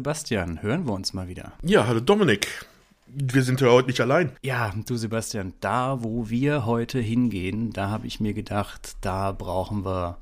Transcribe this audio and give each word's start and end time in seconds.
Sebastian, 0.00 0.62
hören 0.62 0.86
wir 0.86 0.94
uns 0.94 1.12
mal 1.12 1.28
wieder. 1.28 1.52
Ja, 1.62 1.86
hallo 1.86 2.00
Dominik. 2.00 2.64
Wir 3.06 3.42
sind 3.42 3.60
ja 3.60 3.68
heute 3.68 3.88
nicht 3.88 4.00
allein. 4.00 4.32
Ja, 4.40 4.72
du 4.86 4.96
Sebastian, 4.96 5.52
da 5.60 6.02
wo 6.02 6.30
wir 6.30 6.64
heute 6.64 6.98
hingehen, 7.00 7.70
da 7.74 7.90
habe 7.90 8.06
ich 8.06 8.18
mir 8.18 8.32
gedacht, 8.32 8.96
da 9.02 9.30
brauchen 9.32 9.84
wir, 9.84 10.16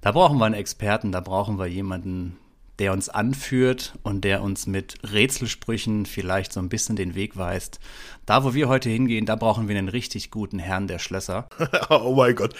da 0.00 0.12
brauchen 0.12 0.38
wir 0.38 0.46
einen 0.46 0.54
Experten, 0.54 1.12
da 1.12 1.20
brauchen 1.20 1.58
wir 1.58 1.66
jemanden, 1.66 2.38
der 2.78 2.94
uns 2.94 3.10
anführt 3.10 3.92
und 4.04 4.24
der 4.24 4.40
uns 4.40 4.66
mit 4.66 4.96
Rätselsprüchen 5.12 6.06
vielleicht 6.06 6.54
so 6.54 6.60
ein 6.60 6.70
bisschen 6.70 6.96
den 6.96 7.14
Weg 7.14 7.36
weist. 7.36 7.78
Da, 8.30 8.44
wo 8.44 8.54
wir 8.54 8.68
heute 8.68 8.88
hingehen, 8.88 9.26
da 9.26 9.34
brauchen 9.34 9.66
wir 9.66 9.76
einen 9.76 9.88
richtig 9.88 10.30
guten 10.30 10.60
Herrn 10.60 10.86
der 10.86 11.00
Schlösser. 11.00 11.48
oh 11.90 12.14
mein 12.14 12.36
Gott. 12.36 12.54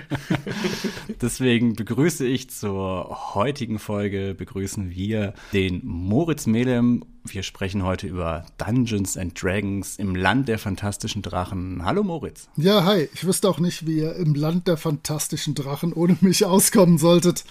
Deswegen 1.20 1.74
begrüße 1.74 2.26
ich 2.26 2.48
zur 2.48 3.34
heutigen 3.34 3.78
Folge, 3.78 4.34
begrüßen 4.34 4.88
wir 4.88 5.34
den 5.52 5.82
Moritz 5.84 6.46
Melem. 6.46 7.04
Wir 7.24 7.42
sprechen 7.42 7.82
heute 7.82 8.06
über 8.06 8.46
Dungeons 8.56 9.18
and 9.18 9.42
Dragons 9.42 9.96
im 9.96 10.14
Land 10.14 10.48
der 10.48 10.58
fantastischen 10.58 11.20
Drachen. 11.20 11.84
Hallo 11.84 12.02
Moritz. 12.02 12.48
Ja, 12.56 12.84
hi. 12.84 13.10
Ich 13.12 13.26
wüsste 13.26 13.50
auch 13.50 13.58
nicht, 13.58 13.86
wie 13.86 13.98
ihr 13.98 14.16
im 14.16 14.34
Land 14.34 14.66
der 14.66 14.78
fantastischen 14.78 15.54
Drachen 15.54 15.92
ohne 15.92 16.16
mich 16.22 16.46
auskommen 16.46 16.96
solltet. 16.96 17.44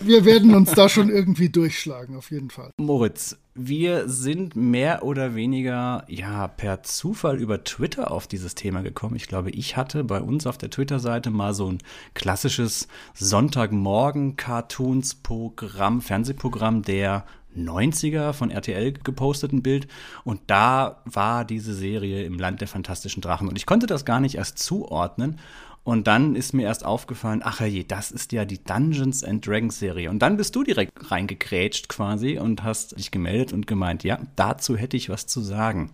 Wir 0.00 0.24
werden 0.24 0.54
uns 0.54 0.72
da 0.72 0.88
schon 0.88 1.10
irgendwie 1.10 1.50
durchschlagen, 1.50 2.16
auf 2.16 2.30
jeden 2.30 2.48
Fall. 2.48 2.70
Moritz, 2.78 3.36
wir 3.54 4.08
sind 4.08 4.54
mehr 4.54 5.02
oder 5.02 5.34
weniger 5.34 6.04
ja 6.08 6.46
per 6.48 6.82
Zufall 6.82 7.38
über 7.38 7.64
Twitter 7.64 8.12
auf 8.12 8.26
dieses 8.26 8.54
Thema 8.54 8.82
gekommen. 8.82 9.16
Ich 9.16 9.26
glaube, 9.26 9.50
ich 9.50 9.76
hatte 9.76 10.04
bei 10.04 10.20
uns 10.20 10.46
auf 10.46 10.56
der 10.56 10.70
Twitter-Seite 10.70 11.30
mal 11.30 11.52
so 11.52 11.70
ein 11.70 11.78
klassisches 12.14 12.88
Sonntagmorgen-Cartoons-Programm, 13.14 16.00
Fernsehprogramm 16.00 16.82
der 16.82 17.24
90er 17.56 18.32
von 18.32 18.52
RTL 18.52 18.92
gepostet 18.92 19.52
ein 19.52 19.62
Bild 19.62 19.88
und 20.22 20.40
da 20.46 21.02
war 21.04 21.44
diese 21.44 21.74
Serie 21.74 22.22
im 22.22 22.38
Land 22.38 22.60
der 22.60 22.68
fantastischen 22.68 23.22
Drachen 23.22 23.48
und 23.48 23.58
ich 23.58 23.66
konnte 23.66 23.88
das 23.88 24.04
gar 24.04 24.20
nicht 24.20 24.36
erst 24.36 24.60
zuordnen 24.60 25.40
und 25.82 26.06
dann 26.06 26.36
ist 26.36 26.52
mir 26.52 26.64
erst 26.64 26.84
aufgefallen, 26.84 27.40
ach 27.42 27.60
je, 27.60 27.84
das 27.84 28.10
ist 28.10 28.32
ja 28.32 28.44
die 28.44 28.62
Dungeons 28.62 29.24
and 29.24 29.46
Dragons 29.46 29.78
Serie. 29.78 30.10
Und 30.10 30.20
dann 30.20 30.36
bist 30.36 30.54
du 30.54 30.62
direkt 30.62 31.10
reingekrätscht 31.10 31.88
quasi 31.88 32.38
und 32.38 32.62
hast 32.62 32.98
dich 32.98 33.10
gemeldet 33.10 33.52
und 33.52 33.66
gemeint, 33.66 34.04
ja, 34.04 34.20
dazu 34.36 34.76
hätte 34.76 34.96
ich 34.96 35.08
was 35.08 35.26
zu 35.26 35.40
sagen. 35.40 35.92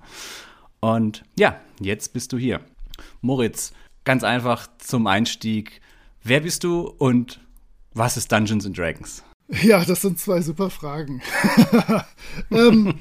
Und 0.80 1.22
ja, 1.38 1.60
jetzt 1.80 2.12
bist 2.12 2.32
du 2.32 2.38
hier. 2.38 2.60
Moritz, 3.20 3.72
ganz 4.04 4.25
einfach 4.25 4.69
zum 4.78 5.06
Einstieg. 5.06 5.80
Wer 6.22 6.41
bist 6.41 6.64
du 6.64 6.88
und 6.98 7.41
was 7.94 8.16
ist 8.16 8.32
Dungeons 8.32 8.66
and 8.66 8.76
Dragons? 8.76 9.22
Ja, 9.48 9.84
das 9.84 10.02
sind 10.02 10.18
zwei 10.18 10.42
super 10.42 10.70
Fragen. 10.70 11.22
ähm, 12.50 12.94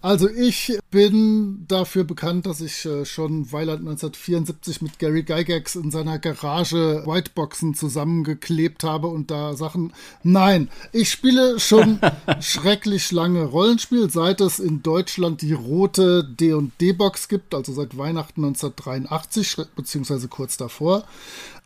also 0.00 0.28
ich 0.28 0.76
bin 0.90 1.64
dafür 1.68 2.02
bekannt, 2.02 2.44
dass 2.46 2.60
ich 2.60 2.84
äh, 2.84 3.04
schon 3.04 3.52
Weiland 3.52 3.80
1974 3.80 4.82
mit 4.82 4.98
Gary 4.98 5.22
Gygax 5.22 5.76
in 5.76 5.92
seiner 5.92 6.18
Garage 6.18 7.04
Whiteboxen 7.06 7.74
zusammengeklebt 7.74 8.82
habe 8.82 9.06
und 9.06 9.30
da 9.30 9.54
Sachen. 9.54 9.92
Nein, 10.24 10.70
ich 10.90 11.08
spiele 11.08 11.60
schon 11.60 12.00
schrecklich 12.40 13.12
lange 13.12 13.44
Rollenspiel, 13.44 14.10
seit 14.10 14.40
es 14.40 14.58
in 14.58 14.82
Deutschland 14.82 15.40
die 15.40 15.52
rote 15.52 16.24
D&D-Box 16.24 17.28
gibt, 17.28 17.54
also 17.54 17.72
seit 17.72 17.96
Weihnachten 17.96 18.44
1983, 18.44 19.56
beziehungsweise 19.76 20.26
kurz 20.26 20.56
davor. 20.56 21.04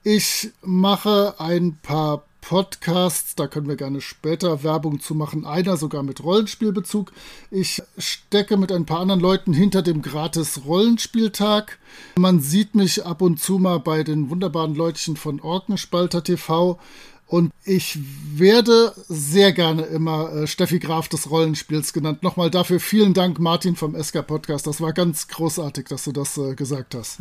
Ich 0.05 0.51
mache 0.63 1.37
ein 1.39 1.79
paar 1.83 2.23
Podcasts, 2.49 3.35
da 3.35 3.49
können 3.49 3.67
wir 3.67 3.75
gerne 3.75 4.01
später 4.01 4.63
Werbung 4.63 5.01
zu 5.01 5.17
machen, 5.17 5.45
einer 5.45 5.77
sogar 5.77 6.05
mit 6.05 6.23
Rollenspielbezug. 6.23 7.11
Ich 7.51 7.83
stecke 7.99 8.57
mit 8.57 8.71
ein 8.71 8.87
paar 8.87 9.01
anderen 9.01 9.21
Leuten 9.21 9.53
hinter 9.53 9.83
dem 9.83 10.01
gratis 10.01 10.65
Rollenspieltag. 10.65 11.81
Man 12.15 12.39
sieht 12.39 12.77
mich 12.77 13.05
ab 13.05 13.21
und 13.21 13.41
zu 13.41 13.59
mal 13.59 13.81
bei 13.81 14.05
den 14.05 14.31
wunderbaren 14.31 14.77
Leutchen 14.77 15.17
von 15.17 15.41
Orkenspalter 15.41 16.23
TV. 16.23 16.79
Und 17.27 17.53
ich 17.65 17.99
werde 18.37 18.95
sehr 19.09 19.53
gerne 19.53 19.83
immer 19.83 20.33
äh, 20.33 20.47
Steffi 20.47 20.79
Graf 20.79 21.09
des 21.09 21.29
Rollenspiels 21.29 21.93
genannt. 21.93 22.23
Nochmal 22.23 22.53
dafür 22.53 22.79
vielen 22.79 23.13
Dank, 23.13 23.41
Martin 23.41 23.75
vom 23.75 24.01
SK 24.01 24.25
Podcast. 24.25 24.69
Das 24.69 24.81
war 24.81 24.93
ganz 24.93 25.27
großartig, 25.27 25.89
dass 25.89 26.05
du 26.05 26.13
das 26.13 26.39
äh, 26.39 26.55
gesagt 26.55 26.95
hast. 26.95 27.19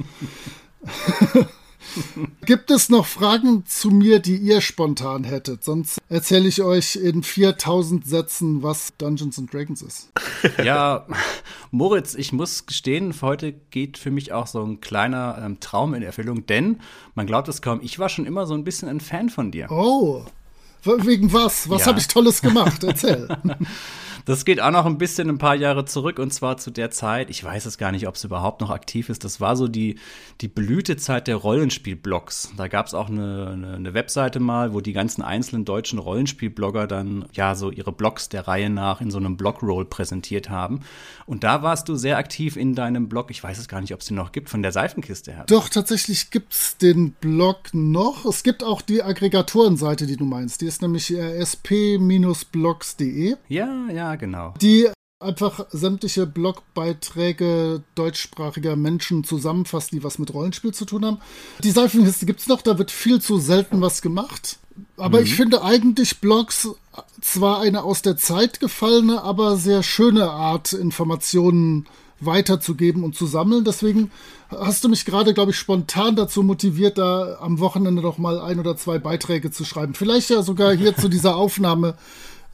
Gibt 2.45 2.71
es 2.71 2.89
noch 2.89 3.05
Fragen 3.05 3.65
zu 3.65 3.89
mir, 3.89 4.19
die 4.19 4.37
ihr 4.37 4.61
spontan 4.61 5.23
hättet? 5.23 5.63
Sonst 5.63 5.99
erzähle 6.09 6.47
ich 6.47 6.61
euch 6.61 6.95
in 6.95 7.23
4000 7.23 8.05
Sätzen, 8.05 8.63
was 8.63 8.93
Dungeons 8.97 9.39
and 9.39 9.53
Dragons 9.53 9.81
ist. 9.81 10.11
Ja, 10.63 11.05
Moritz, 11.71 12.15
ich 12.15 12.31
muss 12.31 12.65
gestehen, 12.65 13.13
heute 13.21 13.53
geht 13.71 13.97
für 13.97 14.11
mich 14.11 14.31
auch 14.31 14.47
so 14.47 14.63
ein 14.63 14.79
kleiner 14.79 15.39
ähm, 15.43 15.59
Traum 15.59 15.93
in 15.93 16.03
Erfüllung, 16.03 16.45
denn 16.45 16.79
man 17.13 17.27
glaubt 17.27 17.47
es 17.47 17.61
kaum, 17.61 17.79
ich 17.81 17.99
war 17.99 18.09
schon 18.09 18.25
immer 18.25 18.45
so 18.45 18.53
ein 18.53 18.63
bisschen 18.63 18.87
ein 18.87 18.99
Fan 18.99 19.29
von 19.29 19.51
dir. 19.51 19.69
Oh, 19.69 20.23
wegen 20.83 21.33
was? 21.33 21.69
Was 21.69 21.81
ja. 21.81 21.87
habe 21.87 21.99
ich 21.99 22.07
Tolles 22.07 22.41
gemacht? 22.41 22.83
Erzähl. 22.83 23.27
Das 24.25 24.43
geht 24.43 24.59
auch 24.59 24.71
noch 24.71 24.87
ein 24.87 24.97
bisschen 24.97 25.29
ein 25.29 25.37
paar 25.37 25.53
Jahre 25.53 25.85
zurück 25.85 26.17
und 26.17 26.33
zwar 26.33 26.57
zu 26.57 26.71
der 26.71 26.89
Zeit, 26.89 27.29
ich 27.29 27.43
weiß 27.43 27.67
es 27.67 27.77
gar 27.77 27.91
nicht, 27.91 28.07
ob 28.07 28.15
es 28.15 28.23
überhaupt 28.23 28.59
noch 28.59 28.71
aktiv 28.71 29.09
ist, 29.09 29.23
das 29.23 29.39
war 29.39 29.55
so 29.55 29.67
die, 29.67 29.99
die 30.41 30.47
Blütezeit 30.47 31.27
der 31.27 31.35
Rollenspielblogs. 31.35 32.53
Da 32.57 32.67
gab 32.67 32.87
es 32.87 32.95
auch 32.95 33.07
eine, 33.07 33.51
eine, 33.53 33.75
eine, 33.75 33.93
Webseite 33.93 34.39
mal, 34.39 34.73
wo 34.73 34.81
die 34.81 34.93
ganzen 34.93 35.21
einzelnen 35.21 35.63
deutschen 35.63 35.99
Rollenspielblogger 35.99 36.87
dann 36.87 37.25
ja 37.33 37.53
so 37.53 37.69
ihre 37.69 37.91
Blogs 37.91 38.27
der 38.27 38.47
Reihe 38.47 38.71
nach 38.71 38.99
in 38.99 39.11
so 39.11 39.19
einem 39.19 39.37
Blogroll 39.37 39.85
präsentiert 39.85 40.49
haben. 40.49 40.79
Und 41.27 41.43
da 41.43 41.61
warst 41.61 41.87
du 41.87 41.95
sehr 41.95 42.17
aktiv 42.17 42.57
in 42.57 42.73
deinem 42.73 43.07
Blog, 43.07 43.29
ich 43.29 43.43
weiß 43.43 43.59
es 43.59 43.67
gar 43.67 43.81
nicht, 43.81 43.93
ob 43.93 43.99
es 43.99 44.07
den 44.07 44.17
noch 44.17 44.31
gibt, 44.31 44.49
von 44.49 44.63
der 44.63 44.71
Seifenkiste 44.71 45.33
her. 45.33 45.43
Doch, 45.47 45.69
tatsächlich 45.69 46.31
gibt 46.31 46.53
es 46.53 46.77
den 46.77 47.11
Blog 47.11 47.57
noch. 47.73 48.25
Es 48.25 48.41
gibt 48.41 48.63
auch 48.63 48.81
die 48.81 49.03
Aggregatorenseite, 49.03 50.07
die 50.07 50.17
du 50.17 50.25
meinst. 50.25 50.61
Die 50.61 50.65
ist 50.65 50.81
nämlich 50.81 51.13
sp-blogs.de. 51.13 53.35
Ja, 53.47 53.85
ja, 53.93 54.14
genau. 54.15 54.53
Die 54.61 54.87
einfach 55.19 55.65
sämtliche 55.71 56.25
Blogbeiträge 56.25 57.83
deutschsprachiger 57.95 58.75
Menschen 58.75 59.23
zusammenfasst, 59.23 59.91
die 59.91 60.03
was 60.03 60.19
mit 60.19 60.33
Rollenspiel 60.33 60.73
zu 60.73 60.85
tun 60.85 61.05
haben. 61.05 61.17
Die 61.63 61.71
Seifenliste 61.71 62.25
gibt 62.25 62.41
es 62.41 62.47
noch, 62.47 62.61
da 62.61 62.77
wird 62.77 62.91
viel 62.91 63.21
zu 63.21 63.37
selten 63.37 63.81
was 63.81 64.01
gemacht. 64.01 64.59
Aber 64.97 65.19
mhm. 65.19 65.25
ich 65.25 65.35
finde 65.35 65.63
eigentlich 65.63 66.19
Blogs 66.19 66.69
zwar 67.21 67.61
eine 67.61 67.83
aus 67.83 68.01
der 68.01 68.17
Zeit 68.17 68.59
gefallene, 68.59 69.23
aber 69.23 69.57
sehr 69.57 69.83
schöne 69.83 70.29
Art, 70.29 70.73
Informationen 70.73 71.87
weiterzugeben 72.19 73.03
und 73.03 73.15
zu 73.15 73.25
sammeln. 73.25 73.63
Deswegen 73.63 74.11
hast 74.49 74.83
du 74.83 74.89
mich 74.89 75.05
gerade, 75.05 75.33
glaube 75.33 75.51
ich, 75.51 75.57
spontan 75.57 76.15
dazu 76.15 76.43
motiviert, 76.43 76.97
da 76.97 77.37
am 77.39 77.59
Wochenende 77.59 78.01
noch 78.01 78.17
mal 78.17 78.39
ein 78.39 78.59
oder 78.59 78.77
zwei 78.77 78.99
Beiträge 78.99 79.51
zu 79.51 79.65
schreiben. 79.65 79.95
Vielleicht 79.95 80.29
ja 80.29 80.41
sogar 80.41 80.73
hier 80.73 80.95
zu 80.95 81.09
dieser 81.09 81.35
Aufnahme 81.37 81.95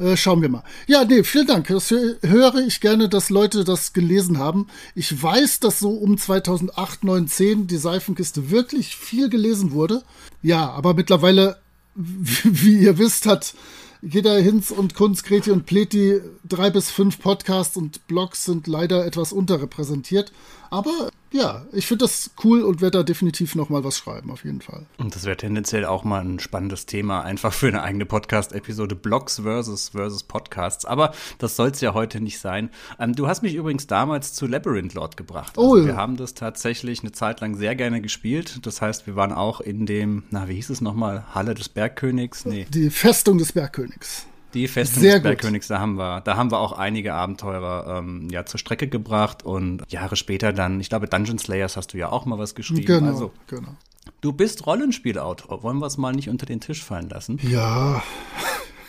äh, 0.02 0.18
schauen 0.18 0.42
wir 0.42 0.50
mal. 0.50 0.64
Ja, 0.88 1.06
nee, 1.06 1.24
vielen 1.24 1.48
Dank. 1.48 1.68
Das 1.68 1.92
höre 1.92 2.56
ich 2.66 2.82
gerne, 2.82 3.08
dass 3.10 3.30
Leute 3.30 3.64
das 3.64 3.94
gelesen 3.94 4.40
haben. 4.40 4.68
Ich 4.96 5.22
weiß, 5.22 5.60
dass 5.60 5.80
so 5.80 5.92
um 5.92 6.18
2008, 6.18 7.04
9, 7.04 7.28
10 7.28 7.68
die 7.68 7.78
Seifenkiste 7.78 8.50
wirklich 8.50 8.96
viel 8.96 9.30
gelesen 9.30 9.72
wurde. 9.72 10.04
Ja, 10.42 10.70
aber 10.72 10.94
mittlerweile, 10.94 11.58
wie 11.96 12.80
ihr 12.80 12.98
wisst, 12.98 13.26
hat 13.26 13.54
jeder 14.02 14.40
Hinz 14.40 14.72
und 14.72 14.96
Kunz, 14.96 15.22
Kreti 15.22 15.52
und 15.52 15.68
Pleti 15.68 16.22
drei 16.48 16.72
bis 16.72 16.90
fünf 16.90 17.20
Podcasts 17.20 17.78
und 17.78 18.08
Blogs 18.08 18.46
sind 18.46 18.66
leider 18.66 19.06
etwas 19.06 19.32
unterrepräsentiert. 19.32 20.32
Aber 20.72 21.12
ja, 21.34 21.66
ich 21.74 21.86
finde 21.86 22.06
das 22.06 22.32
cool 22.44 22.62
und 22.64 22.82
werde 22.82 23.00
da 23.00 23.04
definitiv 23.04 23.56
noch 23.56 23.70
mal 23.70 23.84
was 23.84 23.98
schreiben, 23.98 24.32
auf 24.32 24.46
jeden 24.46 24.62
Fall. 24.62 24.86
Und 24.98 25.16
das 25.16 25.26
wäre 25.26 25.36
tendenziell 25.36 25.84
auch 25.86 26.06
mal 26.06 26.24
ein 26.24 26.40
spannendes 26.40 26.86
Thema, 26.86 27.24
einfach 27.24 27.52
für 27.52 27.68
eine 27.68 27.84
eigene 27.84 28.06
Podcast-Episode, 28.06 28.96
Blogs 28.96 29.40
versus, 29.40 29.90
versus 29.90 30.24
Podcasts. 30.24 30.86
Aber 30.86 31.14
das 31.40 31.58
soll 31.58 31.70
es 31.70 31.82
ja 31.82 31.94
heute 31.94 32.22
nicht 32.22 32.40
sein. 32.40 32.70
Ähm, 33.00 33.14
du 33.14 33.28
hast 33.28 33.44
mich 33.44 33.56
übrigens 33.56 33.86
damals 33.86 34.34
zu 34.34 34.48
Labyrinth 34.48 34.94
Lord 34.94 35.18
gebracht. 35.18 35.58
Also 35.58 35.72
oh, 35.72 35.86
Wir 35.86 35.98
haben 35.98 36.16
das 36.16 36.36
tatsächlich 36.36 37.02
eine 37.02 37.12
Zeit 37.12 37.42
lang 37.42 37.56
sehr 37.56 37.76
gerne 37.76 38.02
gespielt. 38.02 38.66
Das 38.66 38.82
heißt, 38.82 39.08
wir 39.08 39.18
waren 39.18 39.34
auch 39.34 39.60
in 39.60 39.86
dem, 39.86 40.24
na, 40.30 40.48
wie 40.48 40.56
hieß 40.56 40.70
es 40.70 40.80
nochmal, 40.80 41.26
Halle 41.36 41.54
des 41.54 41.68
Bergkönigs? 41.68 42.46
Nee. 42.46 42.66
Die 42.70 42.90
Festung 42.90 43.38
des 43.38 43.52
Bergkönigs. 43.52 44.26
Die 44.54 44.68
Festung 44.68 45.04
des 45.04 45.22
Bergkönigs, 45.22 45.68
da 45.68 45.80
haben 45.80 45.96
wir, 45.96 46.22
da 46.22 46.36
haben 46.36 46.52
wir 46.52 46.60
auch 46.60 46.74
einige 46.74 47.14
Abenteurer 47.14 48.00
ähm, 48.00 48.28
ja 48.30 48.46
zur 48.46 48.60
Strecke 48.60 48.88
gebracht 48.88 49.44
und 49.44 49.84
Jahre 49.90 50.16
später 50.16 50.54
dann, 50.54 50.80
ich 50.80 50.90
glaube, 50.90 51.08
Dungeon 51.08 51.40
Slayers 51.40 51.78
hast 51.78 51.94
du 51.94 51.98
ja 51.98 52.12
auch 52.12 52.26
mal 52.26 52.38
was 52.38 52.56
geschrieben. 52.56 52.86
Genau, 52.86 53.08
also, 53.08 53.32
genau. 53.48 53.76
Du 54.20 54.34
bist 54.34 54.66
Rollenspielautor. 54.66 55.64
Wollen 55.64 55.80
wir 55.80 55.88
es 55.88 55.98
mal 55.98 56.14
nicht 56.14 56.30
unter 56.30 56.46
den 56.46 56.60
Tisch 56.60 56.84
fallen 56.84 57.10
lassen? 57.10 57.40
Ja. 57.44 58.04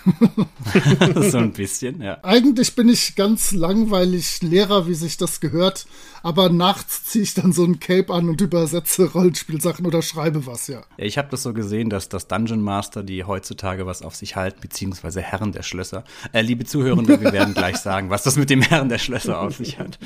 so 1.30 1.38
ein 1.38 1.52
bisschen, 1.52 2.02
ja. 2.02 2.18
Eigentlich 2.22 2.74
bin 2.74 2.88
ich 2.88 3.14
ganz 3.14 3.52
langweilig 3.52 4.42
Lehrer, 4.42 4.86
wie 4.86 4.94
sich 4.94 5.16
das 5.16 5.40
gehört, 5.40 5.86
aber 6.22 6.48
nachts 6.48 7.04
ziehe 7.04 7.22
ich 7.22 7.34
dann 7.34 7.52
so 7.52 7.64
ein 7.64 7.80
Cape 7.80 8.12
an 8.12 8.28
und 8.28 8.40
übersetze 8.40 9.12
Rollenspielsachen 9.12 9.86
oder 9.86 10.02
schreibe 10.02 10.46
was, 10.46 10.66
ja. 10.66 10.82
ja 10.96 11.04
ich 11.04 11.18
habe 11.18 11.28
das 11.30 11.42
so 11.42 11.52
gesehen, 11.52 11.90
dass 11.90 12.08
das 12.08 12.28
Dungeon 12.28 12.62
Master, 12.62 13.02
die 13.02 13.24
heutzutage 13.24 13.86
was 13.86 14.02
auf 14.02 14.14
sich 14.16 14.36
halten, 14.36 14.60
beziehungsweise 14.60 15.20
Herren 15.20 15.52
der 15.52 15.62
Schlösser, 15.62 16.04
äh, 16.32 16.42
liebe 16.42 16.64
Zuhörende, 16.64 17.20
wir 17.20 17.32
werden 17.32 17.54
gleich 17.54 17.76
sagen, 17.78 18.10
was 18.10 18.22
das 18.22 18.36
mit 18.36 18.50
dem 18.50 18.62
Herren 18.62 18.88
der 18.88 18.98
Schlösser 18.98 19.40
auf 19.40 19.56
sich 19.56 19.78
hat. 19.78 19.98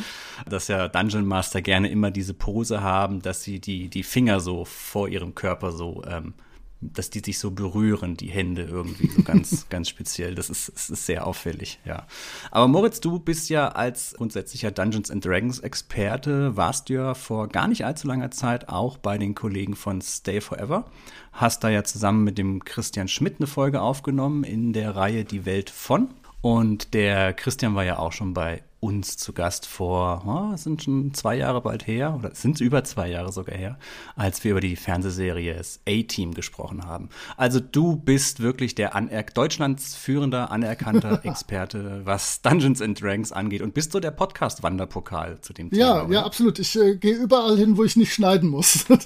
Dass 0.49 0.69
ja 0.69 0.89
Dungeon 0.89 1.27
Master 1.27 1.63
gerne 1.63 1.89
immer 1.89 2.11
diese 2.11 2.35
Pose 2.35 2.83
haben, 2.83 3.23
dass 3.23 3.43
sie 3.43 3.61
die, 3.61 3.89
die 3.89 4.03
Finger 4.03 4.41
so 4.41 4.65
vor 4.65 5.09
ihrem 5.09 5.35
Körper 5.35 5.73
so 5.73 6.03
ähm, 6.09 6.35
dass 6.81 7.11
die 7.11 7.21
sich 7.21 7.39
so 7.39 7.51
berühren, 7.51 8.17
die 8.17 8.29
Hände 8.29 8.63
irgendwie 8.63 9.09
so 9.09 9.23
ganz, 9.23 9.67
ganz 9.71 9.89
speziell. 9.89 10.35
Das 10.35 10.51
ist, 10.51 10.73
das 10.75 10.91
ist 10.91 11.07
sehr 11.07 11.27
auffällig, 11.27 11.79
ja. 11.85 12.07
Aber 12.51 12.69
Moritz, 12.69 13.01
du 13.01 13.19
bist 13.19 13.49
ja 13.49 13.69
als 13.69 14.15
grundsätzlicher 14.17 14.71
Dungeons 14.71 15.11
and 15.11 15.25
Dragons 15.25 15.61
Experte, 15.61 16.57
warst 16.57 16.89
ja 16.89 17.15
vor 17.15 17.49
gar 17.49 17.69
nicht 17.69 17.85
allzu 17.85 18.07
langer 18.07 18.31
Zeit 18.31 18.69
auch 18.69 18.99
bei 18.99 19.19
den 19.19 19.35
Kollegen 19.35 19.75
von 19.75 20.01
Stay 20.03 20.41
Forever. 20.41 20.85
Hast 21.33 21.65
da 21.65 21.69
ja 21.69 21.85
zusammen 21.85 22.25
mit 22.25 22.39
dem 22.39 22.65
Christian 22.65 23.09
Schmidt 23.09 23.37
eine 23.39 23.47
Folge 23.47 23.81
aufgenommen 23.81 24.45
in 24.45 24.73
der 24.73 24.97
Reihe 24.97 25.25
Die 25.25 25.47
Welt 25.47 25.71
von. 25.71 26.09
Und 26.43 26.95
der 26.95 27.33
Christian 27.33 27.75
war 27.75 27.85
ja 27.85 27.99
auch 27.99 28.13
schon 28.13 28.35
bei 28.35 28.63
uns 28.87 29.17
zu 29.17 29.33
Gast 29.33 29.67
vor, 29.67 30.23
oh, 30.27 30.57
sind 30.57 30.85
schon 30.85 31.13
zwei 31.13 31.37
Jahre 31.37 31.61
bald 31.61 31.87
her, 31.89 32.15
oder 32.17 32.35
sind 32.35 32.61
über 32.61 32.85
zwei 32.85 33.09
Jahre 33.11 33.33
sogar 33.33 33.57
her, 33.57 33.79
als 34.15 34.45
wir 34.45 34.53
über 34.53 34.61
die 34.61 34.77
Fernsehserie 34.77 35.61
A-Team 35.89 36.35
gesprochen 36.35 36.85
haben. 36.85 37.09
Also 37.37 37.59
du 37.59 37.97
bist 37.97 38.41
wirklich 38.41 38.77
der 38.77 38.95
Aner 38.95 39.25
Deutschlands 39.25 39.97
führender, 39.97 40.53
anerkannter 40.53 41.21
Experte, 41.25 42.03
was 42.05 42.43
Dungeons 42.43 42.81
and 42.81 43.01
Dragons 43.01 43.33
angeht 43.33 43.61
und 43.61 43.75
bist 43.75 43.91
so 43.91 43.99
der 43.99 44.13
Podcast-Wanderpokal 44.13 45.41
zu 45.41 45.53
dem 45.53 45.71
Thema. 45.71 45.81
Ja, 45.83 46.05
oder? 46.05 46.15
ja, 46.15 46.25
absolut. 46.25 46.59
Ich 46.61 46.77
äh, 46.77 46.95
gehe 46.97 47.17
überall 47.17 47.57
hin, 47.57 47.77
wo 47.77 47.83
ich 47.83 47.97
nicht 47.97 48.13
schneiden 48.13 48.49
muss. 48.49 48.87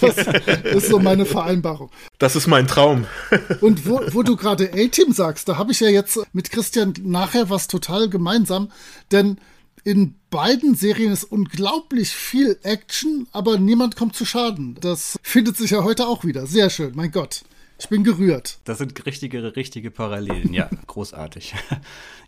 Das, 0.00 0.16
das 0.16 0.74
ist 0.74 0.88
so 0.88 0.98
meine 0.98 1.24
Vereinbarung. 1.24 1.90
Das 2.18 2.36
ist 2.36 2.46
mein 2.46 2.66
Traum. 2.66 3.06
Und 3.60 3.88
wo, 3.88 4.00
wo 4.12 4.22
du 4.22 4.36
gerade 4.36 4.70
A-Team 4.72 5.12
sagst, 5.12 5.48
da 5.48 5.56
habe 5.56 5.72
ich 5.72 5.80
ja 5.80 5.88
jetzt 5.88 6.18
mit 6.32 6.50
Christian 6.50 6.92
nachher 7.02 7.48
was 7.48 7.68
total 7.68 8.08
gemeinsam. 8.08 8.70
Denn 9.12 9.38
in 9.84 10.14
beiden 10.30 10.74
Serien 10.74 11.12
ist 11.12 11.24
unglaublich 11.24 12.10
viel 12.10 12.58
Action, 12.62 13.26
aber 13.32 13.58
niemand 13.58 13.96
kommt 13.96 14.16
zu 14.16 14.24
Schaden. 14.24 14.76
Das 14.80 15.18
findet 15.22 15.56
sich 15.56 15.72
ja 15.72 15.84
heute 15.84 16.06
auch 16.06 16.24
wieder. 16.24 16.46
Sehr 16.46 16.70
schön, 16.70 16.92
mein 16.94 17.10
Gott. 17.12 17.42
Ich 17.78 17.88
bin 17.88 18.04
gerührt. 18.04 18.58
Das 18.64 18.78
sind 18.78 19.04
richtige, 19.06 19.56
richtige 19.56 19.90
Parallelen. 19.90 20.52
Ja, 20.52 20.70
großartig. 20.86 21.54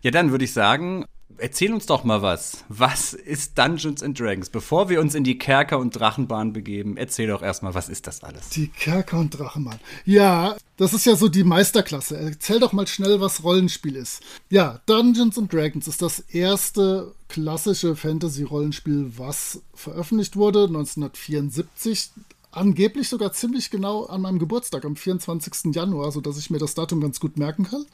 Ja, 0.01 0.11
dann 0.11 0.31
würde 0.31 0.45
ich 0.45 0.53
sagen, 0.53 1.05
erzähl 1.37 1.73
uns 1.73 1.85
doch 1.85 2.03
mal 2.03 2.21
was. 2.21 2.65
Was 2.69 3.13
ist 3.13 3.57
Dungeons 3.57 4.03
and 4.03 4.19
Dragons? 4.19 4.49
Bevor 4.49 4.89
wir 4.89 4.99
uns 4.99 5.15
in 5.15 5.23
die 5.23 5.37
Kerker- 5.37 5.79
und 5.79 5.91
Drachenbahn 5.91 6.53
begeben, 6.53 6.97
erzähl 6.97 7.27
doch 7.27 7.41
erstmal, 7.41 7.73
was 7.73 7.89
ist 7.89 8.07
das 8.07 8.23
alles? 8.23 8.49
Die 8.49 8.67
Kerker- 8.67 9.19
und 9.19 9.31
Drachenbahn. 9.31 9.79
Ja, 10.05 10.57
das 10.77 10.93
ist 10.93 11.05
ja 11.05 11.15
so 11.15 11.27
die 11.29 11.43
Meisterklasse. 11.43 12.17
Erzähl 12.17 12.59
doch 12.59 12.73
mal 12.73 12.87
schnell, 12.87 13.21
was 13.21 13.43
Rollenspiel 13.43 13.95
ist. 13.95 14.21
Ja, 14.49 14.81
Dungeons 14.85 15.37
and 15.37 15.51
Dragons 15.51 15.87
ist 15.87 16.01
das 16.01 16.19
erste 16.19 17.13
klassische 17.29 17.95
Fantasy-Rollenspiel, 17.95 19.13
was 19.17 19.61
veröffentlicht 19.73 20.35
wurde, 20.35 20.65
1974 20.65 22.11
angeblich 22.57 23.07
sogar 23.09 23.31
ziemlich 23.33 23.69
genau 23.69 24.05
an 24.05 24.21
meinem 24.21 24.39
Geburtstag, 24.39 24.85
am 24.85 24.95
24. 24.95 25.73
Januar, 25.73 26.11
sodass 26.11 26.37
ich 26.37 26.49
mir 26.49 26.59
das 26.59 26.73
Datum 26.73 27.01
ganz 27.01 27.19
gut 27.19 27.37
merken 27.37 27.63
kann. 27.63 27.85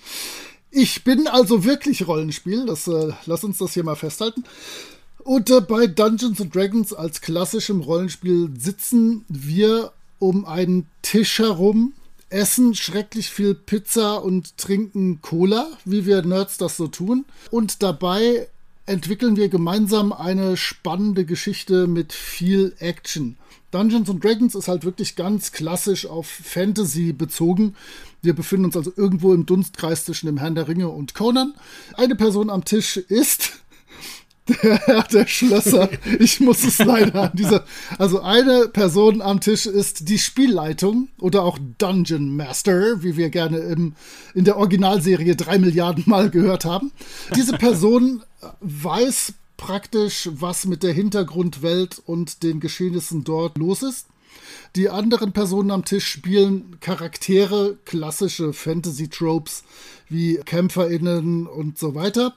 Ich 0.71 1.03
bin 1.03 1.27
also 1.27 1.63
wirklich 1.63 2.07
Rollenspiel, 2.07 2.65
das, 2.65 2.87
äh, 2.87 3.13
lass 3.25 3.43
uns 3.43 3.59
das 3.59 3.73
hier 3.73 3.83
mal 3.83 3.95
festhalten. 3.95 4.43
Und 5.23 5.49
äh, 5.51 5.61
bei 5.61 5.87
Dungeons 5.87 6.41
and 6.41 6.53
Dragons 6.53 6.93
als 6.93 7.21
klassischem 7.21 7.81
Rollenspiel 7.81 8.49
sitzen 8.57 9.23
wir 9.29 9.93
um 10.19 10.45
einen 10.45 10.87
Tisch 11.01 11.39
herum, 11.39 11.93
essen 12.29 12.73
schrecklich 12.73 13.29
viel 13.29 13.53
Pizza 13.53 14.23
und 14.23 14.57
trinken 14.57 15.21
Cola, 15.21 15.67
wie 15.85 16.05
wir 16.05 16.23
Nerds 16.23 16.57
das 16.57 16.77
so 16.77 16.87
tun. 16.87 17.25
Und 17.51 17.83
dabei 17.83 18.47
entwickeln 18.85 19.35
wir 19.37 19.49
gemeinsam 19.49 20.11
eine 20.11 20.57
spannende 20.57 21.25
Geschichte 21.25 21.87
mit 21.87 22.13
viel 22.13 22.75
Action. 22.79 23.37
Dungeons 23.71 24.09
and 24.09 24.23
Dragons 24.23 24.53
ist 24.53 24.67
halt 24.67 24.85
wirklich 24.85 25.15
ganz 25.15 25.51
klassisch 25.51 26.05
auf 26.05 26.27
Fantasy 26.27 27.11
bezogen. 27.11 27.75
Wir 28.21 28.33
befinden 28.33 28.65
uns 28.65 28.77
also 28.77 28.93
irgendwo 28.95 29.33
im 29.33 29.45
Dunstkreis 29.47 30.05
zwischen 30.05 30.27
dem 30.27 30.37
Herrn 30.37 30.53
der 30.53 30.67
Ringe 30.67 30.89
und 30.89 31.15
Conan. 31.15 31.55
Eine 31.95 32.15
Person 32.15 32.49
am 32.51 32.65
Tisch 32.65 32.97
ist 32.97 33.62
der 34.47 34.77
Herr 34.85 35.03
der 35.03 35.27
Schlösser. 35.27 35.89
Ich 36.19 36.39
muss 36.39 36.63
es 36.63 36.79
leider 36.79 37.23
an 37.23 37.31
dieser. 37.33 37.65
Also 37.97 38.21
eine 38.21 38.67
Person 38.67 39.21
am 39.21 39.39
Tisch 39.39 39.65
ist 39.65 40.09
die 40.09 40.19
Spielleitung 40.19 41.09
oder 41.19 41.43
auch 41.43 41.57
Dungeon 41.77 42.35
Master, 42.35 43.03
wie 43.03 43.17
wir 43.17 43.29
gerne 43.29 43.59
im, 43.59 43.95
in 44.33 44.43
der 44.43 44.57
Originalserie 44.57 45.35
drei 45.35 45.59
Milliarden 45.59 46.03
Mal 46.07 46.29
gehört 46.29 46.65
haben. 46.65 46.91
Diese 47.35 47.57
Person 47.57 48.23
weiß 48.59 49.33
praktisch, 49.57 50.29
was 50.33 50.65
mit 50.65 50.83
der 50.83 50.93
Hintergrundwelt 50.93 52.01
und 52.05 52.43
den 52.43 52.59
Geschehnissen 52.59 53.23
dort 53.23 53.57
los 53.57 53.81
ist. 53.83 54.07
Die 54.75 54.89
anderen 54.89 55.31
Personen 55.31 55.71
am 55.71 55.85
Tisch 55.85 56.07
spielen 56.07 56.77
Charaktere, 56.79 57.77
klassische 57.85 58.51
Fantasy-Tropes 58.51 59.63
wie 60.09 60.37
KämpferInnen 60.37 61.47
und 61.47 61.77
so 61.77 61.95
weiter. 61.95 62.35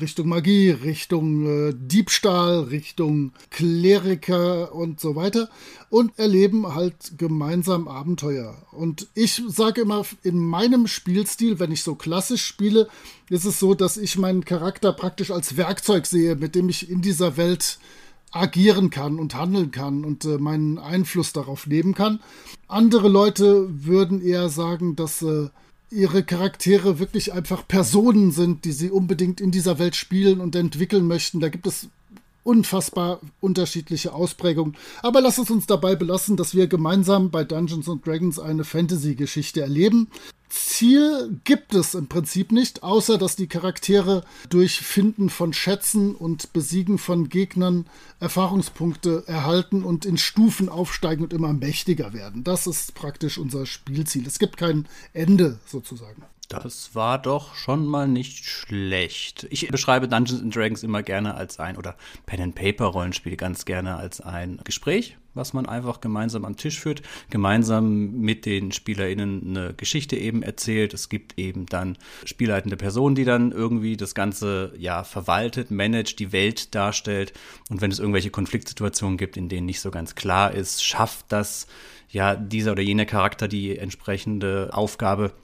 Richtung 0.00 0.28
Magie, 0.28 0.70
Richtung 0.70 1.46
äh, 1.46 1.74
Diebstahl, 1.74 2.60
Richtung 2.64 3.32
Kleriker 3.50 4.74
und 4.74 5.00
so 5.00 5.16
weiter 5.16 5.48
und 5.88 6.18
erleben 6.18 6.74
halt 6.74 7.14
gemeinsam 7.16 7.88
Abenteuer. 7.88 8.66
Und 8.72 9.08
ich 9.14 9.42
sage 9.48 9.80
immer, 9.80 10.04
in 10.22 10.38
meinem 10.38 10.86
Spielstil, 10.86 11.58
wenn 11.58 11.72
ich 11.72 11.82
so 11.82 11.94
klassisch 11.94 12.44
spiele, 12.44 12.88
ist 13.30 13.46
es 13.46 13.58
so, 13.58 13.74
dass 13.74 13.96
ich 13.96 14.18
meinen 14.18 14.44
Charakter 14.44 14.92
praktisch 14.92 15.30
als 15.30 15.56
Werkzeug 15.56 16.04
sehe, 16.04 16.36
mit 16.36 16.54
dem 16.54 16.68
ich 16.68 16.90
in 16.90 17.00
dieser 17.00 17.38
Welt 17.38 17.78
agieren 18.30 18.90
kann 18.90 19.18
und 19.18 19.34
handeln 19.34 19.70
kann 19.70 20.04
und 20.04 20.26
äh, 20.26 20.36
meinen 20.36 20.78
Einfluss 20.78 21.32
darauf 21.32 21.66
nehmen 21.66 21.94
kann. 21.94 22.20
Andere 22.66 23.08
Leute 23.08 23.68
würden 23.70 24.20
eher 24.20 24.50
sagen, 24.50 24.96
dass 24.96 25.22
äh, 25.22 25.48
ihre 25.90 26.22
Charaktere 26.22 26.98
wirklich 26.98 27.32
einfach 27.32 27.66
Personen 27.66 28.30
sind, 28.30 28.64
die 28.64 28.72
sie 28.72 28.90
unbedingt 28.90 29.40
in 29.40 29.50
dieser 29.50 29.78
Welt 29.78 29.96
spielen 29.96 30.40
und 30.40 30.54
entwickeln 30.54 31.06
möchten. 31.06 31.40
Da 31.40 31.48
gibt 31.48 31.66
es 31.66 31.88
unfassbar 32.48 33.20
unterschiedliche 33.40 34.14
Ausprägungen. 34.14 34.74
Aber 35.02 35.20
lass 35.20 35.36
es 35.36 35.50
uns 35.50 35.66
dabei 35.66 35.96
belassen, 35.96 36.38
dass 36.38 36.54
wir 36.54 36.66
gemeinsam 36.66 37.30
bei 37.30 37.44
Dungeons 37.44 37.90
Dragons 38.02 38.38
eine 38.38 38.64
Fantasy-Geschichte 38.64 39.60
erleben. 39.60 40.08
Ziel 40.48 41.40
gibt 41.44 41.74
es 41.74 41.94
im 41.94 42.08
Prinzip 42.08 42.50
nicht, 42.50 42.82
außer 42.82 43.18
dass 43.18 43.36
die 43.36 43.48
Charaktere 43.48 44.24
durch 44.48 44.80
Finden 44.80 45.28
von 45.28 45.52
Schätzen 45.52 46.14
und 46.14 46.54
Besiegen 46.54 46.96
von 46.96 47.28
Gegnern 47.28 47.84
Erfahrungspunkte 48.18 49.24
erhalten 49.26 49.84
und 49.84 50.06
in 50.06 50.16
Stufen 50.16 50.70
aufsteigen 50.70 51.24
und 51.24 51.34
immer 51.34 51.52
mächtiger 51.52 52.14
werden. 52.14 52.44
Das 52.44 52.66
ist 52.66 52.94
praktisch 52.94 53.36
unser 53.36 53.66
Spielziel. 53.66 54.26
Es 54.26 54.38
gibt 54.38 54.56
kein 54.56 54.88
Ende 55.12 55.58
sozusagen. 55.66 56.22
Das 56.48 56.94
war 56.94 57.18
doch 57.18 57.54
schon 57.54 57.84
mal 57.84 58.08
nicht 58.08 58.46
schlecht. 58.46 59.46
Ich 59.50 59.68
beschreibe 59.68 60.08
Dungeons 60.08 60.40
and 60.40 60.56
Dragons 60.56 60.82
immer 60.82 61.02
gerne 61.02 61.34
als 61.34 61.60
ein, 61.60 61.76
oder 61.76 61.94
Pen 62.24 62.40
and 62.40 62.54
Paper 62.54 62.86
Rollenspiel 62.86 63.36
ganz 63.36 63.66
gerne 63.66 63.96
als 63.96 64.22
ein 64.22 64.58
Gespräch, 64.64 65.18
was 65.34 65.52
man 65.52 65.66
einfach 65.66 66.00
gemeinsam 66.00 66.46
am 66.46 66.56
Tisch 66.56 66.80
führt, 66.80 67.02
gemeinsam 67.28 68.12
mit 68.22 68.46
den 68.46 68.72
SpielerInnen 68.72 69.42
eine 69.58 69.74
Geschichte 69.74 70.16
eben 70.16 70.42
erzählt. 70.42 70.94
Es 70.94 71.10
gibt 71.10 71.38
eben 71.38 71.66
dann 71.66 71.98
spielleitende 72.24 72.78
Personen, 72.78 73.14
die 73.14 73.26
dann 73.26 73.52
irgendwie 73.52 73.98
das 73.98 74.14
Ganze 74.14 74.72
ja 74.78 75.04
verwaltet, 75.04 75.70
managt, 75.70 76.18
die 76.18 76.32
Welt 76.32 76.74
darstellt. 76.74 77.34
Und 77.68 77.82
wenn 77.82 77.90
es 77.90 77.98
irgendwelche 77.98 78.30
Konfliktsituationen 78.30 79.18
gibt, 79.18 79.36
in 79.36 79.50
denen 79.50 79.66
nicht 79.66 79.82
so 79.82 79.90
ganz 79.90 80.14
klar 80.14 80.54
ist, 80.54 80.82
schafft 80.82 81.26
das 81.28 81.66
ja 82.08 82.36
dieser 82.36 82.72
oder 82.72 82.80
jener 82.80 83.04
Charakter 83.04 83.48
die 83.48 83.76
entsprechende 83.76 84.70
Aufgabe 84.72 85.34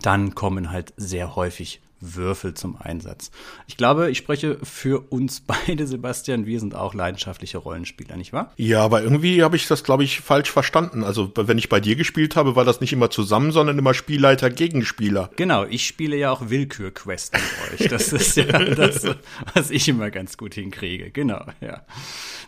dann 0.00 0.34
kommen 0.34 0.70
halt 0.70 0.94
sehr 0.96 1.36
häufig 1.36 1.80
Würfel 2.02 2.54
zum 2.54 2.76
Einsatz. 2.76 3.30
Ich 3.66 3.76
glaube, 3.76 4.10
ich 4.10 4.18
spreche 4.18 4.58
für 4.62 5.00
uns 5.10 5.40
beide, 5.66 5.86
Sebastian. 5.86 6.46
Wir 6.46 6.60
sind 6.60 6.74
auch 6.74 6.94
leidenschaftliche 6.94 7.58
Rollenspieler, 7.58 8.16
nicht 8.16 8.32
wahr? 8.32 8.52
Ja, 8.56 8.82
aber 8.82 9.02
irgendwie 9.02 9.42
habe 9.42 9.56
ich 9.56 9.66
das, 9.66 9.84
glaube 9.84 10.04
ich, 10.04 10.20
falsch 10.20 10.50
verstanden. 10.50 11.04
Also, 11.04 11.32
wenn 11.34 11.58
ich 11.58 11.68
bei 11.68 11.80
dir 11.80 11.96
gespielt 11.96 12.36
habe, 12.36 12.56
war 12.56 12.64
das 12.64 12.80
nicht 12.80 12.92
immer 12.92 13.10
zusammen, 13.10 13.52
sondern 13.52 13.78
immer 13.78 13.94
Spielleiter 13.94 14.50
gegen 14.50 14.84
Spieler. 14.84 15.30
Genau, 15.36 15.64
ich 15.64 15.86
spiele 15.86 16.16
ja 16.16 16.30
auch 16.30 16.50
Willkürquests 16.50 17.32
mit 17.32 17.80
euch. 17.80 17.88
Das 17.88 18.12
ist 18.12 18.36
ja 18.36 18.44
das, 18.74 19.06
was 19.54 19.70
ich 19.70 19.88
immer 19.88 20.10
ganz 20.10 20.36
gut 20.36 20.54
hinkriege. 20.54 21.10
Genau, 21.10 21.44
ja. 21.60 21.82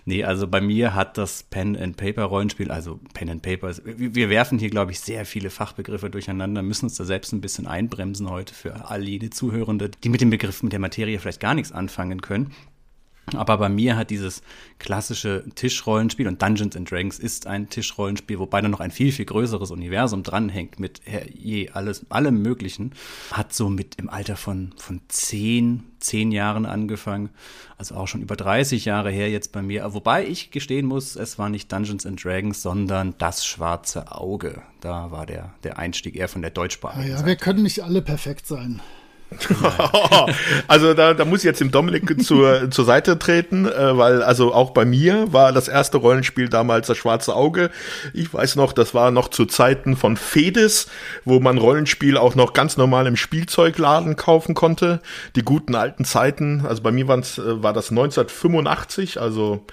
Nee, 0.06 0.24
also 0.24 0.46
bei 0.46 0.60
mir 0.60 0.94
hat 0.94 1.16
das 1.16 1.42
Pen 1.44 1.76
and 1.76 1.96
Paper 1.96 2.24
Rollenspiel, 2.24 2.70
also 2.70 3.00
Pen 3.14 3.30
and 3.30 3.42
Paper, 3.42 3.72
wir 3.84 4.28
werfen 4.28 4.58
hier, 4.58 4.68
glaube 4.68 4.92
ich, 4.92 5.00
sehr 5.00 5.24
viele 5.24 5.48
Fachbegriffe 5.48 6.10
durcheinander, 6.10 6.62
müssen 6.62 6.86
uns 6.86 6.96
da 6.96 7.04
selbst 7.04 7.32
ein 7.32 7.40
bisschen 7.40 7.66
einbremsen 7.66 8.28
heute 8.28 8.52
für 8.52 8.90
all 8.90 9.08
jene 9.08 9.30
Zuhörende, 9.44 9.90
die 9.90 10.08
mit 10.08 10.20
dem 10.20 10.30
Begriff, 10.30 10.62
mit 10.62 10.72
der 10.72 10.80
Materie 10.80 11.18
vielleicht 11.18 11.40
gar 11.40 11.54
nichts 11.54 11.70
anfangen 11.72 12.22
können. 12.22 12.52
Aber 13.32 13.56
bei 13.56 13.68
mir 13.68 13.96
hat 13.96 14.10
dieses 14.10 14.42
klassische 14.78 15.44
Tischrollenspiel 15.54 16.28
und 16.28 16.42
Dungeons 16.42 16.76
and 16.76 16.90
Dragons 16.90 17.18
ist 17.18 17.46
ein 17.46 17.70
Tischrollenspiel, 17.70 18.38
wobei 18.38 18.60
da 18.60 18.68
noch 18.68 18.80
ein 18.80 18.90
viel, 18.90 19.12
viel 19.12 19.24
größeres 19.24 19.70
Universum 19.70 20.22
dranhängt 20.22 20.78
mit 20.78 21.00
je 21.32 21.70
alles, 21.70 22.10
allem 22.10 22.42
Möglichen, 22.42 22.92
hat 23.32 23.54
so 23.54 23.70
mit 23.70 23.96
im 23.96 24.10
Alter 24.10 24.36
von, 24.36 24.74
von 24.76 25.00
zehn, 25.08 25.84
zehn 26.00 26.32
Jahren 26.32 26.66
angefangen. 26.66 27.30
Also 27.78 27.94
auch 27.94 28.08
schon 28.08 28.20
über 28.20 28.36
30 28.36 28.84
Jahre 28.84 29.10
her 29.10 29.30
jetzt 29.30 29.52
bei 29.52 29.62
mir. 29.62 29.94
Wobei 29.94 30.26
ich 30.26 30.50
gestehen 30.50 30.86
muss, 30.86 31.16
es 31.16 31.38
war 31.38 31.48
nicht 31.48 31.72
Dungeons 31.72 32.04
and 32.04 32.22
Dragons, 32.22 32.60
sondern 32.60 33.14
das 33.18 33.46
schwarze 33.46 34.12
Auge. 34.12 34.62
Da 34.80 35.10
war 35.10 35.24
der, 35.24 35.54
der 35.64 35.78
Einstieg 35.78 36.14
eher 36.14 36.28
von 36.28 36.42
der 36.42 36.50
deutschsprachigen. 36.50 37.08
Ja, 37.08 37.20
ja 37.20 37.26
wir 37.26 37.36
können 37.36 37.62
nicht 37.62 37.82
alle 37.82 38.02
perfekt 38.02 38.46
sein. 38.46 38.82
also 40.68 40.94
da, 40.94 41.14
da 41.14 41.24
muss 41.24 41.40
ich 41.40 41.44
jetzt 41.44 41.60
dem 41.60 41.70
Dominik 41.70 42.22
zur, 42.22 42.70
zur 42.70 42.84
Seite 42.84 43.18
treten, 43.18 43.66
äh, 43.66 43.96
weil 43.96 44.22
also 44.22 44.54
auch 44.54 44.70
bei 44.70 44.84
mir 44.84 45.32
war 45.32 45.52
das 45.52 45.68
erste 45.68 45.98
Rollenspiel 45.98 46.48
damals 46.48 46.86
das 46.86 46.98
Schwarze 46.98 47.34
Auge. 47.34 47.70
Ich 48.12 48.32
weiß 48.32 48.56
noch, 48.56 48.72
das 48.72 48.94
war 48.94 49.10
noch 49.10 49.28
zu 49.28 49.46
Zeiten 49.46 49.96
von 49.96 50.16
Fedis, 50.16 50.88
wo 51.24 51.40
man 51.40 51.58
Rollenspiel 51.58 52.16
auch 52.16 52.34
noch 52.34 52.52
ganz 52.52 52.76
normal 52.76 53.06
im 53.06 53.16
Spielzeugladen 53.16 54.16
kaufen 54.16 54.54
konnte. 54.54 55.00
Die 55.36 55.42
guten 55.42 55.74
alten 55.74 56.04
Zeiten, 56.04 56.64
also 56.66 56.82
bei 56.82 56.92
mir 56.92 57.08
waren's, 57.08 57.38
äh, 57.38 57.62
war 57.62 57.72
das 57.72 57.90
1985, 57.90 59.20
also 59.20 59.64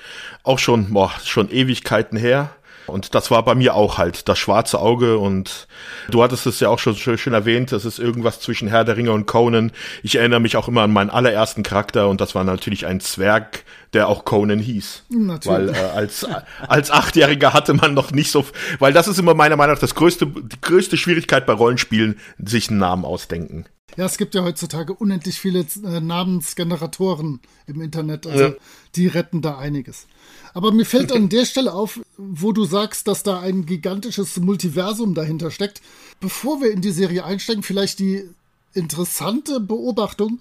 auch 0.44 0.60
schon, 0.60 0.92
boah, 0.92 1.12
schon 1.24 1.52
Ewigkeiten 1.52 2.18
her. 2.18 2.50
Und 2.88 3.16
das 3.16 3.32
war 3.32 3.44
bei 3.44 3.56
mir 3.56 3.76
auch 3.76 3.98
halt 3.98 4.28
das 4.28 4.40
schwarze 4.40 4.80
Auge. 4.80 5.18
Und 5.18 5.68
du 6.10 6.24
hattest 6.24 6.46
es 6.46 6.60
ja 6.60 6.70
auch 6.70 6.80
schon 6.80 6.96
schön 6.96 7.34
erwähnt, 7.34 7.72
das 7.72 7.86
ist 7.86 8.00
irgendwas 8.00 8.40
zwischen 8.40 8.68
Herr 8.68 8.84
der 8.84 8.98
Ringe 8.98 9.12
und 9.12 9.28
Conan. 9.28 9.72
Ich 10.04 10.16
erinnere 10.16 10.40
mich 10.40 10.58
auch 10.58 10.68
immer 10.68 10.82
an 10.82 10.92
meinen 10.92 11.10
allerersten 11.10 11.64
Charakter 11.64 12.10
und 12.10 12.22
das 12.22 12.36
war 12.36 12.44
natürlich 12.44 12.86
ein 12.86 13.00
Zwerg, 13.00 13.64
der 13.94 14.08
auch 14.08 14.26
Conan 14.26 14.60
hieß. 14.60 15.04
Natürlich. 15.10 15.46
Weil 15.46 15.70
äh, 15.70 15.90
als, 15.96 16.26
als 16.68 16.92
Achtjähriger 16.92 17.54
hatte 17.54 17.74
man 17.74 17.94
noch 17.94 18.12
nicht 18.12 18.32
so, 18.32 18.46
weil 18.80 18.94
das 18.94 19.08
ist 19.08 19.20
immer 19.20 19.34
meiner 19.34 19.56
Meinung 19.56 19.76
nach 19.76 19.82
das 19.82 19.96
größte, 19.96 20.28
die 20.28 20.62
größte 20.62 20.98
Schwierigkeit 20.98 21.46
bei 21.46 21.54
Rollenspielen, 21.54 22.20
sich 22.38 22.70
einen 22.70 22.80
Namen 22.80 23.06
ausdenken. 23.06 23.66
Ja, 23.98 24.06
es 24.06 24.18
gibt 24.18 24.36
ja 24.36 24.44
heutzutage 24.44 24.94
unendlich 24.94 25.40
viele 25.40 25.66
äh, 25.84 26.00
Namensgeneratoren 26.00 27.42
im 27.68 27.82
Internet, 27.82 28.26
also 28.26 28.44
ja. 28.44 28.54
die 28.96 29.08
retten 29.08 29.42
da 29.42 29.58
einiges. 29.58 30.08
Aber 30.54 30.72
mir 30.72 30.86
fällt 30.86 31.12
an 31.12 31.30
der 31.30 31.46
Stelle 31.46 31.74
auf, 31.74 32.00
wo 32.18 32.52
du 32.52 32.66
sagst, 32.66 33.08
dass 33.08 33.24
da 33.24 33.40
ein 33.40 33.66
gigantisches 33.66 34.38
Multiversum 34.38 35.14
dahinter 35.14 35.52
steckt. 35.52 35.82
Bevor 36.20 36.62
wir 36.62 36.72
in 36.72 36.82
die 36.82 36.92
Serie 36.92 37.24
einsteigen, 37.24 37.64
vielleicht 37.64 38.00
die 38.00 38.24
interessante 38.74 39.60
Beobachtung. 39.60 40.40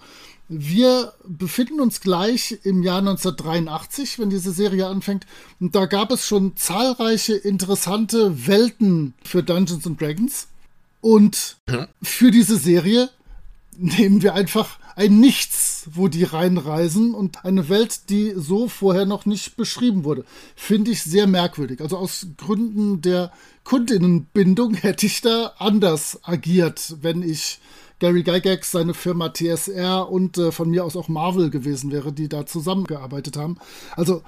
Wir 0.48 1.12
befinden 1.28 1.80
uns 1.80 2.00
gleich 2.00 2.58
im 2.64 2.82
Jahr 2.82 2.98
1983, 2.98 4.18
wenn 4.18 4.30
diese 4.30 4.50
Serie 4.50 4.88
anfängt. 4.88 5.26
Und 5.60 5.76
da 5.76 5.86
gab 5.86 6.10
es 6.10 6.26
schon 6.26 6.56
zahlreiche 6.56 7.34
interessante 7.34 8.48
Welten 8.48 9.14
für 9.24 9.44
Dungeons 9.44 9.86
and 9.86 10.00
Dragons. 10.00 10.48
Und 11.00 11.56
für 12.02 12.32
diese 12.32 12.56
Serie 12.56 13.10
nehmen 13.76 14.22
wir 14.22 14.34
einfach 14.34 14.78
ein 15.00 15.18
Nichts, 15.18 15.88
wo 15.94 16.08
die 16.08 16.24
reinreisen 16.24 17.14
und 17.14 17.46
eine 17.46 17.70
Welt, 17.70 18.10
die 18.10 18.34
so 18.36 18.68
vorher 18.68 19.06
noch 19.06 19.24
nicht 19.24 19.56
beschrieben 19.56 20.04
wurde. 20.04 20.26
Finde 20.54 20.90
ich 20.90 21.02
sehr 21.02 21.26
merkwürdig. 21.26 21.80
Also 21.80 21.96
aus 21.96 22.26
Gründen 22.36 23.00
der 23.00 23.32
Kundinnenbindung 23.64 24.74
hätte 24.82 25.06
ich 25.06 25.22
da 25.22 25.54
anders 25.56 26.20
agiert, 26.22 26.96
wenn 27.00 27.22
ich 27.22 27.60
Gary 27.98 28.22
Gygax, 28.22 28.72
seine 28.72 28.92
Firma 28.92 29.30
TSR 29.32 30.10
und 30.10 30.36
äh, 30.36 30.52
von 30.52 30.68
mir 30.68 30.84
aus 30.84 30.96
auch 30.96 31.08
Marvel 31.08 31.48
gewesen 31.48 31.90
wäre, 31.92 32.12
die 32.12 32.28
da 32.28 32.44
zusammengearbeitet 32.44 33.38
haben. 33.38 33.56
Also 33.96 34.22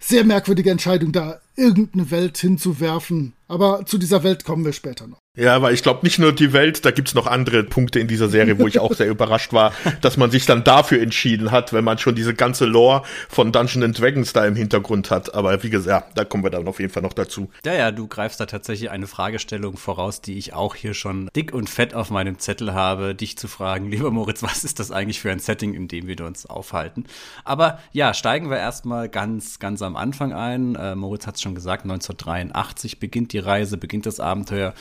sehr 0.00 0.24
merkwürdige 0.24 0.70
Entscheidung, 0.70 1.12
da 1.12 1.40
irgendeine 1.54 2.10
Welt 2.10 2.38
hinzuwerfen. 2.38 3.34
Aber 3.46 3.84
zu 3.84 3.98
dieser 3.98 4.22
Welt 4.22 4.44
kommen 4.44 4.64
wir 4.64 4.72
später 4.72 5.06
noch. 5.06 5.23
Ja, 5.36 5.56
aber 5.56 5.72
ich 5.72 5.82
glaube 5.82 6.00
nicht 6.04 6.20
nur 6.20 6.32
die 6.32 6.52
Welt, 6.52 6.84
da 6.84 6.92
gibt's 6.92 7.12
noch 7.12 7.26
andere 7.26 7.64
Punkte 7.64 7.98
in 7.98 8.06
dieser 8.06 8.28
Serie, 8.28 8.60
wo 8.60 8.68
ich 8.68 8.78
auch 8.78 8.94
sehr 8.94 9.08
überrascht 9.10 9.52
war, 9.52 9.72
dass 10.00 10.16
man 10.16 10.30
sich 10.30 10.46
dann 10.46 10.62
dafür 10.62 11.02
entschieden 11.02 11.50
hat, 11.50 11.72
wenn 11.72 11.82
man 11.82 11.98
schon 11.98 12.14
diese 12.14 12.34
ganze 12.34 12.66
Lore 12.66 13.02
von 13.28 13.50
Dungeons 13.50 13.84
and 13.84 14.00
Dragons 14.00 14.32
da 14.32 14.46
im 14.46 14.54
Hintergrund 14.54 15.10
hat. 15.10 15.34
Aber 15.34 15.60
wie 15.64 15.70
gesagt, 15.70 15.88
ja, 15.88 16.12
da 16.14 16.24
kommen 16.24 16.44
wir 16.44 16.50
dann 16.50 16.68
auf 16.68 16.78
jeden 16.78 16.92
Fall 16.92 17.02
noch 17.02 17.14
dazu. 17.14 17.50
Ja, 17.66 17.74
ja, 17.74 17.90
du 17.90 18.06
greifst 18.06 18.38
da 18.38 18.46
tatsächlich 18.46 18.90
eine 18.90 19.08
Fragestellung 19.08 19.76
voraus, 19.76 20.20
die 20.20 20.38
ich 20.38 20.52
auch 20.54 20.76
hier 20.76 20.94
schon 20.94 21.28
dick 21.34 21.52
und 21.52 21.68
fett 21.68 21.94
auf 21.94 22.10
meinem 22.10 22.38
Zettel 22.38 22.72
habe, 22.72 23.16
dich 23.16 23.36
zu 23.36 23.48
fragen, 23.48 23.90
lieber 23.90 24.12
Moritz, 24.12 24.40
was 24.44 24.62
ist 24.62 24.78
das 24.78 24.92
eigentlich 24.92 25.18
für 25.18 25.32
ein 25.32 25.40
Setting, 25.40 25.74
in 25.74 25.88
dem 25.88 26.06
wir 26.06 26.20
uns 26.24 26.46
aufhalten? 26.46 27.06
Aber 27.42 27.80
ja, 27.90 28.14
steigen 28.14 28.50
wir 28.50 28.58
erstmal 28.58 29.08
ganz, 29.08 29.58
ganz 29.58 29.82
am 29.82 29.96
Anfang 29.96 30.32
ein. 30.32 30.76
Äh, 30.76 30.94
Moritz 30.94 31.26
hat 31.26 31.34
es 31.34 31.42
schon 31.42 31.56
gesagt, 31.56 31.82
1983 31.82 33.00
beginnt 33.00 33.32
die 33.32 33.40
Reise, 33.40 33.78
beginnt 33.78 34.06
das 34.06 34.20
Abenteuer. 34.20 34.74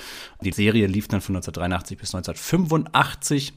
Die 0.43 0.51
Serie 0.51 0.87
lief 0.87 1.07
dann 1.07 1.21
von 1.21 1.35
1983 1.35 1.97
bis 1.97 2.13
1985. 2.13 3.53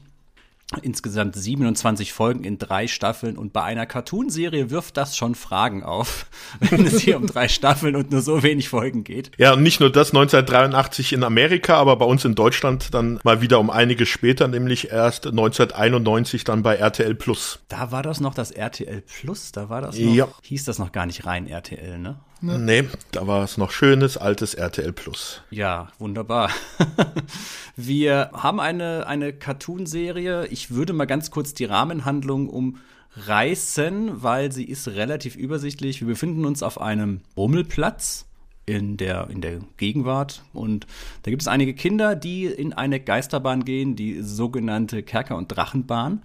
Insgesamt 0.81 1.33
27 1.33 2.11
Folgen 2.11 2.43
in 2.43 2.57
drei 2.57 2.87
Staffeln 2.87 3.37
und 3.37 3.53
bei 3.53 3.63
einer 3.63 3.85
Cartoonserie 3.85 4.69
wirft 4.69 4.97
das 4.97 5.15
schon 5.15 5.33
Fragen 5.33 5.81
auf, 5.81 6.25
wenn 6.59 6.85
es 6.85 6.99
hier 6.99 7.15
um 7.15 7.25
drei 7.25 7.47
Staffeln 7.47 7.95
und 7.95 8.11
nur 8.11 8.19
so 8.19 8.43
wenig 8.43 8.67
Folgen 8.67 9.05
geht. 9.05 9.31
Ja, 9.37 9.53
und 9.53 9.63
nicht 9.63 9.79
nur 9.79 9.89
das 9.89 10.09
1983 10.09 11.13
in 11.13 11.23
Amerika, 11.23 11.75
aber 11.75 11.95
bei 11.95 12.03
uns 12.03 12.25
in 12.25 12.35
Deutschland 12.35 12.93
dann 12.93 13.21
mal 13.23 13.39
wieder 13.39 13.61
um 13.61 13.69
einiges 13.69 14.09
später, 14.09 14.49
nämlich 14.49 14.91
erst 14.91 15.27
1991 15.27 16.43
dann 16.43 16.63
bei 16.63 16.75
RTL 16.75 17.15
Plus. 17.15 17.59
Da 17.69 17.91
war 17.91 18.03
das 18.03 18.19
noch 18.19 18.33
das 18.33 18.51
RTL 18.51 19.01
Plus, 19.03 19.53
da 19.53 19.69
war 19.69 19.79
das 19.79 19.97
noch, 19.97 20.13
ja. 20.13 20.27
hieß 20.41 20.65
das 20.65 20.79
noch 20.79 20.91
gar 20.91 21.05
nicht 21.05 21.25
rein 21.25 21.47
RTL, 21.47 21.97
ne? 21.97 22.19
Ne? 22.41 22.59
Nee, 22.59 22.83
da 23.11 23.25
war 23.25 23.43
es 23.43 23.57
noch 23.57 23.71
schönes, 23.71 24.17
altes 24.17 24.53
RTL 24.53 24.93
Plus. 24.93 25.41
Ja, 25.49 25.89
wunderbar. 25.97 26.51
Wir 27.75 28.29
haben 28.33 28.59
eine, 28.59 29.07
eine 29.07 29.33
Cartoon-Serie. 29.33 30.47
Ich 30.47 30.71
würde 30.71 30.93
mal 30.93 31.05
ganz 31.05 31.31
kurz 31.31 31.53
die 31.53 31.65
Rahmenhandlung 31.65 32.49
umreißen, 32.49 34.21
weil 34.21 34.51
sie 34.51 34.65
ist 34.65 34.87
relativ 34.89 35.35
übersichtlich. 35.35 36.01
Wir 36.01 36.07
befinden 36.07 36.45
uns 36.45 36.61
auf 36.61 36.79
einem 36.79 37.21
Rummelplatz 37.35 38.25
in 38.67 38.97
der, 38.97 39.29
in 39.29 39.41
der 39.41 39.59
Gegenwart. 39.77 40.43
Und 40.53 40.85
da 41.23 41.31
gibt 41.31 41.41
es 41.41 41.47
einige 41.47 41.73
Kinder, 41.73 42.15
die 42.15 42.45
in 42.45 42.73
eine 42.73 42.99
Geisterbahn 42.99 43.65
gehen, 43.65 43.95
die 43.95 44.21
sogenannte 44.21 45.01
Kerker- 45.01 45.37
und 45.37 45.47
Drachenbahn. 45.47 46.21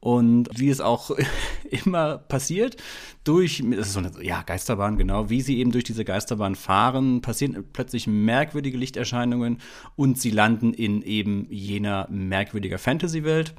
Und 0.00 0.48
wie 0.58 0.70
es 0.70 0.80
auch 0.80 1.10
immer 1.70 2.16
passiert, 2.18 2.76
durch, 3.22 3.62
das 3.70 3.88
ist 3.88 3.92
so 3.92 3.98
eine 3.98 4.10
ja, 4.22 4.42
Geisterbahn, 4.42 4.96
genau, 4.96 5.28
wie 5.28 5.42
sie 5.42 5.58
eben 5.58 5.72
durch 5.72 5.84
diese 5.84 6.06
Geisterbahn 6.06 6.54
fahren, 6.54 7.20
passieren 7.20 7.64
plötzlich 7.72 8.06
merkwürdige 8.06 8.78
Lichterscheinungen 8.78 9.58
und 9.96 10.18
sie 10.18 10.30
landen 10.30 10.72
in 10.72 11.02
eben 11.02 11.46
jener 11.50 12.08
merkwürdiger 12.10 12.78
Fantasy-Welt. 12.78 13.54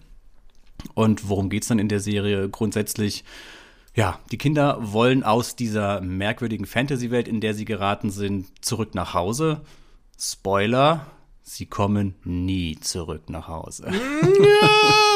Und 0.95 1.29
worum 1.29 1.49
geht 1.49 1.61
es 1.61 1.69
dann 1.69 1.77
in 1.77 1.89
der 1.89 1.99
Serie? 1.99 2.49
Grundsätzlich, 2.49 3.23
ja, 3.95 4.19
die 4.31 4.39
Kinder 4.39 4.79
wollen 4.81 5.21
aus 5.21 5.55
dieser 5.55 6.01
merkwürdigen 6.01 6.65
Fantasy-Welt, 6.65 7.27
in 7.27 7.39
der 7.39 7.53
sie 7.53 7.65
geraten 7.65 8.09
sind, 8.09 8.47
zurück 8.65 8.95
nach 8.95 9.13
Hause. 9.13 9.61
Spoiler, 10.17 11.05
Sie 11.53 11.65
kommen 11.65 12.15
nie 12.23 12.79
zurück 12.79 13.29
nach 13.29 13.49
Hause. 13.49 13.91
Ja, 13.91 14.69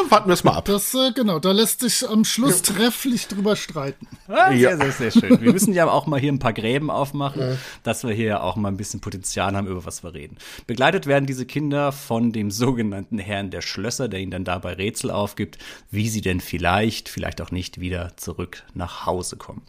warten 0.10 0.28
wir 0.28 0.34
es 0.34 0.44
mal 0.44 0.52
ab. 0.52 0.66
Das, 0.66 0.94
äh, 0.94 1.14
genau, 1.16 1.40
da 1.40 1.54
lässt 1.54 1.80
sich 1.80 2.06
am 2.10 2.26
Schluss 2.26 2.62
ja. 2.68 2.74
trefflich 2.74 3.30
drüber 3.30 3.56
streiten. 3.56 4.06
Ah, 4.28 4.50
sehr, 4.50 4.58
ja. 4.58 4.76
sehr, 4.76 4.92
sehr 4.92 5.12
schön. 5.12 5.40
Wir 5.40 5.54
müssen 5.54 5.74
ja 5.74 5.90
auch 5.90 6.08
mal 6.08 6.20
hier 6.20 6.34
ein 6.34 6.40
paar 6.40 6.52
Gräben 6.52 6.92
aufmachen, 6.92 7.42
ja. 7.42 7.58
dass 7.84 8.04
wir 8.04 8.14
hier 8.14 8.44
auch 8.44 8.58
mal 8.58 8.68
ein 8.68 8.76
bisschen 8.76 9.00
Potenzial 9.00 9.56
haben, 9.56 9.68
über 9.68 9.86
was 9.86 10.04
wir 10.04 10.14
reden. 10.14 10.36
Begleitet 10.68 11.08
werden 11.08 11.26
diese 11.26 11.46
Kinder 11.46 11.94
von 11.94 12.34
dem 12.34 12.52
sogenannten 12.52 13.18
Herrn 13.18 13.50
der 13.50 13.62
Schlösser, 13.62 14.10
der 14.10 14.20
ihnen 14.20 14.32
dann 14.32 14.44
dabei 14.44 14.74
Rätsel 14.74 15.12
aufgibt, 15.12 15.58
wie 15.90 16.10
sie 16.10 16.20
denn 16.20 16.42
vielleicht, 16.42 17.08
vielleicht 17.08 17.40
auch 17.40 17.52
nicht 17.52 17.80
wieder 17.80 18.18
zurück 18.18 18.64
nach 18.74 19.06
Hause 19.06 19.38
kommen. 19.38 19.62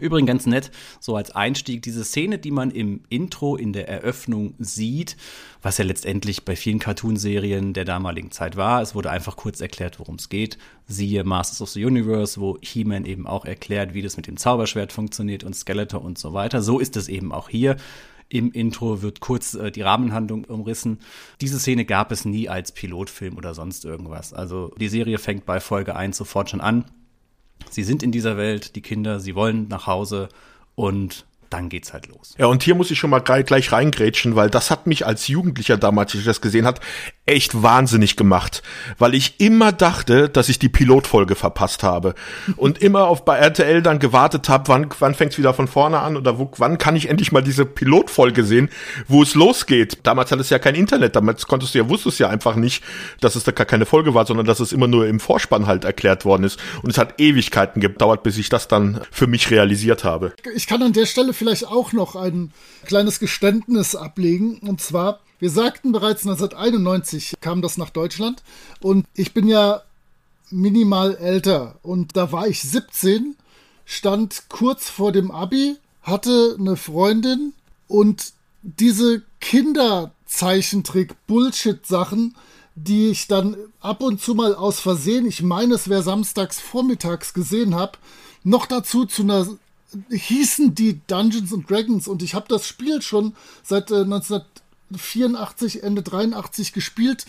Übrigens 0.00 0.26
ganz 0.26 0.46
nett, 0.46 0.70
so 1.00 1.16
als 1.16 1.30
Einstieg, 1.30 1.82
diese 1.82 2.04
Szene, 2.04 2.38
die 2.38 2.50
man 2.50 2.70
im 2.70 3.00
Intro 3.08 3.56
in 3.56 3.72
der 3.72 3.88
Eröffnung 3.88 4.54
sieht, 4.58 5.16
was 5.62 5.78
ja 5.78 5.84
letztendlich 5.84 6.44
bei 6.44 6.56
vielen 6.56 6.78
Cartoonserien 6.78 7.72
der 7.72 7.84
damaligen 7.84 8.30
Zeit 8.30 8.56
war. 8.56 8.82
Es 8.82 8.94
wurde 8.94 9.10
einfach 9.10 9.36
kurz 9.36 9.60
erklärt, 9.60 9.98
worum 9.98 10.16
es 10.16 10.28
geht. 10.28 10.58
Siehe 10.86 11.24
Masters 11.24 11.62
of 11.62 11.70
the 11.70 11.84
Universe, 11.84 12.40
wo 12.40 12.58
He-Man 12.60 13.04
eben 13.04 13.26
auch 13.26 13.44
erklärt, 13.44 13.94
wie 13.94 14.02
das 14.02 14.16
mit 14.16 14.26
dem 14.26 14.36
Zauberschwert 14.36 14.92
funktioniert 14.92 15.44
und 15.44 15.54
Skeletor 15.54 16.04
und 16.04 16.18
so 16.18 16.32
weiter. 16.32 16.62
So 16.62 16.78
ist 16.78 16.96
es 16.96 17.08
eben 17.08 17.32
auch 17.32 17.48
hier. 17.48 17.76
Im 18.28 18.50
Intro 18.50 19.02
wird 19.02 19.20
kurz 19.20 19.54
äh, 19.54 19.70
die 19.70 19.82
Rahmenhandlung 19.82 20.44
umrissen. 20.44 20.98
Diese 21.40 21.60
Szene 21.60 21.84
gab 21.84 22.10
es 22.10 22.24
nie 22.24 22.48
als 22.48 22.72
Pilotfilm 22.72 23.36
oder 23.36 23.54
sonst 23.54 23.84
irgendwas. 23.84 24.32
Also 24.32 24.72
die 24.80 24.88
Serie 24.88 25.18
fängt 25.18 25.46
bei 25.46 25.60
Folge 25.60 25.94
1 25.94 26.16
sofort 26.16 26.50
schon 26.50 26.60
an 26.60 26.84
Sie 27.70 27.82
sind 27.82 28.02
in 28.02 28.12
dieser 28.12 28.36
Welt, 28.36 28.76
die 28.76 28.82
Kinder, 28.82 29.20
sie 29.20 29.34
wollen 29.34 29.68
nach 29.68 29.86
Hause 29.86 30.28
und 30.74 31.26
dann 31.50 31.68
geht's 31.68 31.92
halt 31.92 32.08
los. 32.08 32.34
Ja, 32.38 32.46
und 32.46 32.62
hier 32.62 32.74
muss 32.74 32.90
ich 32.90 32.98
schon 32.98 33.10
mal 33.10 33.20
gleich 33.20 33.72
reingrätschen, 33.72 34.36
weil 34.36 34.50
das 34.50 34.70
hat 34.70 34.86
mich 34.86 35.06
als 35.06 35.28
Jugendlicher 35.28 35.76
damals, 35.76 36.12
als 36.12 36.20
ich 36.20 36.26
das 36.26 36.40
gesehen 36.40 36.66
hat, 36.66 36.80
echt 37.26 37.62
wahnsinnig 37.62 38.16
gemacht, 38.16 38.62
weil 38.98 39.14
ich 39.14 39.40
immer 39.40 39.72
dachte, 39.72 40.28
dass 40.28 40.48
ich 40.48 40.58
die 40.58 40.68
Pilotfolge 40.68 41.34
verpasst 41.34 41.82
habe 41.82 42.14
und 42.56 42.78
immer 42.78 43.06
auf 43.08 43.24
bei 43.24 43.36
RTL 43.36 43.82
dann 43.82 43.98
gewartet 43.98 44.48
habe, 44.48 44.68
wann 44.68 44.88
wann 44.98 45.14
fängt's 45.14 45.36
wieder 45.36 45.52
von 45.52 45.68
vorne 45.68 45.98
an 46.00 46.16
oder 46.16 46.38
wo, 46.38 46.50
wann 46.56 46.78
kann 46.78 46.96
ich 46.96 47.08
endlich 47.08 47.32
mal 47.32 47.42
diese 47.42 47.66
Pilotfolge 47.66 48.44
sehen, 48.44 48.70
wo 49.08 49.22
es 49.22 49.34
losgeht. 49.34 49.98
Damals 50.04 50.30
hat 50.30 50.40
es 50.40 50.50
ja 50.50 50.58
kein 50.58 50.74
Internet, 50.74 51.16
damals 51.16 51.46
konntest 51.46 51.74
du 51.74 51.78
ja 51.78 51.88
wusstest 51.88 52.20
ja 52.20 52.28
einfach 52.28 52.56
nicht, 52.56 52.82
dass 53.20 53.34
es 53.34 53.44
da 53.44 53.52
gar 53.52 53.66
keine 53.66 53.86
Folge 53.86 54.14
war, 54.14 54.26
sondern 54.26 54.46
dass 54.46 54.60
es 54.60 54.72
immer 54.72 54.86
nur 54.86 55.06
im 55.06 55.20
Vorspann 55.20 55.66
halt 55.66 55.84
erklärt 55.84 56.24
worden 56.24 56.44
ist 56.44 56.60
und 56.82 56.90
es 56.90 56.98
hat 56.98 57.20
Ewigkeiten 57.20 57.80
gedauert, 57.80 58.22
bis 58.22 58.38
ich 58.38 58.48
das 58.48 58.68
dann 58.68 59.00
für 59.10 59.26
mich 59.26 59.50
realisiert 59.50 60.04
habe. 60.04 60.32
Ich 60.54 60.66
kann 60.66 60.82
an 60.82 60.92
der 60.92 61.06
Stelle 61.06 61.32
vielleicht 61.32 61.66
auch 61.66 61.92
noch 61.92 62.14
ein 62.16 62.52
kleines 62.86 63.18
Geständnis 63.18 63.94
ablegen. 63.94 64.58
Und 64.58 64.80
zwar, 64.80 65.20
wir 65.38 65.50
sagten 65.50 65.92
bereits 65.92 66.26
1991 66.26 67.34
kam 67.40 67.62
das 67.62 67.76
nach 67.76 67.90
Deutschland. 67.90 68.42
Und 68.80 69.06
ich 69.14 69.32
bin 69.34 69.46
ja 69.48 69.82
minimal 70.50 71.14
älter. 71.16 71.76
Und 71.82 72.16
da 72.16 72.32
war 72.32 72.48
ich 72.48 72.62
17, 72.62 73.36
stand 73.84 74.44
kurz 74.48 74.88
vor 74.88 75.12
dem 75.12 75.30
Abi, 75.30 75.76
hatte 76.02 76.56
eine 76.58 76.76
Freundin 76.76 77.52
und 77.88 78.32
diese 78.62 79.22
Kinderzeichentrick-Bullshit-Sachen, 79.40 82.34
die 82.74 83.08
ich 83.08 83.28
dann 83.28 83.56
ab 83.80 84.02
und 84.02 84.20
zu 84.20 84.34
mal 84.34 84.54
aus 84.54 84.80
Versehen, 84.80 85.26
ich 85.26 85.42
meine, 85.42 85.72
es 85.74 85.88
wäre 85.88 86.02
samstags 86.02 86.60
vormittags 86.60 87.32
gesehen 87.32 87.74
habe, 87.74 87.92
noch 88.44 88.66
dazu 88.66 89.06
zu 89.06 89.22
einer 89.22 89.46
hießen 90.10 90.74
die 90.74 91.00
Dungeons 91.06 91.52
and 91.52 91.70
Dragons 91.70 92.08
und 92.08 92.22
ich 92.22 92.34
habe 92.34 92.46
das 92.48 92.66
Spiel 92.66 93.02
schon 93.02 93.34
seit 93.62 93.90
äh, 93.90 94.04
1984, 94.90 95.82
Ende 95.82 96.02
83 96.02 96.72
gespielt 96.72 97.26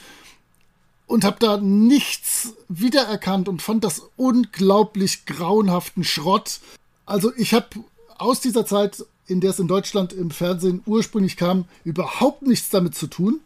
und 1.08 1.24
habe 1.24 1.38
da 1.40 1.58
nichts 1.58 2.54
wiedererkannt 2.68 3.48
und 3.50 3.62
fand 3.62 3.84
das 3.84 4.04
unglaublich 4.18 5.26
grauenhaften 5.26 6.04
Schrott. 6.04 6.60
Also 7.06 7.32
ich 7.36 7.54
habe 7.54 7.68
aus 8.18 8.42
dieser 8.42 8.66
Zeit, 8.66 9.06
in 9.26 9.42
der 9.42 9.52
es 9.52 9.60
in 9.60 9.68
Deutschland 9.68 10.14
im 10.14 10.32
Fernsehen 10.32 10.82
ursprünglich 10.86 11.38
kam, 11.38 11.66
überhaupt 11.84 12.42
nichts 12.42 12.70
damit 12.70 12.96
zu 12.96 13.08
tun. 13.08 13.40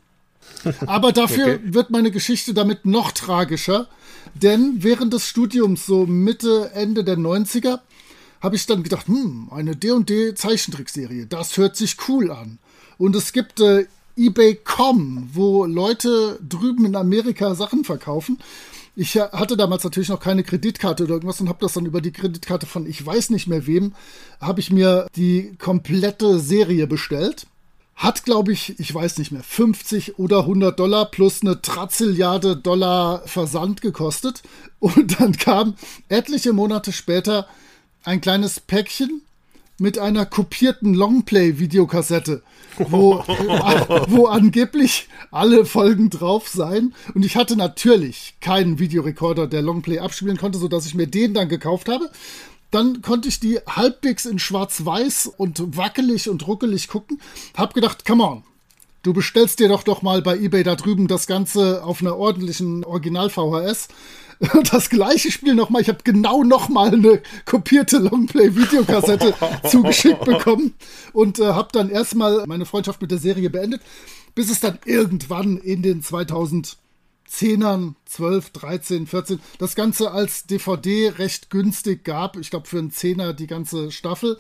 Aber 0.88 1.12
dafür 1.12 1.56
okay. 1.56 1.60
wird 1.64 1.92
meine 1.92 2.10
Geschichte 2.10 2.54
damit 2.56 2.86
noch 2.86 3.12
tragischer, 3.12 3.88
denn 4.34 4.78
während 4.78 5.14
des 5.14 5.28
Studiums, 5.28 5.86
so 5.86 6.08
Mitte, 6.08 6.72
Ende 6.74 7.04
der 7.04 7.18
90er, 7.18 7.80
habe 8.42 8.56
ich 8.56 8.66
dann 8.66 8.82
gedacht, 8.82 9.08
hm, 9.08 9.50
eine 9.52 9.76
D&D 9.76 10.34
Zeichentrickserie, 10.34 11.28
das 11.28 11.58
hört 11.58 11.76
sich 11.76 11.98
cool 12.08 12.32
an. 12.32 12.58
Und 12.98 13.16
es 13.16 13.34
gibt 13.34 13.60
äh, 13.60 13.86
eBay.com, 14.26 15.30
wo 15.34 15.66
Leute 15.66 16.40
drüben 16.48 16.86
in 16.86 16.96
Amerika 16.96 17.56
Sachen 17.56 17.84
verkaufen. 17.84 18.38
Ich 18.96 19.16
hatte 19.16 19.58
damals 19.58 19.84
natürlich 19.84 20.10
noch 20.10 20.20
keine 20.20 20.44
Kreditkarte 20.44 21.06
oder 21.06 21.14
irgendwas 21.14 21.40
und 21.42 21.50
habe 21.50 21.60
das 21.62 21.74
dann 21.74 21.86
über 21.86 22.02
die 22.02 22.12
Kreditkarte 22.12 22.66
von 22.66 22.86
ich 22.86 23.04
weiß 23.06 23.30
nicht 23.30 23.48
mehr 23.48 23.66
wem, 23.66 23.94
habe 24.40 24.60
ich 24.60 24.72
mir 24.72 25.08
die 25.16 25.56
komplette 25.58 26.40
Serie 26.40 26.88
bestellt. 26.88 27.48
Hat, 27.96 28.26
glaube 28.26 28.52
ich, 28.52 28.80
ich 28.80 28.94
weiß 28.94 29.18
nicht 29.20 29.32
mehr, 29.32 29.44
50 29.44 30.18
oder 30.18 30.40
100 30.40 30.80
Dollar 30.80 31.06
plus 31.06 31.42
eine 31.42 31.62
Trazilliarde 31.62 32.58
Dollar 32.58 33.22
Versand 33.28 33.82
gekostet. 33.82 34.42
Und 34.80 35.20
dann 35.20 35.38
kam 35.38 35.76
etliche 36.10 36.54
Monate 36.54 36.92
später 36.92 37.48
ein 38.04 38.20
kleines 38.20 38.60
Päckchen 38.60 39.22
mit 39.82 39.98
einer 39.98 40.28
kopierten 40.28 40.94
Longplay-Videokassette, 40.94 42.44
wo, 42.78 43.16
wo 44.08 44.28
angeblich 44.28 45.10
alle 45.32 45.66
Folgen 45.66 46.12
drauf 46.12 46.48
seien. 46.48 46.94
Und 47.16 47.26
ich 47.26 47.36
hatte 47.36 47.56
natürlich 47.56 48.36
keinen 48.42 48.78
Videorekorder, 48.78 49.48
der 49.48 49.64
Longplay 49.64 49.98
abspielen 49.98 50.38
konnte, 50.38 50.60
sodass 50.60 50.86
ich 50.86 50.94
mir 50.94 51.08
den 51.08 51.34
dann 51.34 51.50
gekauft 51.50 51.90
habe. 51.90 52.12
Dann 52.70 53.02
konnte 53.02 53.28
ich 53.28 53.40
die 53.40 53.58
halbwegs 53.68 54.26
in 54.26 54.38
schwarz-weiß 54.38 55.32
und 55.36 55.76
wackelig 55.76 56.30
und 56.30 56.48
ruckelig 56.48 56.88
gucken. 56.88 57.20
Hab 57.58 57.74
gedacht, 57.74 58.06
come 58.06 58.24
on, 58.24 58.44
du 59.02 59.14
bestellst 59.14 59.60
dir 59.60 59.68
doch 59.68 59.82
doch 59.82 60.04
mal 60.04 60.22
bei 60.22 60.38
eBay 60.38 60.64
da 60.64 60.76
drüben 60.76 61.08
das 61.08 61.26
Ganze 61.26 61.84
auf 61.84 62.02
einer 62.02 62.18
ordentlichen 62.18 62.86
Original-VHS 62.86 63.88
das 64.72 64.90
gleiche 64.90 65.32
Spiel 65.32 65.54
nochmal. 65.54 65.82
Ich 65.82 65.88
habe 65.88 66.00
genau 66.04 66.44
nochmal 66.44 66.94
eine 66.94 67.22
kopierte 67.46 67.98
Longplay-Videokassette 67.98 69.34
zugeschickt 69.70 70.26
bekommen 70.26 70.74
und 71.14 71.40
äh, 71.40 71.54
habe 71.54 71.70
dann 71.72 71.90
erstmal 71.90 72.46
meine 72.48 72.66
Freundschaft 72.66 73.02
mit 73.02 73.12
der 73.12 73.20
Serie 73.20 73.50
beendet, 73.50 73.82
bis 74.34 74.50
es 74.50 74.60
dann 74.60 74.80
irgendwann 74.86 75.58
in 75.58 75.84
den 75.84 76.02
2010ern, 76.02 77.94
12, 78.06 78.50
13, 78.50 79.08
14, 79.08 79.40
das 79.60 79.76
Ganze 79.76 80.12
als 80.12 80.48
DVD 80.48 81.10
recht 81.10 81.52
günstig 81.52 82.04
gab. 82.04 82.36
Ich 82.38 82.50
glaube 82.50 82.68
für 82.68 82.80
einen 82.80 82.92
Zehner 82.92 83.34
die 83.34 83.48
ganze 83.48 83.92
Staffel. 83.92 84.40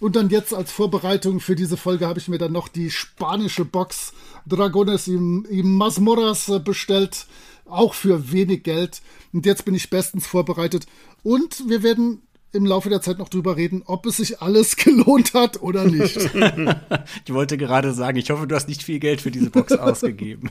Und 0.00 0.16
dann 0.16 0.30
jetzt 0.30 0.54
als 0.54 0.72
Vorbereitung 0.72 1.40
für 1.40 1.56
diese 1.56 1.76
Folge 1.76 2.08
habe 2.08 2.18
ich 2.18 2.28
mir 2.28 2.38
dann 2.38 2.52
noch 2.52 2.68
die 2.68 2.90
spanische 2.90 3.66
Box 3.66 4.14
Dragones 4.46 5.08
y, 5.08 5.46
y 5.50 5.62
Masmoras 5.62 6.48
äh, 6.48 6.58
bestellt 6.58 7.26
auch 7.72 7.94
für 7.94 8.32
wenig 8.32 8.62
Geld. 8.62 9.02
Und 9.32 9.46
jetzt 9.46 9.64
bin 9.64 9.74
ich 9.74 9.90
bestens 9.90 10.26
vorbereitet. 10.26 10.86
Und 11.22 11.68
wir 11.68 11.82
werden 11.82 12.22
im 12.52 12.66
Laufe 12.66 12.90
der 12.90 13.00
Zeit 13.00 13.18
noch 13.18 13.30
drüber 13.30 13.56
reden, 13.56 13.82
ob 13.86 14.06
es 14.06 14.18
sich 14.18 14.42
alles 14.42 14.76
gelohnt 14.76 15.34
hat 15.34 15.62
oder 15.62 15.84
nicht. 15.84 16.16
ich 17.24 17.32
wollte 17.32 17.56
gerade 17.56 17.92
sagen, 17.92 18.18
ich 18.18 18.30
hoffe, 18.30 18.46
du 18.46 18.54
hast 18.54 18.68
nicht 18.68 18.82
viel 18.82 18.98
Geld 18.98 19.20
für 19.20 19.30
diese 19.30 19.50
Box 19.50 19.72
ausgegeben. 19.78 20.50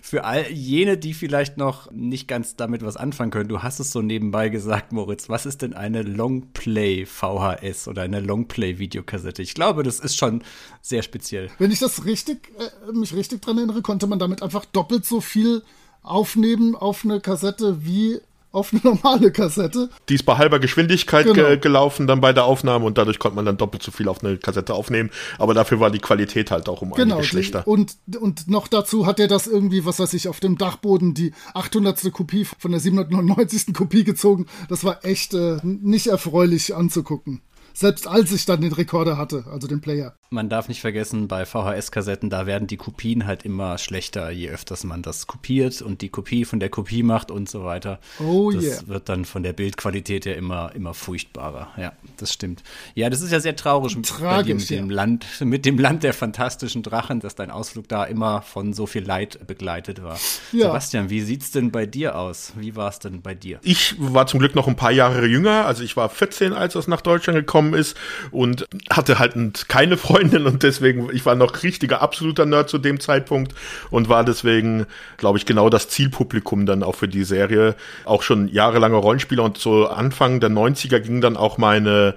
für 0.00 0.24
all 0.24 0.50
jene, 0.50 0.96
die 0.96 1.14
vielleicht 1.14 1.56
noch 1.56 1.90
nicht 1.90 2.28
ganz 2.28 2.56
damit 2.56 2.84
was 2.84 2.96
anfangen 2.96 3.30
können, 3.30 3.48
du 3.48 3.62
hast 3.62 3.80
es 3.80 3.90
so 3.90 4.00
nebenbei 4.00 4.48
gesagt, 4.48 4.92
Moritz, 4.92 5.28
was 5.28 5.46
ist 5.46 5.62
denn 5.62 5.74
eine 5.74 6.02
Longplay 6.02 7.04
VHS 7.04 7.88
oder 7.88 8.02
eine 8.02 8.20
Longplay 8.20 8.78
Videokassette? 8.78 9.42
Ich 9.42 9.54
glaube, 9.54 9.82
das 9.82 9.98
ist 9.98 10.16
schon 10.16 10.44
sehr 10.80 11.02
speziell. 11.02 11.50
Wenn 11.58 11.72
ich 11.72 11.80
das 11.80 12.04
richtig, 12.04 12.52
äh, 12.58 12.92
mich 12.92 13.14
richtig 13.14 13.42
dran 13.42 13.58
erinnere, 13.58 13.82
konnte 13.82 14.06
man 14.06 14.18
damit 14.18 14.42
einfach 14.42 14.64
doppelt 14.64 15.04
so 15.04 15.20
viel 15.20 15.62
aufnehmen 16.02 16.74
auf 16.74 17.04
eine 17.04 17.20
Kassette 17.20 17.84
wie 17.84 18.20
auf 18.52 18.72
eine 18.72 18.82
normale 18.84 19.32
Kassette. 19.32 19.88
Die 20.08 20.14
ist 20.14 20.24
bei 20.24 20.36
halber 20.36 20.60
Geschwindigkeit 20.60 21.26
genau. 21.26 21.48
ge 21.48 21.56
gelaufen 21.58 22.06
dann 22.06 22.20
bei 22.20 22.32
der 22.32 22.44
Aufnahme 22.44 22.84
und 22.84 22.98
dadurch 22.98 23.18
konnte 23.18 23.36
man 23.36 23.46
dann 23.46 23.56
doppelt 23.56 23.82
so 23.82 23.90
viel 23.90 24.08
auf 24.08 24.22
eine 24.22 24.36
Kassette 24.36 24.74
aufnehmen. 24.74 25.10
Aber 25.38 25.54
dafür 25.54 25.80
war 25.80 25.90
die 25.90 25.98
Qualität 25.98 26.50
halt 26.50 26.68
auch 26.68 26.82
um 26.82 26.90
genau, 26.92 27.16
einiges 27.16 27.30
schlechter. 27.30 27.62
Die, 27.62 27.70
und, 27.70 27.96
und 28.20 28.48
noch 28.48 28.68
dazu 28.68 29.06
hat 29.06 29.18
er 29.18 29.28
das 29.28 29.46
irgendwie, 29.46 29.84
was 29.84 29.98
weiß 29.98 30.12
ich, 30.14 30.28
auf 30.28 30.40
dem 30.40 30.58
Dachboden 30.58 31.14
die 31.14 31.32
800. 31.54 32.12
Kopie 32.12 32.46
von 32.58 32.70
der 32.70 32.80
799. 32.80 33.74
Kopie 33.74 34.04
gezogen. 34.04 34.46
Das 34.68 34.84
war 34.84 35.04
echt 35.04 35.34
äh, 35.34 35.58
nicht 35.62 36.08
erfreulich 36.08 36.74
anzugucken. 36.74 37.40
Selbst 37.74 38.06
als 38.06 38.32
ich 38.32 38.44
dann 38.44 38.60
den 38.60 38.72
Rekorder 38.72 39.16
hatte, 39.16 39.44
also 39.50 39.66
den 39.66 39.80
Player. 39.80 40.14
Man 40.30 40.48
darf 40.48 40.68
nicht 40.68 40.80
vergessen, 40.80 41.28
bei 41.28 41.44
VHS-Kassetten, 41.44 42.30
da 42.30 42.46
werden 42.46 42.66
die 42.66 42.78
Kopien 42.78 43.26
halt 43.26 43.44
immer 43.44 43.76
schlechter, 43.76 44.30
je 44.30 44.48
öfters 44.48 44.84
man 44.84 45.02
das 45.02 45.26
kopiert 45.26 45.82
und 45.82 46.00
die 46.00 46.08
Kopie 46.08 46.44
von 46.44 46.58
der 46.58 46.70
Kopie 46.70 47.02
macht 47.02 47.30
und 47.30 47.50
so 47.50 47.64
weiter. 47.64 48.00
Oh 48.18 48.50
das 48.50 48.64
yeah. 48.64 48.86
wird 48.86 49.08
dann 49.08 49.24
von 49.24 49.42
der 49.42 49.52
Bildqualität 49.52 50.24
ja 50.24 50.32
immer, 50.32 50.72
immer 50.74 50.94
furchtbarer. 50.94 51.68
Ja, 51.76 51.92
das 52.16 52.32
stimmt. 52.32 52.62
Ja, 52.94 53.10
das 53.10 53.20
ist 53.20 53.30
ja 53.30 53.40
sehr 53.40 53.56
traurig 53.56 53.96
Tragisch, 54.02 54.54
mit, 54.54 54.70
dem 54.70 54.90
ja. 54.90 54.96
Land, 54.96 55.26
mit 55.40 55.66
dem 55.66 55.78
Land 55.78 56.02
der 56.02 56.14
fantastischen 56.14 56.82
Drachen, 56.82 57.20
dass 57.20 57.34
dein 57.34 57.50
Ausflug 57.50 57.88
da 57.88 58.04
immer 58.04 58.42
von 58.42 58.72
so 58.72 58.86
viel 58.86 59.04
Leid 59.04 59.46
begleitet 59.46 60.02
war. 60.02 60.18
Ja. 60.52 60.66
Sebastian, 60.68 61.10
wie 61.10 61.20
sieht's 61.20 61.50
denn 61.50 61.70
bei 61.70 61.84
dir 61.84 62.16
aus? 62.16 62.52
Wie 62.56 62.74
war 62.74 62.88
es 62.88 62.98
denn 62.98 63.20
bei 63.20 63.34
dir? 63.34 63.58
Ich 63.62 63.96
war 63.98 64.26
zum 64.26 64.40
Glück 64.40 64.54
noch 64.54 64.66
ein 64.66 64.76
paar 64.76 64.92
Jahre 64.92 65.26
jünger, 65.26 65.66
also 65.66 65.82
ich 65.82 65.96
war 65.96 66.08
14, 66.08 66.52
als 66.52 66.74
es 66.74 66.88
nach 66.88 67.02
Deutschland 67.02 67.38
gekommen 67.38 67.61
gekommen 67.62 67.74
ist 67.74 67.96
und 68.30 68.66
hatte 68.90 69.18
halt 69.18 69.32
keine 69.68 69.96
Freundin 69.96 70.46
und 70.46 70.62
deswegen, 70.62 71.08
ich 71.12 71.24
war 71.24 71.34
noch 71.34 71.62
richtiger 71.62 72.02
absoluter 72.02 72.46
Nerd 72.46 72.68
zu 72.68 72.78
dem 72.78 73.00
Zeitpunkt 73.00 73.54
und 73.90 74.08
war 74.08 74.24
deswegen, 74.24 74.86
glaube 75.16 75.38
ich, 75.38 75.46
genau 75.46 75.70
das 75.70 75.88
Zielpublikum 75.88 76.66
dann 76.66 76.82
auch 76.82 76.94
für 76.94 77.08
die 77.08 77.24
Serie. 77.24 77.74
Auch 78.04 78.22
schon 78.22 78.48
jahrelange 78.48 78.96
Rollenspieler 78.96 79.44
und 79.44 79.58
so 79.58 79.88
Anfang 79.88 80.40
der 80.40 80.50
90er 80.50 81.00
ging 81.00 81.20
dann 81.20 81.36
auch 81.36 81.58
meine 81.58 82.14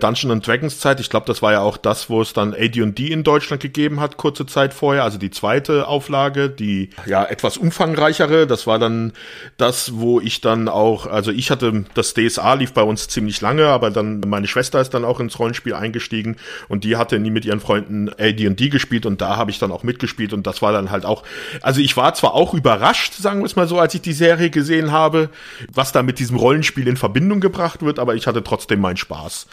Dungeon 0.00 0.30
and 0.30 0.46
Dragons 0.46 0.78
Zeit. 0.78 1.00
Ich 1.00 1.10
glaube, 1.10 1.26
das 1.26 1.42
war 1.42 1.52
ja 1.52 1.60
auch 1.60 1.76
das, 1.76 2.08
wo 2.08 2.22
es 2.22 2.32
dann 2.32 2.54
AD&D 2.54 3.08
in 3.08 3.24
Deutschland 3.24 3.60
gegeben 3.60 4.00
hat, 4.00 4.16
kurze 4.16 4.46
Zeit 4.46 4.72
vorher. 4.72 5.02
Also 5.02 5.18
die 5.18 5.30
zweite 5.30 5.88
Auflage, 5.88 6.48
die 6.48 6.90
ja 7.06 7.24
etwas 7.24 7.56
umfangreichere. 7.56 8.46
Das 8.46 8.66
war 8.66 8.78
dann 8.78 9.12
das, 9.56 9.98
wo 9.98 10.20
ich 10.20 10.40
dann 10.40 10.68
auch, 10.68 11.06
also 11.06 11.32
ich 11.32 11.50
hatte, 11.50 11.84
das 11.94 12.14
DSA 12.14 12.54
lief 12.54 12.72
bei 12.72 12.82
uns 12.82 13.08
ziemlich 13.08 13.40
lange, 13.40 13.66
aber 13.66 13.90
dann 13.90 14.20
meine 14.20 14.46
Schwester 14.46 14.80
ist 14.80 14.94
dann 14.94 15.04
auch 15.04 15.18
ins 15.18 15.38
Rollenspiel 15.38 15.74
eingestiegen 15.74 16.36
und 16.68 16.84
die 16.84 16.96
hatte 16.96 17.18
nie 17.18 17.30
mit 17.30 17.44
ihren 17.44 17.60
Freunden 17.60 18.08
AD&D 18.08 18.68
gespielt 18.68 19.04
und 19.04 19.20
da 19.20 19.36
habe 19.36 19.50
ich 19.50 19.58
dann 19.58 19.72
auch 19.72 19.82
mitgespielt 19.82 20.32
und 20.32 20.46
das 20.46 20.62
war 20.62 20.72
dann 20.72 20.90
halt 20.90 21.04
auch, 21.04 21.24
also 21.60 21.80
ich 21.80 21.96
war 21.96 22.14
zwar 22.14 22.34
auch 22.34 22.54
überrascht, 22.54 23.14
sagen 23.14 23.40
wir 23.40 23.46
es 23.46 23.56
mal 23.56 23.66
so, 23.66 23.78
als 23.78 23.94
ich 23.94 24.02
die 24.02 24.12
Serie 24.12 24.50
gesehen 24.50 24.92
habe, 24.92 25.30
was 25.72 25.90
da 25.90 26.02
mit 26.02 26.18
diesem 26.20 26.36
Rollenspiel 26.36 26.86
in 26.86 26.96
Verbindung 26.96 27.40
gebracht 27.40 27.82
wird, 27.82 27.98
aber 27.98 28.14
ich 28.14 28.26
hatte 28.26 28.44
trotzdem 28.44 28.80
meinen 28.80 28.96
Spaß 28.96 29.46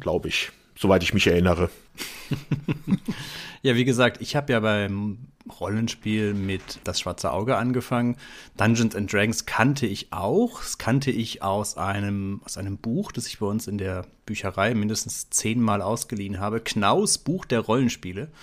glaube 0.00 0.28
ich, 0.28 0.50
soweit 0.76 1.02
ich 1.02 1.14
mich 1.14 1.26
erinnere. 1.26 1.70
ja, 3.62 3.74
wie 3.74 3.84
gesagt, 3.84 4.20
ich 4.20 4.36
habe 4.36 4.52
ja 4.52 4.60
beim 4.60 5.18
Rollenspiel 5.60 6.32
mit 6.32 6.80
Das 6.84 7.00
Schwarze 7.00 7.30
Auge 7.30 7.56
angefangen. 7.56 8.16
Dungeons 8.56 8.96
and 8.96 9.12
Dragons 9.12 9.44
kannte 9.44 9.86
ich 9.86 10.12
auch. 10.12 10.60
Das 10.60 10.78
kannte 10.78 11.10
ich 11.10 11.42
aus 11.42 11.76
einem, 11.76 12.40
aus 12.44 12.56
einem 12.56 12.78
Buch, 12.78 13.12
das 13.12 13.26
ich 13.26 13.38
bei 13.38 13.46
uns 13.46 13.66
in 13.66 13.76
der 13.76 14.06
Bücherei 14.24 14.72
mindestens 14.74 15.28
zehnmal 15.28 15.82
ausgeliehen 15.82 16.40
habe. 16.40 16.60
Knaus 16.60 17.18
Buch 17.18 17.44
der 17.44 17.60
Rollenspiele. 17.60 18.28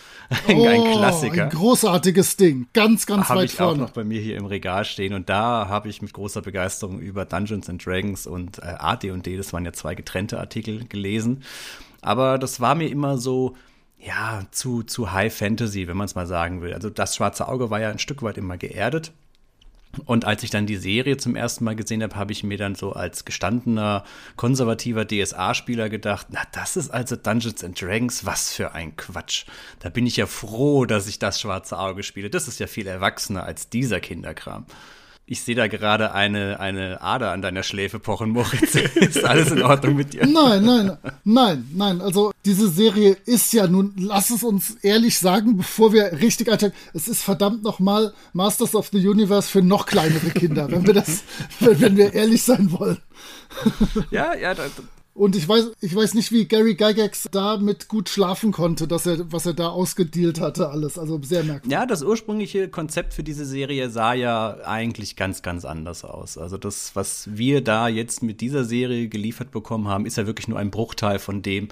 Oh, 0.47 0.67
ein 0.67 0.83
Klassiker. 0.83 1.43
Ein 1.45 1.49
großartiges 1.49 2.37
Ding. 2.37 2.67
Ganz, 2.73 3.05
ganz 3.05 3.29
hab 3.29 3.37
weit 3.37 3.45
ich 3.45 3.55
vorne. 3.55 3.71
auch 3.71 3.77
noch 3.87 3.91
bei 3.91 4.03
mir 4.03 4.19
hier 4.19 4.37
im 4.37 4.45
Regal 4.45 4.85
stehen. 4.85 5.13
Und 5.13 5.29
da 5.29 5.67
habe 5.67 5.89
ich 5.89 6.01
mit 6.01 6.13
großer 6.13 6.41
Begeisterung 6.41 6.99
über 6.99 7.25
Dungeons 7.25 7.69
and 7.69 7.85
Dragons 7.85 8.27
und 8.27 8.59
äh, 8.59 8.75
AD&D, 8.77 9.37
das 9.37 9.53
waren 9.53 9.65
ja 9.65 9.73
zwei 9.73 9.95
getrennte 9.95 10.39
Artikel, 10.39 10.85
gelesen. 10.85 11.43
Aber 12.01 12.37
das 12.37 12.59
war 12.59 12.75
mir 12.75 12.89
immer 12.89 13.17
so, 13.17 13.55
ja, 14.03 14.45
zu, 14.51 14.83
zu 14.83 15.11
High 15.11 15.33
Fantasy, 15.33 15.87
wenn 15.87 15.97
man 15.97 16.05
es 16.05 16.15
mal 16.15 16.27
sagen 16.27 16.61
will. 16.61 16.73
Also 16.73 16.89
das 16.89 17.15
schwarze 17.15 17.47
Auge 17.47 17.69
war 17.69 17.79
ja 17.79 17.89
ein 17.89 17.99
Stück 17.99 18.23
weit 18.23 18.37
immer 18.37 18.57
geerdet. 18.57 19.11
Und 20.05 20.23
als 20.23 20.41
ich 20.43 20.49
dann 20.49 20.65
die 20.65 20.77
Serie 20.77 21.17
zum 21.17 21.35
ersten 21.35 21.65
Mal 21.65 21.75
gesehen 21.75 22.01
habe, 22.01 22.15
habe 22.15 22.31
ich 22.31 22.43
mir 22.43 22.57
dann 22.57 22.75
so 22.75 22.93
als 22.93 23.25
gestandener, 23.25 24.05
konservativer 24.37 25.05
DSA-Spieler 25.05 25.89
gedacht, 25.89 26.27
na, 26.29 26.43
das 26.53 26.77
ist 26.77 26.91
also 26.91 27.17
Dungeons 27.17 27.61
and 27.63 27.79
Dragons, 27.79 28.25
was 28.25 28.53
für 28.53 28.71
ein 28.71 28.95
Quatsch. 28.95 29.45
Da 29.79 29.89
bin 29.89 30.07
ich 30.07 30.15
ja 30.15 30.27
froh, 30.27 30.85
dass 30.85 31.07
ich 31.07 31.19
das 31.19 31.41
schwarze 31.41 31.77
Auge 31.77 32.03
spiele. 32.03 32.29
Das 32.29 32.47
ist 32.47 32.59
ja 32.59 32.67
viel 32.67 32.87
erwachsener 32.87 33.43
als 33.43 33.69
dieser 33.69 33.99
Kinderkram. 33.99 34.65
Ich 35.31 35.43
sehe 35.43 35.55
da 35.55 35.67
gerade 35.67 36.13
eine, 36.13 36.59
eine 36.59 36.99
Ader 36.99 37.31
an 37.31 37.41
deiner 37.41 37.63
Schläfe 37.63 37.99
pochen, 37.99 38.31
Moritz. 38.31 38.75
ist 38.95 39.23
alles 39.23 39.49
in 39.51 39.63
Ordnung 39.63 39.95
mit 39.95 40.11
dir? 40.11 40.27
Nein, 40.27 40.65
nein, 40.65 40.97
nein, 41.23 41.69
nein. 41.73 42.01
Also 42.01 42.33
diese 42.43 42.67
Serie 42.67 43.15
ist 43.25 43.53
ja 43.53 43.65
nun, 43.65 43.93
lass 43.95 44.29
es 44.29 44.43
uns 44.43 44.75
ehrlich 44.81 45.17
sagen, 45.17 45.55
bevor 45.55 45.93
wir 45.93 46.19
richtig 46.19 46.51
einsteigen, 46.51 46.75
es 46.93 47.07
ist 47.07 47.23
verdammt 47.23 47.63
nochmal 47.63 48.13
Masters 48.33 48.75
of 48.75 48.89
the 48.91 49.07
Universe 49.07 49.47
für 49.47 49.61
noch 49.61 49.85
kleinere 49.85 50.31
Kinder, 50.31 50.69
wenn 50.69 50.85
wir 50.85 50.95
das, 50.95 51.23
wenn 51.61 51.95
wir 51.95 52.11
ehrlich 52.11 52.43
sein 52.43 52.69
wollen. 52.73 52.97
Ja, 54.09 54.35
ja, 54.35 54.53
da, 54.53 54.63
und 55.13 55.35
ich 55.35 55.47
weiß, 55.47 55.71
ich 55.81 55.93
weiß 55.93 56.13
nicht, 56.13 56.31
wie 56.31 56.45
Gary 56.45 56.75
Gygax 56.75 57.27
damit 57.31 57.89
gut 57.89 58.07
schlafen 58.07 58.53
konnte, 58.53 58.87
dass 58.87 59.05
er, 59.05 59.31
was 59.31 59.45
er 59.45 59.53
da 59.53 59.67
ausgedealt 59.67 60.39
hatte, 60.39 60.69
alles. 60.69 60.97
Also 60.97 61.21
sehr 61.21 61.43
merkwürdig. 61.43 61.71
Ja, 61.71 61.85
das 61.85 62.01
ursprüngliche 62.01 62.69
Konzept 62.69 63.13
für 63.13 63.23
diese 63.23 63.45
Serie 63.45 63.89
sah 63.89 64.13
ja 64.13 64.57
eigentlich 64.63 65.17
ganz, 65.17 65.41
ganz 65.41 65.65
anders 65.65 66.05
aus. 66.05 66.37
Also 66.37 66.57
das, 66.57 66.95
was 66.95 67.29
wir 67.29 67.61
da 67.61 67.89
jetzt 67.89 68.23
mit 68.23 68.39
dieser 68.39 68.63
Serie 68.63 69.09
geliefert 69.09 69.51
bekommen 69.51 69.89
haben, 69.89 70.05
ist 70.05 70.15
ja 70.15 70.27
wirklich 70.27 70.47
nur 70.47 70.57
ein 70.57 70.71
Bruchteil 70.71 71.19
von 71.19 71.41
dem, 71.41 71.67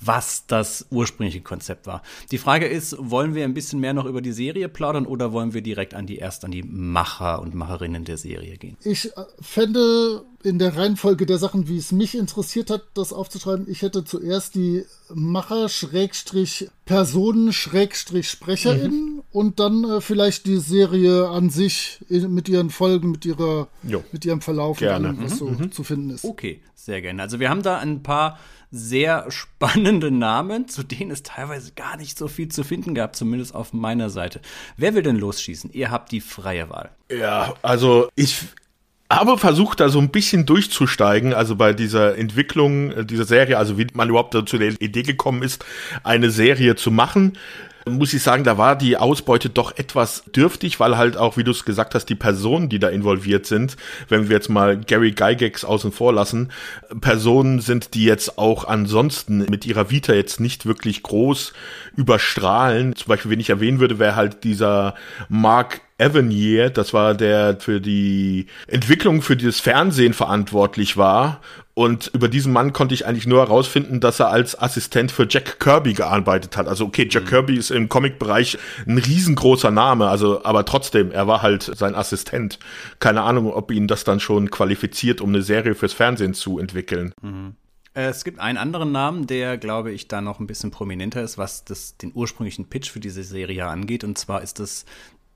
was 0.00 0.46
das 0.46 0.86
ursprüngliche 0.90 1.40
Konzept 1.40 1.86
war. 1.86 2.02
Die 2.30 2.38
Frage 2.38 2.66
ist, 2.66 2.96
wollen 2.98 3.34
wir 3.34 3.44
ein 3.44 3.54
bisschen 3.54 3.80
mehr 3.80 3.94
noch 3.94 4.04
über 4.04 4.20
die 4.20 4.32
Serie 4.32 4.68
plaudern 4.68 5.06
oder 5.06 5.32
wollen 5.32 5.54
wir 5.54 5.62
direkt 5.62 5.94
an 5.94 6.06
die 6.06 6.16
erst 6.16 6.44
an 6.44 6.50
die 6.50 6.62
Macher 6.62 7.40
und 7.40 7.54
Macherinnen 7.54 8.04
der 8.04 8.16
Serie 8.16 8.56
gehen? 8.56 8.76
Ich 8.84 9.16
äh, 9.16 9.24
fände 9.40 10.24
in 10.42 10.58
der 10.58 10.76
Reihenfolge 10.76 11.26
der 11.26 11.38
Sachen, 11.38 11.68
wie 11.68 11.78
es 11.78 11.90
mich 11.90 12.16
interessiert 12.16 12.70
hat, 12.70 12.82
das 12.94 13.12
aufzuschreiben, 13.12 13.68
ich 13.68 13.82
hätte 13.82 14.04
zuerst 14.04 14.54
die 14.54 14.84
Macher 15.12 15.68
Schrägstrich 15.68 16.68
Personen 16.84 17.52
Schrägstrich 17.52 18.28
SprecherInnen 18.28 19.16
mhm. 19.16 19.22
und 19.32 19.60
dann 19.60 19.84
äh, 19.84 20.00
vielleicht 20.00 20.46
die 20.46 20.58
Serie 20.58 21.28
an 21.28 21.50
sich 21.50 22.00
in, 22.08 22.32
mit 22.32 22.48
ihren 22.48 22.70
Folgen, 22.70 23.10
mit 23.10 23.24
ihrer 23.24 23.68
jo. 23.82 24.02
mit 24.12 24.24
ihrem 24.24 24.40
Verlauf 24.40 24.78
gerne. 24.78 25.10
und 25.10 25.16
allem, 25.18 25.24
was 25.24 25.34
mhm. 25.34 25.36
so 25.36 25.46
mhm. 25.46 25.72
zu 25.72 25.84
finden 25.84 26.10
ist. 26.10 26.24
Okay, 26.24 26.60
sehr 26.74 27.02
gerne. 27.02 27.22
Also 27.22 27.40
wir 27.40 27.50
haben 27.50 27.62
da 27.62 27.78
ein 27.78 28.02
paar 28.02 28.38
sehr 28.70 29.30
spannende 29.30 30.10
Namen, 30.10 30.68
zu 30.68 30.82
denen 30.82 31.12
es 31.12 31.22
teilweise 31.22 31.72
gar 31.72 31.96
nicht 31.96 32.18
so 32.18 32.26
viel 32.26 32.48
zu 32.48 32.64
finden 32.64 32.94
gab, 32.94 33.14
zumindest 33.14 33.54
auf 33.54 33.72
meiner 33.72 34.10
Seite. 34.10 34.40
Wer 34.76 34.94
will 34.94 35.02
denn 35.02 35.16
losschießen? 35.16 35.70
Ihr 35.72 35.90
habt 35.90 36.10
die 36.10 36.20
freie 36.20 36.68
Wahl. 36.70 36.90
Ja, 37.10 37.54
also 37.62 38.08
ich 38.16 38.36
habe 39.10 39.38
versucht, 39.38 39.80
da 39.80 39.88
so 39.88 39.98
ein 39.98 40.10
bisschen 40.10 40.46
durchzusteigen, 40.46 41.34
also 41.34 41.56
bei 41.56 41.72
dieser 41.72 42.16
Entwicklung 42.16 42.90
äh, 42.90 43.04
dieser 43.04 43.24
Serie, 43.24 43.58
also 43.58 43.78
wie 43.78 43.86
man 43.94 44.08
überhaupt 44.08 44.36
zu 44.48 44.58
der 44.58 44.80
Idee 44.80 45.02
gekommen 45.02 45.42
ist, 45.42 45.64
eine 46.02 46.30
Serie 46.30 46.76
zu 46.76 46.90
machen 46.90 47.36
muss 47.86 48.14
ich 48.14 48.22
sagen, 48.22 48.44
da 48.44 48.56
war 48.56 48.76
die 48.76 48.96
Ausbeute 48.96 49.50
doch 49.50 49.76
etwas 49.76 50.24
dürftig, 50.34 50.80
weil 50.80 50.96
halt 50.96 51.16
auch, 51.16 51.36
wie 51.36 51.44
du 51.44 51.50
es 51.50 51.64
gesagt 51.64 51.94
hast, 51.94 52.06
die 52.06 52.14
Personen, 52.14 52.68
die 52.68 52.78
da 52.78 52.88
involviert 52.88 53.46
sind, 53.46 53.76
wenn 54.08 54.28
wir 54.28 54.36
jetzt 54.36 54.48
mal 54.48 54.78
Gary 54.78 55.12
Gygax 55.12 55.64
außen 55.64 55.92
vor 55.92 56.12
lassen, 56.12 56.50
Personen 57.00 57.60
sind, 57.60 57.94
die 57.94 58.04
jetzt 58.04 58.38
auch 58.38 58.64
ansonsten 58.64 59.38
mit 59.50 59.66
ihrer 59.66 59.90
Vita 59.90 60.14
jetzt 60.14 60.40
nicht 60.40 60.64
wirklich 60.66 61.02
groß 61.02 61.52
überstrahlen. 61.96 62.96
Zum 62.96 63.08
Beispiel, 63.08 63.30
wenn 63.30 63.40
ich 63.40 63.50
erwähnen 63.50 63.80
würde, 63.80 63.98
wäre 63.98 64.16
halt 64.16 64.44
dieser 64.44 64.94
Mark 65.28 65.82
Evanier, 66.04 66.70
das 66.70 66.92
war 66.92 67.14
der 67.14 67.58
für 67.60 67.80
die 67.80 68.46
Entwicklung 68.66 69.22
für 69.22 69.36
das 69.36 69.60
Fernsehen 69.60 70.12
verantwortlich 70.12 70.96
war 70.96 71.40
und 71.74 72.06
über 72.14 72.28
diesen 72.28 72.52
Mann 72.52 72.72
konnte 72.72 72.94
ich 72.94 73.04
eigentlich 73.04 73.26
nur 73.26 73.40
herausfinden, 73.40 73.98
dass 73.98 74.20
er 74.20 74.30
als 74.30 74.56
Assistent 74.56 75.10
für 75.10 75.26
Jack 75.28 75.58
Kirby 75.58 75.92
gearbeitet 75.92 76.56
hat. 76.56 76.68
Also 76.68 76.84
okay, 76.84 77.08
Jack 77.10 77.24
mhm. 77.24 77.28
Kirby 77.28 77.56
ist 77.56 77.72
im 77.72 77.88
Comic-Bereich 77.88 78.58
ein 78.86 78.96
riesengroßer 78.96 79.72
Name, 79.72 80.08
also 80.08 80.44
aber 80.44 80.64
trotzdem, 80.64 81.10
er 81.10 81.26
war 81.26 81.42
halt 81.42 81.62
sein 81.62 81.96
Assistent. 81.96 82.60
Keine 83.00 83.22
Ahnung, 83.22 83.52
ob 83.52 83.72
ihn 83.72 83.88
das 83.88 84.04
dann 84.04 84.20
schon 84.20 84.52
qualifiziert, 84.52 85.20
um 85.20 85.30
eine 85.30 85.42
Serie 85.42 85.74
fürs 85.74 85.92
Fernsehen 85.92 86.32
zu 86.32 86.60
entwickeln. 86.60 87.12
Mhm. 87.20 87.56
Es 87.96 88.24
gibt 88.24 88.40
einen 88.40 88.58
anderen 88.58 88.90
Namen, 88.90 89.28
der, 89.28 89.56
glaube 89.56 89.92
ich, 89.92 90.08
da 90.08 90.20
noch 90.20 90.40
ein 90.40 90.48
bisschen 90.48 90.72
prominenter 90.72 91.22
ist, 91.22 91.38
was 91.38 91.64
das, 91.64 91.96
den 91.96 92.10
ursprünglichen 92.12 92.68
Pitch 92.68 92.90
für 92.90 92.98
diese 92.98 93.22
Serie 93.22 93.66
angeht. 93.66 94.02
Und 94.02 94.18
zwar 94.18 94.42
ist 94.42 94.58
es 94.58 94.84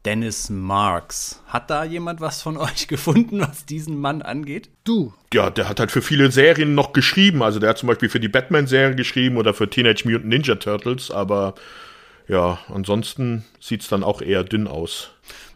Dennis 0.09 0.49
Marks. 0.49 1.42
Hat 1.49 1.68
da 1.68 1.85
jemand 1.85 2.23
was 2.23 2.40
von 2.40 2.57
euch 2.57 2.88
gefunden, 2.88 3.42
was 3.42 3.66
diesen 3.66 4.01
Mann 4.01 4.23
angeht? 4.23 4.71
Du. 4.83 5.12
Ja, 5.35 5.51
der 5.51 5.68
hat 5.68 5.81
halt 5.81 5.92
für 5.92 6.01
viele 6.01 6.31
Serien 6.31 6.75
noch 6.75 6.94
geschrieben. 6.94 7.42
Also 7.42 7.59
der 7.59 7.68
hat 7.68 7.77
zum 7.77 7.88
Beispiel 7.88 8.09
für 8.09 8.18
die 8.18 8.29
Batman-Serie 8.29 8.97
geschrieben 8.97 9.37
oder 9.37 9.53
für 9.53 9.68
Teenage 9.68 10.09
Mutant 10.09 10.25
Ninja 10.25 10.55
Turtles, 10.55 11.11
aber 11.11 11.57
ja, 12.27 12.59
ansonsten 12.73 13.44
sieht 13.61 13.83
es 13.83 13.88
dann 13.88 14.03
auch 14.03 14.23
eher 14.23 14.44
dünn 14.44 14.66
aus. 14.66 15.11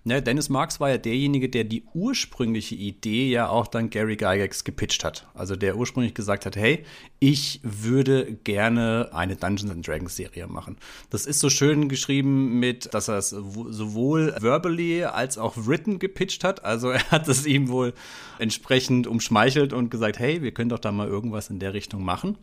Ne, 0.04 0.20
Dennis 0.20 0.48
Marks 0.48 0.80
war 0.80 0.90
ja 0.90 0.98
derjenige, 0.98 1.48
der 1.48 1.62
die 1.62 1.84
ursprüngliche 1.94 2.74
Idee 2.74 3.30
ja 3.30 3.48
auch 3.48 3.68
dann 3.68 3.88
Gary 3.88 4.16
Gygax 4.16 4.64
gepitcht 4.64 5.04
hat. 5.04 5.28
Also 5.32 5.54
der 5.54 5.76
ursprünglich 5.76 6.12
gesagt 6.12 6.44
hat, 6.44 6.56
hey, 6.56 6.84
ich 7.20 7.60
würde 7.62 8.34
gerne 8.42 9.10
eine 9.12 9.36
Dungeons 9.36 9.70
and 9.70 9.86
Dragons 9.86 10.16
Serie 10.16 10.48
machen. 10.48 10.76
Das 11.10 11.24
ist 11.24 11.38
so 11.38 11.50
schön 11.50 11.88
geschrieben 11.88 12.58
mit, 12.58 12.92
dass 12.94 13.06
er 13.06 13.18
es 13.18 13.30
sowohl 13.30 14.34
verbally 14.40 15.04
als 15.04 15.38
auch 15.38 15.56
written 15.56 16.00
gepitcht 16.00 16.42
hat. 16.42 16.64
Also 16.64 16.90
er 16.90 17.08
hat 17.12 17.28
es 17.28 17.46
ihm 17.46 17.68
wohl 17.68 17.94
entsprechend 18.40 19.06
umschmeichelt 19.06 19.72
und 19.72 19.88
gesagt, 19.88 20.18
hey, 20.18 20.42
wir 20.42 20.52
können 20.52 20.70
doch 20.70 20.80
da 20.80 20.90
mal 20.90 21.06
irgendwas 21.06 21.48
in 21.48 21.60
der 21.60 21.74
Richtung 21.74 22.04
machen. 22.04 22.38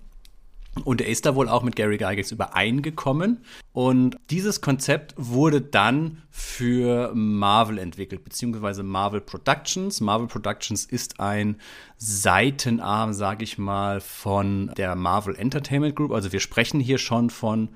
Und 0.83 1.01
er 1.01 1.07
ist 1.07 1.25
da 1.25 1.35
wohl 1.35 1.49
auch 1.49 1.63
mit 1.63 1.75
Gary 1.75 1.97
Gygax 1.97 2.31
übereingekommen. 2.31 3.43
Und 3.73 4.17
dieses 4.29 4.61
Konzept 4.61 5.13
wurde 5.17 5.61
dann 5.61 6.21
für 6.29 7.11
Marvel 7.13 7.77
entwickelt, 7.77 8.23
beziehungsweise 8.23 8.83
Marvel 8.83 9.21
Productions. 9.21 9.99
Marvel 9.99 10.27
Productions 10.27 10.85
ist 10.85 11.19
ein 11.19 11.57
Seitenarm, 11.97 13.13
sage 13.13 13.43
ich 13.43 13.57
mal, 13.57 13.99
von 13.99 14.71
der 14.77 14.95
Marvel 14.95 15.35
Entertainment 15.35 15.95
Group. 15.95 16.11
Also 16.11 16.31
wir 16.31 16.39
sprechen 16.39 16.79
hier 16.79 16.97
schon 16.97 17.29
von 17.29 17.69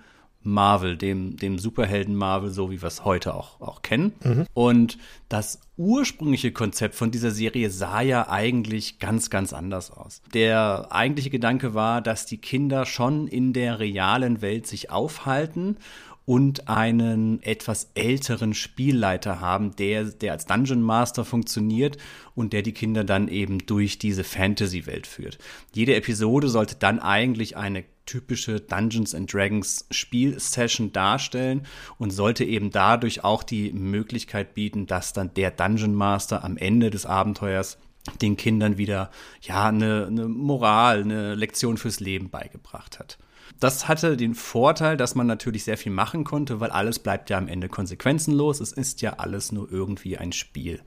Marvel, 0.44 0.98
dem, 0.98 1.38
dem 1.38 1.58
Superhelden 1.58 2.16
Marvel, 2.16 2.50
so 2.52 2.72
wie 2.72 2.82
wir 2.82 2.88
es 2.88 3.06
heute 3.06 3.34
auch, 3.34 3.62
auch 3.62 3.82
kennen. 3.82 4.14
Mhm. 4.24 4.46
Und 4.54 4.98
das 5.30 5.62
ursprüngliche 5.78 6.52
Konzept 6.52 6.96
von 6.96 7.12
dieser 7.12 7.32
Serie 7.32 7.70
sah 7.70 8.02
ja 8.02 8.30
eigentlich 8.30 9.00
ganz, 9.00 9.30
ganz 9.30 9.54
anders 9.54 9.92
aus. 9.92 10.22
Der 10.34 10.88
eigentliche 10.92 11.30
Gedanke 11.30 11.74
war, 11.74 12.02
dass 12.02 12.26
die 12.26 12.38
Kinder 12.38 12.86
schon 12.86 13.28
in 13.28 13.54
der 13.54 13.80
realen 13.80 14.42
Welt 14.42 14.68
sich 14.68 14.92
aufhalten 14.92 15.78
und 16.26 16.70
einen 16.70 17.42
etwas 17.44 17.90
älteren 17.96 18.54
Spielleiter 18.54 19.42
haben, 19.42 19.76
der, 19.76 20.06
der 20.06 20.32
als 20.32 20.46
Dungeon 20.46 20.82
Master 20.82 21.26
funktioniert 21.26 21.98
und 22.34 22.54
der 22.54 22.62
die 22.62 22.72
Kinder 22.72 23.04
dann 23.04 23.28
eben 23.28 23.66
durch 23.66 24.00
diese 24.00 24.24
Fantasy-Welt 24.24 25.06
führt. 25.06 25.38
Jede 25.74 25.96
Episode 25.96 26.48
sollte 26.48 26.76
dann 26.76 27.00
eigentlich 27.00 27.58
eine 27.58 27.84
typische 28.06 28.60
Dungeons 28.60 29.16
and 29.16 29.32
Dragons 29.32 29.86
Spielsession 29.92 30.92
darstellen 30.92 31.66
und 31.98 32.12
sollte 32.12 32.44
eben 32.44 32.72
dadurch 32.72 33.24
auch 33.24 33.44
die 33.44 33.72
Möglichkeit 33.72 34.54
bieten, 34.54 34.88
dass 34.88 35.14
dann 35.14 35.34
der 35.34 35.52
Dungeon 35.52 35.96
Master 35.96 36.44
am 36.44 36.58
Ende 36.58 36.90
des 36.90 37.06
Abenteuers 37.06 37.78
den 38.22 38.36
Kindern 38.36 38.78
wieder 38.78 39.12
ja 39.42 39.68
eine, 39.68 40.08
eine 40.08 40.28
Moral, 40.28 41.02
eine 41.02 41.36
Lektion 41.36 41.78
fürs 41.78 42.00
Leben 42.00 42.30
beigebracht 42.30 43.00
hat. 43.00 43.18
Das 43.60 43.88
hatte 43.88 44.18
den 44.18 44.36
Vorteil, 44.36 44.98
dass 44.98 45.16
man 45.16 45.28
natürlich 45.28 45.64
sehr 45.64 45.78
viel 45.78 45.92
machen 45.92 46.24
konnte, 46.24 46.60
weil 46.60 46.72
alles 46.72 47.00
bleibt 47.00 47.30
ja 47.30 47.38
am 47.38 47.48
Ende 47.48 47.70
konsequenzenlos. 47.70 48.60
Es 48.60 48.72
ist 48.72 49.02
ja 49.02 49.14
alles 49.14 49.52
nur 49.52 49.72
irgendwie 49.72 50.18
ein 50.18 50.34
Spiel. 50.34 50.82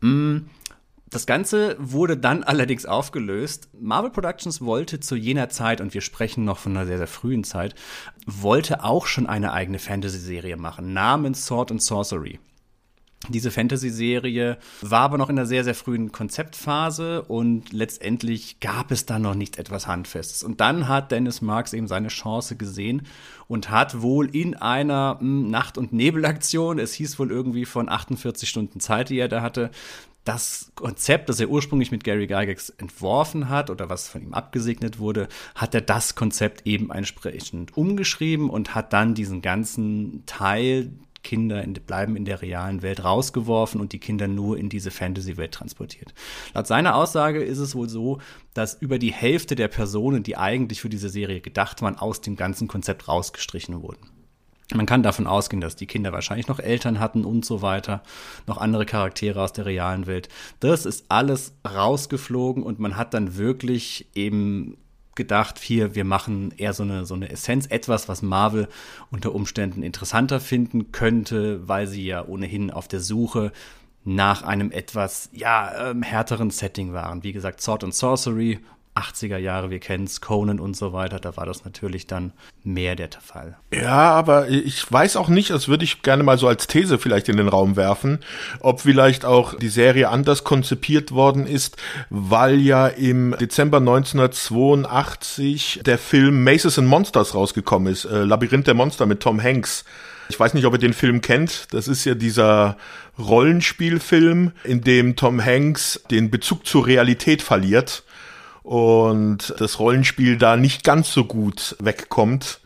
Mm, 0.00 0.38
das 1.10 1.26
Ganze 1.26 1.76
wurde 1.78 2.16
dann 2.16 2.42
allerdings 2.44 2.86
aufgelöst. 2.86 3.68
Marvel 3.78 4.10
Productions 4.10 4.60
wollte 4.60 5.00
zu 5.00 5.16
jener 5.16 5.48
Zeit, 5.48 5.80
und 5.80 5.94
wir 5.94 6.00
sprechen 6.00 6.44
noch 6.44 6.58
von 6.58 6.76
einer 6.76 6.86
sehr, 6.86 6.98
sehr 6.98 7.06
frühen 7.06 7.44
Zeit, 7.44 7.74
wollte 8.26 8.84
auch 8.84 9.06
schon 9.06 9.26
eine 9.26 9.52
eigene 9.52 9.78
Fantasy-Serie 9.78 10.56
machen, 10.56 10.92
namens 10.92 11.46
Sword 11.46 11.72
and 11.72 11.82
Sorcery. 11.82 12.38
Diese 13.28 13.50
Fantasy-Serie 13.50 14.56
war 14.80 15.00
aber 15.00 15.18
noch 15.18 15.28
in 15.28 15.38
einer 15.38 15.46
sehr, 15.46 15.62
sehr 15.62 15.74
frühen 15.74 16.10
Konzeptphase 16.10 17.20
und 17.22 17.70
letztendlich 17.70 18.60
gab 18.60 18.90
es 18.90 19.04
da 19.04 19.18
noch 19.18 19.34
nichts 19.34 19.58
etwas 19.58 19.86
Handfestes. 19.86 20.42
Und 20.42 20.62
dann 20.62 20.88
hat 20.88 21.12
Dennis 21.12 21.42
Marks 21.42 21.74
eben 21.74 21.86
seine 21.86 22.08
Chance 22.08 22.56
gesehen 22.56 23.02
und 23.46 23.68
hat 23.68 24.00
wohl 24.00 24.34
in 24.34 24.56
einer 24.56 25.18
hm, 25.20 25.50
Nacht- 25.50 25.76
und 25.76 25.92
Nebelaktion, 25.92 26.78
es 26.78 26.94
hieß 26.94 27.18
wohl 27.18 27.30
irgendwie 27.30 27.66
von 27.66 27.90
48 27.90 28.48
Stunden 28.48 28.80
Zeit, 28.80 29.10
die 29.10 29.18
er 29.18 29.28
da 29.28 29.42
hatte, 29.42 29.70
das 30.24 30.72
Konzept, 30.74 31.28
das 31.28 31.40
er 31.40 31.48
ursprünglich 31.48 31.90
mit 31.90 32.04
Gary 32.04 32.26
Gygax 32.26 32.70
entworfen 32.70 33.48
hat 33.48 33.70
oder 33.70 33.88
was 33.88 34.08
von 34.08 34.22
ihm 34.22 34.34
abgesegnet 34.34 34.98
wurde, 34.98 35.28
hat 35.54 35.74
er 35.74 35.80
das 35.80 36.14
Konzept 36.14 36.66
eben 36.66 36.90
entsprechend 36.90 37.76
umgeschrieben 37.76 38.50
und 38.50 38.74
hat 38.74 38.92
dann 38.92 39.14
diesen 39.14 39.42
ganzen 39.42 40.24
Teil 40.26 40.92
Kinder 41.22 41.62
in, 41.62 41.74
bleiben 41.74 42.16
in 42.16 42.24
der 42.24 42.42
realen 42.42 42.82
Welt 42.82 43.04
rausgeworfen 43.04 43.80
und 43.80 43.92
die 43.92 43.98
Kinder 43.98 44.28
nur 44.28 44.56
in 44.56 44.68
diese 44.68 44.90
Fantasy-Welt 44.90 45.52
transportiert. 45.52 46.14
Laut 46.54 46.66
seiner 46.66 46.94
Aussage 46.94 47.42
ist 47.42 47.58
es 47.58 47.74
wohl 47.74 47.88
so, 47.88 48.20
dass 48.54 48.80
über 48.80 48.98
die 48.98 49.12
Hälfte 49.12 49.54
der 49.54 49.68
Personen, 49.68 50.22
die 50.22 50.36
eigentlich 50.36 50.80
für 50.80 50.88
diese 50.88 51.10
Serie 51.10 51.40
gedacht 51.40 51.82
waren, 51.82 51.96
aus 51.96 52.20
dem 52.20 52.36
ganzen 52.36 52.68
Konzept 52.68 53.08
rausgestrichen 53.08 53.82
wurden. 53.82 54.19
Man 54.74 54.86
kann 54.86 55.02
davon 55.02 55.26
ausgehen, 55.26 55.60
dass 55.60 55.76
die 55.76 55.86
Kinder 55.86 56.12
wahrscheinlich 56.12 56.48
noch 56.48 56.60
Eltern 56.60 57.00
hatten 57.00 57.24
und 57.24 57.44
so 57.44 57.62
weiter, 57.62 58.02
noch 58.46 58.58
andere 58.58 58.86
Charaktere 58.86 59.42
aus 59.42 59.52
der 59.52 59.66
realen 59.66 60.06
Welt. 60.06 60.28
Das 60.60 60.86
ist 60.86 61.06
alles 61.08 61.54
rausgeflogen 61.66 62.62
und 62.62 62.78
man 62.78 62.96
hat 62.96 63.14
dann 63.14 63.36
wirklich 63.36 64.06
eben 64.14 64.76
gedacht, 65.16 65.58
hier, 65.58 65.94
wir 65.94 66.04
machen 66.04 66.54
eher 66.56 66.72
so 66.72 66.82
eine, 66.82 67.04
so 67.04 67.14
eine 67.14 67.30
Essenz, 67.30 67.66
etwas, 67.66 68.08
was 68.08 68.22
Marvel 68.22 68.68
unter 69.10 69.34
Umständen 69.34 69.82
interessanter 69.82 70.40
finden 70.40 70.92
könnte, 70.92 71.66
weil 71.68 71.86
sie 71.86 72.06
ja 72.06 72.24
ohnehin 72.24 72.70
auf 72.70 72.88
der 72.88 73.00
Suche 73.00 73.52
nach 74.04 74.42
einem 74.42 74.70
etwas, 74.70 75.28
ja, 75.32 75.90
ähm, 75.90 76.02
härteren 76.02 76.50
Setting 76.50 76.92
waren. 76.92 77.22
Wie 77.22 77.32
gesagt, 77.32 77.60
Sword 77.60 77.84
and 77.84 77.94
Sorcery 77.94 78.60
80er 79.00 79.38
Jahre, 79.38 79.70
wir 79.70 79.80
kennen 79.80 80.04
es, 80.04 80.20
Conan 80.20 80.60
und 80.60 80.76
so 80.76 80.92
weiter, 80.92 81.18
da 81.18 81.36
war 81.36 81.46
das 81.46 81.64
natürlich 81.64 82.06
dann 82.06 82.32
mehr 82.62 82.96
der 82.96 83.10
Fall. 83.20 83.56
Ja, 83.72 84.10
aber 84.10 84.48
ich 84.48 84.90
weiß 84.90 85.16
auch 85.16 85.28
nicht, 85.28 85.50
das 85.50 85.68
würde 85.68 85.84
ich 85.84 86.02
gerne 86.02 86.22
mal 86.22 86.38
so 86.38 86.48
als 86.48 86.66
These 86.66 86.98
vielleicht 86.98 87.28
in 87.28 87.36
den 87.36 87.48
Raum 87.48 87.76
werfen, 87.76 88.20
ob 88.60 88.80
vielleicht 88.80 89.24
auch 89.24 89.54
die 89.54 89.68
Serie 89.68 90.08
anders 90.08 90.44
konzipiert 90.44 91.12
worden 91.12 91.46
ist, 91.46 91.76
weil 92.10 92.60
ja 92.60 92.86
im 92.86 93.34
Dezember 93.40 93.78
1982 93.78 95.80
der 95.84 95.98
Film 95.98 96.44
Maces 96.44 96.78
and 96.78 96.88
Monsters 96.88 97.34
rausgekommen 97.34 97.92
ist, 97.92 98.04
äh, 98.04 98.24
Labyrinth 98.24 98.66
der 98.66 98.74
Monster 98.74 99.06
mit 99.06 99.20
Tom 99.20 99.42
Hanks. 99.42 99.84
Ich 100.28 100.38
weiß 100.38 100.54
nicht, 100.54 100.64
ob 100.64 100.74
ihr 100.74 100.78
den 100.78 100.92
Film 100.92 101.22
kennt. 101.22 101.66
Das 101.72 101.88
ist 101.88 102.04
ja 102.04 102.14
dieser 102.14 102.76
Rollenspielfilm, 103.18 104.52
in 104.62 104.80
dem 104.80 105.16
Tom 105.16 105.44
Hanks 105.44 106.00
den 106.10 106.30
Bezug 106.30 106.66
zur 106.66 106.86
Realität 106.86 107.42
verliert 107.42 108.04
und 108.62 109.54
das 109.58 109.78
Rollenspiel 109.78 110.36
da 110.36 110.56
nicht 110.56 110.84
ganz 110.84 111.12
so 111.12 111.24
gut 111.24 111.76
wegkommt. 111.78 112.60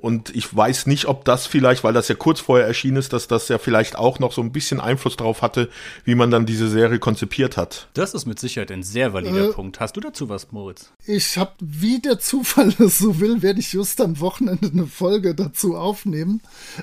Und 0.00 0.34
ich 0.34 0.54
weiß 0.54 0.86
nicht, 0.86 1.06
ob 1.06 1.26
das 1.26 1.46
vielleicht, 1.46 1.84
weil 1.84 1.92
das 1.92 2.08
ja 2.08 2.14
kurz 2.14 2.40
vorher 2.40 2.66
erschienen 2.66 2.96
ist, 2.96 3.12
dass 3.12 3.28
das 3.28 3.48
ja 3.48 3.58
vielleicht 3.58 3.96
auch 3.96 4.18
noch 4.18 4.32
so 4.32 4.40
ein 4.40 4.50
bisschen 4.50 4.80
Einfluss 4.80 5.16
darauf 5.16 5.42
hatte, 5.42 5.68
wie 6.04 6.14
man 6.14 6.30
dann 6.30 6.46
diese 6.46 6.68
Serie 6.68 6.98
konzipiert 6.98 7.58
hat. 7.58 7.88
Das 7.92 8.14
ist 8.14 8.24
mit 8.24 8.38
Sicherheit 8.38 8.70
ein 8.72 8.82
sehr 8.82 9.12
valider 9.12 9.50
äh, 9.50 9.52
Punkt. 9.52 9.78
Hast 9.78 9.96
du 9.96 10.00
dazu 10.00 10.30
was, 10.30 10.52
Moritz? 10.52 10.90
Ich 11.04 11.36
habe, 11.36 11.52
wie 11.60 12.00
der 12.00 12.18
Zufall 12.18 12.68
es 12.78 12.98
so 12.98 13.20
will, 13.20 13.42
werde 13.42 13.60
ich 13.60 13.74
just 13.74 14.00
am 14.00 14.20
Wochenende 14.20 14.70
eine 14.72 14.86
Folge 14.86 15.34
dazu 15.34 15.76
aufnehmen, 15.76 16.40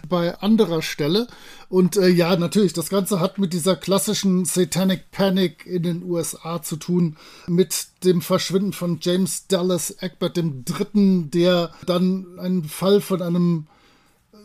bei 0.08 0.38
anderer 0.40 0.84
Stelle. 0.84 1.28
Und 1.70 1.98
äh, 1.98 2.08
ja, 2.08 2.36
natürlich, 2.38 2.74
das 2.74 2.90
Ganze 2.90 3.20
hat 3.20 3.40
mit 3.40 3.52
dieser 3.52 3.76
klassischen 3.76 4.46
Satanic 4.46 5.12
Panic 5.12 5.66
in 5.66 5.84
den 5.84 6.04
USA 6.04 6.62
zu 6.62 6.78
tun, 6.78 7.18
mit 7.48 7.88
dem 8.04 8.22
Verschwinden 8.22 8.72
von 8.72 9.00
James 9.02 9.48
Dallas 9.48 9.96
Egbert 10.02 10.38
III., 10.38 11.26
der 11.30 11.72
dann 11.86 12.40
einen 12.40 12.64
Fall 12.64 13.02
von 13.02 13.22
einem 13.22 13.68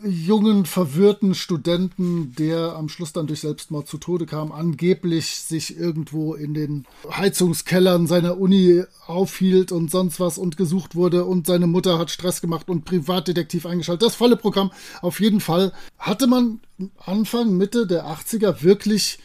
jungen, 0.04 0.66
verwirrten 0.66 1.34
Studenten, 1.34 2.34
der 2.36 2.74
am 2.76 2.88
Schluss 2.88 3.12
dann 3.12 3.26
durch 3.26 3.40
Selbstmord 3.40 3.88
zu 3.88 3.98
Tode 3.98 4.26
kam, 4.26 4.52
angeblich 4.52 5.26
sich 5.26 5.76
irgendwo 5.76 6.34
in 6.34 6.54
den 6.54 6.86
Heizungskellern 7.10 8.06
seiner 8.06 8.38
Uni 8.38 8.84
aufhielt 9.06 9.72
und 9.72 9.90
sonst 9.90 10.20
was 10.20 10.38
und 10.38 10.56
gesucht 10.56 10.94
wurde 10.94 11.24
und 11.24 11.46
seine 11.46 11.66
Mutter 11.66 11.98
hat 11.98 12.10
Stress 12.10 12.40
gemacht 12.40 12.68
und 12.68 12.84
Privatdetektiv 12.84 13.66
eingeschaltet. 13.66 14.06
Das 14.06 14.14
volle 14.14 14.36
Programm. 14.36 14.72
Auf 15.00 15.20
jeden 15.20 15.40
Fall 15.40 15.72
hatte 15.98 16.26
man 16.26 16.60
Anfang, 16.98 17.56
Mitte 17.56 17.86
der 17.86 18.06
80er 18.06 18.62
wirklich 18.62 19.18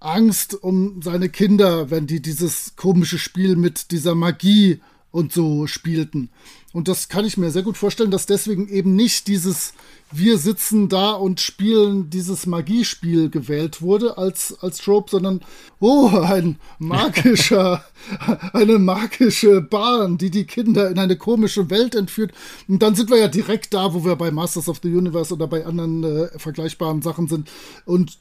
Angst 0.00 0.54
um 0.54 1.02
seine 1.02 1.28
Kinder, 1.28 1.90
wenn 1.90 2.06
die 2.06 2.22
dieses 2.22 2.74
komische 2.76 3.18
Spiel 3.18 3.56
mit 3.56 3.90
dieser 3.90 4.14
Magie 4.14 4.80
und 5.10 5.32
so 5.32 5.66
spielten. 5.66 6.30
Und 6.72 6.88
das 6.88 7.08
kann 7.08 7.24
ich 7.24 7.36
mir 7.36 7.50
sehr 7.50 7.62
gut 7.62 7.76
vorstellen, 7.76 8.10
dass 8.10 8.26
deswegen 8.26 8.68
eben 8.68 8.94
nicht 8.94 9.26
dieses 9.26 9.74
wir 10.12 10.38
sitzen 10.38 10.88
da 10.88 11.12
und 11.12 11.40
spielen 11.40 12.10
dieses 12.10 12.46
Magiespiel 12.46 13.30
gewählt 13.30 13.80
wurde 13.80 14.18
als, 14.18 14.56
als 14.60 14.78
Trope, 14.78 15.10
sondern 15.10 15.40
oh, 15.78 16.08
ein 16.08 16.58
magischer, 16.78 17.84
eine 18.52 18.78
magische 18.78 19.60
Bahn, 19.60 20.18
die 20.18 20.30
die 20.30 20.46
Kinder 20.46 20.90
in 20.90 20.98
eine 20.98 21.16
komische 21.16 21.70
Welt 21.70 21.94
entführt. 21.94 22.32
Und 22.66 22.82
dann 22.82 22.94
sind 22.94 23.10
wir 23.10 23.18
ja 23.18 23.28
direkt 23.28 23.72
da, 23.72 23.94
wo 23.94 24.04
wir 24.04 24.16
bei 24.16 24.30
Masters 24.30 24.68
of 24.68 24.80
the 24.82 24.92
Universe 24.92 25.32
oder 25.32 25.46
bei 25.46 25.64
anderen 25.64 26.02
äh, 26.02 26.38
vergleichbaren 26.38 27.02
Sachen 27.02 27.28
sind. 27.28 27.48
Und 27.84 28.18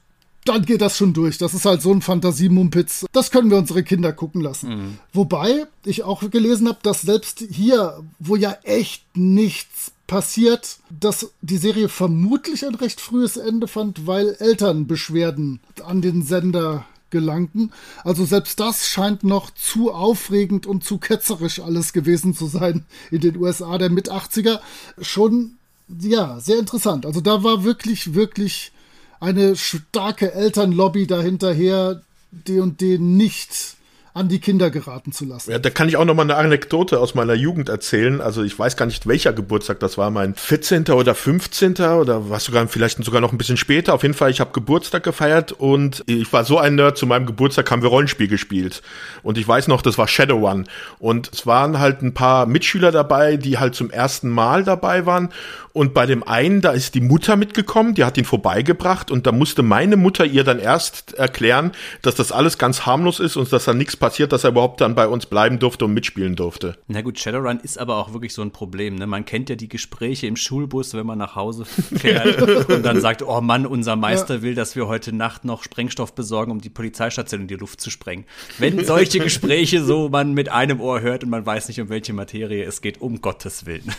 dann 0.49 0.65
geht 0.65 0.81
das 0.81 0.97
schon 0.97 1.13
durch. 1.13 1.37
Das 1.37 1.53
ist 1.53 1.65
halt 1.65 1.81
so 1.81 1.91
ein 1.91 2.01
Fantasiemumpitz. 2.01 3.05
Das 3.11 3.31
können 3.31 3.51
wir 3.51 3.57
unsere 3.57 3.83
Kinder 3.83 4.11
gucken 4.11 4.41
lassen. 4.41 4.69
Mhm. 4.69 4.97
Wobei 5.13 5.67
ich 5.85 6.03
auch 6.03 6.27
gelesen 6.29 6.67
habe, 6.67 6.79
dass 6.81 7.01
selbst 7.01 7.43
hier, 7.49 8.01
wo 8.17 8.35
ja 8.35 8.57
echt 8.63 9.03
nichts 9.15 9.91
passiert, 10.07 10.77
dass 10.89 11.31
die 11.41 11.57
Serie 11.57 11.87
vermutlich 11.87 12.65
ein 12.65 12.73
recht 12.73 12.99
frühes 12.99 13.37
Ende 13.37 13.67
fand, 13.67 14.07
weil 14.07 14.35
Elternbeschwerden 14.39 15.59
an 15.85 16.01
den 16.01 16.23
Sender 16.23 16.85
gelangten. 17.11 17.71
Also 18.03 18.25
selbst 18.25 18.59
das 18.59 18.87
scheint 18.87 19.23
noch 19.23 19.51
zu 19.51 19.91
aufregend 19.91 20.65
und 20.65 20.83
zu 20.83 20.97
ketzerisch 20.97 21.59
alles 21.59 21.93
gewesen 21.93 22.33
zu 22.33 22.47
sein 22.47 22.85
in 23.11 23.21
den 23.21 23.37
USA 23.37 23.77
der 23.77 23.89
mit 23.91 24.11
80er. 24.11 24.59
Schon, 24.99 25.57
ja, 25.87 26.39
sehr 26.39 26.57
interessant. 26.57 27.05
Also 27.05 27.21
da 27.21 27.43
war 27.43 27.63
wirklich, 27.63 28.15
wirklich 28.15 28.71
eine 29.19 29.55
starke 29.55 30.33
Elternlobby 30.33 31.07
dahinterher, 31.07 32.01
die 32.31 32.59
und 32.59 32.81
die 32.81 32.99
nicht 32.99 33.75
an 34.19 34.27
die 34.27 34.39
Kinder 34.39 34.69
geraten 34.69 35.13
zu 35.13 35.23
lassen. 35.23 35.51
Ja, 35.51 35.59
da 35.59 35.69
kann 35.69 35.87
ich 35.87 35.95
auch 35.95 36.03
noch 36.03 36.13
mal 36.13 36.23
eine 36.23 36.35
Anekdote 36.35 36.99
aus 36.99 37.15
meiner 37.15 37.35
Jugend 37.35 37.69
erzählen. 37.69 38.19
Also 38.19 38.43
ich 38.43 38.59
weiß 38.59 38.75
gar 38.75 38.85
nicht, 38.85 39.07
welcher 39.07 39.31
Geburtstag 39.31 39.79
das 39.79 39.97
war, 39.97 40.11
mein 40.11 40.35
14. 40.35 40.89
oder 40.89 41.15
15. 41.15 41.75
oder 41.77 42.29
was 42.29 42.43
sogar 42.43 42.67
vielleicht 42.67 43.01
sogar 43.03 43.21
noch 43.21 43.31
ein 43.31 43.37
bisschen 43.37 43.55
später. 43.55 43.93
Auf 43.93 44.03
jeden 44.03 44.13
Fall, 44.13 44.29
ich 44.29 44.41
habe 44.41 44.51
Geburtstag 44.51 45.03
gefeiert 45.03 45.53
und 45.53 46.03
ich 46.05 46.31
war 46.33 46.43
so 46.43 46.57
ein 46.57 46.75
Nerd. 46.75 46.97
Zu 46.97 47.07
meinem 47.07 47.25
Geburtstag 47.25 47.71
haben 47.71 47.81
wir 47.81 47.89
Rollenspiel 47.89 48.27
gespielt 48.27 48.81
und 49.23 49.37
ich 49.37 49.47
weiß 49.47 49.69
noch, 49.69 49.81
das 49.81 49.97
war 49.97 50.07
Shadowrun 50.07 50.67
und 50.99 51.29
es 51.31 51.45
waren 51.45 51.79
halt 51.79 52.01
ein 52.01 52.13
paar 52.13 52.45
Mitschüler 52.45 52.91
dabei, 52.91 53.37
die 53.37 53.57
halt 53.57 53.73
zum 53.73 53.89
ersten 53.89 54.29
Mal 54.29 54.65
dabei 54.65 55.05
waren 55.05 55.29
und 55.71 55.93
bei 55.93 56.05
dem 56.05 56.23
einen, 56.23 56.61
da 56.61 56.71
ist 56.71 56.95
die 56.95 57.01
Mutter 57.01 57.35
mitgekommen, 57.35 57.93
die 57.93 58.03
hat 58.03 58.17
ihn 58.17 58.25
vorbeigebracht 58.25 59.11
und 59.11 59.27
da 59.27 59.31
musste 59.31 59.61
meine 59.61 59.97
Mutter 59.97 60.25
ihr 60.25 60.43
dann 60.43 60.59
erst 60.59 61.13
erklären, 61.13 61.71
dass 62.01 62.15
das 62.15 62.31
alles 62.31 62.57
ganz 62.57 62.85
harmlos 62.85 63.19
ist 63.19 63.37
und 63.37 63.53
dass 63.53 63.65
da 63.65 63.73
nichts 63.73 63.95
passiert, 63.95 64.08
dass 64.17 64.43
er 64.43 64.51
überhaupt 64.51 64.81
dann 64.81 64.95
bei 64.95 65.07
uns 65.07 65.25
bleiben 65.25 65.59
durfte 65.59 65.85
und 65.85 65.93
mitspielen 65.93 66.35
durfte. 66.35 66.77
Na 66.87 67.01
gut, 67.01 67.19
Shadowrun 67.19 67.59
ist 67.59 67.77
aber 67.77 67.97
auch 67.97 68.13
wirklich 68.13 68.33
so 68.33 68.41
ein 68.41 68.51
Problem. 68.51 68.95
Ne? 68.95 69.07
Man 69.07 69.25
kennt 69.25 69.49
ja 69.49 69.55
die 69.55 69.69
Gespräche 69.69 70.27
im 70.27 70.35
Schulbus, 70.35 70.93
wenn 70.93 71.05
man 71.05 71.17
nach 71.17 71.35
Hause 71.35 71.65
fährt 71.95 72.41
und 72.69 72.83
dann 72.83 73.01
sagt, 73.01 73.21
oh 73.21 73.41
Mann, 73.41 73.65
unser 73.65 73.95
Meister 73.95 74.35
ja. 74.35 74.41
will, 74.41 74.55
dass 74.55 74.75
wir 74.75 74.87
heute 74.87 75.13
Nacht 75.13 75.45
noch 75.45 75.63
Sprengstoff 75.63 76.13
besorgen, 76.13 76.51
um 76.51 76.61
die 76.61 76.69
Polizeistation 76.69 77.41
in 77.41 77.47
die 77.47 77.55
Luft 77.55 77.81
zu 77.81 77.89
sprengen. 77.89 78.25
Wenn 78.57 78.83
solche 78.85 79.19
Gespräche 79.19 79.83
so 79.83 80.09
man 80.09 80.33
mit 80.33 80.49
einem 80.49 80.81
Ohr 80.81 81.01
hört 81.01 81.23
und 81.23 81.29
man 81.29 81.45
weiß 81.45 81.67
nicht, 81.67 81.79
um 81.79 81.89
welche 81.89 82.13
Materie 82.13 82.63
es 82.63 82.81
geht, 82.81 83.01
um 83.01 83.21
Gottes 83.21 83.65
Willen. 83.65 83.93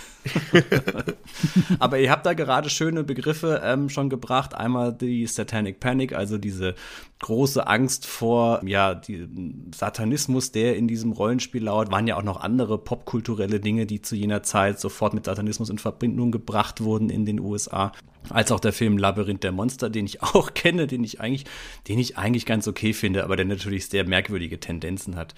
Aber 1.79 1.99
ihr 1.99 2.11
habt 2.11 2.27
da 2.27 2.35
gerade 2.35 2.71
schöne 2.71 3.05
Begriffe 3.05 3.63
ähm, 3.65 3.89
schon 3.89 4.11
gebracht. 4.11 4.55
Einmal 4.55 4.93
die 4.93 5.27
Satanic 5.27 5.81
Panic, 5.81 6.13
also 6.13 6.39
diese 6.39 6.75
große 7.21 7.67
Angst 7.67 8.07
vor 8.07 8.61
ja, 8.67 8.95
die, 8.95 9.29
Satanismus, 9.75 10.53
der 10.53 10.77
in 10.77 10.89
diesem 10.89 11.13
Rollenspiel 11.13 11.65
lauert, 11.65 11.93
waren 11.93 12.07
ja 12.07 12.17
auch 12.17 12.23
noch 12.23 12.41
andere 12.41 12.79
popkulturelle 12.79 13.61
Dinge, 13.61 13.87
die 13.87 14.03
zu 14.03 14.17
jener 14.17 14.43
Zeit 14.43 14.81
sofort 14.81 15.15
mit 15.15 15.27
Satanismus 15.27 15.71
in 15.71 15.79
Verbindung 15.79 16.33
gebracht 16.33 16.83
wurden 16.83 17.11
in 17.11 17.27
den 17.27 17.39
USA. 17.39 17.93
Als 18.29 18.53
auch 18.53 18.61
der 18.61 18.73
Film 18.73 18.99
Labyrinth 18.99 19.45
der 19.45 19.53
Monster, 19.53 19.89
den 19.91 20.07
ich 20.07 20.23
auch 20.23 20.55
kenne, 20.55 20.87
den 20.87 21.05
ich 21.05 21.21
eigentlich, 21.21 21.45
den 21.89 21.99
ich 21.99 22.17
eigentlich 22.17 22.47
ganz 22.47 22.67
okay 22.67 22.93
finde, 22.93 23.25
aber 23.25 23.37
der 23.37 23.47
natürlich 23.47 23.87
sehr 23.89 24.07
merkwürdige 24.07 24.59
Tendenzen 24.59 25.17
hat. 25.17 25.35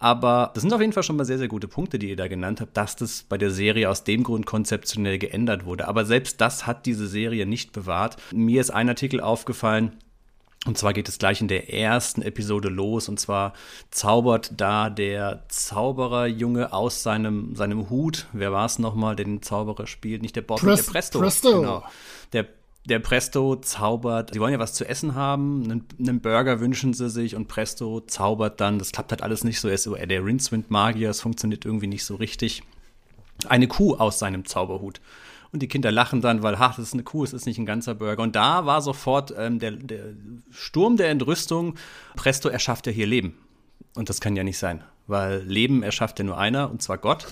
Aber 0.00 0.50
das 0.54 0.62
sind 0.62 0.72
auf 0.72 0.80
jeden 0.80 0.92
Fall 0.92 1.02
schon 1.02 1.16
mal 1.16 1.24
sehr, 1.24 1.38
sehr 1.38 1.48
gute 1.48 1.68
Punkte, 1.68 1.98
die 1.98 2.08
ihr 2.08 2.16
da 2.16 2.28
genannt 2.28 2.60
habt, 2.60 2.76
dass 2.76 2.96
das 2.96 3.24
bei 3.24 3.36
der 3.36 3.50
Serie 3.50 3.90
aus 3.90 4.04
dem 4.04 4.22
Grund 4.22 4.46
konzeptionell 4.46 5.18
geändert 5.18 5.66
wurde. 5.66 5.86
Aber 5.86 6.06
selbst 6.06 6.40
das 6.40 6.66
hat 6.66 6.86
diese 6.86 7.06
Serie 7.06 7.46
nicht 7.46 7.72
bewahrt. 7.72 8.16
Mir 8.32 8.60
ist 8.60 8.70
ein 8.70 8.88
Artikel 8.88 9.20
aufgefallen, 9.20 9.92
und 10.66 10.76
zwar 10.76 10.92
geht 10.92 11.08
es 11.08 11.18
gleich 11.18 11.40
in 11.40 11.48
der 11.48 11.72
ersten 11.72 12.22
Episode 12.22 12.68
los. 12.68 13.08
Und 13.08 13.20
zwar 13.20 13.52
zaubert 13.90 14.52
da 14.56 14.90
der 14.90 15.44
Zaubererjunge 15.48 16.72
aus 16.72 17.02
seinem, 17.02 17.54
seinem 17.54 17.88
Hut. 17.88 18.26
Wer 18.32 18.52
war 18.52 18.66
es 18.66 18.78
nochmal, 18.78 19.16
der 19.16 19.26
den 19.26 19.42
Zauberer 19.42 19.86
spielt? 19.86 20.22
Nicht 20.22 20.36
der 20.36 20.42
Bob, 20.42 20.60
Prest 20.60 20.88
der 20.88 20.92
Presto. 20.92 21.18
Presto. 21.20 21.60
Genau. 21.60 21.84
Der, 22.32 22.46
der 22.84 22.98
Presto 22.98 23.56
zaubert. 23.56 24.34
Sie 24.34 24.40
wollen 24.40 24.52
ja 24.52 24.58
was 24.58 24.74
zu 24.74 24.88
essen 24.88 25.14
haben. 25.14 25.62
Einen, 25.64 25.86
einen, 25.98 26.20
Burger 26.20 26.60
wünschen 26.60 26.94
sie 26.94 27.10
sich. 27.10 27.36
Und 27.36 27.46
Presto 27.46 28.00
zaubert 28.00 28.60
dann. 28.60 28.78
Das 28.78 28.92
klappt 28.92 29.12
halt 29.12 29.22
alles 29.22 29.44
nicht 29.44 29.60
so. 29.60 29.68
Er 29.68 29.74
ist 29.74 29.84
so 29.84 29.94
der 29.94 30.24
Rincewind-Magier. 30.24 31.10
Es 31.10 31.20
funktioniert 31.20 31.64
irgendwie 31.64 31.86
nicht 31.86 32.04
so 32.04 32.16
richtig. 32.16 32.62
Eine 33.48 33.68
Kuh 33.68 33.94
aus 33.94 34.18
seinem 34.18 34.44
Zauberhut. 34.46 35.00
Und 35.52 35.62
die 35.62 35.68
Kinder 35.68 35.92
lachen 35.92 36.20
dann, 36.20 36.42
weil, 36.42 36.54
ach, 36.56 36.76
das 36.76 36.88
ist 36.88 36.94
eine 36.94 37.02
Kuh, 37.02 37.24
es 37.24 37.32
ist 37.32 37.46
nicht 37.46 37.58
ein 37.58 37.66
ganzer 37.66 37.94
Burger. 37.94 38.22
Und 38.22 38.36
da 38.36 38.66
war 38.66 38.82
sofort 38.82 39.32
ähm, 39.36 39.58
der, 39.58 39.72
der 39.72 40.14
Sturm 40.50 40.96
der 40.96 41.10
Entrüstung. 41.10 41.76
Presto 42.16 42.48
erschafft 42.48 42.86
ja 42.86 42.92
hier 42.92 43.06
Leben. 43.06 43.38
Und 43.94 44.08
das 44.08 44.20
kann 44.20 44.36
ja 44.36 44.44
nicht 44.44 44.58
sein, 44.58 44.84
weil 45.06 45.42
Leben 45.42 45.82
erschafft 45.82 46.18
ja 46.18 46.24
nur 46.24 46.38
einer, 46.38 46.70
und 46.70 46.82
zwar 46.82 46.98
Gott. 46.98 47.26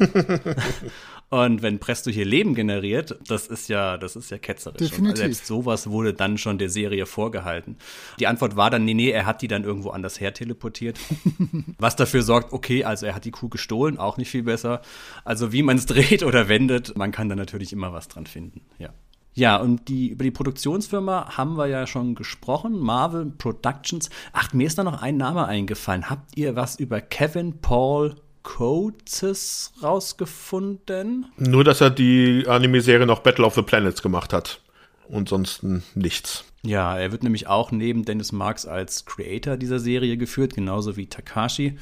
Und 1.30 1.62
wenn 1.62 1.78
Presto 1.80 2.10
hier 2.10 2.24
Leben 2.24 2.54
generiert, 2.54 3.18
das 3.26 3.46
ist 3.46 3.68
ja, 3.68 3.96
das 3.96 4.14
ist 4.14 4.30
ja 4.30 4.38
ketzerisch. 4.38 4.90
Definitiv. 4.90 5.18
selbst 5.18 5.46
sowas 5.46 5.90
wurde 5.90 6.14
dann 6.14 6.38
schon 6.38 6.58
der 6.58 6.68
Serie 6.68 7.06
vorgehalten. 7.06 7.76
Die 8.20 8.26
Antwort 8.26 8.56
war 8.56 8.70
dann, 8.70 8.84
nee, 8.84 8.94
nee, 8.94 9.10
er 9.10 9.26
hat 9.26 9.42
die 9.42 9.48
dann 9.48 9.64
irgendwo 9.64 9.90
anders 9.90 10.20
her 10.20 10.32
teleportiert. 10.32 10.98
Was 11.78 11.96
dafür 11.96 12.22
sorgt, 12.22 12.52
okay, 12.52 12.84
also 12.84 13.06
er 13.06 13.14
hat 13.14 13.24
die 13.24 13.30
Kuh 13.30 13.48
gestohlen, 13.48 13.98
auch 13.98 14.16
nicht 14.16 14.30
viel 14.30 14.44
besser. 14.44 14.80
Also 15.24 15.52
wie 15.52 15.62
man 15.62 15.76
es 15.76 15.86
dreht 15.86 16.22
oder 16.22 16.48
wendet, 16.48 16.96
man 16.96 17.10
kann 17.10 17.28
da 17.28 17.34
natürlich 17.34 17.72
immer 17.72 17.92
was 17.92 18.08
dran 18.08 18.26
finden, 18.26 18.60
ja. 18.78 18.90
Ja, 19.36 19.56
und 19.56 19.88
die, 19.88 20.10
über 20.10 20.22
die 20.22 20.30
Produktionsfirma 20.30 21.36
haben 21.36 21.58
wir 21.58 21.66
ja 21.66 21.88
schon 21.88 22.14
gesprochen, 22.14 22.78
Marvel 22.78 23.26
Productions. 23.26 24.08
Ach, 24.32 24.52
mir 24.52 24.68
ist 24.68 24.78
da 24.78 24.84
noch 24.84 25.02
ein 25.02 25.16
Name 25.16 25.46
eingefallen. 25.46 26.08
Habt 26.08 26.36
ihr 26.36 26.54
was 26.54 26.78
über 26.78 27.00
Kevin 27.00 27.60
Paul 27.60 28.14
Coates 28.44 29.72
rausgefunden. 29.82 31.26
Nur, 31.36 31.64
dass 31.64 31.80
er 31.80 31.90
die 31.90 32.44
Anime-Serie 32.46 33.06
noch 33.06 33.20
Battle 33.20 33.44
of 33.44 33.54
the 33.54 33.62
Planets 33.62 34.00
gemacht 34.00 34.32
hat. 34.32 34.60
Und 35.08 35.28
sonst 35.28 35.64
nichts. 35.94 36.44
Ja, 36.62 36.96
er 36.96 37.12
wird 37.12 37.24
nämlich 37.24 37.46
auch 37.46 37.72
neben 37.72 38.04
Dennis 38.04 38.32
Marks 38.32 38.64
als 38.64 39.04
Creator 39.04 39.56
dieser 39.56 39.78
Serie 39.78 40.16
geführt, 40.16 40.54
genauso 40.54 40.96
wie 40.96 41.06
Takashi. 41.06 41.76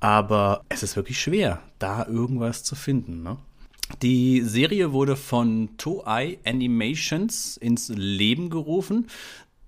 Aber 0.00 0.64
es 0.68 0.82
ist 0.82 0.96
wirklich 0.96 1.20
schwer, 1.20 1.60
da 1.78 2.06
irgendwas 2.06 2.62
zu 2.62 2.76
finden. 2.76 3.22
Ne? 3.22 3.36
Die 4.02 4.40
Serie 4.40 4.92
wurde 4.92 5.16
von 5.16 5.70
Toei 5.78 6.38
Animations 6.44 7.56
ins 7.56 7.88
Leben 7.88 8.50
gerufen. 8.50 9.08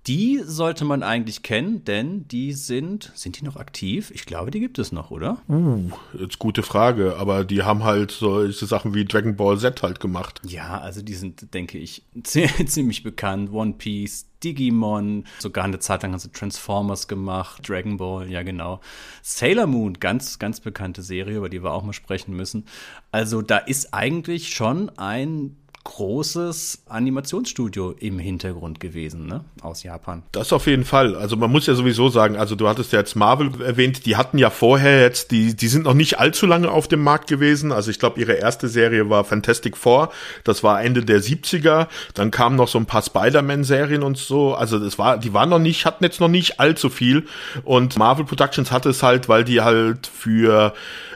Die 0.07 0.41
sollte 0.43 0.85
man 0.85 1.03
eigentlich 1.03 1.43
kennen, 1.43 1.83
denn 1.83 2.27
die 2.27 2.53
sind, 2.53 3.11
sind 3.15 3.39
die 3.39 3.43
noch 3.43 3.57
aktiv? 3.57 4.11
Ich 4.15 4.25
glaube, 4.25 4.49
die 4.49 4.59
gibt 4.59 4.79
es 4.79 4.91
noch, 4.91 5.11
oder? 5.11 5.41
Uh, 5.49 5.91
jetzt 6.17 6.39
gute 6.39 6.63
Frage, 6.63 7.17
aber 7.17 7.43
die 7.43 7.63
haben 7.63 7.83
halt 7.83 8.11
solche 8.11 8.65
Sachen 8.65 8.93
wie 8.93 9.05
Dragon 9.05 9.35
Ball 9.35 9.59
Z 9.59 9.83
halt 9.83 9.99
gemacht. 9.99 10.41
Ja, 10.45 10.79
also 10.79 11.01
die 11.01 11.15
sind, 11.15 11.53
denke 11.53 11.77
ich, 11.77 12.03
ziemlich 12.23 13.03
bekannt. 13.03 13.51
One 13.51 13.73
Piece, 13.73 14.25
Digimon, 14.43 15.25
sogar 15.39 15.65
eine 15.65 15.79
Zeit 15.79 16.03
lang 16.03 16.13
haben 16.13 16.19
sie 16.19 16.31
Transformers 16.31 17.07
gemacht, 17.07 17.67
Dragon 17.67 17.97
Ball, 17.97 18.31
ja 18.31 18.41
genau. 18.41 18.79
Sailor 19.21 19.67
Moon, 19.67 19.93
ganz, 19.93 20.39
ganz 20.39 20.61
bekannte 20.61 21.01
Serie, 21.01 21.37
über 21.37 21.49
die 21.49 21.61
wir 21.61 21.73
auch 21.73 21.83
mal 21.83 21.93
sprechen 21.93 22.35
müssen. 22.35 22.65
Also 23.11 23.41
da 23.41 23.57
ist 23.57 23.93
eigentlich 23.93 24.53
schon 24.53 24.89
ein 24.97 25.57
großes 25.83 26.83
Animationsstudio 26.87 27.91
im 27.99 28.19
Hintergrund 28.19 28.79
gewesen, 28.79 29.27
ne? 29.27 29.43
Aus 29.61 29.83
Japan. 29.83 30.23
Das 30.31 30.51
auf 30.51 30.67
jeden 30.67 30.83
Fall. 30.83 31.15
Also 31.15 31.35
man 31.35 31.51
muss 31.51 31.67
ja 31.67 31.73
sowieso 31.73 32.09
sagen, 32.09 32.35
also 32.35 32.55
du 32.55 32.67
hattest 32.67 32.91
ja 32.91 32.99
jetzt 32.99 33.15
Marvel 33.15 33.49
erwähnt, 33.61 34.05
die 34.05 34.17
hatten 34.17 34.37
ja 34.37 34.49
vorher 34.49 35.01
jetzt, 35.01 35.31
die, 35.31 35.55
die 35.55 35.67
sind 35.67 35.85
noch 35.85 35.93
nicht 35.93 36.19
allzu 36.19 36.45
lange 36.45 36.69
auf 36.69 36.87
dem 36.87 37.01
Markt 37.01 37.27
gewesen. 37.27 37.71
Also 37.71 37.91
ich 37.91 37.99
glaube, 37.99 38.19
ihre 38.19 38.33
erste 38.33 38.67
Serie 38.67 39.09
war 39.09 39.23
Fantastic 39.23 39.77
Four. 39.77 40.11
Das 40.43 40.63
war 40.63 40.81
Ende 40.83 41.03
der 41.03 41.21
70er. 41.21 41.87
Dann 42.13 42.29
kamen 42.29 42.55
noch 42.55 42.67
so 42.67 42.77
ein 42.77 42.85
paar 42.85 43.01
Spider-Man-Serien 43.01 44.03
und 44.03 44.17
so. 44.17 44.55
Also 44.55 44.79
das 44.79 44.99
war, 44.99 45.17
die 45.17 45.33
waren 45.33 45.49
noch 45.49 45.59
nicht, 45.59 45.85
hatten 45.85 46.03
jetzt 46.03 46.19
noch 46.19 46.27
nicht 46.27 46.59
allzu 46.59 46.89
viel. 46.89 47.25
Und 47.63 47.97
Marvel 47.97 48.25
Productions 48.25 48.71
hatte 48.71 48.89
es 48.89 49.01
halt, 49.01 49.29
weil 49.29 49.43
die 49.43 49.61
halt 49.61 50.07
für 50.07 50.73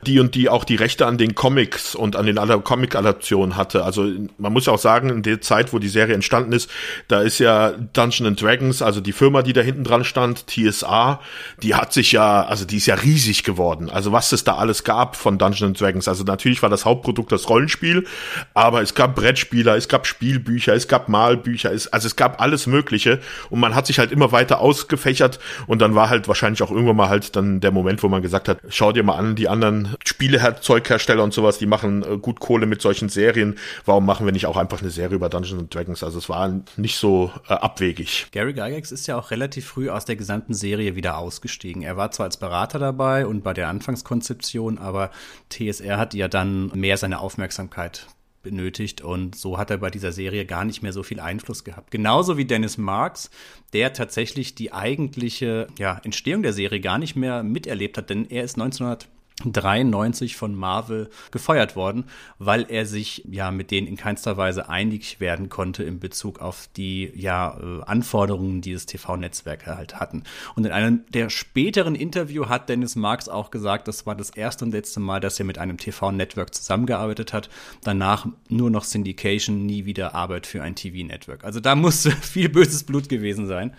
die 0.08 0.20
und 0.20 0.36
die 0.36 0.50
auch 0.50 0.64
die 0.64 0.76
Rechte 0.76 1.06
an 1.06 1.18
den 1.18 1.36
Comics 1.36 1.96
und 1.96 2.16
an 2.16 2.26
den 2.26 2.38
Comic-Adaptionen 2.64 3.56
hatte. 3.56 3.84
Also 3.84 4.08
man 4.38 4.54
muss 4.54 4.66
ja 4.66 4.74
auch 4.74 4.80
sagen, 4.80 5.10
in 5.10 5.24
der 5.24 5.42
Zeit, 5.42 5.74
wo 5.74 5.80
die 5.80 5.88
Serie 5.88 6.16
entstanden 6.16 6.54
ist, 6.54 6.70
da 7.08 7.22
ist 7.22 7.40
ja 7.40 7.72
Dungeons 7.72 8.28
and 8.28 8.42
Dragons, 8.42 8.82
also 8.82 9.02
die 9.02 9.12
Firma, 9.12 9.42
die 9.42 9.54
da 9.54 9.62
hinten 9.62 9.84
dran 9.84 10.04
stand, 10.04 10.48
TSA, 10.48 11.20
die 11.62 11.76
hat 11.76 11.94
sich 11.94 12.12
ja, 12.12 12.44
also 12.44 12.66
die 12.66 12.78
ist 12.78 12.86
ja 12.86 12.96
riesig 12.96 13.44
geworden. 13.44 13.90
Also 13.90 14.12
was 14.12 14.32
es 14.32 14.44
da 14.44 14.56
alles 14.56 14.84
gab 14.84 15.16
von 15.16 15.38
Dungeons 15.38 15.64
and 15.64 15.82
Dragons. 15.82 16.08
Also 16.08 16.24
natürlich 16.24 16.62
war 16.62 16.70
das 16.70 16.86
Hauptprodukt 16.86 17.32
das 17.32 17.50
Rollenspiel, 17.50 18.06
aber 18.54 18.82
es 18.82 18.96
gab 18.96 19.16
Brettspieler, 19.16 19.76
es 19.76 19.88
gab 19.88 20.08
Spielbücher, 20.08 20.74
es 20.74 20.88
gab 20.88 21.10
Malbücher, 21.10 21.72
es, 21.72 21.88
also 21.88 22.08
es 22.08 22.16
gab 22.16 22.42
alles 22.42 22.68
Mögliche 22.68 23.20
und 23.50 23.60
man 23.60 23.76
hat 23.76 23.88
sich 23.88 24.00
halt 24.00 24.12
immer 24.12 24.32
weiter 24.32 24.60
ausgefächert 24.60 25.40
und 25.68 25.82
dann 25.82 25.96
war 25.96 26.10
halt 26.10 26.28
wahrscheinlich 26.28 26.62
auch 26.64 26.72
irgendwann 26.72 26.96
mal 26.96 27.10
halt 27.10 27.36
dann 27.36 27.60
der 27.60 27.72
Moment, 27.72 28.04
wo 28.04 28.10
man 28.10 28.22
gesagt 28.22 28.48
hat, 28.48 28.60
schau 28.70 28.92
dir 28.92 29.04
mal 29.04 29.16
an, 29.16 29.36
die 29.36 29.48
anderen 29.48 29.93
Spielezeughersteller 30.06 31.24
und 31.24 31.34
sowas, 31.34 31.58
die 31.58 31.66
machen 31.66 32.04
äh, 32.04 32.18
gut 32.18 32.40
Kohle 32.40 32.66
mit 32.66 32.82
solchen 32.82 33.10
Serien. 33.10 33.58
Warum 33.86 34.06
machen 34.06 34.26
wir 34.26 34.34
nicht 34.34 34.46
auch 34.46 34.58
einfach 34.58 34.82
eine 34.82 34.90
Serie 34.90 35.16
über 35.16 35.30
Dungeons 35.30 35.70
Dragons? 35.70 36.04
Also 36.04 36.18
es 36.18 36.30
war 36.30 36.62
nicht 36.78 36.98
so 36.98 37.32
äh, 37.48 37.54
abwegig. 37.54 38.28
Gary 38.32 38.54
Gygax 38.54 38.92
ist 38.92 39.08
ja 39.08 39.18
auch 39.18 39.32
relativ 39.32 39.66
früh 39.66 39.90
aus 39.90 40.06
der 40.06 40.16
gesamten 40.16 40.54
Serie 40.54 40.96
wieder 40.96 41.18
ausgestiegen. 41.18 41.82
Er 41.82 41.98
war 41.98 42.12
zwar 42.12 42.26
als 42.26 42.38
Berater 42.38 42.80
dabei 42.80 43.26
und 43.26 43.44
bei 43.44 43.54
der 43.54 43.70
Anfangskonzeption, 43.70 44.78
aber 44.78 45.12
TSR 45.50 45.98
hat 45.98 46.14
ja 46.14 46.28
dann 46.28 46.72
mehr 46.74 46.98
seine 46.98 47.20
Aufmerksamkeit 47.20 48.08
benötigt 48.44 49.02
und 49.02 49.36
so 49.36 49.58
hat 49.58 49.72
er 49.72 49.78
bei 49.78 49.90
dieser 49.90 50.12
Serie 50.12 50.46
gar 50.46 50.66
nicht 50.66 50.84
mehr 50.84 50.94
so 50.94 51.02
viel 51.02 51.20
Einfluss 51.20 51.64
gehabt. 51.64 51.90
Genauso 51.90 52.38
wie 52.38 52.46
Dennis 52.46 52.78
Marks, 52.78 53.32
der 53.72 53.94
tatsächlich 53.94 54.54
die 54.54 54.74
eigentliche 54.74 55.68
ja, 55.80 56.00
Entstehung 56.04 56.44
der 56.44 56.54
Serie 56.54 56.82
gar 56.82 57.00
nicht 57.00 57.16
mehr 57.16 57.42
miterlebt 57.42 57.98
hat, 57.98 58.10
denn 58.10 58.30
er 58.30 58.44
ist 58.44 58.56
1900 58.56 59.08
93 59.44 60.36
von 60.36 60.56
Marvel 60.56 61.10
gefeuert 61.32 61.76
worden, 61.76 62.06
weil 62.38 62.66
er 62.70 62.86
sich 62.86 63.24
ja 63.30 63.52
mit 63.52 63.72
denen 63.72 63.88
in 63.88 63.98
keinster 63.98 64.38
Weise 64.38 64.70
einig 64.70 65.20
werden 65.20 65.50
konnte 65.50 65.84
in 65.84 66.00
Bezug 66.00 66.40
auf 66.40 66.70
die 66.78 67.12
ja 67.16 67.58
äh, 67.60 67.84
Anforderungen, 67.84 68.62
die 68.62 68.74
das 68.74 68.86
TV-Netzwerk 68.86 69.66
halt 69.66 70.00
hatten. 70.00 70.24
Und 70.56 70.66
in 70.66 70.72
einem 70.72 71.04
der 71.10 71.30
späteren 71.30 71.96
Interview 71.96 72.48
hat 72.48 72.70
Dennis 72.70 72.96
Marks 72.96 73.28
auch 73.28 73.52
gesagt, 73.52 73.88
das 73.88 74.06
war 74.06 74.16
das 74.16 74.30
erste 74.30 74.66
und 74.66 74.72
letzte 74.72 75.00
Mal, 75.00 75.20
dass 75.20 75.40
er 75.40 75.46
mit 75.46 75.58
einem 75.58 75.78
TV-Network 75.78 76.54
zusammengearbeitet 76.54 77.34
hat. 77.34 77.50
Danach 77.84 78.28
nur 78.50 78.70
noch 78.70 78.84
Syndication, 78.84 79.66
nie 79.66 79.86
wieder 79.86 80.14
Arbeit 80.14 80.48
für 80.48 80.62
ein 80.62 80.76
TV-Network. 80.76 81.44
Also 81.44 81.60
da 81.60 81.76
musste 81.84 82.12
viel 82.12 82.50
böses 82.50 82.84
Blut 82.84 83.10
gewesen 83.10 83.48
sein, 83.48 83.76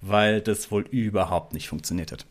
weil 0.00 0.40
das 0.40 0.70
wohl 0.70 0.82
überhaupt 0.90 1.52
nicht 1.52 1.68
funktioniert 1.68 2.10
hat. 2.10 2.26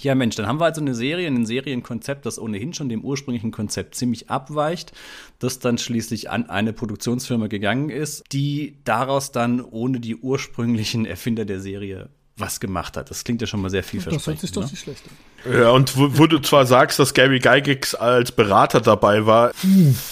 Ja, 0.00 0.14
Mensch, 0.14 0.36
dann 0.36 0.46
haben 0.46 0.58
wir 0.58 0.64
also 0.64 0.80
eine 0.80 0.94
Serie, 0.94 1.28
ein 1.28 1.46
Serienkonzept, 1.46 2.26
das 2.26 2.38
ohnehin 2.38 2.74
schon 2.74 2.88
dem 2.88 3.04
ursprünglichen 3.04 3.50
Konzept 3.50 3.94
ziemlich 3.94 4.30
abweicht, 4.30 4.92
das 5.38 5.58
dann 5.58 5.78
schließlich 5.78 6.30
an 6.30 6.48
eine 6.48 6.72
Produktionsfirma 6.72 7.46
gegangen 7.46 7.90
ist, 7.90 8.24
die 8.32 8.78
daraus 8.84 9.32
dann 9.32 9.60
ohne 9.60 10.00
die 10.00 10.16
ursprünglichen 10.16 11.04
Erfinder 11.04 11.44
der 11.44 11.60
Serie 11.60 12.08
was 12.36 12.60
gemacht 12.60 12.96
hat. 12.96 13.10
Das 13.10 13.24
klingt 13.24 13.40
ja 13.40 13.46
schon 13.46 13.60
mal 13.60 13.70
sehr 13.70 13.82
vielversprechend. 13.82 14.26
Das 14.26 14.26
hört 14.26 14.40
sich 14.40 14.52
doch 14.52 14.62
ne? 14.62 14.70
nicht 14.70 14.80
schlecht 14.80 15.02
an. 15.06 15.52
Ja, 15.52 15.70
und 15.70 15.96
wo, 15.96 16.18
wo, 16.18 16.26
du 16.26 16.38
zwar 16.38 16.66
sagst, 16.66 16.98
dass 16.98 17.14
Gary 17.14 17.40
Gygax 17.40 17.94
als 17.94 18.32
Berater 18.32 18.80
dabei 18.80 19.26
war, 19.26 19.52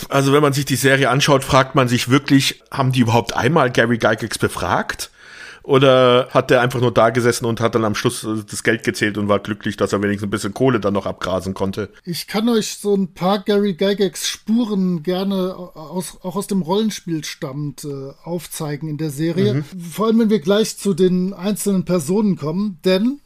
also 0.09 0.33
wenn 0.33 0.43
man 0.43 0.53
sich 0.53 0.65
die 0.65 0.77
Serie 0.77 1.09
anschaut, 1.09 1.45
fragt 1.45 1.75
man 1.75 1.89
sich 1.89 2.09
wirklich, 2.09 2.63
haben 2.71 2.93
die 2.93 3.01
überhaupt 3.01 3.35
einmal 3.35 3.71
Gary 3.71 3.99
Gygax 3.99 4.39
befragt? 4.39 5.11
Oder 5.63 6.29
hat 6.31 6.51
der 6.51 6.61
einfach 6.61 6.81
nur 6.81 6.93
da 6.93 7.11
gesessen 7.11 7.45
und 7.45 7.61
hat 7.61 7.75
dann 7.75 7.85
am 7.85 7.95
Schluss 7.95 8.25
äh, 8.25 8.45
das 8.49 8.63
Geld 8.63 8.85
gezählt 8.85 9.19
und 9.19 9.29
war 9.29 9.39
glücklich, 9.41 9.77
dass 9.77 9.93
er 9.93 10.03
wenigstens 10.03 10.27
ein 10.27 10.31
bisschen 10.31 10.55
Kohle 10.55 10.81
dann 10.81 10.95
noch 10.95 11.07
abgrasen 11.07 11.55
konnte? 11.55 11.91
Ich 12.05 12.27
kann 12.27 12.49
euch 12.49 12.79
so 12.79 12.95
ein 12.95 13.13
paar 13.15 13.41
Gary 13.41 13.75
Gygax 13.75 14.29
Spuren 14.29 15.03
gerne 15.03 15.55
aus, 15.57 16.19
auch 16.23 16.37
aus 16.37 16.47
dem 16.47 16.63
Rollenspiel 16.63 17.25
stammt 17.25 17.85
äh, 17.85 18.13
aufzeigen 18.25 18.89
in 18.89 18.99
der 18.99 19.11
Serie. 19.11 19.55
Mhm. 19.55 19.65
Vor 19.81 20.07
allem, 20.07 20.19
wenn 20.21 20.31
wir 20.31 20.41
gleich 20.41 20.79
zu 20.79 20.95
den 20.95 21.33
einzelnen 21.33 21.85
Personen 21.85 22.37
kommen, 22.37 22.79
denn 22.85 23.21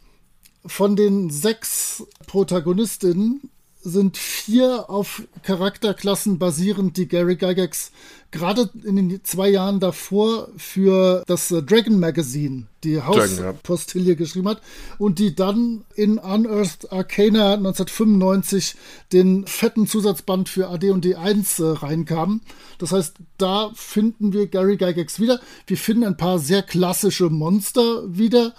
von 0.66 0.96
den 0.96 1.30
sechs 1.30 2.04
Protagonistinnen 2.26 3.50
sind 3.84 4.16
vier 4.16 4.88
auf 4.88 5.22
Charakterklassen 5.42 6.38
basierend, 6.38 6.96
die 6.96 7.06
Gary 7.06 7.36
Gygax 7.36 7.92
gerade 8.34 8.68
in 8.82 8.96
den 8.96 9.22
zwei 9.22 9.48
Jahren 9.48 9.78
davor 9.78 10.48
für 10.56 11.22
das 11.28 11.52
äh, 11.52 11.62
Dragon 11.62 12.00
Magazine, 12.00 12.66
die 12.82 13.00
Hauspostille 13.00 14.10
ja. 14.10 14.14
geschrieben 14.14 14.48
hat 14.48 14.60
und 14.98 15.20
die 15.20 15.36
dann 15.36 15.84
in 15.94 16.18
Unearthed 16.18 16.90
Arcana 16.92 17.54
1995 17.54 18.74
den 19.12 19.46
fetten 19.46 19.86
Zusatzband 19.86 20.48
für 20.48 20.68
AD&D 20.68 21.14
1 21.14 21.60
äh, 21.60 21.64
reinkam. 21.64 22.40
Das 22.78 22.90
heißt, 22.90 23.14
da 23.38 23.70
finden 23.74 24.32
wir 24.32 24.48
Gary 24.48 24.76
Gygax 24.76 25.20
wieder. 25.20 25.40
Wir 25.68 25.76
finden 25.76 26.02
ein 26.02 26.16
paar 26.16 26.40
sehr 26.40 26.62
klassische 26.62 27.30
Monster 27.30 28.02
wieder, 28.08 28.52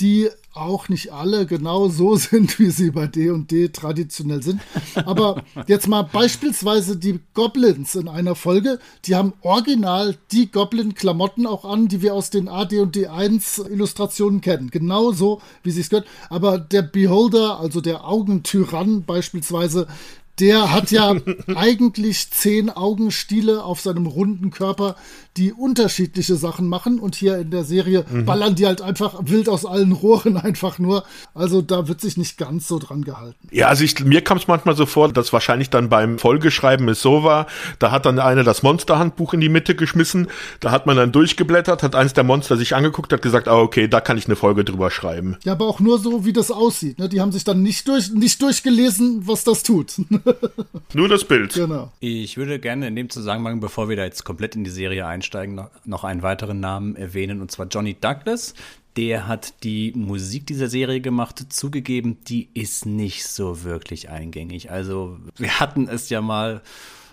die 0.00 0.28
auch 0.52 0.88
nicht 0.88 1.12
alle 1.12 1.46
genau 1.46 1.88
so 1.88 2.16
sind, 2.16 2.58
wie 2.58 2.70
sie 2.70 2.90
bei 2.90 3.06
D&D 3.06 3.68
traditionell 3.68 4.42
sind. 4.42 4.60
Aber 4.94 5.42
jetzt 5.66 5.88
mal 5.88 6.02
beispielsweise 6.02 6.96
die 6.96 7.20
Goblins 7.34 7.94
in 7.94 8.08
einer 8.08 8.34
Folge, 8.34 8.78
die 9.04 9.14
haben 9.14 9.32
original 9.42 10.16
die 10.32 10.50
Goblin-Klamotten 10.50 11.46
auch 11.46 11.64
an, 11.64 11.88
die 11.88 12.02
wir 12.02 12.14
aus 12.14 12.30
den 12.30 12.48
AD&D 12.48 13.06
1 13.06 13.58
Illustrationen 13.58 14.40
kennen. 14.40 14.70
Genau 14.70 15.12
so, 15.12 15.40
wie 15.62 15.70
sie 15.70 15.80
es 15.80 15.90
gehört. 15.90 16.06
Aber 16.28 16.58
der 16.58 16.82
Beholder, 16.82 17.60
also 17.60 17.80
der 17.80 18.06
Augentyrann 18.06 19.04
beispielsweise, 19.04 19.86
der 20.40 20.72
hat 20.72 20.90
ja 20.90 21.14
eigentlich 21.54 22.30
zehn 22.30 22.70
Augenstiele 22.70 23.62
auf 23.62 23.80
seinem 23.80 24.06
runden 24.06 24.50
Körper, 24.50 24.96
die 25.36 25.52
unterschiedliche 25.52 26.36
Sachen 26.36 26.68
machen. 26.68 26.98
Und 26.98 27.14
hier 27.14 27.38
in 27.38 27.50
der 27.50 27.64
Serie 27.64 28.04
mhm. 28.10 28.24
ballern 28.24 28.54
die 28.54 28.66
halt 28.66 28.82
einfach 28.82 29.14
wild 29.22 29.48
aus 29.48 29.64
allen 29.64 29.92
Rohren 29.92 30.36
einfach 30.38 30.78
nur. 30.78 31.04
Also 31.34 31.62
da 31.62 31.88
wird 31.88 32.00
sich 32.00 32.16
nicht 32.16 32.38
ganz 32.38 32.68
so 32.68 32.78
dran 32.78 33.02
gehalten. 33.02 33.48
Ja, 33.50 33.68
also 33.68 33.84
ich, 33.84 33.98
mir 34.04 34.22
kam 34.22 34.38
es 34.38 34.48
manchmal 34.48 34.76
so 34.76 34.86
vor, 34.86 35.12
dass 35.12 35.32
wahrscheinlich 35.32 35.70
dann 35.70 35.88
beim 35.88 36.18
Folgeschreiben 36.18 36.88
es 36.88 37.02
so 37.02 37.24
war, 37.24 37.46
da 37.78 37.90
hat 37.90 38.06
dann 38.06 38.18
einer 38.18 38.44
das 38.44 38.62
Monsterhandbuch 38.62 39.34
in 39.34 39.40
die 39.40 39.48
Mitte 39.48 39.74
geschmissen, 39.74 40.28
da 40.60 40.70
hat 40.70 40.86
man 40.86 40.96
dann 40.96 41.12
durchgeblättert, 41.12 41.82
hat 41.82 41.94
eins 41.94 42.12
der 42.12 42.24
Monster 42.24 42.56
sich 42.56 42.74
angeguckt, 42.74 43.12
hat 43.12 43.22
gesagt, 43.22 43.48
ah, 43.48 43.58
okay, 43.58 43.88
da 43.88 44.00
kann 44.00 44.18
ich 44.18 44.26
eine 44.26 44.36
Folge 44.36 44.64
drüber 44.64 44.90
schreiben. 44.90 45.36
Ja, 45.44 45.52
aber 45.52 45.66
auch 45.66 45.80
nur 45.80 45.98
so, 45.98 46.24
wie 46.24 46.32
das 46.32 46.50
aussieht. 46.50 46.98
Ne? 46.98 47.08
Die 47.08 47.20
haben 47.20 47.32
sich 47.32 47.44
dann 47.44 47.62
nicht, 47.62 47.88
durch, 47.88 48.10
nicht 48.10 48.40
durchgelesen, 48.42 49.26
was 49.26 49.44
das 49.44 49.62
tut. 49.62 49.94
Nur 50.92 51.08
das 51.08 51.24
Bild. 51.24 51.54
Genau. 51.54 51.92
Ich 52.00 52.36
würde 52.36 52.58
gerne 52.58 52.88
in 52.88 52.96
dem 52.96 53.10
Zusammenhang, 53.10 53.60
bevor 53.60 53.88
wir 53.88 53.96
da 53.96 54.04
jetzt 54.04 54.24
komplett 54.24 54.56
in 54.56 54.64
die 54.64 54.70
Serie 54.70 55.06
einsteigen, 55.20 55.60
noch, 55.84 56.04
einen 56.04 56.22
weiteren 56.22 56.60
Namen 56.60 56.96
erwähnen, 56.96 57.42
und 57.42 57.50
zwar 57.50 57.66
Johnny 57.66 57.94
Douglas. 57.94 58.54
Der 58.96 59.28
hat 59.28 59.62
die 59.62 59.92
Musik 59.94 60.46
dieser 60.46 60.68
Serie 60.68 61.00
gemacht. 61.00 61.52
Zugegeben, 61.52 62.18
die 62.24 62.48
ist 62.54 62.86
nicht 62.86 63.26
so 63.26 63.62
wirklich 63.62 64.08
eingängig. 64.08 64.70
Also, 64.70 65.18
wir 65.36 65.60
hatten 65.60 65.88
es 65.88 66.08
ja 66.08 66.20
mal 66.20 66.62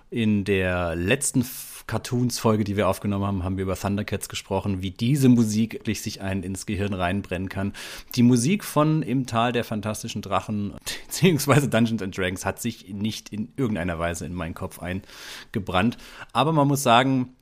in 0.10 0.44
der 0.44 0.96
letzten 0.96 1.44
Cartoons-Folge, 1.88 2.66
die 2.66 2.76
wir 2.76 2.90
aufgenommen 2.90 3.26
haben, 3.26 3.44
haben 3.44 3.58
wir 3.58 3.64
über 3.64 3.78
Thundercats 3.78 4.28
gesprochen, 4.28 4.82
wie 4.82 4.92
diese 4.92 5.30
Musik 5.30 5.74
wirklich 5.74 6.02
sich 6.02 6.22
einen 6.22 6.44
ins 6.44 6.66
Gehirn 6.66 6.94
reinbrennen 6.94 7.48
kann. 7.48 7.74
Die 8.16 8.24
Musik 8.24 8.66
von 8.66 9.02
Im 9.04 9.26
Tal 9.26 9.54
der 9.54 9.64
fantastischen 9.64 10.22
Drachen, 10.22 10.74
beziehungsweise 11.08 11.70
Dungeons 11.70 12.02
and 12.02 12.18
Dragons, 12.18 12.46
hat 12.46 12.62
sich 12.62 12.94
nicht 12.94 13.30
in 13.30 13.54
irgendeiner 13.56 14.00
Weise 14.00 14.26
in 14.26 14.34
meinen 14.34 14.54
Kopf 14.54 14.80
eingebrannt. 14.80 15.98
Aber 16.34 16.52
man 16.52 16.68
muss 16.68 16.84
sagen, 16.84 17.37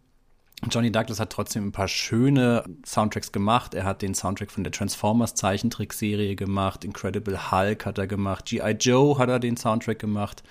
Johnny 0.69 0.91
Douglas 0.91 1.19
hat 1.19 1.31
trotzdem 1.31 1.67
ein 1.67 1.71
paar 1.71 1.87
schöne 1.87 2.63
Soundtracks 2.85 3.31
gemacht. 3.31 3.73
Er 3.73 3.83
hat 3.83 4.01
den 4.01 4.15
Soundtrack 4.15 4.51
von 4.51 4.63
der 4.63 4.71
Transformers 4.71 5.35
Zeichentrickserie 5.35 6.35
gemacht. 6.35 6.83
Incredible 6.83 7.51
Hulk 7.51 7.85
hat 7.85 7.97
er 7.97 8.07
gemacht. 8.07 8.45
G.I. 8.45 8.71
Joe 8.79 9.17
hat 9.17 9.29
er 9.29 9.39
den 9.39 9.57
Soundtrack 9.57 9.99
gemacht, 9.99 10.43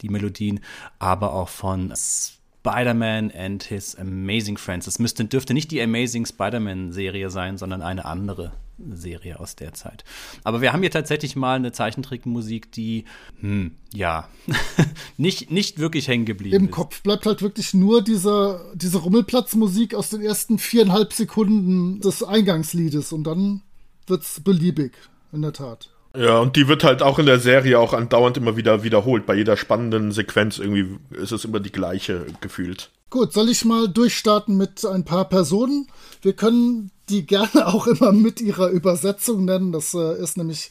die 0.00 0.08
Melodien, 0.08 0.60
aber 0.98 1.34
auch 1.34 1.48
von 1.48 1.92
Spider-Man 1.94 3.32
and 3.32 3.62
His 3.64 3.96
Amazing 3.96 4.56
Friends. 4.56 4.86
Es 4.86 4.98
müsste, 4.98 5.24
dürfte 5.24 5.54
nicht 5.54 5.70
die 5.70 5.80
Amazing 5.80 6.26
Spider-Man-Serie 6.26 7.30
sein, 7.30 7.56
sondern 7.56 7.82
eine 7.82 8.06
andere 8.06 8.52
Serie 8.92 9.40
aus 9.40 9.56
der 9.56 9.72
Zeit. 9.72 10.04
Aber 10.44 10.60
wir 10.60 10.72
haben 10.72 10.80
hier 10.80 10.90
tatsächlich 10.90 11.36
mal 11.36 11.56
eine 11.56 11.72
Zeichentrickmusik, 11.72 12.72
die, 12.72 13.04
hm, 13.40 13.72
ja, 13.92 14.28
nicht, 15.16 15.50
nicht 15.50 15.78
wirklich 15.78 16.08
hängen 16.08 16.24
geblieben 16.24 16.56
Im 16.56 16.64
ist. 16.66 16.72
Kopf 16.72 17.02
bleibt 17.02 17.26
halt 17.26 17.42
wirklich 17.42 17.74
nur 17.74 18.02
dieser, 18.02 18.72
diese 18.74 18.98
Rummelplatzmusik 18.98 19.94
aus 19.94 20.10
den 20.10 20.22
ersten 20.22 20.58
viereinhalb 20.58 21.12
Sekunden 21.12 22.00
des 22.00 22.22
Eingangsliedes 22.22 23.12
und 23.12 23.24
dann 23.24 23.62
wird's 24.06 24.40
beliebig, 24.40 24.92
in 25.32 25.42
der 25.42 25.52
Tat. 25.52 25.90
Ja, 26.16 26.38
und 26.38 26.56
die 26.56 26.66
wird 26.66 26.82
halt 26.82 27.02
auch 27.02 27.18
in 27.18 27.26
der 27.26 27.38
Serie 27.38 27.78
auch 27.78 27.92
andauernd 27.92 28.36
immer 28.36 28.56
wieder 28.56 28.82
wiederholt. 28.82 29.26
Bei 29.26 29.34
jeder 29.34 29.56
spannenden 29.56 30.10
Sequenz 30.10 30.58
irgendwie 30.58 30.98
ist 31.10 31.32
es 31.32 31.44
immer 31.44 31.60
die 31.60 31.72
gleiche 31.72 32.26
gefühlt. 32.40 32.90
Gut, 33.10 33.32
soll 33.32 33.48
ich 33.48 33.64
mal 33.64 33.88
durchstarten 33.88 34.56
mit 34.56 34.84
ein 34.84 35.04
paar 35.04 35.28
Personen? 35.28 35.86
Wir 36.22 36.32
können 36.32 36.90
die 37.08 37.26
gerne 37.26 37.66
auch 37.66 37.86
immer 37.86 38.12
mit 38.12 38.40
ihrer 38.40 38.70
Übersetzung 38.70 39.44
nennen. 39.44 39.72
Das 39.72 39.94
äh, 39.94 40.20
ist 40.20 40.36
nämlich 40.36 40.70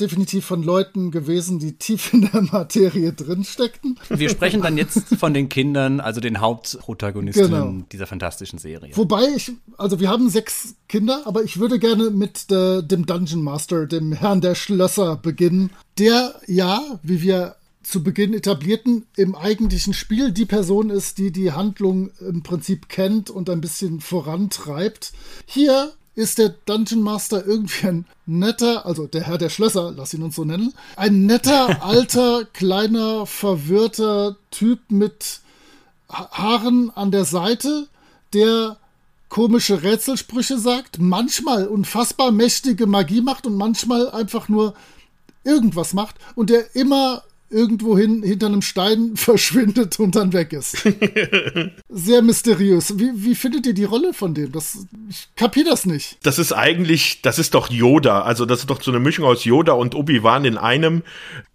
definitiv 0.00 0.44
von 0.44 0.62
Leuten 0.62 1.10
gewesen, 1.10 1.58
die 1.58 1.72
tief 1.74 2.12
in 2.12 2.28
der 2.32 2.42
Materie 2.42 3.12
drinsteckten. 3.12 3.98
Wir 4.08 4.30
sprechen 4.30 4.62
dann 4.62 4.76
jetzt 4.76 5.14
von 5.18 5.34
den 5.34 5.48
Kindern, 5.48 6.00
also 6.00 6.20
den 6.20 6.40
Hauptprotagonisten 6.40 7.50
genau. 7.50 7.84
dieser 7.92 8.06
fantastischen 8.06 8.58
Serie. 8.58 8.96
Wobei 8.96 9.24
ich, 9.36 9.52
also 9.76 10.00
wir 10.00 10.08
haben 10.08 10.28
sechs 10.30 10.76
Kinder, 10.88 11.22
aber 11.24 11.42
ich 11.42 11.58
würde 11.58 11.78
gerne 11.78 12.10
mit 12.10 12.50
de, 12.50 12.82
dem 12.82 13.06
Dungeon 13.06 13.42
Master, 13.42 13.86
dem 13.86 14.12
Herrn 14.12 14.40
der 14.40 14.54
Schlösser 14.54 15.16
beginnen, 15.16 15.70
der 15.98 16.34
ja, 16.46 16.80
wie 17.02 17.22
wir 17.22 17.56
zu 17.82 18.02
Beginn 18.02 18.34
etablierten, 18.34 19.06
im 19.16 19.34
eigentlichen 19.34 19.94
Spiel 19.94 20.30
die 20.30 20.44
Person 20.44 20.90
ist, 20.90 21.16
die 21.16 21.32
die 21.32 21.52
Handlung 21.52 22.10
im 22.20 22.42
Prinzip 22.42 22.88
kennt 22.88 23.30
und 23.30 23.48
ein 23.48 23.62
bisschen 23.62 24.00
vorantreibt. 24.00 25.12
Hier 25.46 25.94
ist 26.18 26.38
der 26.38 26.48
Dungeon 26.48 27.00
Master 27.00 27.46
irgendwie 27.46 27.86
ein 27.86 28.04
netter, 28.26 28.84
also 28.84 29.06
der 29.06 29.22
Herr 29.22 29.38
der 29.38 29.50
Schlösser, 29.50 29.94
lass 29.96 30.12
ihn 30.12 30.24
uns 30.24 30.34
so 30.34 30.44
nennen, 30.44 30.74
ein 30.96 31.26
netter, 31.26 31.80
alter, 31.84 32.44
kleiner, 32.44 33.24
verwirrter 33.24 34.34
Typ 34.50 34.80
mit 34.88 35.40
Haaren 36.08 36.90
an 36.96 37.12
der 37.12 37.24
Seite, 37.24 37.86
der 38.34 38.78
komische 39.28 39.84
Rätselsprüche 39.84 40.58
sagt, 40.58 40.98
manchmal 40.98 41.68
unfassbar 41.68 42.32
mächtige 42.32 42.88
Magie 42.88 43.20
macht 43.20 43.46
und 43.46 43.54
manchmal 43.54 44.10
einfach 44.10 44.48
nur 44.48 44.74
irgendwas 45.44 45.94
macht 45.94 46.16
und 46.34 46.50
der 46.50 46.74
immer 46.74 47.22
irgendwohin 47.50 48.22
hinter 48.22 48.46
einem 48.46 48.62
Stein 48.62 49.12
verschwindet 49.16 49.98
und 49.98 50.16
dann 50.16 50.32
weg 50.32 50.52
ist. 50.52 50.76
Sehr 51.88 52.22
mysteriös. 52.22 52.98
Wie, 52.98 53.10
wie 53.14 53.34
findet 53.34 53.66
ihr 53.66 53.74
die 53.74 53.84
Rolle 53.84 54.12
von 54.12 54.34
dem? 54.34 54.52
Das, 54.52 54.86
ich 55.08 55.28
kapier 55.36 55.64
das 55.64 55.86
nicht. 55.86 56.18
Das 56.22 56.38
ist 56.38 56.52
eigentlich, 56.52 57.22
das 57.22 57.38
ist 57.38 57.54
doch 57.54 57.70
Yoda. 57.70 58.22
Also 58.22 58.44
das 58.46 58.60
ist 58.60 58.70
doch 58.70 58.82
so 58.82 58.90
eine 58.90 59.00
Mischung 59.00 59.24
aus 59.24 59.44
Yoda 59.44 59.72
und 59.72 59.94
Obi-Wan 59.94 60.44
in 60.44 60.58
einem. 60.58 61.02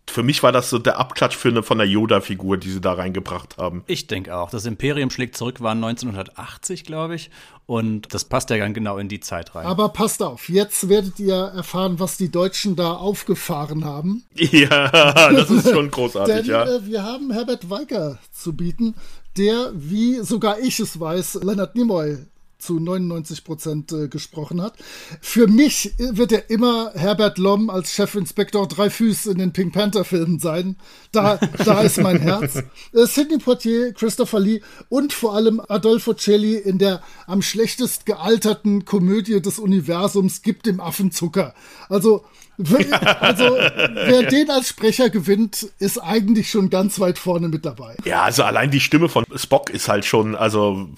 Für 0.10 0.24
mich 0.24 0.44
war 0.44 0.52
das 0.52 0.70
so 0.70 0.80
der 0.80 1.00
Abklatsch 1.00 1.36
für 1.36 1.50
eine, 1.50 1.64
von 1.64 1.78
der 1.78 1.88
Yoda-Figur, 1.88 2.58
die 2.58 2.70
sie 2.70 2.82
da 2.82 2.94
reingebracht 2.94 3.58
haben. 3.58 3.84
Ich 3.88 4.08
denke 4.08 4.36
auch. 4.36 4.50
Das 4.50 4.66
Imperium 4.66 5.10
schlägt 5.10 5.38
zurück 5.38 5.62
war 5.62 5.72
1980, 5.72 6.84
glaube 6.84 7.16
ich. 7.16 7.32
Und 7.66 8.14
das 8.14 8.26
passt 8.26 8.50
ja 8.50 8.58
ganz 8.58 8.76
genau 8.76 8.98
in 8.98 9.08
die 9.08 9.22
Zeit 9.22 9.56
rein. 9.56 9.66
Aber 9.66 9.90
passt 9.90 10.22
auf, 10.22 10.50
jetzt 10.50 10.90
werdet 10.90 11.20
ihr 11.20 11.36
erfahren, 11.36 12.00
was 12.00 12.18
die 12.18 12.30
Deutschen 12.30 12.76
da 12.76 12.94
aufgefahren 12.94 13.86
haben. 13.86 14.26
Ja, 14.54 15.32
das 15.32 15.50
ist 15.50 15.72
schon 15.72 15.90
großartig, 15.90 16.36
Denn 16.36 16.46
ja. 16.46 16.64
äh, 16.64 16.86
wir 16.86 17.04
haben 17.04 17.32
Herbert 17.32 17.70
Weicker 17.70 18.20
zu 18.32 18.54
bieten, 18.54 18.94
der, 19.38 19.72
wie 19.74 20.20
sogar 20.20 20.60
ich 20.60 20.80
es 20.80 21.00
weiß, 21.00 21.40
Leonard 21.42 21.76
Nimoy 21.76 22.18
zu 22.64 22.80
99 22.80 23.44
Prozent 23.44 23.92
äh, 23.92 24.08
gesprochen 24.08 24.62
hat. 24.62 24.76
Für 25.22 25.48
mich 25.48 25.94
wird 25.98 26.32
er 26.32 26.50
immer 26.50 26.92
Herbert 26.96 27.38
Lom 27.38 27.70
als 27.70 27.92
Chefinspektor 27.92 28.68
Dreifüß 28.68 29.28
in 29.28 29.38
den 29.38 29.54
Pink 29.54 29.74
Panther 29.74 30.06
Filmen 30.06 30.40
sein. 30.40 30.78
Da, 31.12 31.38
da 31.64 31.82
ist 31.84 32.02
mein 32.02 32.20
Herz. 32.20 32.56
Äh, 32.56 33.06
Sidney 33.06 33.38
Poitier, 33.38 33.94
Christopher 33.94 34.40
Lee 34.40 34.62
und 34.90 35.14
vor 35.14 35.36
allem 35.36 35.62
Adolfo 35.68 36.14
Celli 36.14 36.56
in 36.56 36.78
der 36.78 37.02
am 37.28 37.42
schlechtest 37.42 38.06
gealterten 38.06 38.86
Komödie 38.86 39.42
des 39.42 39.60
Universums 39.60 40.42
gibt 40.42 40.66
dem 40.66 40.80
Affen 40.80 41.12
Zucker. 41.12 41.54
Also 41.90 42.24
also, 43.20 43.46
wer 43.56 44.24
den 44.30 44.50
als 44.52 44.70
Sprecher 44.70 45.10
gewinnt, 45.10 45.68
ist 45.80 45.98
eigentlich 45.98 46.52
schon 46.52 46.70
ganz 46.70 47.00
weit 47.00 47.18
vorne 47.18 47.48
mit 47.48 47.66
dabei. 47.66 47.96
Ja, 48.06 48.24
also 48.24 48.44
allein 48.44 48.70
die 48.70 48.80
Stimme 48.80 49.10
von 49.10 49.26
Spock 49.36 49.70
ist 49.70 49.88
halt 49.88 50.06
schon, 50.06 50.36
also 50.36 50.90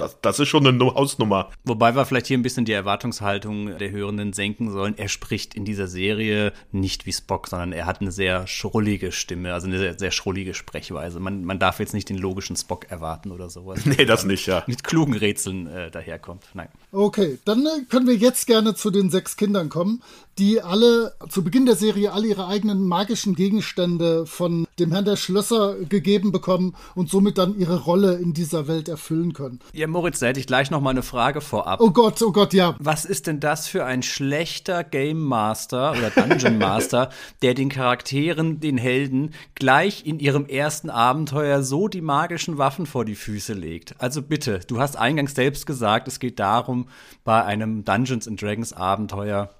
das, 0.00 0.16
das 0.20 0.38
ist 0.38 0.48
schon 0.48 0.66
eine 0.66 0.84
Hausnummer. 0.94 1.50
Wobei 1.64 1.94
wir 1.94 2.04
vielleicht 2.04 2.26
hier 2.26 2.38
ein 2.38 2.42
bisschen 2.42 2.64
die 2.64 2.72
Erwartungshaltung 2.72 3.78
der 3.78 3.90
Hörenden 3.90 4.32
senken 4.32 4.70
sollen. 4.70 4.96
Er 4.96 5.08
spricht 5.08 5.54
in 5.54 5.64
dieser 5.64 5.86
Serie 5.86 6.52
nicht 6.72 7.06
wie 7.06 7.12
Spock, 7.12 7.48
sondern 7.48 7.72
er 7.72 7.86
hat 7.86 8.00
eine 8.00 8.12
sehr 8.12 8.46
schrullige 8.46 9.12
Stimme, 9.12 9.52
also 9.52 9.66
eine 9.66 9.78
sehr, 9.78 9.98
sehr 9.98 10.10
schrullige 10.10 10.54
Sprechweise. 10.54 11.20
Man, 11.20 11.44
man 11.44 11.58
darf 11.58 11.80
jetzt 11.80 11.94
nicht 11.94 12.08
den 12.08 12.18
logischen 12.18 12.56
Spock 12.56 12.90
erwarten 12.90 13.30
oder 13.30 13.50
sowas. 13.50 13.80
Nee, 13.90 14.04
das 14.04 14.24
nicht, 14.24 14.46
ja. 14.46 14.62
Mit 14.68 14.84
klugen 14.84 15.14
Rätseln 15.14 15.66
äh, 15.66 15.90
daherkommt. 15.90 16.44
Nein. 16.54 16.68
Okay, 16.92 17.40
dann 17.44 17.66
äh, 17.66 17.84
können 17.88 18.06
wir 18.06 18.14
jetzt 18.14 18.46
gerne 18.46 18.74
zu 18.74 18.92
den 18.92 19.10
sechs 19.10 19.36
Kindern 19.36 19.68
kommen, 19.68 20.00
die 20.40 20.62
alle 20.62 21.12
zu 21.28 21.44
Beginn 21.44 21.66
der 21.66 21.76
Serie 21.76 22.12
alle 22.12 22.26
ihre 22.26 22.46
eigenen 22.46 22.82
magischen 22.82 23.34
Gegenstände 23.34 24.24
von 24.24 24.66
dem 24.78 24.90
Herrn 24.90 25.04
der 25.04 25.16
Schlösser 25.16 25.76
gegeben 25.86 26.32
bekommen 26.32 26.74
und 26.94 27.10
somit 27.10 27.36
dann 27.36 27.58
ihre 27.58 27.80
Rolle 27.80 28.14
in 28.14 28.32
dieser 28.32 28.66
Welt 28.66 28.88
erfüllen 28.88 29.34
können. 29.34 29.60
Ja, 29.74 29.86
Moritz, 29.86 30.18
da 30.18 30.28
hätte 30.28 30.40
ich 30.40 30.46
gleich 30.46 30.70
noch 30.70 30.80
mal 30.80 30.90
eine 30.90 31.02
Frage 31.02 31.42
vorab. 31.42 31.80
Oh 31.82 31.90
Gott, 31.90 32.22
oh 32.22 32.32
Gott, 32.32 32.54
ja. 32.54 32.74
Was 32.78 33.04
ist 33.04 33.26
denn 33.26 33.38
das 33.38 33.68
für 33.68 33.84
ein 33.84 34.02
schlechter 34.02 34.82
Game 34.82 35.20
Master 35.20 35.92
oder 35.92 36.08
Dungeon 36.08 36.56
Master, 36.56 37.10
der 37.42 37.52
den 37.52 37.68
Charakteren, 37.68 38.60
den 38.60 38.78
Helden, 38.78 39.34
gleich 39.54 40.06
in 40.06 40.20
ihrem 40.20 40.46
ersten 40.46 40.88
Abenteuer 40.88 41.62
so 41.62 41.86
die 41.86 42.00
magischen 42.00 42.56
Waffen 42.56 42.86
vor 42.86 43.04
die 43.04 43.14
Füße 43.14 43.52
legt? 43.52 43.94
Also 43.98 44.22
bitte, 44.22 44.60
du 44.66 44.80
hast 44.80 44.96
eingangs 44.96 45.34
selbst 45.34 45.66
gesagt, 45.66 46.08
es 46.08 46.18
geht 46.18 46.40
darum, 46.40 46.88
bei 47.24 47.44
einem 47.44 47.84
Dungeons 47.84 48.26
and 48.26 48.40
Dragons 48.40 48.72
Abenteuer 48.72 49.50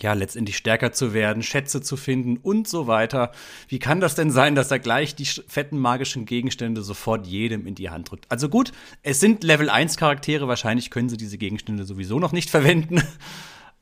ja, 0.00 0.12
letztendlich 0.12 0.56
stärker 0.56 0.92
zu 0.92 1.14
werden, 1.14 1.42
Schätze 1.42 1.80
zu 1.80 1.96
finden 1.96 2.36
und 2.36 2.68
so 2.68 2.86
weiter. 2.86 3.32
Wie 3.68 3.78
kann 3.78 4.00
das 4.00 4.14
denn 4.14 4.30
sein, 4.30 4.54
dass 4.54 4.70
er 4.70 4.78
gleich 4.78 5.14
die 5.14 5.24
fetten 5.24 5.78
magischen 5.78 6.26
Gegenstände 6.26 6.82
sofort 6.82 7.26
jedem 7.26 7.66
in 7.66 7.74
die 7.74 7.90
Hand 7.90 8.10
drückt? 8.10 8.26
Also 8.30 8.48
gut, 8.48 8.72
es 9.02 9.20
sind 9.20 9.44
Level 9.44 9.70
1 9.70 9.96
Charaktere, 9.96 10.48
wahrscheinlich 10.48 10.90
können 10.90 11.08
sie 11.08 11.16
diese 11.16 11.38
Gegenstände 11.38 11.84
sowieso 11.84 12.18
noch 12.18 12.32
nicht 12.32 12.50
verwenden. 12.50 13.02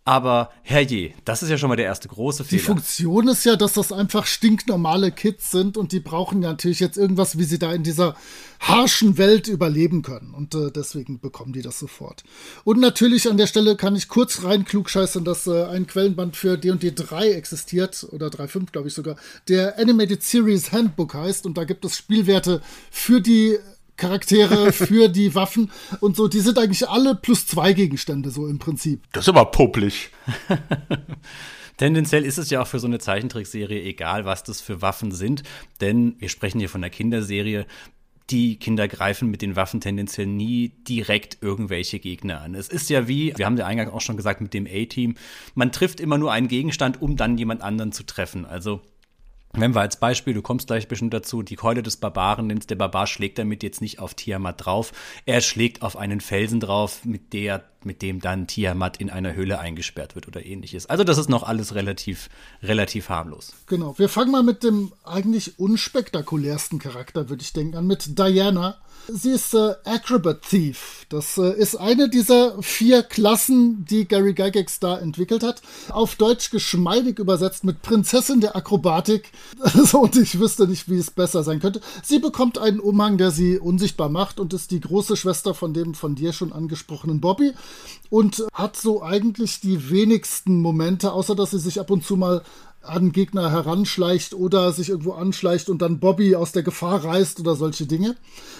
Aber 0.04 0.50
herrje, 0.62 1.14
das 1.24 1.44
ist 1.44 1.50
ja 1.50 1.56
schon 1.56 1.68
mal 1.68 1.76
der 1.76 1.84
erste 1.84 2.08
große 2.08 2.42
Fehler. 2.42 2.60
Die 2.60 2.66
Funktion 2.66 3.28
ist 3.28 3.44
ja, 3.44 3.54
dass 3.54 3.74
das 3.74 3.92
einfach 3.92 4.26
stinknormale 4.26 5.12
Kids 5.12 5.52
sind 5.52 5.76
und 5.76 5.92
die 5.92 6.00
brauchen 6.00 6.42
ja 6.42 6.48
natürlich 6.48 6.80
jetzt 6.80 6.98
irgendwas, 6.98 7.38
wie 7.38 7.44
sie 7.44 7.60
da 7.60 7.72
in 7.72 7.84
dieser 7.84 8.16
harschen 8.58 9.16
Welt 9.16 9.46
überleben 9.46 10.02
können. 10.02 10.34
Und 10.34 10.56
äh, 10.56 10.72
deswegen 10.72 11.20
bekommen 11.20 11.52
die 11.52 11.62
das 11.62 11.78
sofort. 11.78 12.24
Und 12.64 12.80
natürlich 12.80 13.30
an 13.30 13.36
der 13.36 13.46
Stelle 13.46 13.76
kann 13.76 13.94
ich 13.94 14.08
kurz 14.08 14.42
rein 14.42 14.64
klugscheißen, 14.64 15.24
dass 15.24 15.46
äh, 15.46 15.66
ein 15.66 15.86
Quellenband 15.86 16.36
für 16.36 16.58
D&D 16.58 16.92
3 16.92 17.30
existiert, 17.30 18.04
oder 18.10 18.26
3.5 18.26 18.72
glaube 18.72 18.88
ich 18.88 18.94
sogar, 18.94 19.14
der 19.48 19.78
Animated 19.78 20.24
Series 20.24 20.72
Handbook 20.72 21.14
heißt. 21.14 21.46
Und 21.46 21.56
da 21.56 21.62
gibt 21.62 21.84
es 21.84 21.96
Spielwerte 21.96 22.60
für 22.90 23.20
die 23.20 23.56
Charaktere 23.96 24.72
für 24.72 25.08
die 25.08 25.34
Waffen 25.34 25.70
und 26.00 26.16
so. 26.16 26.28
Die 26.28 26.40
sind 26.40 26.58
eigentlich 26.58 26.88
alle 26.88 27.14
plus 27.14 27.46
zwei 27.46 27.72
Gegenstände, 27.72 28.30
so 28.30 28.46
im 28.46 28.58
Prinzip. 28.58 29.02
Das 29.12 29.24
ist 29.24 29.28
aber 29.28 29.46
pupplig. 29.46 30.10
Tendenziell 31.76 32.24
ist 32.24 32.38
es 32.38 32.50
ja 32.50 32.62
auch 32.62 32.66
für 32.66 32.78
so 32.78 32.86
eine 32.86 32.98
Zeichentrickserie 32.98 33.82
egal, 33.82 34.24
was 34.24 34.44
das 34.44 34.60
für 34.60 34.82
Waffen 34.82 35.10
sind, 35.10 35.42
denn 35.80 36.14
wir 36.18 36.28
sprechen 36.28 36.58
hier 36.58 36.68
von 36.68 36.80
der 36.80 36.90
Kinderserie. 36.90 37.66
Die 38.30 38.56
Kinder 38.56 38.86
greifen 38.88 39.30
mit 39.30 39.42
den 39.42 39.56
Waffen 39.56 39.80
tendenziell 39.80 40.26
nie 40.26 40.68
direkt 40.88 41.38
irgendwelche 41.40 41.98
Gegner 41.98 42.40
an. 42.40 42.54
Es 42.54 42.68
ist 42.68 42.88
ja 42.88 43.08
wie, 43.08 43.36
wir 43.36 43.46
haben 43.46 43.56
ja 43.56 43.66
eingangs 43.66 43.92
auch 43.92 44.00
schon 44.00 44.16
gesagt, 44.16 44.40
mit 44.40 44.54
dem 44.54 44.66
A-Team, 44.66 45.16
man 45.54 45.72
trifft 45.72 45.98
immer 45.98 46.18
nur 46.18 46.30
einen 46.30 46.48
Gegenstand, 46.48 47.02
um 47.02 47.16
dann 47.16 47.36
jemand 47.36 47.62
anderen 47.62 47.92
zu 47.92 48.04
treffen. 48.04 48.46
Also 48.46 48.80
wenn 49.54 49.74
wir 49.74 49.82
als 49.82 49.96
Beispiel, 49.96 50.32
du 50.32 50.40
kommst 50.40 50.66
gleich 50.66 50.88
bestimmt 50.88 51.12
dazu, 51.12 51.42
die 51.42 51.56
Keule 51.56 51.82
des 51.82 51.98
Barbaren 51.98 52.46
nimmst, 52.46 52.70
der 52.70 52.76
Barbar 52.76 53.06
schlägt 53.06 53.38
damit 53.38 53.62
jetzt 53.62 53.82
nicht 53.82 53.98
auf 53.98 54.14
Tiamat 54.14 54.64
drauf, 54.64 54.92
er 55.26 55.42
schlägt 55.42 55.82
auf 55.82 55.96
einen 55.96 56.22
Felsen 56.22 56.58
drauf, 56.58 57.04
mit 57.04 57.34
der, 57.34 57.62
mit 57.84 58.00
dem 58.00 58.20
dann 58.20 58.46
Tiamat 58.46 58.96
in 58.96 59.10
einer 59.10 59.34
Höhle 59.34 59.58
eingesperrt 59.58 60.14
wird 60.14 60.26
oder 60.26 60.44
ähnliches. 60.44 60.86
Also 60.86 61.04
das 61.04 61.18
ist 61.18 61.28
noch 61.28 61.42
alles 61.42 61.74
relativ, 61.74 62.30
relativ 62.62 63.10
harmlos. 63.10 63.52
Genau. 63.66 63.98
Wir 63.98 64.08
fangen 64.08 64.30
mal 64.30 64.42
mit 64.42 64.62
dem 64.62 64.92
eigentlich 65.04 65.58
unspektakulärsten 65.58 66.78
Charakter, 66.78 67.28
würde 67.28 67.42
ich 67.42 67.52
denken, 67.52 67.76
an, 67.76 67.86
mit 67.86 68.18
Diana. 68.18 68.78
Sie 69.08 69.30
ist 69.30 69.54
äh, 69.54 69.74
Acrobat 69.84 70.42
Thief. 70.42 71.06
Das 71.08 71.36
äh, 71.36 71.52
ist 71.52 71.76
eine 71.76 72.08
dieser 72.08 72.62
vier 72.62 73.02
Klassen, 73.02 73.84
die 73.84 74.06
Gary 74.06 74.32
Gygax 74.32 74.78
da 74.78 74.98
entwickelt 74.98 75.42
hat. 75.42 75.60
Auf 75.90 76.14
Deutsch 76.14 76.50
geschmeidig 76.50 77.18
übersetzt 77.18 77.64
mit 77.64 77.82
Prinzessin 77.82 78.40
der 78.40 78.54
Akrobatik. 78.54 79.32
und 79.92 80.16
ich 80.16 80.38
wüsste 80.38 80.68
nicht, 80.68 80.88
wie 80.88 80.98
es 80.98 81.10
besser 81.10 81.42
sein 81.42 81.60
könnte. 81.60 81.80
Sie 82.02 82.18
bekommt 82.18 82.58
einen 82.58 82.80
Umhang, 82.80 83.18
der 83.18 83.30
sie 83.30 83.58
unsichtbar 83.58 84.08
macht 84.08 84.38
und 84.38 84.54
ist 84.54 84.70
die 84.70 84.80
große 84.80 85.16
Schwester 85.16 85.54
von 85.54 85.74
dem 85.74 85.94
von 85.94 86.14
dir 86.14 86.32
schon 86.32 86.52
angesprochenen 86.52 87.20
Bobby 87.20 87.52
und 88.08 88.44
hat 88.52 88.76
so 88.76 89.02
eigentlich 89.02 89.60
die 89.60 89.90
wenigsten 89.90 90.60
Momente, 90.60 91.12
außer 91.12 91.34
dass 91.34 91.50
sie 91.50 91.58
sich 91.58 91.80
ab 91.80 91.90
und 91.90 92.04
zu 92.04 92.16
mal 92.16 92.42
an 92.82 93.12
Gegner 93.12 93.50
heranschleicht 93.50 94.34
oder 94.34 94.72
sich 94.72 94.88
irgendwo 94.88 95.12
anschleicht 95.12 95.68
und 95.68 95.82
dann 95.82 96.00
Bobby 96.00 96.34
aus 96.34 96.52
der 96.52 96.62
Gefahr 96.62 97.04
reißt 97.04 97.40
oder 97.40 97.54
solche 97.56 97.86
Dinge. 97.86 98.16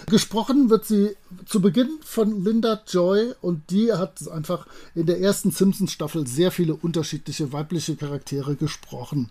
Gesprochen 0.07 0.70
wird 0.70 0.85
sie 0.85 1.16
zu 1.47 1.61
Beginn 1.61 1.91
von 2.05 2.45
Linda 2.45 2.83
Joy 2.87 3.33
und 3.41 3.70
die 3.70 3.93
hat 3.93 4.27
einfach 4.29 4.66
in 4.95 5.07
der 5.07 5.20
ersten 5.20 5.51
Simpsons-Staffel 5.51 6.27
sehr 6.27 6.51
viele 6.51 6.75
unterschiedliche 6.75 7.53
weibliche 7.53 7.97
Charaktere 7.97 8.57
gesprochen. 8.57 9.31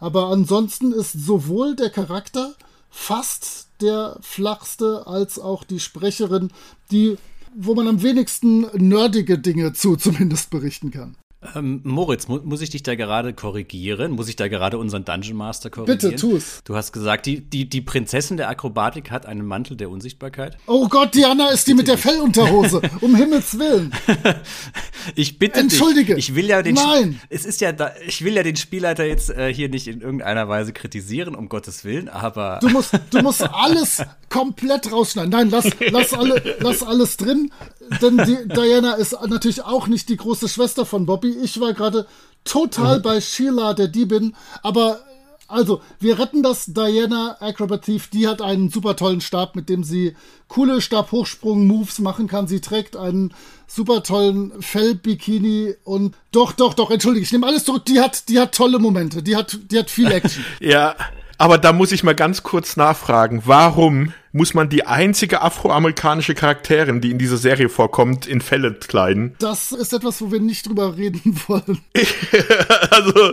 Aber 0.00 0.28
ansonsten 0.28 0.92
ist 0.92 1.12
sowohl 1.12 1.76
der 1.76 1.90
Charakter 1.90 2.54
fast 2.90 3.68
der 3.80 4.18
flachste 4.20 5.06
als 5.06 5.38
auch 5.38 5.64
die 5.64 5.80
Sprecherin, 5.80 6.50
die 6.90 7.16
wo 7.54 7.74
man 7.74 7.86
am 7.88 8.02
wenigsten 8.02 8.66
nerdige 8.74 9.38
Dinge 9.38 9.72
zu 9.72 9.96
zumindest 9.96 10.50
berichten 10.50 10.90
kann. 10.90 11.16
Ähm, 11.54 11.80
Moritz, 11.84 12.28
mu 12.28 12.38
muss 12.44 12.60
ich 12.60 12.70
dich 12.70 12.82
da 12.82 12.94
gerade 12.94 13.34
korrigieren? 13.34 14.12
Muss 14.12 14.28
ich 14.28 14.36
da 14.36 14.48
gerade 14.48 14.78
unseren 14.78 15.04
Dungeon 15.04 15.36
Master 15.36 15.70
korrigieren? 15.70 15.98
Bitte, 15.98 16.16
tu's. 16.16 16.62
Du 16.64 16.74
hast 16.74 16.92
gesagt, 16.92 17.26
die, 17.26 17.40
die, 17.40 17.68
die 17.68 17.80
Prinzessin 17.80 18.36
der 18.36 18.48
Akrobatik 18.48 19.10
hat 19.10 19.26
einen 19.26 19.46
Mantel 19.46 19.76
der 19.76 19.90
Unsichtbarkeit. 19.90 20.56
Oh 20.66 20.88
Gott, 20.88 21.14
Diana 21.14 21.50
ist 21.50 21.66
die 21.66 21.74
mit 21.74 21.88
der 21.88 21.98
Fellunterhose. 21.98 22.80
um 23.00 23.14
Himmels 23.14 23.58
Willen. 23.58 23.92
ich 25.14 25.38
bitte 25.38 25.60
Entschuldige. 25.60 26.14
dich. 26.14 26.30
Ich 26.30 26.34
will 26.34 26.46
ja 26.46 26.62
den 26.62 26.74
Nein. 26.74 27.20
Es 27.28 27.44
ist 27.44 27.60
ja 27.60 27.72
da, 27.72 27.92
ich 28.06 28.24
will 28.24 28.34
ja 28.34 28.42
den 28.42 28.56
Spielleiter 28.56 29.04
jetzt 29.04 29.30
äh, 29.30 29.52
hier 29.52 29.68
nicht 29.68 29.86
in 29.86 30.00
irgendeiner 30.00 30.48
Weise 30.48 30.72
kritisieren, 30.72 31.34
um 31.34 31.48
Gottes 31.48 31.84
Willen, 31.84 32.08
aber. 32.08 32.58
Du 32.60 32.68
musst, 32.68 32.98
du 33.10 33.22
musst 33.22 33.42
alles 33.42 34.02
komplett 34.28 34.90
rausschneiden. 34.90 35.30
Nein, 35.30 35.50
lass, 35.50 35.68
lass, 35.90 36.12
alle, 36.12 36.56
lass 36.60 36.82
alles 36.82 37.16
drin. 37.16 37.52
Denn 38.00 38.16
die, 38.18 38.48
Diana 38.48 38.94
ist 38.94 39.12
natürlich 39.28 39.62
auch 39.62 39.86
nicht 39.86 40.08
die 40.08 40.16
große 40.16 40.48
Schwester 40.48 40.86
von 40.86 41.06
Bobby. 41.06 41.33
Ich 41.42 41.60
war 41.60 41.72
gerade 41.72 42.06
total 42.44 43.00
bei 43.00 43.20
Sheila, 43.20 43.74
der 43.74 43.88
Diebin. 43.88 44.34
Aber 44.62 45.00
also, 45.46 45.82
wir 46.00 46.18
retten 46.18 46.42
das. 46.42 46.66
Diana 46.66 47.36
Acrobativ, 47.40 48.08
die 48.08 48.26
hat 48.26 48.40
einen 48.40 48.70
super 48.70 48.96
tollen 48.96 49.20
Stab, 49.20 49.56
mit 49.56 49.68
dem 49.68 49.84
sie 49.84 50.16
coole 50.48 50.80
Stabhochsprung-Moves 50.80 51.98
machen 51.98 52.28
kann. 52.28 52.46
Sie 52.46 52.60
trägt 52.60 52.96
einen 52.96 53.34
super 53.66 54.02
tollen 54.02 54.52
Fellbikini 54.60 55.74
und 55.84 56.16
doch, 56.32 56.52
doch, 56.52 56.74
doch, 56.74 56.90
entschuldige, 56.90 57.24
ich 57.24 57.32
nehme 57.32 57.46
alles 57.46 57.64
zurück. 57.64 57.84
Die 57.84 58.00
hat, 58.00 58.28
die 58.28 58.40
hat 58.40 58.54
tolle 58.54 58.78
Momente. 58.78 59.22
Die 59.22 59.36
hat, 59.36 59.58
die 59.70 59.78
hat 59.78 59.90
viel 59.90 60.10
Action. 60.10 60.44
ja, 60.60 60.96
aber 61.36 61.58
da 61.58 61.72
muss 61.72 61.92
ich 61.92 62.02
mal 62.02 62.14
ganz 62.14 62.42
kurz 62.42 62.76
nachfragen. 62.76 63.42
Warum 63.44 64.12
muss 64.34 64.52
man 64.52 64.68
die 64.68 64.84
einzige 64.84 65.42
afroamerikanische 65.42 66.34
Charakterin, 66.34 67.00
die 67.00 67.12
in 67.12 67.18
dieser 67.18 67.36
Serie 67.36 67.68
vorkommt, 67.68 68.26
in 68.26 68.40
Fälle 68.40 68.74
kleiden. 68.74 69.36
Das 69.38 69.70
ist 69.70 69.92
etwas, 69.92 70.20
wo 70.20 70.32
wir 70.32 70.40
nicht 70.40 70.66
drüber 70.66 70.96
reden 70.96 71.40
wollen. 71.46 71.78
also 72.90 73.32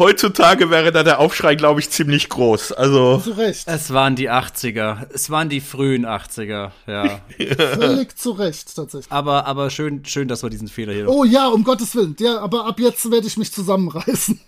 heutzutage 0.00 0.68
wäre 0.68 0.90
da 0.90 1.04
der 1.04 1.20
Aufschrei, 1.20 1.54
glaube 1.54 1.78
ich, 1.78 1.90
ziemlich 1.90 2.28
groß. 2.28 2.72
Also 2.72 3.18
Zu 3.18 3.30
Recht. 3.30 3.62
Es 3.68 3.92
waren 3.92 4.16
die 4.16 4.28
80er. 4.28 5.06
Es 5.14 5.30
waren 5.30 5.48
die 5.48 5.60
frühen 5.60 6.04
80er, 6.04 6.72
ja. 6.88 7.20
Völlig 7.78 8.18
zu 8.18 8.32
Recht, 8.32 8.74
tatsächlich. 8.74 9.12
aber 9.12 9.46
aber 9.46 9.70
schön, 9.70 10.04
schön, 10.04 10.26
dass 10.26 10.42
wir 10.42 10.50
diesen 10.50 10.66
Fehler 10.66 10.92
hier. 10.92 11.08
Oh 11.08 11.22
ja, 11.22 11.46
um 11.46 11.62
Gottes 11.62 11.94
Willen. 11.94 12.16
Ja, 12.18 12.40
aber 12.40 12.66
ab 12.66 12.80
jetzt 12.80 13.08
werde 13.08 13.28
ich 13.28 13.36
mich 13.36 13.52
zusammenreißen. 13.52 14.40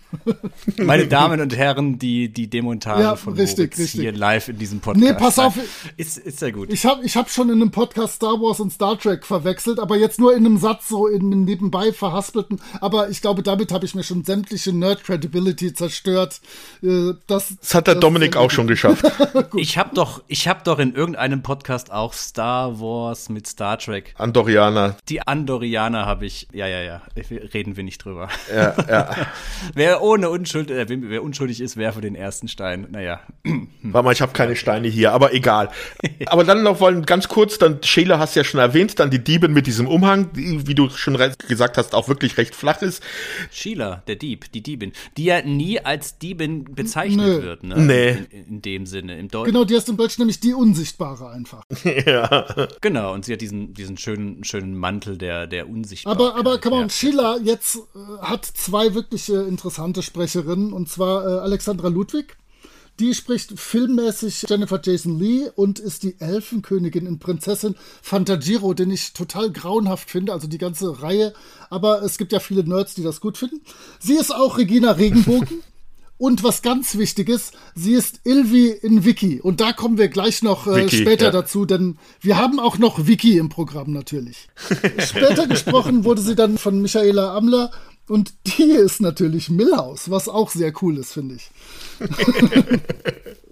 Meine 0.77 1.07
Damen 1.07 1.39
und 1.39 1.55
Herren, 1.55 1.97
die, 1.97 2.27
die 2.27 2.49
Demontage 2.49 3.01
Ja, 3.01 3.15
von 3.15 3.33
richtig, 3.35 3.57
Moritz 3.71 3.79
richtig. 3.79 4.01
hier 4.01 4.11
live 4.11 4.49
in 4.49 4.57
diesem 4.57 4.79
Podcast. 4.81 5.05
Nee, 5.05 5.13
pass 5.13 5.39
auf. 5.39 5.53
Ist, 5.97 6.17
ist 6.17 6.39
sehr 6.39 6.51
gut. 6.51 6.71
Ich 6.71 6.85
habe 6.85 7.03
ich 7.05 7.15
hab 7.17 7.29
schon 7.29 7.49
in 7.49 7.61
einem 7.61 7.71
Podcast 7.71 8.15
Star 8.15 8.39
Wars 8.41 8.59
und 8.59 8.71
Star 8.71 8.97
Trek 8.97 9.25
verwechselt, 9.25 9.79
aber 9.79 9.95
jetzt 9.97 10.19
nur 10.19 10.33
in 10.35 10.45
einem 10.45 10.57
Satz, 10.57 10.87
so 10.89 11.07
in 11.07 11.21
einem 11.31 11.43
nebenbei 11.45 11.93
verhaspelten. 11.93 12.61
Aber 12.81 13.09
ich 13.09 13.21
glaube, 13.21 13.43
damit 13.43 13.71
habe 13.71 13.85
ich 13.85 13.95
mir 13.95 14.03
schon 14.03 14.23
sämtliche 14.23 14.73
Nerd-Credibility 14.73 15.73
zerstört. 15.73 16.41
Äh, 16.81 17.13
Das, 17.27 17.55
das 17.59 17.73
hat 17.75 17.87
der 17.87 17.95
das- 17.95 18.01
Dominik 18.01 18.35
auch 18.35 18.51
schon 18.51 18.67
geschafft. 18.67 19.03
Ich 19.55 19.77
habe 19.77 19.93
doch, 19.93 20.23
ich 20.27 20.47
habe 20.47 20.61
doch 20.63 20.79
in 20.79 20.93
irgendeinem 20.95 21.41
Podcast 21.43 21.91
auch 21.91 22.13
Star 22.13 22.79
Wars 22.79 23.29
mit 23.29 23.47
Star 23.47 23.77
Trek. 23.77 24.13
Andorianer. 24.17 24.97
Die 25.09 25.21
Andorianer 25.21 26.05
habe 26.05 26.25
ich. 26.25 26.47
Ja, 26.53 26.67
ja, 26.67 26.81
ja. 26.81 27.01
Reden 27.53 27.77
wir 27.77 27.83
nicht 27.83 28.03
drüber. 28.03 28.29
Ja, 28.53 28.73
ja. 28.89 29.15
Wer 29.75 30.01
ohne 30.01 30.29
Unschuld, 30.29 30.71
äh, 30.71 30.87
wer- 30.89 31.09
wer 31.09 31.23
unschuldig 31.23 31.61
ist, 31.61 31.77
werfe 31.77 32.01
den 32.01 32.15
ersten 32.15 32.47
Stein. 32.47 32.87
Naja. 32.91 33.19
Warte 33.83 34.05
mal, 34.05 34.11
ich 34.11 34.21
habe 34.21 34.33
keine 34.33 34.55
Steine 34.55 34.87
hier, 34.87 35.11
aber 35.13 35.33
egal. 35.33 35.69
Aber 36.27 36.43
dann 36.43 36.63
noch 36.63 36.79
wollen 36.79 37.05
ganz 37.05 37.27
kurz, 37.27 37.57
dann 37.57 37.81
Sheila 37.83 38.19
hast 38.19 38.35
du 38.35 38.39
ja 38.41 38.43
schon 38.43 38.59
erwähnt, 38.59 38.99
dann 38.99 39.09
die 39.09 39.23
Diebin 39.23 39.53
mit 39.53 39.67
diesem 39.67 39.87
Umhang, 39.87 40.31
die, 40.33 40.67
wie 40.67 40.75
du 40.75 40.89
schon 40.89 41.17
gesagt 41.47 41.77
hast, 41.77 41.93
auch 41.95 42.07
wirklich 42.07 42.37
recht 42.37 42.55
flach 42.55 42.81
ist. 42.81 43.03
Sheila, 43.51 44.03
der 44.07 44.15
Dieb, 44.15 44.51
die 44.51 44.61
Diebin, 44.61 44.93
die 45.17 45.25
ja 45.25 45.41
nie 45.41 45.79
als 45.79 46.17
Diebin 46.17 46.65
bezeichnet 46.65 47.25
Nö. 47.25 47.41
wird, 47.41 47.63
ne? 47.63 47.79
Nee. 47.79 48.09
In, 48.09 48.45
in 48.45 48.61
dem 48.61 48.85
Sinne. 48.85 49.17
Im 49.17 49.27
Deutschen. 49.27 49.53
Genau, 49.53 49.65
die 49.65 49.75
heißt 49.75 49.89
im 49.89 49.97
Deutschen 49.97 50.21
nämlich 50.21 50.39
die 50.39 50.53
Unsichtbare 50.53 51.29
einfach. 51.29 51.63
Genau, 52.81 53.13
und 53.13 53.25
sie 53.25 53.33
hat 53.33 53.41
diesen, 53.41 53.73
diesen 53.73 53.97
schönen, 53.97 54.43
schönen 54.43 54.75
Mantel 54.75 55.17
der, 55.17 55.47
der 55.47 55.69
Unsichtbarkeit. 55.69 56.19
Aber, 56.19 56.35
aber 56.37 56.57
come 56.59 56.75
on, 56.75 56.81
ja. 56.83 56.89
Sheila 56.89 57.37
jetzt 57.43 57.75
äh, 57.75 58.21
hat 58.21 58.45
zwei 58.45 58.93
wirklich 58.93 59.29
äh, 59.29 59.33
interessante 59.47 60.01
Sprecherinnen, 60.01 60.73
und 60.73 60.89
zwar 60.89 61.25
äh, 61.25 61.39
Alexandra 61.39 61.87
Ludwig. 61.87 62.37
Die 62.99 63.15
spricht 63.15 63.59
filmmäßig 63.59 64.45
Jennifer 64.47 64.79
Jason 64.83 65.17
Lee 65.17 65.49
und 65.55 65.79
ist 65.79 66.03
die 66.03 66.19
Elfenkönigin 66.19 67.07
in 67.07 67.17
Prinzessin 67.17 67.75
Fantagiro, 68.01 68.73
den 68.73 68.91
ich 68.91 69.13
total 69.13 69.51
grauenhaft 69.51 70.11
finde, 70.11 70.31
also 70.31 70.47
die 70.47 70.59
ganze 70.59 71.01
Reihe. 71.01 71.33
Aber 71.71 72.03
es 72.03 72.17
gibt 72.17 72.31
ja 72.31 72.39
viele 72.39 72.63
Nerds, 72.63 72.93
die 72.93 73.03
das 73.03 73.19
gut 73.19 73.37
finden. 73.37 73.61
Sie 73.99 74.13
ist 74.13 74.33
auch 74.33 74.57
Regina 74.57 74.91
Regenbogen. 74.91 75.61
Und 76.19 76.43
was 76.43 76.61
ganz 76.61 76.97
wichtig 76.97 77.27
ist, 77.27 77.53
sie 77.75 77.93
ist 77.93 78.21
Ilvi 78.23 78.69
in 78.69 79.03
Wiki. 79.03 79.41
Und 79.41 79.59
da 79.59 79.73
kommen 79.73 79.97
wir 79.97 80.07
gleich 80.07 80.41
noch 80.41 80.67
äh, 80.67 80.85
Wiki, 80.85 80.97
später 80.97 81.25
ja. 81.25 81.31
dazu, 81.31 81.65
denn 81.65 81.97
wir 82.21 82.37
haben 82.37 82.59
auch 82.59 82.77
noch 82.77 83.07
Wiki 83.07 83.37
im 83.37 83.49
Programm 83.49 83.91
natürlich. 83.91 84.47
Später 84.99 85.47
gesprochen 85.47 86.05
wurde 86.05 86.21
sie 86.21 86.35
dann 86.35 86.57
von 86.57 86.81
Michaela 86.81 87.35
Amler 87.35 87.71
und 88.07 88.33
die 88.45 88.63
ist 88.71 89.01
natürlich 89.01 89.49
Millhouse, 89.49 90.09
was 90.11 90.27
auch 90.29 90.49
sehr 90.51 90.73
cool 90.81 90.97
ist, 90.97 91.13
finde 91.13 91.35
ich. 91.35 91.49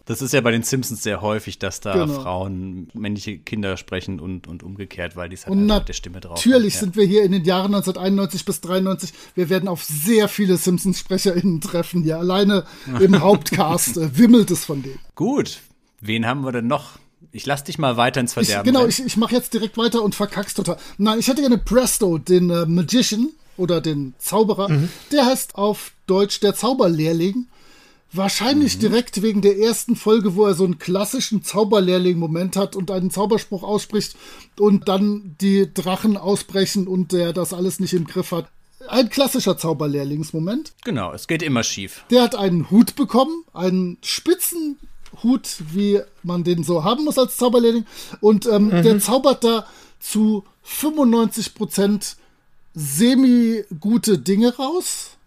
Das 0.05 0.21
ist 0.21 0.33
ja 0.33 0.41
bei 0.41 0.51
den 0.51 0.63
Simpsons 0.63 1.03
sehr 1.03 1.21
häufig, 1.21 1.59
dass 1.59 1.79
da 1.79 1.93
Genau. 1.93 2.21
Frauen 2.21 2.89
männliche 2.93 3.37
Kinder 3.37 3.77
sprechen 3.77 4.19
und, 4.19 4.47
und 4.47 4.61
umgekehrt, 4.63 5.15
weil 5.15 5.29
die 5.29 5.35
es 5.35 5.45
halt 5.45 5.51
Und 5.55 5.67
mit 5.67 5.87
der 5.87 5.93
Stimme 5.93 6.19
drauf 6.19 6.37
natürlich 6.37 6.75
haben. 6.75 6.79
sind 6.85 6.95
wir 6.97 7.05
hier 7.05 7.23
in 7.23 7.31
den 7.31 7.45
Jahren 7.45 7.73
1991 7.75 8.43
bis 8.43 8.59
93. 8.61 9.13
Wir 9.35 9.49
werden 9.49 9.69
auf 9.69 9.83
sehr 9.83 10.27
viele 10.27 10.57
Simpsons-SprecherInnen 10.57 11.61
treffen 11.61 12.01
hier. 12.03 12.17
Alleine 12.17 12.65
im 12.99 13.19
Hauptcast 13.21 13.95
äh, 13.97 14.17
wimmelt 14.17 14.51
es 14.51 14.65
von 14.65 14.81
denen. 14.81 14.95
Ja. 14.95 15.11
Gut, 15.15 15.59
wen 16.01 16.25
haben 16.25 16.41
wir 16.43 16.51
denn 16.51 16.67
noch? 16.67 16.97
Ich 17.31 17.45
lass 17.45 17.63
dich 17.63 17.77
mal 17.77 17.95
weiter 17.95 18.19
ins 18.19 18.31
Ich, 18.31 18.47
Verderben. 18.47 18.65
genau, 18.65 18.79
rennen. 18.79 18.89
ich, 18.89 19.05
ich 19.05 19.15
mache 19.17 19.35
jetzt 19.35 19.53
direkt 19.53 19.77
weiter 19.77 20.01
und 20.01 20.15
verkack's 20.15 20.55
total. 20.55 20.77
Nein, 20.97 21.19
ich 21.19 21.27
hätte 21.27 21.39
gerne 21.41 21.59
Presto, 21.59 22.17
den 22.17 22.49
äh, 22.49 22.65
Magician 22.65 23.29
oder 23.61 23.79
den 23.79 24.13
Zauberer. 24.17 24.69
Der 25.11 25.25
heißt 25.25 25.55
auf 25.55 25.91
Deutsch 26.07 26.39
der 26.39 26.55
Zauberlehrling. 26.55 27.47
Wahrscheinlich 28.13 28.77
direkt 28.77 29.21
wegen 29.21 29.41
der 29.41 29.57
ersten 29.57 29.95
Folge, 29.95 30.35
wo 30.35 30.45
er 30.45 30.53
so 30.53 30.65
einen 30.65 30.79
klassischen 30.79 31.43
Zauberlehrling-Moment 31.43 32.57
hat 32.57 32.75
und 32.75 32.91
einen 32.91 33.09
Zauberspruch 33.09 33.63
ausspricht 33.63 34.17
und 34.59 34.89
dann 34.89 35.37
die 35.39 35.73
Drachen 35.73 36.17
ausbrechen 36.17 36.87
und 36.89 37.13
der 37.13 37.31
das 37.31 37.53
alles 37.53 37.79
nicht 37.79 37.93
im 37.93 38.05
Griff 38.05 38.31
hat. 38.33 38.49
Ein 38.89 39.09
klassischer 39.09 39.57
Zauberlehrlingsmoment. 39.57 40.73
genau, 40.83 41.13
es 41.13 41.27
geht 41.27 41.41
immer 41.43 41.63
schief. 41.63 42.03
Der 42.09 42.23
hat 42.23 42.35
einen 42.35 42.69
Hut 42.69 42.95
bekommen, 42.95 43.45
einen 43.53 43.97
spitzen 44.01 44.77
Hut, 45.23 45.57
wie 45.71 46.01
man 46.23 46.43
den 46.43 46.63
so 46.63 46.83
haben 46.83 47.05
muss 47.05 47.17
als 47.17 47.37
Zauberlehrling. 47.37 47.85
Und 48.19 48.45
ähm, 48.45 48.71
der 48.71 48.99
zaubert 48.99 49.43
da 49.43 49.67
zu 49.99 50.43
95% 50.65 52.15
semi-gute 52.75 54.17
Dinge 54.17 54.49
raus, 54.49 55.17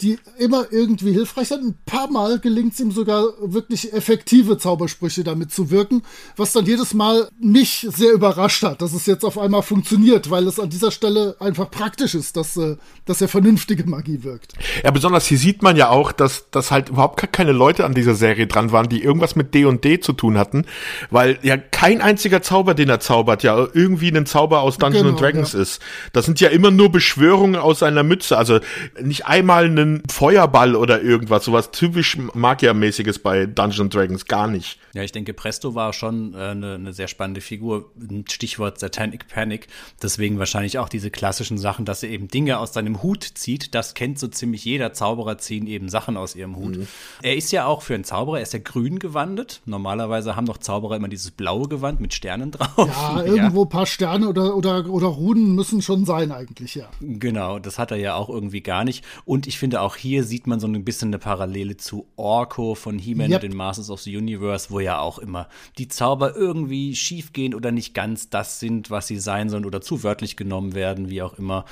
die 0.00 0.18
immer 0.38 0.66
irgendwie 0.70 1.12
hilfreich 1.12 1.48
sind. 1.48 1.64
Ein 1.64 1.78
paar 1.86 2.10
Mal 2.10 2.38
gelingt 2.40 2.74
es 2.74 2.80
ihm 2.80 2.90
sogar 2.90 3.24
wirklich 3.40 3.92
effektive 3.92 4.58
Zaubersprüche 4.58 5.22
damit 5.22 5.52
zu 5.52 5.70
wirken, 5.70 6.02
was 6.36 6.52
dann 6.52 6.66
jedes 6.66 6.94
Mal 6.94 7.28
mich 7.38 7.86
sehr 7.90 8.12
überrascht 8.12 8.62
hat, 8.64 8.82
dass 8.82 8.92
es 8.92 9.06
jetzt 9.06 9.24
auf 9.24 9.38
einmal 9.38 9.62
funktioniert, 9.62 10.30
weil 10.30 10.46
es 10.48 10.58
an 10.58 10.70
dieser 10.70 10.90
Stelle 10.90 11.36
einfach 11.38 11.70
praktisch 11.70 12.14
ist, 12.14 12.36
dass, 12.36 12.56
äh, 12.56 12.76
dass 13.04 13.20
er 13.20 13.28
vernünftige 13.28 13.88
Magie 13.88 14.24
wirkt. 14.24 14.54
Ja, 14.82 14.90
besonders 14.90 15.26
hier 15.26 15.38
sieht 15.38 15.62
man 15.62 15.76
ja 15.76 15.90
auch, 15.90 16.10
dass, 16.10 16.50
dass 16.50 16.70
halt 16.70 16.88
überhaupt 16.88 17.20
gar 17.20 17.30
keine 17.30 17.52
Leute 17.52 17.84
an 17.84 17.94
dieser 17.94 18.14
Serie 18.14 18.46
dran 18.46 18.72
waren, 18.72 18.88
die 18.88 19.02
irgendwas 19.02 19.36
mit 19.36 19.54
D 19.54 19.64
und 19.64 19.84
D 19.84 20.00
zu 20.00 20.12
tun 20.12 20.38
hatten, 20.38 20.64
weil 21.10 21.38
ja 21.42 21.56
kein 21.56 22.00
einziger 22.00 22.42
Zauber, 22.42 22.74
den 22.74 22.88
er 22.88 23.00
zaubert, 23.00 23.42
ja 23.42 23.66
irgendwie 23.72 24.08
ein 24.08 24.26
Zauber 24.26 24.60
aus 24.60 24.76
Dungeons 24.78 25.04
Genau, 25.04 25.10
and 25.10 25.20
Dragons 25.20 25.52
ja. 25.52 25.60
ist. 25.60 25.82
Das 26.12 26.24
sind 26.24 26.40
ja 26.40 26.48
immer 26.48 26.70
nur 26.70 26.90
Beschwörungen 26.90 27.56
aus 27.56 27.80
seiner 27.80 28.02
Mütze, 28.02 28.36
also 28.36 28.60
nicht 29.00 29.26
einmal 29.26 29.68
einen 29.84 30.02
Feuerball 30.10 30.76
oder 30.76 31.02
irgendwas, 31.02 31.44
sowas 31.44 31.70
typisch 31.70 32.18
Magiermäßiges 32.34 33.20
bei 33.20 33.46
Dungeons 33.46 33.92
Dragons, 33.92 34.26
gar 34.26 34.46
nicht. 34.48 34.78
Ja, 34.92 35.02
ich 35.02 35.12
denke, 35.12 35.34
Presto 35.34 35.74
war 35.74 35.92
schon 35.92 36.34
äh, 36.34 36.38
eine, 36.38 36.74
eine 36.74 36.92
sehr 36.92 37.08
spannende 37.08 37.40
Figur. 37.40 37.90
Stichwort 38.28 38.78
Satanic 38.78 39.28
Panic. 39.28 39.68
Deswegen 40.02 40.38
wahrscheinlich 40.38 40.78
auch 40.78 40.88
diese 40.88 41.10
klassischen 41.10 41.58
Sachen, 41.58 41.84
dass 41.84 42.02
er 42.02 42.10
eben 42.10 42.28
Dinge 42.28 42.58
aus 42.58 42.72
seinem 42.72 43.02
Hut 43.02 43.24
zieht. 43.24 43.74
Das 43.74 43.94
kennt 43.94 44.18
so 44.18 44.28
ziemlich 44.28 44.64
jeder 44.64 44.92
Zauberer, 44.92 45.38
ziehen 45.38 45.66
eben 45.66 45.88
Sachen 45.88 46.16
aus 46.16 46.36
ihrem 46.36 46.56
Hut. 46.56 46.78
Er 47.22 47.36
ist 47.36 47.52
ja 47.52 47.66
auch 47.66 47.82
für 47.82 47.94
einen 47.94 48.04
Zauberer, 48.04 48.38
er 48.38 48.42
ist 48.42 48.52
ja 48.52 48.60
grün 48.62 48.98
gewandet. 48.98 49.60
Normalerweise 49.66 50.36
haben 50.36 50.46
doch 50.46 50.58
Zauberer 50.58 50.96
immer 50.96 51.08
dieses 51.08 51.30
blaue 51.30 51.68
Gewand 51.68 52.00
mit 52.00 52.14
Sternen 52.14 52.50
drauf. 52.50 52.88
Ja, 52.88 53.22
irgendwo 53.24 53.64
ein 53.64 53.68
paar 53.68 53.86
Sterne 53.86 54.28
oder, 54.28 54.56
oder, 54.56 54.88
oder 54.88 55.06
Runen 55.08 55.54
müssen 55.54 55.82
schon 55.82 56.04
sein, 56.04 56.32
eigentlich, 56.32 56.74
ja. 56.74 56.88
Genau, 57.00 57.58
das 57.58 57.78
hat 57.78 57.90
er 57.90 57.96
ja 57.96 58.14
auch 58.14 58.28
irgendwie 58.28 58.60
gar 58.60 58.84
nicht. 58.84 59.04
Und 59.24 59.46
ich 59.46 59.58
finde, 59.58 59.73
auch 59.76 59.96
hier 59.96 60.24
sieht 60.24 60.46
man 60.46 60.60
so 60.60 60.66
ein 60.66 60.84
bisschen 60.84 61.08
eine 61.08 61.18
Parallele 61.18 61.76
zu 61.76 62.06
Orko 62.16 62.74
von 62.74 62.98
He-Man 62.98 63.30
Yep. 63.30 63.42
und 63.42 63.50
den 63.50 63.56
Masters 63.56 63.90
of 63.90 64.00
the 64.02 64.16
Universe, 64.16 64.70
wo 64.70 64.80
ja 64.80 64.98
auch 65.00 65.18
immer 65.18 65.48
die 65.78 65.88
Zauber 65.88 66.34
irgendwie 66.36 66.94
schiefgehen 66.94 67.54
oder 67.54 67.72
nicht 67.72 67.94
ganz 67.94 68.30
das 68.30 68.60
sind, 68.60 68.90
was 68.90 69.06
sie 69.06 69.18
sein 69.18 69.48
sollen 69.48 69.64
oder 69.64 69.80
zu 69.80 70.02
wörtlich 70.02 70.36
genommen 70.36 70.74
werden, 70.74 71.10
wie 71.10 71.22
auch 71.22 71.38
immer. 71.38 71.64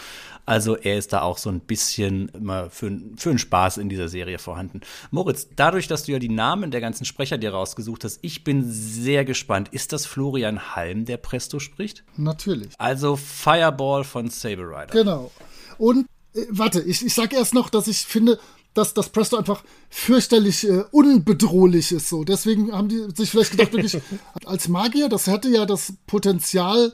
Also 0.47 0.77
er 0.77 0.99
ist 0.99 1.13
da 1.13 1.23
auch 1.23 1.39
so 1.39 1.51
ein 1.51 1.61
bisschen 1.61 2.29
immer 2.31 2.69
für, 2.71 3.01
für 3.17 3.31
einen 3.31 3.39
Spaß 3.39 3.79
in 3.79 3.89
dieser 3.89 4.09
Serie 4.09 4.39
vorhanden. 4.39 4.81
Moritz, 5.11 5.49
dadurch, 5.55 5.87
dass 5.89 6.05
du 6.05 6.13
ja 6.13 6.19
die 6.19 6.29
Namen 6.29 6.71
der 6.71 6.81
ganzen 6.81 7.05
Sprecher 7.05 7.39
dir 7.39 7.53
rausgesucht 7.53 8.05
hast, 8.05 8.19
ich 8.23 8.45
bin 8.45 8.65
sehr 8.69 9.25
gespannt. 9.25 9.69
Ist 9.71 9.93
das 9.93 10.07
Florian 10.07 10.75
Halm, 10.75 11.05
der 11.05 11.17
Presto 11.17 11.59
spricht? 11.59 12.05
Natürlich. 12.17 12.71
Also 12.79 13.17
Fireball 13.17 14.05
von 14.05 14.29
Saber 14.31 14.69
Rider. 14.69 14.93
Genau. 14.93 15.31
Und 15.79 16.07
warte, 16.51 16.83
ich, 16.83 17.05
ich 17.05 17.15
sag 17.15 17.33
erst 17.33 17.55
noch, 17.55 17.69
dass 17.69 17.89
ich 17.89 17.99
finde, 17.99 18.39
dass 18.75 18.95
das 18.95 19.11
Presto 19.11 19.37
einfach 19.37 19.63
fürchterlich 19.91 20.67
äh, 20.67 20.85
unbedrohlich 20.91 21.93
ist. 21.93 22.09
So. 22.09 22.25
Deswegen 22.25 22.73
haben 22.73 22.89
die 22.89 23.07
sich 23.15 23.31
vielleicht 23.31 23.53
gedacht, 23.53 23.73
wirklich, 23.73 23.99
als 24.47 24.69
Magier, 24.69 25.09
das 25.09 25.27
hätte 25.27 25.49
ja 25.49 25.67
das 25.67 25.93
Potenzial, 26.07 26.93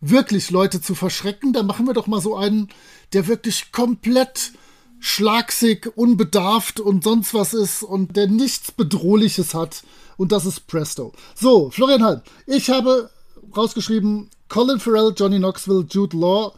wirklich 0.00 0.50
Leute 0.50 0.80
zu 0.80 0.94
verschrecken. 0.94 1.52
Da 1.52 1.62
machen 1.62 1.86
wir 1.86 1.94
doch 1.94 2.06
mal 2.06 2.20
so 2.20 2.36
einen, 2.36 2.68
der 3.12 3.26
wirklich 3.26 3.72
komplett 3.72 4.52
schlagsig, 4.98 5.90
unbedarft 5.96 6.80
und 6.80 7.04
sonst 7.04 7.34
was 7.34 7.54
ist 7.54 7.82
und 7.82 8.16
der 8.16 8.28
nichts 8.28 8.72
Bedrohliches 8.72 9.54
hat. 9.54 9.82
Und 10.16 10.32
das 10.32 10.46
ist 10.46 10.66
Presto. 10.66 11.12
So, 11.34 11.70
Florian 11.70 12.02
Halm, 12.02 12.22
ich 12.46 12.70
habe 12.70 13.10
rausgeschrieben, 13.56 14.30
Colin 14.48 14.80
Farrell, 14.80 15.12
Johnny 15.16 15.38
Knoxville, 15.38 15.86
Jude 15.90 16.16
Law. 16.16 16.54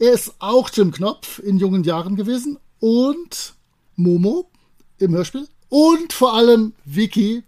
Er 0.00 0.12
ist 0.12 0.34
auch 0.38 0.70
Jim 0.72 0.92
Knopf 0.92 1.40
in 1.40 1.58
jungen 1.58 1.82
Jahren 1.82 2.14
gewesen 2.14 2.56
und 2.78 3.54
Momo 3.96 4.48
im 4.98 5.12
Hörspiel 5.12 5.48
und 5.68 6.12
vor 6.12 6.34
allem 6.34 6.72
Vicky. 6.84 7.42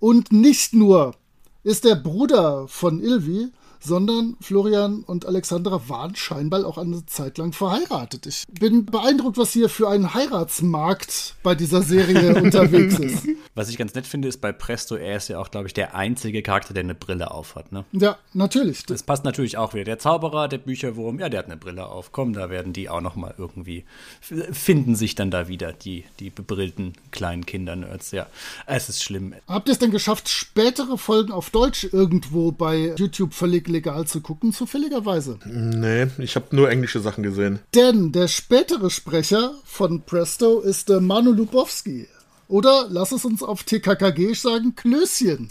Und 0.00 0.32
nicht 0.32 0.72
nur 0.72 1.14
ist 1.62 1.84
der 1.84 1.96
Bruder 1.96 2.68
von 2.68 3.00
Ilvi 3.02 3.50
sondern 3.84 4.36
Florian 4.40 5.02
und 5.04 5.26
Alexandra 5.26 5.88
waren 5.88 6.16
scheinbar 6.16 6.64
auch 6.66 6.78
eine 6.78 7.04
Zeit 7.06 7.38
lang 7.38 7.52
verheiratet. 7.52 8.26
Ich 8.26 8.44
bin 8.58 8.86
beeindruckt, 8.86 9.36
was 9.36 9.52
hier 9.52 9.68
für 9.68 9.88
ein 9.88 10.14
Heiratsmarkt 10.14 11.34
bei 11.42 11.54
dieser 11.54 11.82
Serie 11.82 12.34
unterwegs 12.42 12.98
ist. 12.98 13.28
Was 13.54 13.68
ich 13.68 13.76
ganz 13.76 13.94
nett 13.94 14.06
finde, 14.06 14.28
ist 14.28 14.40
bei 14.40 14.52
Presto, 14.52 14.96
er 14.96 15.16
ist 15.16 15.28
ja 15.28 15.38
auch, 15.38 15.50
glaube 15.50 15.66
ich, 15.66 15.74
der 15.74 15.94
einzige 15.94 16.42
Charakter, 16.42 16.72
der 16.72 16.84
eine 16.84 16.94
Brille 16.94 17.30
aufhat. 17.30 17.72
Ne? 17.72 17.84
Ja, 17.92 18.16
natürlich. 18.32 18.84
Das 18.86 19.02
passt 19.02 19.24
natürlich 19.24 19.58
auch 19.58 19.74
wieder. 19.74 19.84
Der 19.84 19.98
Zauberer, 19.98 20.48
der 20.48 20.58
Bücherwurm, 20.58 21.18
ja, 21.18 21.28
der 21.28 21.40
hat 21.40 21.46
eine 21.46 21.56
Brille 21.56 21.86
auf. 21.86 22.10
Komm, 22.12 22.32
da 22.32 22.50
werden 22.50 22.72
die 22.72 22.88
auch 22.88 23.02
noch 23.02 23.16
mal 23.16 23.34
irgendwie, 23.36 23.84
finden 24.20 24.94
sich 24.96 25.14
dann 25.14 25.30
da 25.30 25.48
wieder, 25.48 25.72
die, 25.72 26.04
die 26.20 26.30
bebrillten 26.30 26.94
kleinen 27.10 27.44
Kinder-Nerds. 27.44 28.12
Ja, 28.12 28.26
es 28.66 28.88
ist 28.88 29.02
schlimm. 29.02 29.34
Habt 29.46 29.68
ihr 29.68 29.72
es 29.72 29.78
denn 29.78 29.90
geschafft, 29.90 30.28
spätere 30.28 30.96
Folgen 30.96 31.32
auf 31.32 31.50
Deutsch 31.50 31.84
irgendwo 31.92 32.50
bei 32.50 32.94
YouTube 32.96 33.34
völlig 33.34 33.68
legal 33.74 34.06
zu 34.06 34.20
gucken, 34.20 34.52
zufälligerweise? 34.52 35.38
Nee, 35.44 36.06
ich 36.18 36.36
habe 36.36 36.56
nur 36.56 36.70
englische 36.70 37.00
Sachen 37.00 37.22
gesehen. 37.22 37.58
Denn 37.74 38.12
der 38.12 38.28
spätere 38.28 38.88
Sprecher 38.88 39.52
von 39.64 40.02
Presto 40.02 40.60
ist 40.60 40.88
äh, 40.88 41.00
Manu 41.00 41.32
Lubowski. 41.32 42.08
Oder 42.48 42.86
lass 42.88 43.12
es 43.12 43.24
uns 43.24 43.42
auf 43.42 43.64
TKKG 43.64 44.32
sagen, 44.34 44.74
Klößchen. 44.74 45.50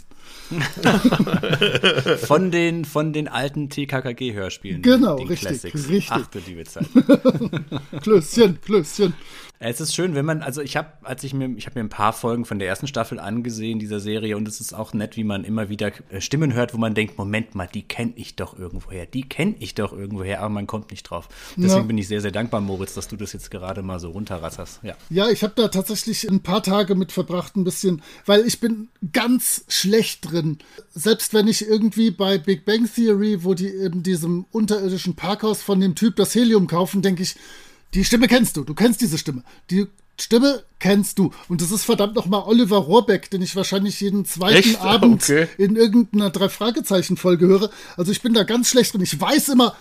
von, 2.26 2.50
den, 2.50 2.84
von 2.84 3.12
den 3.12 3.28
alten 3.28 3.68
TKKG-Hörspielen. 3.70 4.82
Genau, 4.82 5.16
richtig, 5.16 5.40
Classics. 5.40 5.88
richtig. 5.88 6.10
Ach 6.10 6.26
du 6.26 6.38
liebe 6.40 6.64
Zeit. 6.64 6.86
Klößchen, 8.02 8.60
Klößchen. 8.60 9.14
Es 9.60 9.80
ist 9.80 9.94
schön, 9.94 10.14
wenn 10.14 10.24
man, 10.24 10.42
also 10.42 10.60
ich 10.60 10.76
habe, 10.76 10.88
als 11.02 11.22
ich 11.22 11.32
mir, 11.32 11.48
ich 11.56 11.66
habe 11.66 11.78
mir 11.78 11.84
ein 11.84 11.88
paar 11.90 12.12
Folgen 12.12 12.44
von 12.44 12.58
der 12.58 12.68
ersten 12.68 12.88
Staffel 12.88 13.20
angesehen 13.20 13.78
dieser 13.78 14.00
Serie 14.00 14.36
und 14.36 14.48
es 14.48 14.60
ist 14.60 14.74
auch 14.74 14.92
nett, 14.92 15.16
wie 15.16 15.24
man 15.24 15.44
immer 15.44 15.68
wieder 15.68 15.92
äh, 16.10 16.20
Stimmen 16.20 16.54
hört, 16.54 16.74
wo 16.74 16.78
man 16.78 16.94
denkt, 16.94 17.16
Moment 17.18 17.54
mal, 17.54 17.68
die 17.72 17.82
kenne 17.82 18.12
ich 18.16 18.34
doch 18.34 18.58
irgendwoher, 18.58 19.06
die 19.06 19.22
kenne 19.22 19.54
ich 19.60 19.74
doch 19.74 19.92
irgendwoher, 19.92 20.40
aber 20.40 20.48
man 20.48 20.66
kommt 20.66 20.90
nicht 20.90 21.04
drauf. 21.04 21.28
Deswegen 21.56 21.80
ja. 21.80 21.82
bin 21.82 21.98
ich 21.98 22.08
sehr, 22.08 22.20
sehr 22.20 22.32
dankbar, 22.32 22.60
Moritz, 22.60 22.94
dass 22.94 23.06
du 23.08 23.16
das 23.16 23.32
jetzt 23.32 23.50
gerade 23.50 23.82
mal 23.82 24.00
so 24.00 24.10
runterrasserst. 24.10 24.80
Ja, 24.82 24.96
ja 25.08 25.28
ich 25.30 25.42
habe 25.44 25.54
da 25.56 25.68
tatsächlich 25.68 26.28
ein 26.28 26.42
paar 26.42 26.62
Tage 26.62 26.96
mit 26.96 27.12
verbracht, 27.12 27.56
ein 27.56 27.64
bisschen, 27.64 28.02
weil 28.26 28.44
ich 28.46 28.58
bin 28.58 28.88
ganz 29.12 29.64
schlecht 29.68 30.30
drin. 30.30 30.58
Selbst 30.92 31.32
wenn 31.32 31.46
ich 31.46 31.66
irgendwie 31.66 32.10
bei 32.10 32.38
Big 32.38 32.64
Bang 32.64 32.90
Theory, 32.92 33.44
wo 33.44 33.54
die 33.54 33.68
in 33.68 34.02
diesem 34.02 34.46
unterirdischen 34.50 35.14
Parkhaus 35.14 35.62
von 35.62 35.80
dem 35.80 35.94
Typ 35.94 36.16
das 36.16 36.34
Helium 36.34 36.66
kaufen, 36.66 37.02
denke 37.02 37.22
ich, 37.22 37.36
die 37.94 38.04
Stimme 38.04 38.28
kennst 38.28 38.56
du, 38.56 38.64
du 38.64 38.74
kennst 38.74 39.00
diese 39.00 39.18
Stimme. 39.18 39.42
Die 39.70 39.86
Stimme 40.18 40.62
kennst 40.78 41.18
du. 41.18 41.32
Und 41.48 41.60
das 41.60 41.70
ist 41.70 41.84
verdammt 41.84 42.14
nochmal 42.14 42.42
Oliver 42.46 42.76
Rohrbeck, 42.76 43.30
den 43.30 43.42
ich 43.42 43.56
wahrscheinlich 43.56 44.00
jeden 44.00 44.24
zweiten 44.24 44.56
Echt? 44.56 44.80
Abend 44.80 45.22
okay. 45.22 45.48
in 45.58 45.76
irgendeiner 45.76 46.30
Drei-Fragezeichen-Folge 46.30 47.46
höre. 47.46 47.70
Also 47.96 48.12
ich 48.12 48.22
bin 48.22 48.34
da 48.34 48.44
ganz 48.44 48.68
schlecht 48.68 48.94
und 48.94 49.00
ich 49.00 49.20
weiß 49.20 49.48
immer, 49.48 49.76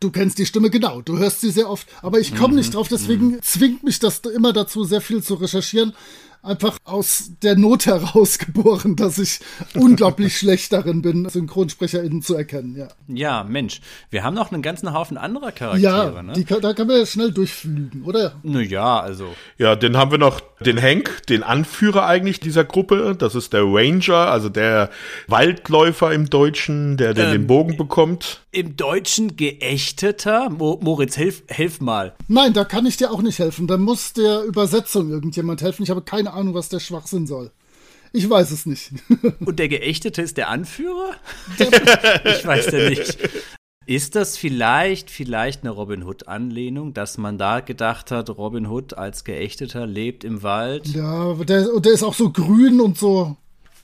du 0.00 0.10
kennst 0.10 0.38
die 0.38 0.46
Stimme 0.46 0.70
genau, 0.70 1.00
du 1.00 1.18
hörst 1.18 1.40
sie 1.40 1.50
sehr 1.50 1.70
oft, 1.70 1.86
aber 2.02 2.18
ich 2.18 2.34
komme 2.34 2.54
mhm. 2.54 2.56
nicht 2.56 2.74
drauf, 2.74 2.88
deswegen 2.88 3.32
mhm. 3.32 3.42
zwingt 3.42 3.84
mich 3.84 3.98
das 4.00 4.18
immer 4.20 4.52
dazu, 4.52 4.84
sehr 4.84 5.00
viel 5.00 5.22
zu 5.22 5.34
recherchieren 5.34 5.94
einfach 6.42 6.78
aus 6.84 7.32
der 7.42 7.56
Not 7.56 7.86
heraus 7.86 8.38
geboren, 8.38 8.96
dass 8.96 9.18
ich 9.18 9.40
unglaublich 9.74 10.36
schlecht 10.38 10.72
darin 10.72 11.02
bin, 11.02 11.28
SynchronsprecherInnen 11.28 12.22
zu 12.22 12.34
erkennen, 12.34 12.76
ja. 12.76 12.88
Ja, 13.08 13.44
Mensch, 13.44 13.80
wir 14.10 14.24
haben 14.24 14.34
noch 14.34 14.52
einen 14.52 14.62
ganzen 14.62 14.92
Haufen 14.92 15.16
anderer 15.16 15.52
Charaktere, 15.52 16.14
ja, 16.14 16.22
ne? 16.22 16.32
Die, 16.32 16.44
da 16.44 16.72
kann 16.72 16.86
man 16.86 16.98
ja 16.98 17.06
schnell 17.06 17.32
durchflügen, 17.32 18.02
oder? 18.04 18.34
Naja, 18.42 19.00
also. 19.00 19.28
Ja, 19.58 19.76
den 19.76 19.96
haben 19.96 20.10
wir 20.10 20.18
noch 20.18 20.40
den 20.62 20.80
Hank, 20.80 21.26
den 21.28 21.42
Anführer 21.42 22.06
eigentlich 22.06 22.40
dieser 22.40 22.64
Gruppe. 22.64 23.14
Das 23.18 23.34
ist 23.34 23.52
der 23.52 23.62
Ranger, 23.64 24.30
also 24.30 24.48
der 24.48 24.90
Waldläufer 25.26 26.12
im 26.12 26.30
Deutschen, 26.30 26.96
der 26.96 27.16
ähm, 27.16 27.32
den 27.32 27.46
Bogen 27.46 27.76
bekommt. 27.76 28.42
Im 28.52 28.76
Deutschen 28.76 29.36
geächteter? 29.36 30.50
Mo 30.50 30.78
Moritz, 30.82 31.16
hilf, 31.16 31.42
hilf 31.48 31.80
mal. 31.80 32.14
Nein, 32.28 32.52
da 32.52 32.64
kann 32.64 32.86
ich 32.86 32.96
dir 32.96 33.10
auch 33.10 33.22
nicht 33.22 33.38
helfen. 33.38 33.66
Da 33.66 33.76
muss 33.76 34.12
der 34.12 34.44
Übersetzung 34.44 35.10
irgendjemand 35.10 35.62
helfen. 35.62 35.82
Ich 35.82 35.90
habe 35.90 36.02
keine 36.02 36.31
Ahnung, 36.32 36.54
was 36.54 36.68
der 36.68 36.80
Schwachsinn 36.80 37.26
soll. 37.26 37.52
Ich 38.12 38.28
weiß 38.28 38.50
es 38.50 38.66
nicht. 38.66 38.92
Und 39.40 39.58
der 39.58 39.68
Geächtete 39.68 40.22
ist 40.22 40.36
der 40.36 40.48
Anführer? 40.48 41.14
ich 41.58 42.46
weiß 42.46 42.70
ja 42.72 42.88
nicht. 42.88 43.18
Ist 43.86 44.14
das 44.14 44.36
vielleicht, 44.36 45.10
vielleicht 45.10 45.62
eine 45.62 45.70
Robin 45.70 46.04
Hood-Anlehnung, 46.04 46.94
dass 46.94 47.18
man 47.18 47.36
da 47.36 47.60
gedacht 47.60 48.10
hat, 48.10 48.30
Robin 48.30 48.66
Hood 48.66 48.94
als 48.94 49.24
Geächteter 49.24 49.86
lebt 49.86 50.24
im 50.24 50.42
Wald? 50.42 50.86
Ja, 50.88 51.34
der, 51.34 51.80
der 51.80 51.92
ist 51.92 52.04
auch 52.04 52.14
so 52.14 52.30
grün 52.30 52.80
und 52.80 52.96
so 52.96 53.36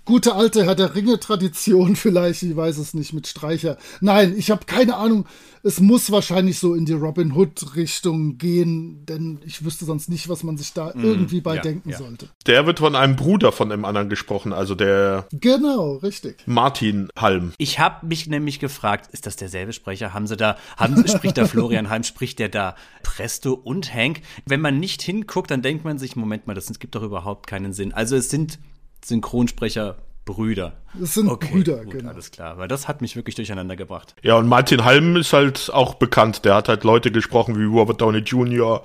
gute 0.08 0.34
alte 0.34 0.64
Herr 0.64 0.74
der 0.74 0.94
Ringe-Tradition 0.94 1.94
vielleicht, 1.96 2.42
ich 2.42 2.56
weiß 2.56 2.78
es 2.78 2.94
nicht, 2.94 3.12
mit 3.12 3.26
Streicher. 3.26 3.76
Nein, 4.00 4.34
ich 4.36 4.50
habe 4.50 4.64
keine 4.64 4.96
Ahnung. 4.96 5.26
Es 5.62 5.80
muss 5.80 6.10
wahrscheinlich 6.10 6.58
so 6.58 6.74
in 6.74 6.86
die 6.86 6.94
Robin 6.94 7.32
Hood-Richtung 7.32 8.38
gehen, 8.38 9.04
denn 9.04 9.40
ich 9.44 9.64
wüsste 9.66 9.84
sonst 9.84 10.08
nicht, 10.08 10.30
was 10.30 10.44
man 10.44 10.56
sich 10.56 10.72
da 10.72 10.92
mm, 10.94 11.04
irgendwie 11.04 11.40
bei 11.42 11.56
ja, 11.56 11.62
denken 11.62 11.90
ja. 11.90 11.98
sollte. 11.98 12.30
Der 12.46 12.64
wird 12.64 12.78
von 12.78 12.94
einem 12.94 13.16
Bruder 13.16 13.52
von 13.52 13.70
einem 13.70 13.84
anderen 13.84 14.08
gesprochen, 14.08 14.54
also 14.54 14.74
der. 14.74 15.26
Genau, 15.32 15.96
richtig. 15.96 16.38
Martin 16.46 17.10
Halm. 17.18 17.52
Ich 17.58 17.78
habe 17.78 18.06
mich 18.06 18.28
nämlich 18.28 18.60
gefragt, 18.60 19.12
ist 19.12 19.26
das 19.26 19.36
derselbe 19.36 19.74
Sprecher? 19.74 20.14
Haben 20.14 20.26
sie 20.26 20.38
da, 20.38 20.56
haben, 20.78 21.06
spricht 21.06 21.36
da 21.36 21.44
Florian 21.46 21.90
Halm, 21.90 22.04
spricht 22.04 22.38
der 22.38 22.48
da 22.48 22.76
Presto 23.02 23.52
und 23.52 23.92
Hank? 23.92 24.22
Wenn 24.46 24.62
man 24.62 24.80
nicht 24.80 25.02
hinguckt, 25.02 25.50
dann 25.50 25.60
denkt 25.60 25.84
man 25.84 25.98
sich, 25.98 26.16
Moment 26.16 26.46
mal, 26.46 26.54
das 26.54 26.78
gibt 26.78 26.94
doch 26.94 27.02
überhaupt 27.02 27.46
keinen 27.46 27.74
Sinn. 27.74 27.92
Also 27.92 28.16
es 28.16 28.30
sind 28.30 28.58
Synchronsprecher 29.04 29.96
Brüder. 30.24 30.76
Das 30.94 31.14
sind 31.14 31.28
okay, 31.28 31.50
Brüder, 31.52 31.84
gut, 31.84 31.92
genau. 31.92 32.10
Alles 32.10 32.30
klar, 32.30 32.58
weil 32.58 32.68
das 32.68 32.88
hat 32.88 33.00
mich 33.00 33.14
wirklich 33.14 33.34
durcheinander 33.34 33.76
gebracht. 33.76 34.14
Ja, 34.22 34.36
und 34.36 34.48
Martin 34.48 34.84
Halm 34.84 35.16
ist 35.16 35.32
halt 35.32 35.70
auch 35.72 35.94
bekannt. 35.94 36.44
Der 36.44 36.54
hat 36.54 36.68
halt 36.68 36.84
Leute 36.84 37.10
gesprochen 37.10 37.58
wie 37.58 37.64
Robert 37.64 38.00
Downey 38.00 38.18
Jr., 38.18 38.82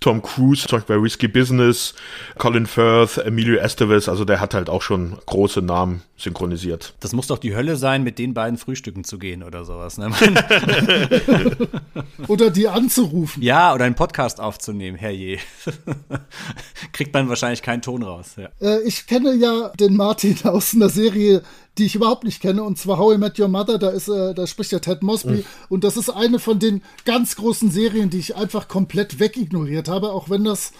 Tom 0.00 0.22
Cruise, 0.22 0.66
zum 0.66 0.78
Beispiel 0.78 0.96
bei 0.96 1.02
Risky 1.02 1.28
Business, 1.28 1.94
Colin 2.38 2.66
Firth, 2.66 3.18
Emilio 3.18 3.56
Estevez. 3.56 4.08
Also 4.08 4.24
der 4.24 4.40
hat 4.40 4.54
halt 4.54 4.68
auch 4.68 4.82
schon 4.82 5.16
große 5.26 5.62
Namen 5.62 6.02
synchronisiert. 6.16 6.94
Das 7.00 7.12
muss 7.12 7.26
doch 7.26 7.38
die 7.38 7.54
Hölle 7.54 7.76
sein, 7.76 8.02
mit 8.02 8.18
den 8.18 8.34
beiden 8.34 8.58
frühstücken 8.58 9.04
zu 9.04 9.18
gehen 9.18 9.42
oder 9.42 9.64
sowas. 9.64 9.98
Ne? 9.98 10.10
oder 12.28 12.50
die 12.50 12.68
anzurufen. 12.68 13.42
Ja, 13.42 13.74
oder 13.74 13.84
einen 13.84 13.94
Podcast 13.94 14.40
aufzunehmen, 14.40 14.96
herrje. 14.96 15.38
Kriegt 16.92 17.12
man 17.12 17.28
wahrscheinlich 17.28 17.62
keinen 17.62 17.82
Ton 17.82 18.02
raus. 18.02 18.36
Ja. 18.36 18.48
Äh, 18.60 18.82
ich 18.82 19.06
kenne 19.06 19.34
ja 19.34 19.70
den 19.78 19.96
Martin 19.96 20.36
aus 20.44 20.74
einer 20.74 20.88
Serie, 20.88 21.42
die 21.78 21.86
ich 21.86 21.94
überhaupt 21.94 22.24
nicht 22.24 22.40
kenne, 22.40 22.62
und 22.62 22.78
zwar 22.78 22.98
How 22.98 23.14
I 23.14 23.18
Met 23.18 23.38
Your 23.38 23.48
Mother, 23.48 23.78
da, 23.78 23.90
ist, 23.90 24.08
äh, 24.08 24.34
da 24.34 24.46
spricht 24.46 24.72
ja 24.72 24.78
Ted 24.78 25.02
Mosby. 25.02 25.32
Mhm. 25.32 25.44
Und 25.68 25.84
das 25.84 25.96
ist 25.96 26.10
eine 26.10 26.38
von 26.38 26.58
den 26.58 26.82
ganz 27.04 27.36
großen 27.36 27.70
Serien, 27.70 28.10
die 28.10 28.18
ich 28.18 28.36
einfach 28.36 28.68
komplett 28.68 29.18
wegignoriert 29.18 29.88
habe, 29.88 30.12
auch 30.12 30.30
wenn 30.30 30.44
das 30.44 30.72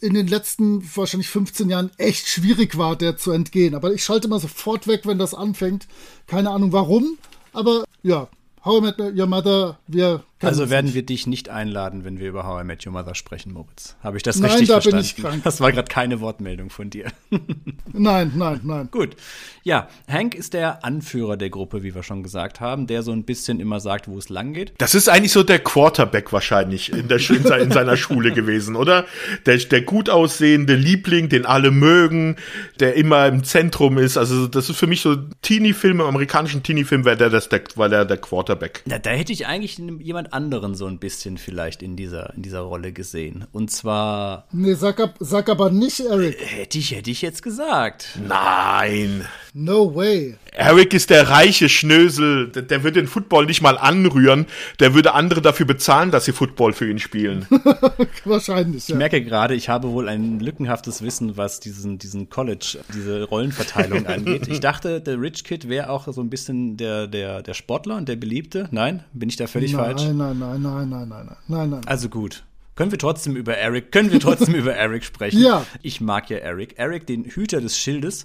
in 0.00 0.14
den 0.14 0.26
letzten 0.26 0.82
wahrscheinlich 0.96 1.28
15 1.28 1.70
Jahren 1.70 1.90
echt 1.96 2.26
schwierig 2.26 2.76
war, 2.76 2.96
der 2.96 3.16
zu 3.16 3.30
entgehen. 3.30 3.74
Aber 3.74 3.92
ich 3.92 4.02
schalte 4.02 4.26
mal 4.26 4.40
sofort 4.40 4.88
weg, 4.88 5.02
wenn 5.04 5.18
das 5.18 5.32
anfängt. 5.32 5.86
Keine 6.26 6.50
Ahnung 6.50 6.72
warum, 6.72 7.18
aber 7.52 7.84
ja, 8.02 8.28
How 8.64 8.78
I 8.78 8.80
Met 8.82 8.98
Your 8.98 9.26
Mother, 9.26 9.78
wir 9.86 10.24
also 10.42 10.70
werden 10.70 10.94
wir 10.94 11.04
dich 11.04 11.26
nicht 11.26 11.48
einladen, 11.48 12.04
wenn 12.04 12.18
wir 12.18 12.28
über 12.28 12.46
How 12.46 12.62
I 12.62 12.64
Met 12.64 12.86
Your 12.86 12.92
Mother 12.92 13.14
sprechen, 13.14 13.52
Moritz. 13.52 13.96
Habe 14.02 14.16
ich 14.16 14.22
das 14.22 14.38
nein, 14.38 14.50
richtig 14.50 14.68
da 14.68 14.74
verstanden? 14.74 14.98
Bin 14.98 15.04
ich 15.04 15.16
krank. 15.16 15.44
Das 15.44 15.60
war 15.60 15.72
gerade 15.72 15.88
keine 15.88 16.20
Wortmeldung 16.20 16.70
von 16.70 16.90
dir. 16.90 17.06
nein, 17.92 18.32
nein, 18.34 18.60
nein. 18.62 18.88
Gut. 18.90 19.16
Ja, 19.64 19.88
Hank 20.08 20.34
ist 20.34 20.54
der 20.54 20.84
Anführer 20.84 21.36
der 21.36 21.50
Gruppe, 21.50 21.82
wie 21.82 21.94
wir 21.94 22.02
schon 22.02 22.22
gesagt 22.22 22.60
haben, 22.60 22.86
der 22.86 23.02
so 23.02 23.12
ein 23.12 23.24
bisschen 23.24 23.60
immer 23.60 23.78
sagt, 23.78 24.08
wo 24.08 24.18
es 24.18 24.28
lang 24.28 24.54
geht. 24.54 24.72
Das 24.78 24.94
ist 24.94 25.08
eigentlich 25.08 25.32
so 25.32 25.44
der 25.44 25.60
Quarterback 25.60 26.32
wahrscheinlich 26.32 26.92
in, 26.92 27.06
der, 27.06 27.18
in 27.60 27.70
seiner 27.70 27.96
Schule 27.96 28.32
gewesen, 28.32 28.74
oder? 28.74 29.06
Der, 29.46 29.58
der 29.58 29.82
gut 29.82 30.10
aussehende 30.10 30.74
Liebling, 30.74 31.28
den 31.28 31.46
alle 31.46 31.70
mögen, 31.70 32.36
der 32.80 32.94
immer 32.94 33.26
im 33.28 33.44
Zentrum 33.44 33.98
ist. 33.98 34.16
Also 34.16 34.48
das 34.48 34.68
ist 34.68 34.76
für 34.76 34.88
mich 34.88 35.00
so 35.00 35.16
Teenie-Film, 35.42 36.00
im 36.00 36.06
amerikanischen 36.06 36.62
Teenie-Film 36.62 37.04
wäre 37.04 37.16
der, 37.16 37.30
das 37.30 37.48
der, 37.48 37.62
war 37.76 37.88
der, 37.88 38.04
der 38.04 38.16
Quarterback. 38.16 38.82
Na, 38.86 38.98
da 38.98 39.10
hätte 39.10 39.32
ich 39.32 39.46
eigentlich 39.46 39.78
jemand 39.78 40.31
anderen 40.32 40.74
so 40.74 40.86
ein 40.86 40.98
bisschen 40.98 41.38
vielleicht 41.38 41.82
in 41.82 41.96
dieser, 41.96 42.34
in 42.34 42.42
dieser 42.42 42.60
Rolle 42.60 42.92
gesehen. 42.92 43.46
Und 43.52 43.70
zwar. 43.70 44.46
Nee, 44.52 44.74
sag, 44.74 45.00
ab, 45.00 45.14
sag 45.20 45.48
aber 45.48 45.70
nicht 45.70 46.00
Eric. 46.00 46.36
Hätte 46.40 46.78
ich, 46.78 46.92
hätte 46.92 47.10
ich 47.10 47.22
jetzt 47.22 47.42
gesagt. 47.42 48.18
Nein. 48.26 49.26
No 49.54 49.94
way. 49.94 50.36
Eric 50.52 50.94
ist 50.94 51.10
der 51.10 51.28
reiche 51.28 51.68
Schnösel, 51.68 52.48
der, 52.48 52.62
der 52.62 52.82
würde 52.84 53.00
den 53.00 53.06
Football 53.06 53.44
nicht 53.46 53.60
mal 53.60 53.76
anrühren, 53.76 54.46
der 54.80 54.94
würde 54.94 55.12
andere 55.12 55.42
dafür 55.42 55.66
bezahlen, 55.66 56.10
dass 56.10 56.24
sie 56.24 56.32
Football 56.32 56.72
für 56.72 56.90
ihn 56.90 56.98
spielen. 56.98 57.46
Wahrscheinlich, 58.24 58.88
ja. 58.88 58.94
Ich 58.94 58.98
merke 58.98 59.22
gerade, 59.22 59.54
ich 59.54 59.68
habe 59.68 59.90
wohl 59.90 60.08
ein 60.08 60.40
lückenhaftes 60.40 61.02
Wissen, 61.02 61.36
was 61.36 61.60
diesen, 61.60 61.98
diesen 61.98 62.30
College, 62.30 62.78
diese 62.94 63.24
Rollenverteilung 63.24 64.06
angeht. 64.06 64.48
Ich 64.48 64.60
dachte, 64.60 65.02
der 65.02 65.20
Rich 65.20 65.44
Kid 65.44 65.68
wäre 65.68 65.90
auch 65.90 66.10
so 66.10 66.22
ein 66.22 66.30
bisschen 66.30 66.78
der, 66.78 67.06
der, 67.06 67.42
der 67.42 67.54
Sportler 67.54 67.96
und 67.96 68.08
der 68.08 68.16
Beliebte. 68.16 68.68
Nein? 68.70 69.04
Bin 69.12 69.28
ich 69.28 69.36
da 69.36 69.46
völlig 69.46 69.72
nein, 69.72 69.84
falsch? 69.84 70.02
Nein, 70.04 70.16
nein, 70.16 70.38
nein, 70.38 70.62
nein, 70.62 70.88
nein, 70.88 71.08
nein, 71.08 71.36
nein, 71.48 71.70
nein. 71.70 71.80
Also 71.86 72.08
gut. 72.08 72.42
Können 72.74 72.90
wir 72.90 72.98
trotzdem 72.98 73.36
über 73.36 73.54
Eric, 73.54 73.92
können 73.92 74.10
wir 74.10 74.18
trotzdem 74.18 74.54
über 74.54 74.72
Eric 74.72 75.04
sprechen? 75.04 75.40
Ja. 75.40 75.66
Ich 75.82 76.00
mag 76.00 76.30
ja 76.30 76.38
Eric. 76.38 76.78
Eric, 76.78 77.06
den 77.06 77.24
Hüter 77.24 77.60
des 77.60 77.76
Schildes, 77.76 78.24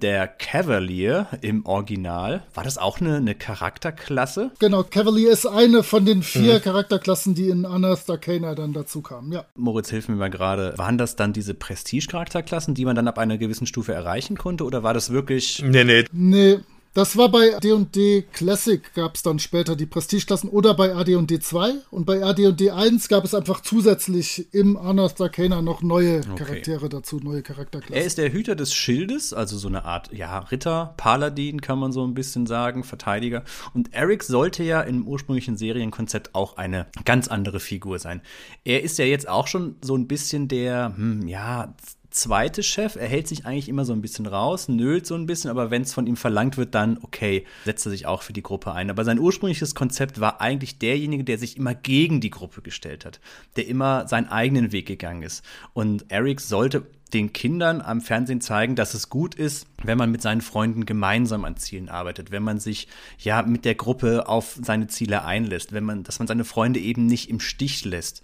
der 0.00 0.28
Cavalier 0.28 1.26
im 1.40 1.66
Original. 1.66 2.44
War 2.54 2.62
das 2.62 2.78
auch 2.78 3.00
eine, 3.00 3.16
eine 3.16 3.34
Charakterklasse? 3.34 4.52
Genau, 4.60 4.84
Cavalier 4.84 5.32
ist 5.32 5.44
eine 5.46 5.82
von 5.82 6.04
den 6.06 6.22
vier 6.22 6.54
mhm. 6.54 6.62
Charakterklassen, 6.62 7.34
die 7.34 7.48
in 7.48 7.64
Unearthed 7.64 8.08
Arcana 8.08 8.54
dann 8.54 8.72
dazu 8.72 9.02
kamen, 9.02 9.32
ja. 9.32 9.44
Moritz, 9.56 9.90
hilf 9.90 10.08
mir 10.08 10.14
mal 10.14 10.30
gerade. 10.30 10.74
Waren 10.76 10.96
das 10.96 11.16
dann 11.16 11.32
diese 11.32 11.54
Prestige-Charakterklassen, 11.54 12.74
die 12.74 12.84
man 12.84 12.94
dann 12.94 13.08
ab 13.08 13.18
einer 13.18 13.38
gewissen 13.38 13.66
Stufe 13.66 13.92
erreichen 13.92 14.36
konnte? 14.36 14.64
Oder 14.64 14.84
war 14.84 14.94
das 14.94 15.10
wirklich. 15.10 15.64
Nee, 15.66 15.82
nee. 15.82 16.04
Nee, 16.12 16.60
das 16.94 17.16
war 17.16 17.30
bei 17.30 17.50
D&D 17.62 18.22
Classic 18.32 18.82
gab 18.94 19.14
es 19.14 19.22
dann 19.22 19.38
später 19.38 19.76
die 19.76 19.86
Prestigeklassen 19.86 20.50
oder 20.50 20.74
bei 20.74 20.94
AD&D 20.94 21.38
2 21.38 21.72
und 21.90 22.04
bei 22.04 22.24
AD&D 22.24 22.70
1 22.70 23.08
gab 23.08 23.24
es 23.24 23.32
einfach 23.32 23.60
zusätzlich 23.60 24.52
im 24.52 24.74
Unearthed 24.74 25.20
Arcana 25.20 25.62
noch 25.62 25.82
neue 25.82 26.18
okay. 26.18 26.34
Charaktere 26.36 26.88
dazu, 26.88 27.20
neue 27.22 27.42
Charakterklassen. 27.42 27.94
Er 27.94 28.04
ist 28.04 28.18
der 28.18 28.32
Hüter 28.32 28.56
des 28.56 28.74
Schildes, 28.74 29.32
also 29.32 29.56
so 29.56 29.68
eine 29.68 29.84
Art, 29.84 30.12
ja, 30.12 30.38
Ritter, 30.38 30.94
Paladin 30.96 31.60
kann 31.60 31.78
man 31.78 31.92
so 31.92 32.04
ein 32.04 32.14
bisschen 32.14 32.46
sagen, 32.46 32.82
Verteidiger. 32.82 33.44
Und 33.72 33.94
Eric 33.94 34.24
sollte 34.24 34.64
ja 34.64 34.80
im 34.80 35.06
ursprünglichen 35.06 35.56
Serienkonzept 35.56 36.34
auch 36.34 36.56
eine 36.56 36.86
ganz 37.04 37.28
andere 37.28 37.60
Figur 37.60 38.00
sein. 38.00 38.20
Er 38.64 38.82
ist 38.82 38.98
ja 38.98 39.04
jetzt 39.04 39.28
auch 39.28 39.46
schon 39.46 39.76
so 39.80 39.96
ein 39.96 40.08
bisschen 40.08 40.48
der, 40.48 40.92
hm, 40.96 41.28
ja, 41.28 41.72
zweite 42.10 42.62
Chef. 42.62 42.96
Er 42.96 43.08
hält 43.08 43.28
sich 43.28 43.46
eigentlich 43.46 43.68
immer 43.68 43.84
so 43.84 43.92
ein 43.92 44.02
bisschen 44.02 44.26
raus, 44.26 44.68
nölt 44.68 45.06
so 45.06 45.14
ein 45.14 45.26
bisschen, 45.26 45.50
aber 45.50 45.70
wenn 45.70 45.82
es 45.82 45.94
von 45.94 46.06
ihm 46.06 46.16
verlangt 46.16 46.56
wird, 46.56 46.74
dann 46.74 46.98
okay, 47.02 47.44
setzt 47.64 47.86
er 47.86 47.90
sich 47.90 48.06
auch 48.06 48.22
für 48.22 48.32
die 48.32 48.42
Gruppe 48.42 48.72
ein. 48.72 48.90
Aber 48.90 49.04
sein 49.04 49.18
ursprüngliches 49.18 49.74
Konzept 49.74 50.20
war 50.20 50.40
eigentlich 50.40 50.78
derjenige, 50.78 51.24
der 51.24 51.38
sich 51.38 51.56
immer 51.56 51.74
gegen 51.74 52.20
die 52.20 52.30
Gruppe 52.30 52.62
gestellt 52.62 53.04
hat, 53.04 53.20
der 53.56 53.66
immer 53.66 54.08
seinen 54.08 54.28
eigenen 54.28 54.72
Weg 54.72 54.86
gegangen 54.86 55.22
ist. 55.22 55.44
Und 55.72 56.10
Eric 56.10 56.40
sollte 56.40 56.86
den 57.12 57.32
Kindern 57.32 57.80
am 57.80 58.00
Fernsehen 58.00 58.40
zeigen, 58.40 58.76
dass 58.76 58.94
es 58.94 59.08
gut 59.08 59.34
ist, 59.34 59.66
wenn 59.82 59.98
man 59.98 60.10
mit 60.10 60.22
seinen 60.22 60.40
Freunden 60.40 60.86
gemeinsam 60.86 61.44
an 61.44 61.56
Zielen 61.56 61.88
arbeitet, 61.88 62.30
wenn 62.30 62.42
man 62.42 62.60
sich 62.60 62.88
ja 63.18 63.42
mit 63.42 63.64
der 63.64 63.74
Gruppe 63.74 64.28
auf 64.28 64.58
seine 64.62 64.86
Ziele 64.86 65.24
einlässt, 65.24 65.72
wenn 65.72 65.84
man, 65.84 66.04
dass 66.04 66.18
man 66.18 66.28
seine 66.28 66.44
Freunde 66.44 66.80
eben 66.80 67.06
nicht 67.06 67.28
im 67.28 67.40
Stich 67.40 67.84
lässt. 67.84 68.22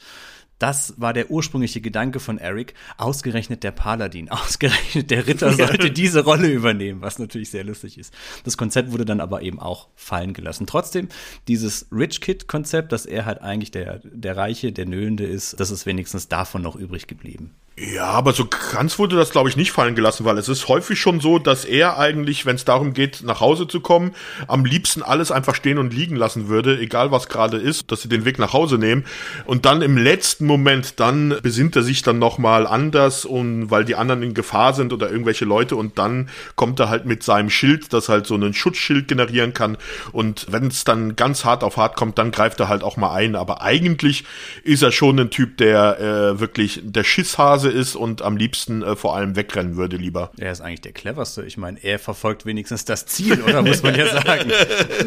Das 0.58 0.94
war 0.96 1.12
der 1.12 1.30
ursprüngliche 1.30 1.80
Gedanke 1.80 2.20
von 2.20 2.38
Eric. 2.38 2.74
Ausgerechnet 2.96 3.62
der 3.62 3.72
Paladin, 3.72 4.28
ausgerechnet 4.30 5.10
der 5.10 5.26
Ritter 5.26 5.52
sollte 5.52 5.90
diese 5.90 6.24
Rolle 6.24 6.48
übernehmen, 6.48 7.02
was 7.02 7.18
natürlich 7.18 7.50
sehr 7.50 7.64
lustig 7.64 7.98
ist. 7.98 8.14
Das 8.44 8.56
Konzept 8.56 8.92
wurde 8.92 9.04
dann 9.04 9.20
aber 9.20 9.42
eben 9.42 9.60
auch 9.60 9.88
fallen 9.94 10.32
gelassen. 10.32 10.66
Trotzdem, 10.66 11.08
dieses 11.48 11.86
Rich 11.92 12.20
Kid-Konzept, 12.20 12.92
dass 12.92 13.06
er 13.06 13.26
halt 13.26 13.42
eigentlich 13.42 13.70
der, 13.70 14.00
der 14.04 14.36
Reiche, 14.36 14.72
der 14.72 14.86
Nöhlende 14.86 15.24
ist, 15.24 15.58
das 15.60 15.70
ist 15.70 15.86
wenigstens 15.86 16.28
davon 16.28 16.62
noch 16.62 16.76
übrig 16.76 17.06
geblieben. 17.06 17.54
Ja, 17.78 18.06
aber 18.06 18.32
so 18.32 18.46
ganz 18.72 18.98
wurde 18.98 19.16
das, 19.16 19.32
glaube 19.32 19.50
ich, 19.50 19.56
nicht 19.58 19.70
fallen 19.70 19.94
gelassen, 19.94 20.24
weil 20.24 20.38
es 20.38 20.48
ist 20.48 20.66
häufig 20.66 20.98
schon 20.98 21.20
so, 21.20 21.38
dass 21.38 21.66
er 21.66 21.98
eigentlich, 21.98 22.46
wenn 22.46 22.56
es 22.56 22.64
darum 22.64 22.94
geht, 22.94 23.22
nach 23.22 23.40
Hause 23.40 23.68
zu 23.68 23.80
kommen, 23.80 24.14
am 24.48 24.64
liebsten 24.64 25.02
alles 25.02 25.30
einfach 25.30 25.54
stehen 25.54 25.76
und 25.76 25.92
liegen 25.92 26.16
lassen 26.16 26.48
würde, 26.48 26.78
egal 26.78 27.10
was 27.10 27.28
gerade 27.28 27.58
ist, 27.58 27.92
dass 27.92 28.00
sie 28.00 28.08
den 28.08 28.24
Weg 28.24 28.38
nach 28.38 28.54
Hause 28.54 28.78
nehmen. 28.78 29.04
Und 29.44 29.66
dann 29.66 29.82
im 29.82 29.98
letzten 29.98 30.46
Moment, 30.46 31.00
dann 31.00 31.36
besinnt 31.42 31.76
er 31.76 31.82
sich 31.82 32.00
dann 32.00 32.18
nochmal 32.18 32.66
anders 32.66 33.26
und 33.26 33.70
weil 33.70 33.84
die 33.84 33.94
anderen 33.94 34.22
in 34.22 34.32
Gefahr 34.32 34.72
sind 34.72 34.94
oder 34.94 35.10
irgendwelche 35.10 35.44
Leute 35.44 35.76
und 35.76 35.98
dann 35.98 36.30
kommt 36.54 36.80
er 36.80 36.88
halt 36.88 37.04
mit 37.04 37.24
seinem 37.24 37.50
Schild, 37.50 37.92
das 37.92 38.08
halt 38.08 38.26
so 38.26 38.36
einen 38.36 38.54
Schutzschild 38.54 39.06
generieren 39.06 39.52
kann. 39.52 39.76
Und 40.12 40.46
wenn 40.48 40.68
es 40.68 40.84
dann 40.84 41.14
ganz 41.14 41.44
hart 41.44 41.62
auf 41.62 41.76
hart 41.76 41.96
kommt, 41.96 42.16
dann 42.16 42.30
greift 42.30 42.58
er 42.58 42.70
halt 42.70 42.82
auch 42.82 42.96
mal 42.96 43.12
ein. 43.12 43.36
Aber 43.36 43.60
eigentlich 43.60 44.24
ist 44.64 44.82
er 44.82 44.92
schon 44.92 45.20
ein 45.20 45.28
Typ, 45.28 45.58
der 45.58 46.00
äh, 46.00 46.40
wirklich 46.40 46.80
der 46.82 47.04
Schisshase 47.04 47.65
Nase 47.66 47.76
ist 47.76 47.96
und 47.96 48.22
am 48.22 48.36
liebsten 48.36 48.82
äh, 48.82 48.96
vor 48.96 49.16
allem 49.16 49.36
wegrennen 49.36 49.76
würde 49.76 49.96
lieber. 49.96 50.30
Er 50.36 50.52
ist 50.52 50.60
eigentlich 50.60 50.82
der 50.82 50.92
cleverste. 50.92 51.44
Ich 51.44 51.56
meine, 51.56 51.82
er 51.82 51.98
verfolgt 51.98 52.46
wenigstens 52.46 52.84
das 52.84 53.06
Ziel, 53.06 53.42
oder 53.42 53.62
muss 53.62 53.82
man 53.82 53.94
ja 53.94 54.10
sagen. 54.22 54.50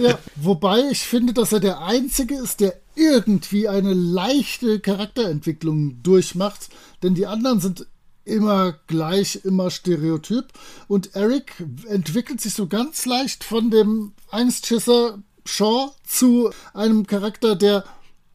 Ja, 0.02 0.18
wobei 0.36 0.82
ich 0.92 1.00
finde, 1.00 1.34
dass 1.34 1.54
er 1.54 1.60
der 1.60 1.82
Einzige 1.82 2.36
ist, 2.36 2.60
der 2.60 2.74
irgendwie 2.96 3.68
eine 3.68 3.94
leichte 3.94 4.80
Charakterentwicklung 4.80 6.02
durchmacht, 6.04 6.70
denn 7.04 7.16
die 7.16 7.28
anderen 7.28 7.60
sind 7.60 7.88
immer 8.26 8.76
gleich, 8.88 9.42
immer 9.44 9.72
stereotyp. 9.72 10.46
Und 10.88 11.16
Eric 11.16 11.54
entwickelt 11.88 12.42
sich 12.42 12.54
so 12.54 12.68
ganz 12.68 13.06
leicht 13.06 13.44
von 13.44 13.72
dem 13.72 14.14
Angstschisser 14.30 15.20
Shaw 15.46 15.92
zu 16.06 16.52
einem 16.74 17.08
Charakter, 17.08 17.56
der 17.56 17.86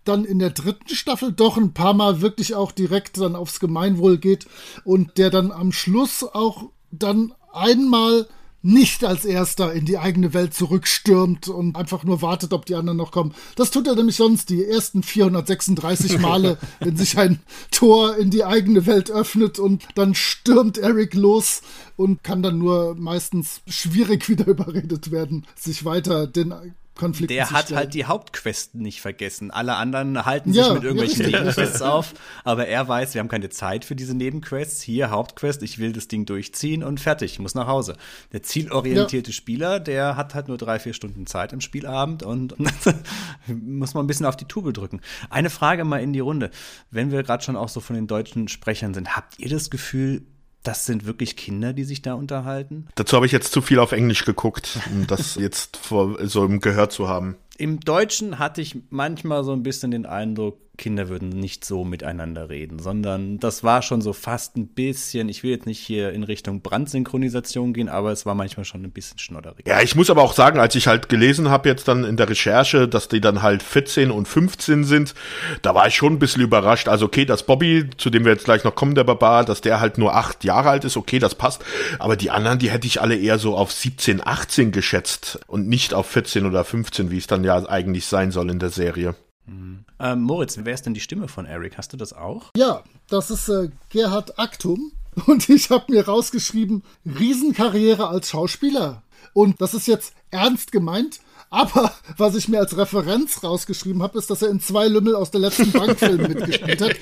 dann 0.05 0.25
in 0.25 0.39
der 0.39 0.51
dritten 0.51 0.95
Staffel 0.95 1.33
doch 1.33 1.57
ein 1.57 1.73
paar 1.73 1.95
Mal 1.95 2.21
wirklich 2.21 2.55
auch 2.55 2.73
direkt 2.73 3.19
dann 3.19 3.37
aufs 3.37 3.61
Gemeinwohl 3.61 4.19
geht 4.19 4.47
und 4.85 5.19
der 5.19 5.31
dann 5.31 5.53
am 5.53 5.73
Schluss 5.73 6.23
auch 6.23 6.71
dann 6.91 7.33
einmal 7.53 8.27
nicht 8.65 9.05
als 9.05 9.27
erster 9.27 9.75
in 9.75 9.85
die 9.85 9.99
eigene 9.99 10.33
Welt 10.33 10.55
zurückstürmt 10.55 11.49
und 11.49 11.77
einfach 11.77 12.03
nur 12.03 12.23
wartet, 12.23 12.55
ob 12.55 12.65
die 12.65 12.75
anderen 12.75 12.97
noch 12.97 13.13
kommen. 13.13 13.35
Das 13.57 13.71
tut 13.71 13.87
er 13.87 13.95
nämlich 13.95 14.17
sonst 14.17 14.49
die 14.49 14.65
ersten 14.65 15.03
436 15.03 16.19
Male, 16.19 16.57
wenn 16.81 16.97
sich 16.97 17.19
ein 17.19 17.41
Tor 17.71 18.17
in 18.17 18.31
die 18.31 18.43
eigene 18.43 18.87
Welt 18.87 19.11
öffnet 19.11 19.59
und 19.59 19.87
dann 19.97 20.15
stürmt 20.15 20.79
Eric 20.79 21.13
los 21.13 21.61
und 21.97 22.25
kann 22.25 22.43
dann 22.43 22.57
nur 22.57 22.95
meistens 22.95 23.61
schwierig 23.69 24.29
wieder 24.31 24.47
überredet 24.47 25.11
werden, 25.11 25.47
sich 25.57 25.85
weiter 25.85 26.27
den 26.27 26.55
Konflikten 26.95 27.35
Der 27.35 27.51
hat 27.51 27.73
halt 27.73 27.93
die 27.93 28.05
Hauptquesten 28.05 28.81
nicht 28.81 29.01
vergessen. 29.01 29.51
Alle 29.51 29.75
anderen 29.75 30.25
halten 30.25 30.53
sich 30.53 30.69
mit 30.71 30.85
irgendwelchen 30.85 31.29
ja, 31.29 31.41
Nebenquests 31.41 31.83
auf, 31.83 32.15
aber 32.45 32.69
er 32.69 32.87
weiß, 32.87 33.15
wir 33.15 33.21
haben 33.21 33.29
keine 33.29 33.51
Zeit 33.51 33.85
für 33.85 33.97
diese 33.97 34.15
Nebenquests. 34.15 34.81
Hier 34.81 35.11
Hauptquest, 35.11 35.65
ich 35.65 35.79
will 35.79 35.93
das 35.93 36.07
Ding 36.07 36.25
durchziehen 36.25 36.85
und 36.85 37.01
fertig, 37.01 37.33
ich 37.33 37.39
muss 37.41 37.57
nach 37.57 37.67
Hause. 37.67 37.97
Der 38.33 38.45
zielorientierte 38.45 39.31
ja. 39.31 39.35
Spieler, 39.35 39.81
der 39.81 40.17
hat 40.17 40.35
halt 40.35 40.47
nur 40.47 40.57
drei, 40.57 40.79
vier 40.79 40.95
Stunden 40.95 41.27
Zeit 41.27 41.53
im 41.53 41.61
Spielabend 41.61 42.23
und 42.23 42.55
muss 43.49 43.95
man 43.95 44.05
ein 44.05 44.07
bisschen 44.07 44.27
auf 44.27 44.37
die 44.37 44.47
Tube 44.47 44.73
drücken. 44.73 45.01
Eine 45.31 45.51
Frage 45.51 45.85
mal 45.85 45.99
in 45.99 46.13
die 46.13 46.21
Runde. 46.21 46.51
Wenn 46.93 47.11
wir 47.11 47.25
gerade 47.25 47.43
schon 47.43 47.57
auch 47.57 47.69
so 47.69 47.81
von 47.81 47.97
den 47.97 48.07
deutschen 48.07 48.47
Sprechern 48.47 48.95
sind, 48.95 49.17
habt 49.17 49.41
ihr 49.41 49.49
das 49.49 49.69
Gefühl, 49.69 50.23
das 50.65 50.87
sind 50.87 51.07
wirklich 51.07 51.37
Kinder, 51.37 51.73
die 51.73 51.85
sich 51.85 52.03
da 52.03 52.15
unterhalten? 52.15 52.89
Dazu 52.97 53.17
habe 53.17 53.27
ich 53.27 53.33
jetzt 53.33 53.53
zu 53.53 53.63
viel 53.63 53.79
auf 53.79 53.93
Englisch 53.93 54.25
geguckt, 54.25 54.79
um 54.93 55.07
das 55.07 55.35
jetzt 55.41 55.77
vor, 55.77 56.19
so 56.27 56.45
im 56.45 56.61
Gehör 56.61 56.91
zu 56.91 57.09
haben. 57.09 57.37
Im 57.57 57.79
Deutschen 57.81 58.39
hatte 58.41 58.61
ich 58.61 58.77
manchmal 58.91 59.45
so 59.45 59.53
ein 59.53 59.63
bisschen 59.63 59.93
den 59.93 60.07
Eindruck, 60.07 60.59
Kinder 60.77 61.09
würden 61.09 61.29
nicht 61.29 61.65
so 61.65 61.85
miteinander 61.85 62.49
reden, 62.49 62.79
sondern 62.79 63.39
das 63.39 63.63
war 63.63 63.83
schon 63.83 64.01
so 64.03 64.13
fast 64.13 64.57
ein 64.57 64.69
bisschen, 64.69 65.29
ich 65.29 65.43
will 65.43 65.53
jetzt 65.53 65.67
nicht 65.67 65.79
hier 65.79 66.13
in 66.13 66.25
Richtung 66.25 66.63
Brandsynchronisation 66.63 67.73
gehen, 67.73 67.89
aber 67.89 68.13
es 68.13 68.27
war 68.27 68.35
manchmal 68.35 68.65
schon 68.65 68.83
ein 68.83 68.91
bisschen 68.91 69.19
schnodderig. 69.19 69.67
Ja, 69.69 69.81
ich 69.83 69.95
muss 69.95 70.11
aber 70.11 70.23
auch 70.23 70.35
sagen, 70.35 70.59
als 70.59 70.75
ich 70.75 70.87
halt 70.87 71.09
gelesen 71.09 71.49
habe 71.49 71.69
jetzt 71.69 71.89
dann 71.89 72.05
in 72.05 72.17
der 72.17 72.29
Recherche, 72.29 72.89
dass 72.89 73.09
die 73.09 73.21
dann 73.21 73.43
halt 73.43 73.63
14 73.63 74.11
und 74.11 74.27
15 74.27 74.85
sind, 74.85 75.15
da 75.63 75.75
war 75.75 75.87
ich 75.87 75.95
schon 75.95 76.15
ein 76.15 76.19
bisschen 76.19 76.43
überrascht. 76.43 76.89
Also 76.89 77.07
okay, 77.07 77.25
dass 77.25 77.47
Bobby, 77.47 77.89
zu 77.97 78.11
dem 78.11 78.25
wir 78.25 78.33
jetzt 78.33 78.45
gleich 78.45 78.65
noch 78.65 78.75
kommen, 78.75 78.95
der 78.95 79.05
Barbar, 79.05 79.45
dass 79.45 79.61
der 79.61 79.81
halt 79.81 79.99
nur 79.99 80.15
acht 80.15 80.45
Jahre 80.45 80.71
alt 80.71 80.85
ist, 80.85 80.97
okay, 80.97 81.19
das 81.19 81.35
passt. 81.35 81.65
Aber 81.99 82.17
die 82.17 82.31
anderen, 82.31 82.59
die 82.59 82.71
hätte 82.71 82.87
ich 82.87 83.01
alle 83.01 83.17
eher 83.17 83.39
so 83.39 83.57
auf 83.57 83.73
17, 83.73 84.27
18 84.27 84.73
geschätzt 84.73 85.39
und 85.47 85.69
nicht 85.69 85.95
auf 85.95 86.07
14 86.07 86.47
oder 86.47 86.65
15, 86.65 87.11
wie 87.11 87.19
es 87.19 87.27
dann 87.27 87.45
ja 87.45 87.69
eigentlich 87.69 88.07
sein 88.07 88.31
soll 88.31 88.51
in 88.51 88.59
der 88.59 88.71
Serie. 88.71 89.15
Mhm. 89.47 89.85
Ähm, 89.99 90.23
Moritz, 90.23 90.59
wer 90.63 90.75
ist 90.75 90.87
denn 90.87 90.95
die 90.95 91.01
Stimme 91.01 91.29
von 91.29 91.47
Eric? 91.47 91.79
Hast 91.79 91.93
du 91.93 91.97
das 91.97 92.13
auch? 92.13 92.51
Ja, 92.57 92.83
das 93.09 93.31
ist 93.31 93.49
äh, 93.49 93.71
Gerhard 93.91 94.39
Aktum. 94.39 94.93
Und 95.27 95.49
ich 95.49 95.71
habe 95.71 95.93
mir 95.93 96.07
rausgeschrieben, 96.07 96.83
Riesenkarriere 97.07 98.09
als 98.09 98.31
Schauspieler. 98.31 99.03
Und 99.33 99.61
das 99.61 99.75
ist 99.75 99.87
jetzt 99.87 100.15
ernst 100.31 100.73
gemeint. 100.73 101.21
Aber 101.51 101.93
was 102.17 102.35
ich 102.35 102.49
mir 102.49 102.59
als 102.59 102.77
Referenz 102.77 103.45
rausgeschrieben 103.45 104.03
habe, 104.03 104.19
ist, 104.19 104.29
dass 104.31 104.43
er 104.43 104.51
in 104.51 104.61
zwei 104.61 104.89
Lümmel 104.89 105.15
aus 105.15 105.31
der 105.31 105.41
letzten 105.41 105.71
Bankfilm 105.71 106.23
mitgespielt 106.29 106.83
hat. 106.83 106.97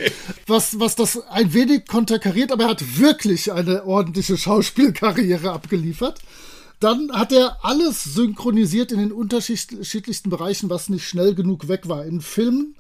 Was, 0.47 0.79
was 0.79 0.95
das 0.95 1.27
ein 1.29 1.55
wenig 1.55 1.87
konterkariert, 1.87 2.53
aber 2.53 2.65
er 2.65 2.71
hat 2.71 2.99
wirklich 2.99 3.53
eine 3.53 3.85
ordentliche 3.87 4.37
Schauspielkarriere 4.37 5.51
abgeliefert. 5.51 6.21
Dann 6.83 7.13
hat 7.13 7.31
er 7.31 7.65
alles 7.65 8.03
synchronisiert 8.03 8.91
in 8.91 8.99
den 8.99 9.13
unterschiedlichsten 9.13 10.31
Bereichen, 10.31 10.69
was 10.69 10.89
nicht 10.89 11.07
schnell 11.07 11.33
genug 11.33 11.69
weg 11.69 11.89
war. 11.89 12.05
In 12.05 12.21
Filmen 12.21 12.75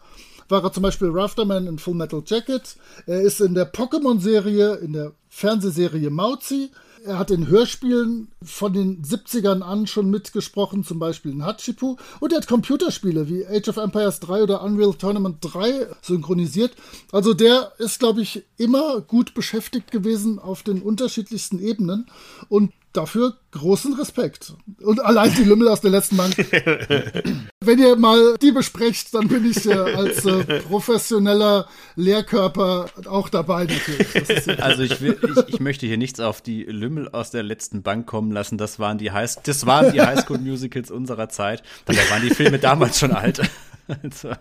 war 0.49 0.65
er 0.65 0.73
zum 0.73 0.83
Beispiel 0.83 1.09
Rafterman 1.13 1.69
in 1.69 1.79
Full 1.79 1.95
Metal 1.95 2.21
Jacket. 2.27 2.75
Er 3.07 3.21
ist 3.21 3.41
in 3.41 3.55
der 3.55 3.73
Pokémon-Serie, 3.73 4.75
in 4.79 4.93
der 4.93 5.13
Fernsehserie 5.29 6.11
Mauzi. 6.11 6.71
Er 7.05 7.17
hat 7.17 7.31
in 7.31 7.47
Hörspielen 7.47 8.27
von 8.43 8.73
den 8.73 9.03
70ern 9.05 9.61
an 9.61 9.87
schon 9.87 10.11
mitgesprochen, 10.11 10.83
zum 10.83 10.99
Beispiel 10.99 11.31
in 11.31 11.45
Hachipu. 11.45 11.95
Und 12.19 12.33
er 12.33 12.39
hat 12.39 12.49
Computerspiele 12.49 13.29
wie 13.29 13.47
Age 13.47 13.69
of 13.69 13.77
Empires 13.77 14.19
3 14.19 14.43
oder 14.43 14.65
Unreal 14.65 14.95
Tournament 14.95 15.37
3 15.43 15.87
synchronisiert. 16.03 16.75
Also 17.13 17.35
der 17.35 17.71
ist, 17.79 18.01
glaube 18.01 18.23
ich, 18.23 18.43
immer 18.57 19.01
gut 19.01 19.33
beschäftigt 19.35 19.93
gewesen 19.93 20.41
auf 20.41 20.65
den 20.65 20.83
unterschiedlichsten 20.83 21.61
Ebenen. 21.61 22.07
Und 22.49 22.73
dafür 22.93 23.34
großen 23.53 23.95
Respekt. 23.95 24.55
Und 24.80 25.05
allein 25.05 25.34
die 25.34 25.45
Lümmel 25.45 25.68
aus 25.68 25.80
der 25.80 25.90
letzten 25.90 26.16
Bank. 26.16 26.34
Wenn 27.61 27.78
ihr 27.78 27.97
mal 27.97 28.36
die 28.40 28.53
besprecht, 28.53 29.14
dann 29.14 29.28
bin 29.28 29.49
ich 29.49 29.66
äh, 29.66 29.72
als 29.74 30.24
äh, 30.24 30.61
professioneller 30.61 31.68
Lehrkörper 31.97 32.86
auch 33.07 33.28
dabei 33.28 33.64
natürlich. 33.64 34.61
Also 34.62 34.82
ich, 34.82 35.01
will, 35.01 35.18
ich, 35.22 35.55
ich, 35.55 35.61
möchte 35.61 35.86
hier 35.86 35.99
nichts 35.99 36.20
auf 36.20 36.40
die 36.40 36.64
Lümmel 36.64 37.09
aus 37.11 37.30
der 37.30 37.43
letzten 37.43 37.82
Bank 37.82 38.07
kommen 38.07 38.32
lassen. 38.32 38.59
Das 38.59 38.78
waren 38.78 38.99
die 38.99 39.11
High, 39.11 39.36
das 39.43 39.66
waren 39.66 39.93
die 39.93 40.01
Highschool 40.01 40.38
Musicals 40.38 40.90
unserer 40.90 41.28
Zeit. 41.28 41.62
Dabei 41.84 42.09
waren 42.11 42.22
die 42.22 42.34
Filme 42.34 42.59
damals 42.59 42.99
schon 42.99 43.12
alt. 43.12 43.40
Also, 44.03 44.33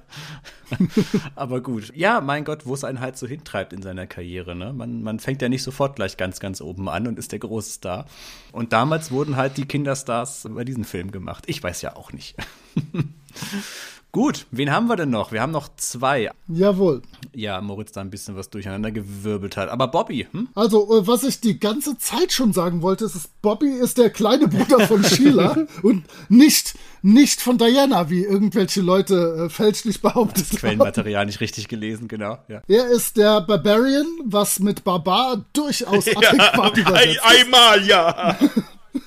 aber 1.36 1.62
gut. 1.62 1.92
Ja, 1.96 2.22
mein 2.22 2.46
Gott, 2.46 2.66
wo 2.66 2.74
es 2.74 2.84
einen 2.84 3.00
halt 3.00 3.18
so 3.18 3.28
hintreibt 3.28 3.74
in 3.74 3.82
seiner 3.82 4.08
Karriere. 4.08 4.56
Ne? 4.56 4.72
Man, 4.72 5.02
man 5.04 5.20
fängt 5.20 5.42
ja 5.42 5.50
nicht 5.50 5.64
sofort 5.64 5.96
gleich 5.96 6.18
ganz, 6.18 6.40
ganz 6.40 6.62
oben 6.62 6.88
an 6.90 7.08
und 7.08 7.20
ist 7.20 7.32
der 7.32 7.40
große 7.40 7.72
Star. 7.72 8.06
Und 8.52 8.72
damals 8.74 9.12
wurden 9.12 9.36
halt 9.36 9.58
die 9.58 9.66
Kinderstars 9.66 10.48
bei 10.50 10.64
diesem 10.64 10.84
Film 10.84 11.12
gemacht. 11.12 11.46
Ich 11.48 11.62
weiß 11.62 11.82
ja 11.82 11.96
auch 11.96 12.14
nicht. 12.14 12.36
Gut, 14.14 14.46
wen 14.52 14.72
haben 14.72 14.88
wir 14.88 14.98
denn 14.98 15.10
noch? 15.10 15.32
Wir 15.32 15.42
haben 15.42 15.54
noch 15.54 15.70
zwei. 15.78 16.32
Jawohl. 16.50 17.02
Ja, 17.34 17.62
Moritz 17.62 17.94
da 17.94 18.02
ein 18.02 18.10
bisschen 18.10 18.36
was 18.36 18.50
durcheinander 18.50 18.92
gewirbelt 18.92 19.56
hat. 19.56 19.70
Aber 19.70 19.88
Bobby, 19.88 20.28
hm? 20.30 20.50
Also, 20.54 20.98
äh, 20.98 21.08
was 21.08 21.24
ich 21.24 21.40
die 21.40 21.62
ganze 21.62 21.98
Zeit 21.98 22.34
schon 22.34 22.52
sagen 22.52 22.82
wollte, 22.82 23.06
ist, 23.06 23.42
Bobby 23.42 23.70
ist 23.70 23.98
der 23.98 24.10
kleine 24.10 24.50
Bruder 24.50 24.86
von 24.86 25.02
Sheila 25.06 25.66
und 25.82 26.04
nicht, 26.28 26.76
nicht 27.02 27.40
von 27.40 27.58
Diana, 27.58 28.10
wie 28.10 28.26
irgendwelche 28.26 28.82
Leute 28.82 29.46
äh, 29.46 29.50
fälschlich 29.50 30.02
behauptet 30.02 30.52
das 30.52 30.60
Quellenmaterial 30.60 31.26
nicht 31.26 31.40
richtig 31.40 31.70
gelesen, 31.70 32.10
genau. 32.10 32.38
Ja. 32.50 32.64
Er 32.68 32.88
ist 32.88 33.16
der 33.16 33.40
Barbarian, 33.40 34.08
was 34.26 34.60
mit 34.60 34.84
Barbar 34.84 35.46
durchaus 35.54 36.10
adäquat 36.10 36.78
ja, 36.78 36.84
übersetzt 36.84 37.22
Einmal, 37.24 37.88
ja. 37.88 38.38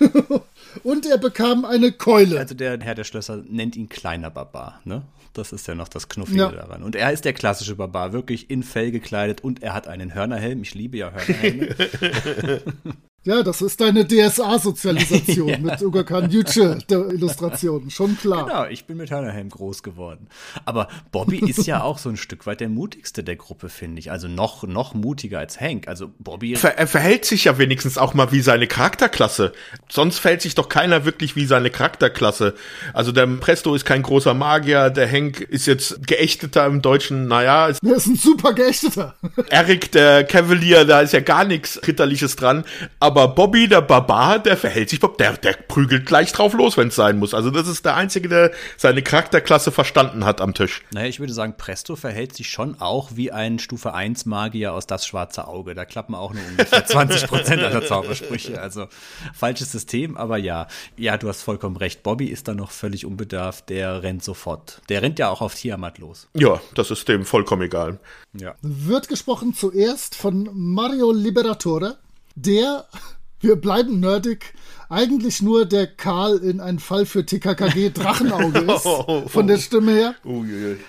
Und 0.85 1.07
er 1.07 1.19
bekam 1.19 1.65
eine 1.65 1.93
Keule. 1.93 2.39
Also 2.39 2.55
der 2.55 2.79
Herr 2.81 2.95
der 2.95 3.05
Schlösser 3.05 3.43
nennt 3.49 3.75
ihn 3.75 3.89
kleiner 3.89 4.31
Barbar, 4.31 4.81
ne? 4.85 5.03
Das 5.33 5.53
ist 5.53 5.67
ja 5.67 5.75
noch 5.75 5.89
das 5.89 6.09
Knuffige 6.09 6.39
ja. 6.39 6.53
daran. 6.53 6.85
Und 6.85 6.95
er 6.95 7.11
ist 7.11 7.25
der 7.25 7.33
klassische 7.33 7.75
Barbar, 7.75 8.13
wirklich 8.13 8.51
in 8.51 8.63
Fell 8.63 8.93
gekleidet 8.93 9.43
und 9.43 9.63
er 9.65 9.75
hat 9.75 9.89
einen 9.89 10.15
Hörnerhelm. 10.15 10.63
Ich 10.63 10.75
liebe 10.75 10.97
ja 10.97 11.11
Hörnerhelme. 11.11 11.75
Ja, 13.27 13.43
das 13.43 13.63
ist 13.63 13.81
deine 13.81 14.07
DSA-Sozialisation 14.07 15.49
ja. 15.49 15.59
mit 15.63 15.81
Ugakan 15.81 16.31
Yuche 16.31 16.79
der 16.91 17.09
Illustration, 17.09 17.91
schon 17.91 18.19
klar. 18.19 18.45
Genau, 18.45 18.67
ich 18.67 18.85
bin 18.85 18.99
mit 18.99 19.11
Hörnerhelm 19.11 19.49
groß 19.49 19.83
geworden. 19.83 20.27
Aber 20.67 20.89
Bobby 21.11 21.39
ist 21.39 21.67
ja 21.67 21.83
auch 21.83 21.97
so 21.97 22.11
ein 22.11 22.19
Stück 22.19 22.47
weit 22.47 22.61
der 22.61 22.69
mutigste 22.69 23.25
der 23.25 23.37
Gruppe, 23.37 23.71
finde 23.71 24.01
ich. 24.01 24.11
Also 24.11 24.29
noch, 24.29 24.65
noch 24.65 24.93
mutiger 24.93 25.39
als 25.39 25.59
Hank. 25.59 25.89
Also 25.89 26.11
Bobby. 26.19 26.55
Ver 26.57 26.77
er 26.77 26.87
verhält 26.87 27.25
sich 27.25 27.45
ja 27.45 27.57
wenigstens 27.57 27.97
auch 27.97 28.13
mal 28.13 28.31
wie 28.31 28.43
seine 28.43 28.67
Charakterklasse. 28.67 29.53
Sonst 29.89 30.19
verhält 30.19 30.43
sich 30.43 30.55
doch 30.55 30.69
keiner 30.69 31.07
wirklich 31.07 31.35
wie 31.35 31.47
seine 31.47 31.71
Charakterklasse. 31.71 32.55
Also 32.93 33.11
der 33.11 33.27
Presto 33.27 33.75
ist 33.75 33.87
kein 33.87 34.03
großer 34.03 34.35
Magier, 34.35 34.91
der 34.91 35.11
Hank 35.11 35.41
ist 35.41 35.65
jetzt 35.67 36.07
geächteter 36.07 36.67
im 36.67 36.83
Deutschen, 36.83 37.27
naja. 37.27 37.69
Er 37.69 37.97
ist 37.97 38.07
ein 38.07 38.17
super 38.17 38.53
geächteter. 38.53 39.15
Eric, 39.49 39.93
der 39.93 40.25
Cavalier, 40.25 40.85
da 40.85 41.01
ist 41.01 41.15
ja 41.15 41.21
gar 41.21 41.47
nichts 41.47 41.81
Ritterliches 41.87 42.37
dran. 42.37 42.65
Aber 43.01 43.14
aber 43.17 43.29
Bobby, 43.29 43.69
der 43.69 43.81
Barbar, 43.81 44.41
der 44.41 44.57
verhält 44.57 44.91
sich, 44.91 44.99
der, 44.99 45.37
der 45.37 45.53
prügelt 45.53 46.05
gleich 46.05 46.33
drauf 46.33 46.53
los, 46.53 46.77
wenn 46.77 46.89
es 46.89 46.97
sein 46.97 47.17
muss. 47.17 47.33
Also 47.33 47.51
das 47.51 47.69
ist 47.69 47.85
der 47.85 47.95
Einzige, 47.95 48.29
der 48.29 48.51
seine 48.77 49.03
Charakterklasse 49.03 49.71
verstanden 49.71 50.25
hat 50.25 50.41
am 50.41 50.53
Tisch. 50.53 50.83
Naja, 50.93 51.07
ich 51.07 51.21
würde 51.21 51.33
sagen, 51.33 51.55
Presto 51.57 51.95
verhält 51.95 52.35
sich 52.35 52.51
schon 52.51 52.81
auch 52.81 53.11
wie 53.15 53.31
ein 53.31 53.61
Stufe 53.61 53.95
1 53.95 54.27
Magier 54.27 54.73
aus 54.73 54.89
Das 54.89 55.07
Schwarze 55.07 55.47
Auge. 55.47 55.77
Da 55.77 55.85
klappen 55.85 56.17
auch 56.17 56.35
nur 56.35 56.43
ungefähr 56.45 56.85
20 56.87 57.29
Prozent 57.29 57.63
aller 57.63 57.87
Zaubersprüche. 57.87 58.61
Also 58.61 58.89
falsches 59.33 59.71
System, 59.71 60.17
aber 60.17 60.37
ja. 60.37 60.67
Ja, 60.97 61.17
du 61.17 61.29
hast 61.29 61.43
vollkommen 61.43 61.77
recht. 61.77 62.03
Bobby 62.03 62.27
ist 62.27 62.49
da 62.49 62.55
noch 62.55 62.73
völlig 62.73 63.07
unbedarft. 63.07 63.69
Der 63.69 64.03
rennt 64.03 64.25
sofort. 64.25 64.83
Der 64.89 65.03
rennt 65.03 65.21
ja 65.21 65.29
auch 65.29 65.41
auf 65.41 65.55
Tiamat 65.55 65.99
los. 65.99 66.27
Ja, 66.35 66.61
das 66.75 66.91
ist 66.91 67.07
dem 67.07 67.25
vollkommen 67.25 67.63
egal. 67.63 68.01
Ja. 68.33 68.57
Wird 68.61 69.07
gesprochen 69.07 69.55
zuerst 69.55 70.17
von 70.17 70.51
Mario 70.53 71.13
Liberatore 71.13 71.99
der, 72.35 72.87
wir 73.41 73.57
bleiben 73.57 74.01
nerdig, 74.01 74.55
eigentlich 74.89 75.43
nur 75.43 75.67
der 75.67 75.87
Karl 75.87 76.39
in 76.39 76.61
ein 76.61 76.79
Fall 76.79 77.07
für 77.07 77.25
TKKG 77.25 77.91
Drachenauge 77.95 78.61
ist, 78.61 79.31
von 79.31 79.47
der 79.47 79.59
Stimme 79.59 79.93
her. 79.93 80.15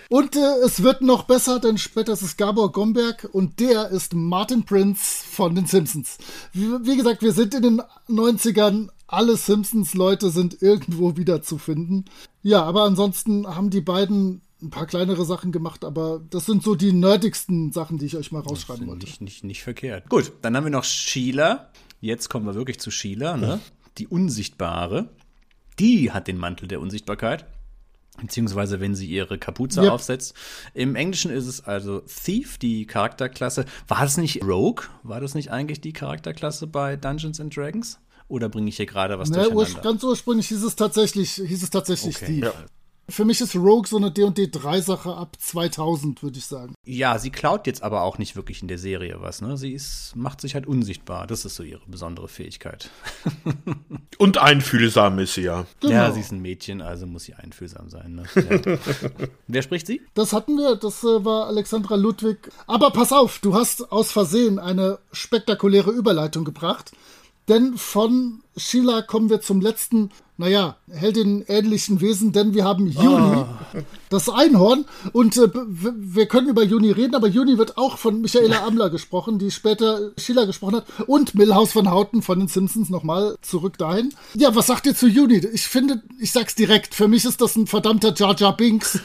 Und 0.09 0.35
äh, 0.35 0.65
es 0.65 0.83
wird 0.83 1.01
noch 1.01 1.23
besser, 1.23 1.59
denn 1.59 1.77
später 1.77 2.13
ist 2.13 2.21
es 2.21 2.37
Gabor 2.37 2.71
Gomberg 2.71 3.27
und 3.31 3.59
der 3.59 3.89
ist 3.89 4.13
Martin 4.13 4.63
Prince 4.63 5.23
von 5.25 5.55
den 5.55 5.65
Simpsons. 5.65 6.17
Wie, 6.53 6.67
wie 6.83 6.97
gesagt, 6.97 7.21
wir 7.21 7.31
sind 7.31 7.53
in 7.53 7.63
den 7.63 7.81
90ern, 8.09 8.89
alle 9.07 9.37
Simpsons-Leute 9.37 10.29
sind 10.29 10.61
irgendwo 10.61 11.15
wieder 11.15 11.41
zu 11.41 11.57
finden. 11.57 12.05
Ja, 12.41 12.63
aber 12.63 12.83
ansonsten 12.83 13.47
haben 13.47 13.69
die 13.69 13.81
beiden 13.81 14.41
ein 14.61 14.69
paar 14.69 14.85
kleinere 14.85 15.25
Sachen 15.25 15.51
gemacht, 15.51 15.83
aber 15.83 16.21
das 16.29 16.45
sind 16.45 16.63
so 16.63 16.75
die 16.75 16.93
nerdigsten 16.93 17.71
Sachen, 17.71 17.97
die 17.97 18.05
ich 18.05 18.17
euch 18.17 18.31
mal 18.31 18.39
rausschreiben 18.39 18.87
wollte. 18.87 19.05
Nicht, 19.05 19.21
nicht, 19.21 19.43
nicht 19.43 19.63
verkehrt. 19.63 20.09
Gut, 20.09 20.31
dann 20.41 20.55
haben 20.55 20.63
wir 20.63 20.71
noch 20.71 20.83
Sheila. 20.83 21.69
Jetzt 22.01 22.29
kommen 22.29 22.45
wir 22.45 22.55
wirklich 22.55 22.79
zu 22.79 22.91
Sheila, 22.91 23.37
ne? 23.37 23.59
Die 23.97 24.07
Unsichtbare. 24.07 25.09
Die 25.79 26.11
hat 26.11 26.27
den 26.27 26.37
Mantel 26.37 26.67
der 26.67 26.79
Unsichtbarkeit. 26.79 27.45
Beziehungsweise, 28.21 28.79
wenn 28.79 28.95
sie 28.95 29.07
ihre 29.07 29.37
Kapuze 29.37 29.81
yep. 29.81 29.91
aufsetzt. 29.91 30.35
Im 30.73 30.95
Englischen 30.95 31.31
ist 31.31 31.47
es 31.47 31.65
also 31.65 31.99
Thief, 31.99 32.57
die 32.57 32.85
Charakterklasse. 32.85 33.65
War 33.89 34.01
das 34.01 34.15
nicht 34.15 34.41
Rogue? 34.41 34.85
War 35.03 35.19
das 35.19 35.35
nicht 35.35 35.51
eigentlich 35.51 35.81
die 35.81 35.91
Charakterklasse 35.91 36.67
bei 36.67 36.95
Dungeons 36.95 37.41
and 37.41 37.55
Dragons? 37.55 37.99
Oder 38.27 38.47
bringe 38.47 38.69
ich 38.69 38.77
hier 38.77 38.85
gerade 38.85 39.19
was 39.19 39.29
ne, 39.29 39.43
durcheinander? 39.49 39.81
Ganz 39.81 40.03
ursprünglich 40.03 40.47
hieß 40.47 40.63
es 40.63 40.75
tatsächlich, 40.75 41.33
hieß 41.33 41.61
es 41.61 41.69
tatsächlich 41.69 42.15
okay. 42.15 42.25
Thief. 42.25 42.43
Ja. 42.45 42.53
Für 43.07 43.23
mich 43.23 43.39
ist 43.39 43.55
Rogue 43.55 43.87
so 43.87 43.97
eine 43.97 44.11
D&D 44.11 44.47
3 44.47 44.81
Sache 44.81 45.15
ab 45.15 45.37
2000, 45.39 46.23
würde 46.23 46.39
ich 46.39 46.45
sagen. 46.45 46.73
Ja, 46.85 47.19
sie 47.19 47.29
klaut 47.29 47.67
jetzt 47.67 47.83
aber 47.83 48.01
auch 48.01 48.17
nicht 48.17 48.35
wirklich 48.35 48.63
in 48.63 48.67
der 48.67 48.79
Serie 48.79 49.17
was, 49.19 49.41
ne? 49.41 49.57
Sie 49.57 49.73
ist, 49.73 50.15
macht 50.15 50.41
sich 50.41 50.55
halt 50.55 50.65
unsichtbar. 50.65 51.27
Das 51.27 51.45
ist 51.45 51.55
so 51.55 51.61
ihre 51.61 51.85
besondere 51.85 52.27
Fähigkeit. 52.27 52.89
Und 54.17 54.39
einfühlsam 54.39 55.19
ist 55.19 55.35
sie 55.35 55.43
ja. 55.43 55.67
Genau. 55.81 55.93
Ja, 55.93 56.11
sie 56.11 56.21
ist 56.21 56.31
ein 56.31 56.41
Mädchen, 56.41 56.81
also 56.81 57.05
muss 57.05 57.25
sie 57.25 57.35
einfühlsam 57.35 57.91
sein. 57.91 58.15
Ne? 58.15 58.23
Ja. 58.35 58.77
Wer 59.47 59.61
spricht 59.61 59.85
sie? 59.85 60.01
Das 60.15 60.33
hatten 60.33 60.57
wir, 60.57 60.75
das 60.75 61.03
äh, 61.03 61.23
war 61.23 61.45
Alexandra 61.45 61.95
Ludwig. 61.95 62.49
Aber 62.65 62.89
pass 62.89 63.13
auf, 63.13 63.37
du 63.39 63.53
hast 63.53 63.91
aus 63.91 64.11
Versehen 64.11 64.57
eine 64.57 64.97
spektakuläre 65.11 65.91
Überleitung 65.91 66.43
gebracht. 66.43 66.91
Denn 67.47 67.77
von 67.77 68.41
Sheila 68.57 69.03
kommen 69.03 69.29
wir 69.29 69.41
zum 69.41 69.61
letzten, 69.61 70.09
naja, 70.37 70.77
Heldin-ähnlichen 70.91 72.01
Wesen, 72.01 72.31
denn 72.31 72.53
wir 72.53 72.65
haben 72.65 72.87
Juni, 72.87 73.37
oh. 73.37 73.47
das 74.09 74.27
Einhorn. 74.29 74.85
Und 75.13 75.37
äh, 75.37 75.49
wir 75.53 76.25
können 76.27 76.49
über 76.49 76.63
Juni 76.63 76.91
reden, 76.91 77.15
aber 77.15 77.27
Juni 77.27 77.57
wird 77.57 77.77
auch 77.77 77.97
von 77.97 78.21
Michaela 78.21 78.65
Amler 78.65 78.89
gesprochen, 78.89 79.39
die 79.39 79.51
später 79.51 80.11
Sheila 80.17 80.45
gesprochen 80.45 80.77
hat. 80.77 80.85
Und 81.07 81.35
Milhouse 81.35 81.75
van 81.75 81.91
Houten 81.91 82.21
von 82.21 82.39
den 82.39 82.47
Simpsons 82.47 82.89
nochmal 82.89 83.37
zurück 83.41 83.77
dahin. 83.77 84.13
Ja, 84.33 84.55
was 84.55 84.67
sagt 84.67 84.85
ihr 84.85 84.95
zu 84.95 85.07
Juni? 85.07 85.37
Ich 85.53 85.67
finde, 85.67 86.01
ich 86.19 86.31
sag's 86.31 86.55
direkt, 86.55 86.95
für 86.95 87.07
mich 87.07 87.25
ist 87.25 87.41
das 87.41 87.55
ein 87.55 87.67
verdammter 87.67 88.13
Jar 88.13 88.35
Jar 88.37 88.55
Binks. 88.55 88.99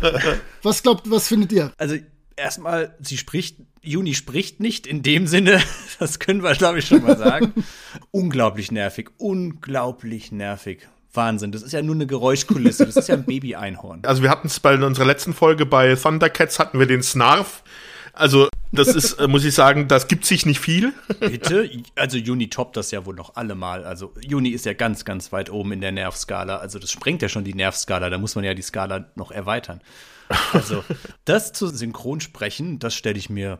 was 0.62 0.82
glaubt, 0.82 1.10
was 1.10 1.28
findet 1.28 1.52
ihr? 1.52 1.72
Also 1.76 1.96
erstmal, 2.42 2.94
sie 3.00 3.16
spricht, 3.16 3.56
Juni 3.82 4.14
spricht 4.14 4.60
nicht 4.60 4.86
in 4.86 5.02
dem 5.02 5.26
Sinne, 5.26 5.60
das 5.98 6.18
können 6.18 6.42
wir, 6.42 6.54
glaube 6.54 6.80
ich, 6.80 6.86
schon 6.86 7.02
mal 7.02 7.16
sagen. 7.16 7.52
unglaublich 8.10 8.70
nervig, 8.70 9.10
unglaublich 9.18 10.32
nervig. 10.32 10.88
Wahnsinn, 11.14 11.52
das 11.52 11.62
ist 11.62 11.72
ja 11.72 11.82
nur 11.82 11.94
eine 11.94 12.06
Geräuschkulisse, 12.06 12.86
das 12.86 12.96
ist 12.96 13.08
ja 13.08 13.16
ein 13.16 13.24
Baby-Einhorn. 13.24 14.00
Also 14.04 14.22
wir 14.22 14.30
hatten 14.30 14.46
es 14.46 14.60
bei 14.60 14.74
unserer 14.82 15.04
letzten 15.04 15.34
Folge 15.34 15.66
bei 15.66 15.94
Thundercats, 15.94 16.58
hatten 16.58 16.78
wir 16.78 16.86
den 16.86 17.02
Snarf. 17.02 17.62
Also 18.14 18.48
das 18.72 18.88
ist, 18.88 19.14
äh, 19.14 19.28
muss 19.28 19.44
ich 19.44 19.54
sagen, 19.54 19.88
das 19.88 20.08
gibt 20.08 20.24
sich 20.24 20.46
nicht 20.46 20.60
viel. 20.60 20.94
Bitte? 21.20 21.70
Also 21.94 22.16
Juni 22.16 22.48
toppt 22.48 22.76
das 22.76 22.90
ja 22.90 23.04
wohl 23.04 23.14
noch 23.14 23.36
allemal. 23.36 23.84
Also 23.84 24.14
Juni 24.26 24.50
ist 24.50 24.64
ja 24.64 24.72
ganz, 24.72 25.04
ganz 25.04 25.32
weit 25.32 25.50
oben 25.50 25.72
in 25.72 25.80
der 25.82 25.92
Nervskala. 25.92 26.56
Also 26.56 26.78
das 26.78 26.90
sprengt 26.90 27.20
ja 27.20 27.28
schon 27.28 27.44
die 27.44 27.54
Nervskala, 27.54 28.08
da 28.08 28.18
muss 28.18 28.34
man 28.34 28.44
ja 28.44 28.54
die 28.54 28.62
Skala 28.62 29.10
noch 29.14 29.30
erweitern. 29.30 29.80
Also, 30.52 30.84
das 31.24 31.52
zu 31.52 31.68
synchron 31.68 32.20
sprechen, 32.20 32.78
das 32.78 32.94
stelle 32.94 33.18
ich 33.18 33.30
mir 33.30 33.58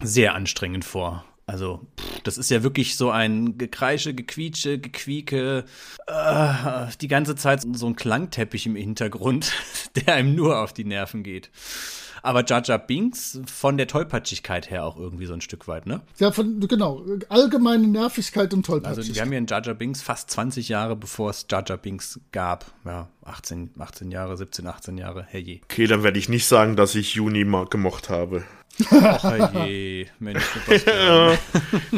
sehr 0.00 0.34
anstrengend 0.34 0.84
vor. 0.84 1.24
Also, 1.48 1.80
pff, 1.98 2.20
das 2.24 2.36
ist 2.36 2.50
ja 2.50 2.62
wirklich 2.62 2.96
so 2.96 3.10
ein 3.10 3.56
Gekreische, 3.56 4.12
Gequietsche, 4.12 4.78
Gequieke, 4.78 5.64
äh, 6.06 6.86
die 7.00 7.08
ganze 7.08 7.36
Zeit 7.36 7.64
so 7.72 7.86
ein 7.86 7.96
Klangteppich 7.96 8.66
im 8.66 8.76
Hintergrund, 8.76 9.52
der 9.96 10.14
einem 10.14 10.34
nur 10.34 10.58
auf 10.58 10.74
die 10.74 10.84
Nerven 10.84 11.22
geht 11.22 11.50
aber 12.22 12.44
Jar 12.44 12.78
Binks 12.78 13.40
von 13.46 13.76
der 13.76 13.86
Tollpatschigkeit 13.86 14.70
her 14.70 14.84
auch 14.84 14.98
irgendwie 14.98 15.26
so 15.26 15.34
ein 15.34 15.40
Stück 15.40 15.68
weit, 15.68 15.86
ne? 15.86 16.02
Ja, 16.18 16.30
von, 16.30 16.60
genau. 16.60 17.04
Allgemeine 17.28 17.86
Nervigkeit 17.86 18.52
und 18.54 18.66
Tollpatschigkeit. 18.66 18.98
Also 18.98 19.14
wir 19.14 19.22
haben 19.22 19.32
ja 19.32 19.38
in 19.38 19.46
Jar 19.46 19.62
Jar 19.62 19.74
Binks 19.74 20.02
fast 20.02 20.30
20 20.30 20.68
Jahre, 20.68 20.96
bevor 20.96 21.30
es 21.30 21.46
Jar 21.50 21.62
Binks 21.76 22.20
gab. 22.32 22.66
Ja, 22.84 23.08
18, 23.24 23.70
18 23.78 24.10
Jahre, 24.10 24.36
17, 24.36 24.66
18 24.66 24.98
Jahre, 24.98 25.24
herrje. 25.28 25.60
Okay, 25.64 25.86
dann 25.86 26.02
werde 26.02 26.18
ich 26.18 26.28
nicht 26.28 26.46
sagen, 26.46 26.76
dass 26.76 26.94
ich 26.94 27.14
Juni 27.14 27.44
mal 27.44 27.66
gemocht 27.66 28.08
habe. 28.08 28.44
Ach 28.90 29.66
je, 29.66 30.06
Mensch. 30.18 30.42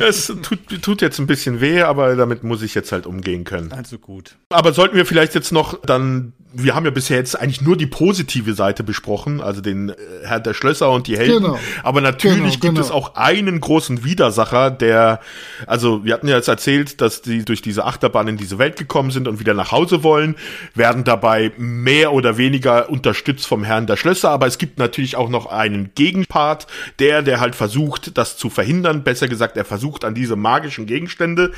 Es 0.00 0.26
tut, 0.42 0.82
tut 0.82 1.02
jetzt 1.02 1.18
ein 1.18 1.26
bisschen 1.26 1.60
weh, 1.60 1.82
aber 1.82 2.16
damit 2.16 2.42
muss 2.42 2.62
ich 2.62 2.74
jetzt 2.74 2.92
halt 2.92 3.06
umgehen 3.06 3.44
können. 3.44 3.72
Also 3.72 3.98
gut. 3.98 4.36
Aber 4.50 4.72
sollten 4.72 4.96
wir 4.96 5.06
vielleicht 5.06 5.34
jetzt 5.34 5.52
noch 5.52 5.80
dann, 5.82 6.32
wir 6.52 6.74
haben 6.74 6.84
ja 6.84 6.90
bisher 6.90 7.18
jetzt 7.18 7.38
eigentlich 7.38 7.60
nur 7.60 7.76
die 7.76 7.86
positive 7.86 8.54
Seite 8.54 8.82
besprochen, 8.82 9.40
also 9.40 9.60
den 9.60 9.90
äh, 9.90 9.94
Herr 10.24 10.40
der 10.40 10.54
Schlösser 10.54 10.90
und 10.90 11.06
die 11.06 11.16
Helden. 11.16 11.44
Genau. 11.44 11.58
Aber 11.82 12.00
natürlich 12.00 12.38
genau, 12.38 12.50
gibt 12.50 12.74
genau. 12.74 12.80
es 12.80 12.90
auch 12.90 13.14
einen 13.14 13.60
großen 13.60 14.04
Widersacher, 14.04 14.70
der, 14.70 15.20
also 15.66 16.04
wir 16.04 16.14
hatten 16.14 16.28
ja 16.28 16.36
jetzt 16.36 16.48
erzählt, 16.48 17.00
dass 17.00 17.22
die 17.22 17.44
durch 17.44 17.62
diese 17.62 17.84
Achterbahn 17.84 18.28
in 18.28 18.36
diese 18.36 18.58
Welt 18.58 18.76
gekommen 18.76 19.10
sind 19.10 19.28
und 19.28 19.38
wieder 19.38 19.54
nach 19.54 19.70
Hause 19.70 20.02
wollen, 20.02 20.36
werden 20.74 21.04
dabei 21.04 21.52
mehr 21.56 22.12
oder 22.12 22.38
weniger 22.38 22.88
unterstützt 22.88 23.46
vom 23.46 23.64
Herrn 23.64 23.86
der 23.86 23.96
Schlösser, 23.96 24.30
aber 24.30 24.46
es 24.46 24.58
gibt 24.58 24.78
natürlich 24.78 25.16
auch 25.16 25.28
noch 25.28 25.46
einen 25.46 25.90
Gegenpart, 25.94 26.66
der, 26.98 27.22
der 27.22 27.40
halt 27.40 27.54
versucht, 27.54 28.16
das 28.16 28.36
zu 28.36 28.50
verhindern. 28.50 29.04
Besser 29.04 29.28
gesagt, 29.28 29.56
er 29.56 29.64
versucht 29.64 30.04
an 30.04 30.14
diese 30.14 30.36
magischen 30.36 30.86
Gegenstände 30.86 31.52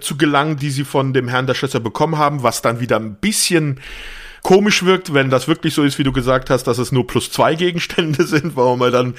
zu 0.00 0.16
gelangen, 0.16 0.56
die 0.56 0.70
sie 0.70 0.84
von 0.84 1.12
dem 1.12 1.28
Herrn 1.28 1.46
der 1.46 1.54
Schlösser 1.54 1.80
bekommen 1.80 2.18
haben, 2.18 2.42
was 2.42 2.62
dann 2.62 2.80
wieder 2.80 2.96
ein 2.96 3.16
bisschen 3.16 3.80
komisch 4.44 4.84
wirkt, 4.84 5.14
wenn 5.14 5.30
das 5.30 5.48
wirklich 5.48 5.74
so 5.74 5.82
ist, 5.82 5.98
wie 5.98 6.04
du 6.04 6.12
gesagt 6.12 6.50
hast, 6.50 6.64
dass 6.64 6.78
es 6.78 6.92
nur 6.92 7.06
plus 7.06 7.30
zwei 7.30 7.56
Gegenstände 7.56 8.24
sind, 8.26 8.54
warum 8.54 8.82
er 8.82 8.92
dann 8.92 9.14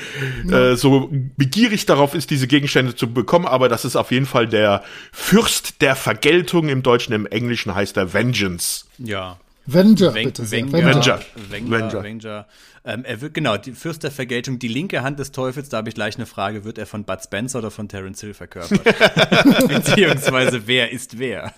ja. 0.45 0.71
äh, 0.71 0.77
so 0.77 1.09
begierig 1.11 1.85
darauf 1.85 2.13
ist, 2.13 2.29
diese 2.29 2.47
Gegenstände 2.47 2.95
zu 2.95 3.11
bekommen. 3.11 3.45
Aber 3.45 3.67
das 3.67 3.83
ist 3.83 3.97
auf 3.97 4.11
jeden 4.11 4.27
Fall 4.27 4.47
der 4.47 4.83
Fürst 5.11 5.81
der 5.81 5.95
Vergeltung 5.95 6.69
im 6.69 6.83
Deutschen, 6.83 7.13
im 7.13 7.25
Englischen 7.25 7.75
heißt 7.75 7.97
er 7.97 8.13
Vengeance. 8.13 8.85
Ja. 8.99 9.37
Venger, 9.65 10.13
Ven 10.13 10.25
bitte 10.25 10.45
sehr. 10.45 10.71
Venger. 10.71 10.93
Venger. 10.93 11.19
Venger. 11.49 12.03
Venger. 12.03 12.47
Ähm, 12.87 13.03
er 13.03 13.19
wird, 13.19 13.33
genau, 13.33 13.57
die 13.57 13.71
Fürst 13.71 14.03
der 14.03 14.11
Vergeltung, 14.11 14.59
die 14.59 14.67
linke 14.67 15.01
Hand 15.01 15.17
des 15.17 15.31
Teufels, 15.31 15.69
da 15.69 15.77
habe 15.77 15.89
ich 15.89 15.95
gleich 15.95 16.17
eine 16.17 16.27
Frage, 16.27 16.65
wird 16.65 16.77
er 16.77 16.85
von 16.85 17.03
Bud 17.03 17.19
Spencer 17.23 17.59
oder 17.59 17.71
von 17.71 17.89
Terence 17.89 18.21
Hill 18.21 18.35
verkörpert? 18.35 18.83
Beziehungsweise, 19.67 20.67
wer 20.67 20.91
ist 20.91 21.17
wer? 21.17 21.51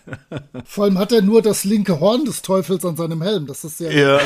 Vor 0.64 0.86
allem 0.86 0.98
hat 0.98 1.12
er 1.12 1.22
nur 1.22 1.42
das 1.42 1.66
linke 1.66 2.00
Horn 2.00 2.24
des 2.24 2.42
Teufels 2.42 2.86
an 2.86 2.96
seinem 2.96 3.22
Helm, 3.22 3.46
das 3.46 3.66
ist 3.66 3.78
sehr... 3.78 3.92
Ja. 3.92 4.20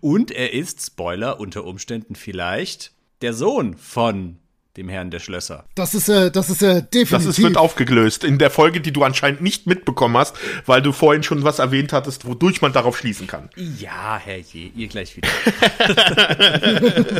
Und 0.00 0.30
er 0.30 0.52
ist, 0.52 0.86
Spoiler, 0.86 1.40
unter 1.40 1.64
Umständen 1.64 2.14
vielleicht 2.14 2.92
der 3.22 3.32
Sohn 3.32 3.76
von 3.76 4.38
dem 4.76 4.88
Herrn 4.88 5.10
der 5.10 5.20
Schlösser. 5.20 5.64
Das 5.74 5.94
ist 5.94 6.08
äh, 6.08 6.30
das 6.30 6.50
ist 6.50 6.62
äh, 6.62 6.82
definitiv. 6.82 7.10
Das 7.10 7.24
ist, 7.26 7.42
wird 7.42 7.56
aufgelöst 7.56 8.24
in 8.24 8.38
der 8.38 8.50
Folge, 8.50 8.80
die 8.80 8.92
du 8.92 9.02
anscheinend 9.04 9.40
nicht 9.40 9.66
mitbekommen 9.66 10.16
hast, 10.16 10.36
weil 10.66 10.82
du 10.82 10.92
vorhin 10.92 11.22
schon 11.22 11.44
was 11.44 11.58
erwähnt 11.58 11.92
hattest, 11.92 12.26
wodurch 12.26 12.60
man 12.62 12.72
darauf 12.72 12.98
schließen 12.98 13.26
kann. 13.26 13.48
Ja, 13.56 14.20
Herr 14.22 14.38
Je, 14.38 14.70
ihr 14.74 14.88
gleich 14.88 15.16
wieder. 15.16 15.28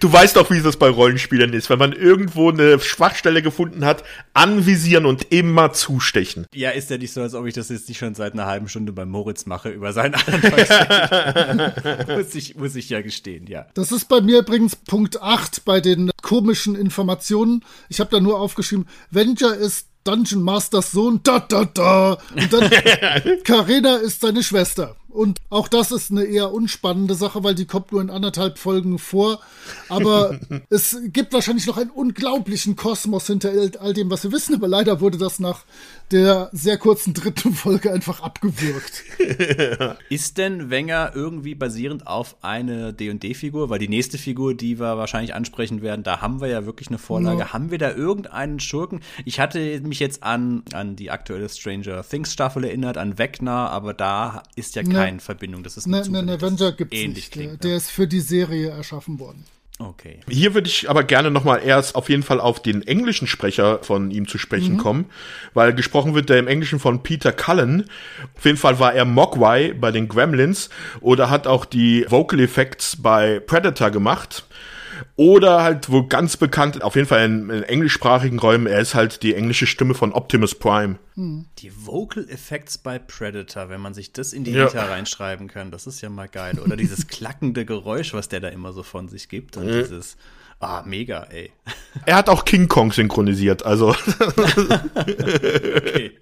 du 0.00 0.12
weißt 0.12 0.38
auch, 0.38 0.50
wie 0.50 0.60
das 0.60 0.76
bei 0.76 0.88
Rollenspielern 0.88 1.52
ist, 1.52 1.68
wenn 1.70 1.78
man 1.78 1.92
irgendwo 1.92 2.50
eine 2.50 2.78
Schwachstelle 2.78 3.42
gefunden 3.42 3.84
hat, 3.84 4.04
anvisieren 4.32 5.06
und 5.06 5.32
immer 5.32 5.72
zustechen. 5.72 6.46
Ja, 6.54 6.70
ist 6.70 6.90
ja 6.90 6.98
nicht 6.98 7.12
so, 7.12 7.20
als 7.20 7.34
ob 7.34 7.46
ich 7.46 7.54
das 7.54 7.68
jetzt 7.68 7.88
nicht 7.88 7.98
schon 7.98 8.14
seit 8.14 8.34
einer 8.34 8.46
halben 8.46 8.68
Stunde 8.68 8.92
bei 8.92 9.04
Moritz 9.04 9.46
mache 9.46 9.70
über 9.70 9.92
seinen 9.92 10.14
anderen 10.14 10.46
muss 12.16 12.34
ich 12.34 12.54
muss 12.56 12.76
ich 12.76 12.88
ja 12.90 13.00
gestehen, 13.02 13.46
ja. 13.46 13.66
Das 13.74 13.92
ist 13.92 14.08
bei 14.08 14.20
mir 14.20 14.38
übrigens 14.38 14.76
Punkt 14.76 15.20
8 15.20 15.64
bei 15.64 15.80
den 15.80 16.10
komischen 16.22 16.75
Informationen. 16.76 17.64
Ich 17.88 18.00
habe 18.00 18.10
da 18.10 18.20
nur 18.20 18.40
aufgeschrieben, 18.40 18.86
Venger 19.10 19.54
ist 19.54 19.88
Dungeon 20.06 20.42
Masters 20.42 20.92
Sohn, 20.92 21.20
da 21.22 21.40
da 21.40 21.64
da. 21.64 22.18
Und 22.34 22.52
dann 22.52 22.70
Karina 23.44 23.96
ist 23.96 24.20
seine 24.20 24.42
Schwester. 24.42 24.96
Und 25.08 25.40
auch 25.48 25.66
das 25.66 25.92
ist 25.92 26.10
eine 26.10 26.24
eher 26.24 26.52
unspannende 26.52 27.14
Sache, 27.14 27.42
weil 27.42 27.54
die 27.54 27.64
kommt 27.64 27.90
nur 27.90 28.02
in 28.02 28.10
anderthalb 28.10 28.58
Folgen 28.58 28.98
vor. 28.98 29.40
Aber 29.88 30.38
es 30.70 30.96
gibt 31.06 31.32
wahrscheinlich 31.32 31.66
noch 31.66 31.78
einen 31.78 31.90
unglaublichen 31.90 32.76
Kosmos 32.76 33.26
hinter 33.26 33.50
all 33.80 33.94
dem, 33.94 34.10
was 34.10 34.24
wir 34.24 34.32
wissen. 34.32 34.54
Aber 34.54 34.68
leider 34.68 35.00
wurde 35.00 35.18
das 35.18 35.40
nach 35.40 35.64
der 36.10 36.50
sehr 36.52 36.78
kurzen 36.78 37.14
dritten 37.14 37.52
Folge 37.52 37.92
einfach 37.92 38.20
abgewürgt. 38.20 39.04
Ist 40.08 40.38
denn 40.38 40.70
Wenger 40.70 41.12
irgendwie 41.14 41.54
basierend 41.54 42.06
auf 42.06 42.36
eine 42.42 42.92
D&D-Figur? 42.92 43.70
Weil 43.70 43.78
die 43.78 43.88
nächste 43.88 44.18
Figur, 44.18 44.54
die 44.54 44.78
wir 44.78 44.96
wahrscheinlich 44.98 45.34
ansprechen 45.34 45.82
werden, 45.82 46.02
da 46.02 46.20
haben 46.20 46.40
wir 46.40 46.48
ja 46.48 46.66
wirklich 46.66 46.88
eine 46.88 46.98
Vorlage. 46.98 47.40
Ja. 47.40 47.52
Haben 47.52 47.70
wir 47.70 47.78
da 47.78 47.90
irgendeinen 47.90 48.60
Schurken? 48.60 49.00
Ich 49.24 49.40
hatte 49.40 49.80
mich 49.80 49.98
jetzt 49.98 50.22
an, 50.22 50.62
an 50.72 50.94
die 50.94 51.10
aktuelle 51.10 51.48
Stranger 51.48 52.04
Things 52.08 52.32
Staffel 52.32 52.64
erinnert, 52.64 52.98
an 52.98 53.18
Wegner, 53.18 53.70
aber 53.70 53.94
da 53.94 54.42
ist 54.54 54.76
ja 54.76 54.82
kein 54.82 55.16
keine 55.16 55.20
Verbindung. 55.20 55.62
Das 55.62 55.76
ist 55.76 55.86
ne, 55.86 56.02
ne, 56.08 56.22
ne 56.22 56.32
Avenger 56.34 56.72
gibt 56.72 56.94
es 56.94 57.06
nicht. 57.06 57.32
Klingt, 57.32 57.64
der 57.64 57.72
ja. 57.72 57.76
ist 57.76 57.90
für 57.90 58.06
die 58.06 58.20
Serie 58.20 58.70
erschaffen 58.70 59.18
worden. 59.18 59.44
Okay. 59.78 60.20
Hier 60.26 60.54
würde 60.54 60.68
ich 60.68 60.88
aber 60.88 61.04
gerne 61.04 61.30
nochmal 61.30 61.60
erst 61.62 61.96
auf 61.96 62.08
jeden 62.08 62.22
Fall 62.22 62.40
auf 62.40 62.62
den 62.62 62.86
englischen 62.86 63.26
Sprecher 63.26 63.80
von 63.82 64.10
ihm 64.10 64.26
zu 64.26 64.38
sprechen 64.38 64.74
mhm. 64.74 64.78
kommen, 64.78 65.04
weil 65.52 65.74
gesprochen 65.74 66.14
wird 66.14 66.30
der 66.30 66.38
im 66.38 66.48
Englischen 66.48 66.78
von 66.78 67.02
Peter 67.02 67.30
Cullen. 67.30 67.84
Auf 68.36 68.44
jeden 68.46 68.56
Fall 68.56 68.78
war 68.78 68.94
er 68.94 69.04
Mogwai 69.04 69.74
bei 69.74 69.92
den 69.92 70.08
Gremlins 70.08 70.70
oder 71.00 71.28
hat 71.28 71.46
auch 71.46 71.66
die 71.66 72.06
Vocal 72.08 72.40
Effects 72.40 72.96
bei 73.02 73.38
Predator 73.40 73.90
gemacht. 73.90 74.46
Oder 75.16 75.62
halt 75.62 75.90
wo 75.90 76.06
ganz 76.06 76.36
bekannt, 76.36 76.82
auf 76.82 76.94
jeden 76.94 77.08
Fall 77.08 77.24
in, 77.24 77.50
in 77.50 77.62
englischsprachigen 77.62 78.38
Räumen, 78.38 78.66
er 78.66 78.80
ist 78.80 78.94
halt 78.94 79.22
die 79.22 79.34
englische 79.34 79.66
Stimme 79.66 79.94
von 79.94 80.12
Optimus 80.12 80.54
Prime. 80.54 80.98
Hm. 81.14 81.46
Die 81.58 81.72
Vocal 81.86 82.28
Effects 82.28 82.78
bei 82.78 82.98
Predator, 82.98 83.68
wenn 83.68 83.80
man 83.80 83.94
sich 83.94 84.12
das 84.12 84.32
in 84.32 84.44
die 84.44 84.52
ja. 84.52 84.66
Vita 84.66 84.84
reinschreiben 84.84 85.48
kann, 85.48 85.70
das 85.70 85.86
ist 85.86 86.00
ja 86.00 86.08
mal 86.08 86.28
geil. 86.28 86.58
Oder 86.58 86.76
dieses 86.76 87.06
klackende 87.08 87.64
Geräusch, 87.64 88.14
was 88.14 88.28
der 88.28 88.40
da 88.40 88.48
immer 88.48 88.72
so 88.72 88.82
von 88.82 89.08
sich 89.08 89.28
gibt. 89.28 89.56
Und 89.56 89.66
mhm. 89.66 89.82
dieses, 89.82 90.16
ah, 90.60 90.82
mega, 90.84 91.24
ey. 91.24 91.52
Er 92.04 92.16
hat 92.16 92.28
auch 92.28 92.44
King 92.44 92.68
Kong 92.68 92.92
synchronisiert, 92.92 93.64
also. 93.64 93.90
okay. 94.94 96.12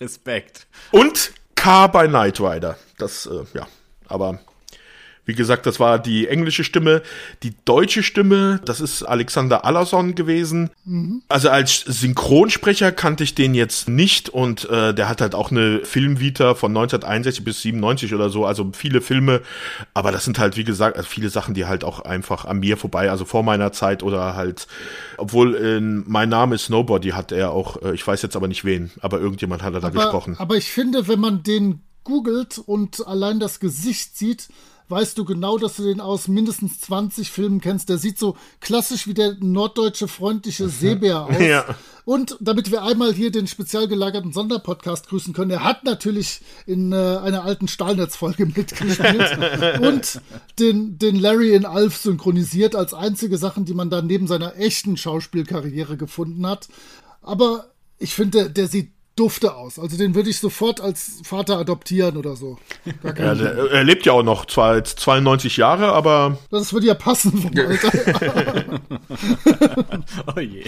Respekt. 0.00 0.66
Und 0.90 1.32
K 1.54 1.86
bei 1.88 2.08
Knight 2.08 2.40
Rider. 2.40 2.78
Das, 2.96 3.26
äh, 3.26 3.44
ja, 3.54 3.66
aber 4.06 4.40
wie 5.30 5.34
gesagt, 5.36 5.64
das 5.64 5.78
war 5.78 6.00
die 6.00 6.26
englische 6.26 6.64
Stimme. 6.64 7.02
Die 7.44 7.52
deutsche 7.64 8.02
Stimme, 8.02 8.60
das 8.64 8.80
ist 8.80 9.04
Alexander 9.04 9.64
Allerson 9.64 10.16
gewesen. 10.16 10.70
Mhm. 10.84 11.22
Also 11.28 11.50
als 11.50 11.82
Synchronsprecher 11.86 12.90
kannte 12.90 13.22
ich 13.22 13.36
den 13.36 13.54
jetzt 13.54 13.88
nicht 13.88 14.28
und 14.28 14.68
äh, 14.68 14.92
der 14.92 15.08
hat 15.08 15.20
halt 15.20 15.36
auch 15.36 15.52
eine 15.52 15.84
Filmvita 15.84 16.56
von 16.56 16.72
1961 16.72 17.44
bis 17.44 17.62
97 17.62 18.12
oder 18.12 18.28
so, 18.28 18.44
also 18.44 18.72
viele 18.72 19.00
Filme. 19.00 19.40
Aber 19.94 20.10
das 20.10 20.24
sind 20.24 20.40
halt, 20.40 20.56
wie 20.56 20.64
gesagt, 20.64 20.96
also 20.96 21.08
viele 21.08 21.28
Sachen, 21.28 21.54
die 21.54 21.66
halt 21.66 21.84
auch 21.84 22.00
einfach 22.00 22.44
an 22.44 22.58
mir 22.58 22.76
vorbei, 22.76 23.08
also 23.08 23.24
vor 23.24 23.44
meiner 23.44 23.70
Zeit 23.70 24.02
oder 24.02 24.34
halt, 24.34 24.66
obwohl 25.16 25.54
in 25.54 26.02
Mein 26.08 26.28
Name 26.28 26.56
ist 26.56 26.70
Nobody 26.70 27.10
hat 27.10 27.30
er 27.30 27.52
auch, 27.52 27.80
äh, 27.82 27.94
ich 27.94 28.04
weiß 28.04 28.20
jetzt 28.22 28.34
aber 28.34 28.48
nicht 28.48 28.64
wen, 28.64 28.90
aber 29.00 29.20
irgendjemand 29.20 29.62
hat 29.62 29.74
er 29.74 29.80
da 29.80 29.86
aber, 29.86 30.00
gesprochen. 30.00 30.34
Aber 30.40 30.56
ich 30.56 30.72
finde, 30.72 31.06
wenn 31.06 31.20
man 31.20 31.44
den 31.44 31.82
googelt 32.02 32.58
und 32.58 33.06
allein 33.06 33.38
das 33.38 33.60
Gesicht 33.60 34.16
sieht, 34.16 34.48
weißt 34.90 35.16
du 35.16 35.24
genau, 35.24 35.58
dass 35.58 35.76
du 35.76 35.84
den 35.84 36.00
aus 36.00 36.28
mindestens 36.28 36.80
20 36.80 37.30
Filmen 37.30 37.60
kennst. 37.60 37.88
Der 37.88 37.98
sieht 37.98 38.18
so 38.18 38.36
klassisch 38.60 39.06
wie 39.06 39.14
der 39.14 39.36
norddeutsche 39.40 40.08
freundliche 40.08 40.68
Seebär 40.68 41.26
aus. 41.26 41.38
Ja. 41.38 41.76
Und 42.04 42.36
damit 42.40 42.70
wir 42.70 42.82
einmal 42.82 43.12
hier 43.12 43.30
den 43.30 43.46
spezial 43.46 43.86
gelagerten 43.86 44.32
Sonderpodcast 44.32 45.08
grüßen 45.08 45.32
können, 45.32 45.50
er 45.52 45.62
hat 45.64 45.84
natürlich 45.84 46.40
in 46.66 46.92
äh, 46.92 46.96
einer 46.96 47.44
alten 47.44 47.68
Stahlnetzfolge 47.68 48.46
mitgespielt 48.56 49.80
und 49.80 50.20
den, 50.58 50.98
den 50.98 51.16
Larry 51.16 51.54
in 51.54 51.66
Alf 51.66 51.96
synchronisiert 51.96 52.74
als 52.74 52.94
einzige 52.94 53.38
Sachen, 53.38 53.64
die 53.64 53.74
man 53.74 53.90
da 53.90 54.02
neben 54.02 54.26
seiner 54.26 54.56
echten 54.56 54.96
Schauspielkarriere 54.96 55.96
gefunden 55.96 56.46
hat. 56.46 56.68
Aber 57.22 57.66
ich 57.98 58.14
finde, 58.14 58.38
der, 58.38 58.48
der 58.48 58.66
sieht 58.66 58.92
dufte 59.20 59.54
aus. 59.54 59.78
Also 59.78 59.98
den 59.98 60.14
würde 60.14 60.30
ich 60.30 60.38
sofort 60.38 60.80
als 60.80 61.20
Vater 61.24 61.58
adoptieren 61.58 62.16
oder 62.16 62.36
so. 62.36 62.58
Ja, 63.04 63.34
der, 63.34 63.70
er 63.70 63.84
lebt 63.84 64.06
ja 64.06 64.12
auch 64.12 64.22
noch, 64.22 64.46
zwar 64.46 64.76
jetzt 64.76 64.98
92 65.00 65.58
Jahre, 65.58 65.92
aber. 65.92 66.38
Das 66.50 66.72
würde 66.72 66.86
ja 66.86 66.94
passen 66.94 67.36
vom 67.36 67.52
Alter. 67.56 67.92
oh 70.34 70.40
je. 70.40 70.64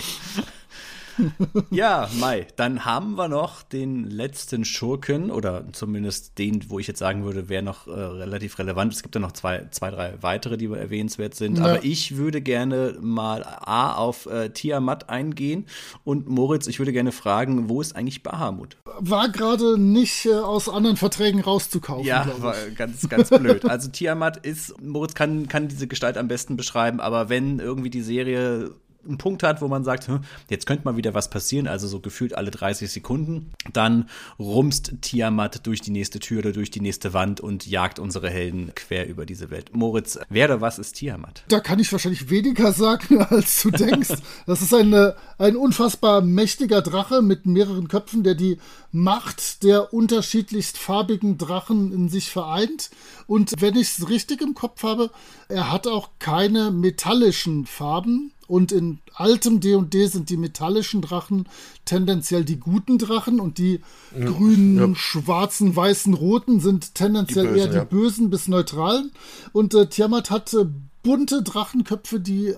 ja, 1.70 2.08
Mai, 2.18 2.46
dann 2.56 2.84
haben 2.84 3.14
wir 3.16 3.28
noch 3.28 3.62
den 3.62 4.08
letzten 4.08 4.64
Schurken 4.64 5.30
oder 5.30 5.64
zumindest 5.72 6.38
den, 6.38 6.68
wo 6.68 6.78
ich 6.78 6.86
jetzt 6.86 6.98
sagen 6.98 7.24
würde, 7.24 7.48
wäre 7.48 7.62
noch 7.62 7.86
äh, 7.86 7.90
relativ 7.90 8.58
relevant. 8.58 8.92
Es 8.92 9.02
gibt 9.02 9.14
ja 9.14 9.20
noch 9.20 9.32
zwei, 9.32 9.68
zwei, 9.70 9.90
drei 9.90 10.14
weitere, 10.20 10.56
die 10.56 10.66
erwähnenswert 10.66 11.34
sind. 11.34 11.58
Ja. 11.58 11.64
Aber 11.64 11.84
ich 11.84 12.16
würde 12.16 12.40
gerne 12.40 12.96
mal 13.00 13.44
A 13.44 13.94
auf 13.94 14.26
äh, 14.26 14.50
Tiamat 14.50 15.08
eingehen 15.08 15.66
und 16.04 16.28
Moritz, 16.28 16.66
ich 16.66 16.78
würde 16.78 16.92
gerne 16.92 17.12
fragen, 17.12 17.68
wo 17.68 17.80
ist 17.80 17.96
eigentlich 17.96 18.22
Bahamut? 18.22 18.76
War 18.98 19.28
gerade 19.28 19.78
nicht 19.78 20.26
äh, 20.26 20.34
aus 20.34 20.68
anderen 20.68 20.96
Verträgen 20.96 21.40
rauszukaufen. 21.40 22.06
Ja, 22.06 22.26
war 22.38 22.54
ganz, 22.76 23.08
ganz 23.08 23.30
blöd. 23.38 23.64
Also 23.64 23.90
Tiamat 23.90 24.38
ist, 24.38 24.80
Moritz 24.82 25.14
kann, 25.14 25.48
kann 25.48 25.68
diese 25.68 25.86
Gestalt 25.86 26.16
am 26.16 26.28
besten 26.28 26.56
beschreiben, 26.56 27.00
aber 27.00 27.28
wenn 27.28 27.58
irgendwie 27.58 27.90
die 27.90 28.02
Serie 28.02 28.74
einen 29.06 29.18
Punkt 29.18 29.42
hat, 29.42 29.60
wo 29.60 29.68
man 29.68 29.84
sagt, 29.84 30.08
jetzt 30.48 30.66
könnte 30.66 30.84
mal 30.84 30.96
wieder 30.96 31.14
was 31.14 31.30
passieren, 31.30 31.66
also 31.66 31.88
so 31.88 32.00
gefühlt 32.00 32.36
alle 32.36 32.50
30 32.50 32.90
Sekunden, 32.90 33.50
dann 33.72 34.08
rumst 34.38 34.94
Tiamat 35.00 35.66
durch 35.66 35.80
die 35.80 35.90
nächste 35.90 36.20
Tür 36.20 36.40
oder 36.40 36.52
durch 36.52 36.70
die 36.70 36.80
nächste 36.80 37.12
Wand 37.12 37.40
und 37.40 37.66
jagt 37.66 37.98
unsere 37.98 38.30
Helden 38.30 38.72
quer 38.74 39.08
über 39.08 39.26
diese 39.26 39.50
Welt. 39.50 39.74
Moritz, 39.74 40.18
wer 40.28 40.46
oder 40.46 40.60
was 40.60 40.78
ist 40.78 40.94
Tiamat? 40.94 41.44
Da 41.48 41.60
kann 41.60 41.78
ich 41.78 41.90
wahrscheinlich 41.92 42.30
weniger 42.30 42.72
sagen, 42.72 43.22
als 43.30 43.62
du 43.62 43.70
denkst. 43.70 44.14
Das 44.46 44.62
ist 44.62 44.74
eine, 44.74 45.16
ein 45.38 45.56
unfassbar 45.56 46.20
mächtiger 46.20 46.82
Drache 46.82 47.22
mit 47.22 47.46
mehreren 47.46 47.88
Köpfen, 47.88 48.22
der 48.22 48.34
die 48.34 48.58
Macht 48.92 49.62
der 49.62 49.94
unterschiedlichst 49.94 50.76
farbigen 50.76 51.38
Drachen 51.38 51.92
in 51.92 52.08
sich 52.10 52.30
vereint. 52.30 52.90
Und 53.26 53.54
wenn 53.58 53.74
ich 53.74 53.98
es 53.98 54.08
richtig 54.10 54.42
im 54.42 54.54
Kopf 54.54 54.82
habe, 54.82 55.10
er 55.48 55.72
hat 55.72 55.86
auch 55.86 56.10
keine 56.18 56.70
metallischen 56.70 57.64
Farben. 57.66 58.32
Und 58.46 58.70
in 58.70 58.98
altem 59.14 59.60
D&D 59.60 60.06
sind 60.08 60.28
die 60.28 60.36
metallischen 60.36 61.00
Drachen 61.00 61.48
tendenziell 61.86 62.44
die 62.44 62.60
guten 62.60 62.98
Drachen 62.98 63.40
und 63.40 63.56
die 63.56 63.80
ja, 64.14 64.26
grünen, 64.26 64.76
ja. 64.76 64.94
schwarzen, 64.94 65.74
weißen, 65.74 66.12
roten 66.12 66.60
sind 66.60 66.94
tendenziell 66.94 67.46
die 67.46 67.52
bösen, 67.52 67.60
eher 67.60 67.68
die 67.68 67.76
ja. 67.76 67.84
bösen 67.84 68.28
bis 68.28 68.48
neutralen. 68.48 69.10
Und 69.52 69.72
äh, 69.72 69.88
Tiamat 69.88 70.30
hat 70.30 70.52
äh, 70.52 70.66
bunte 71.02 71.42
Drachenköpfe, 71.42 72.20
die 72.20 72.54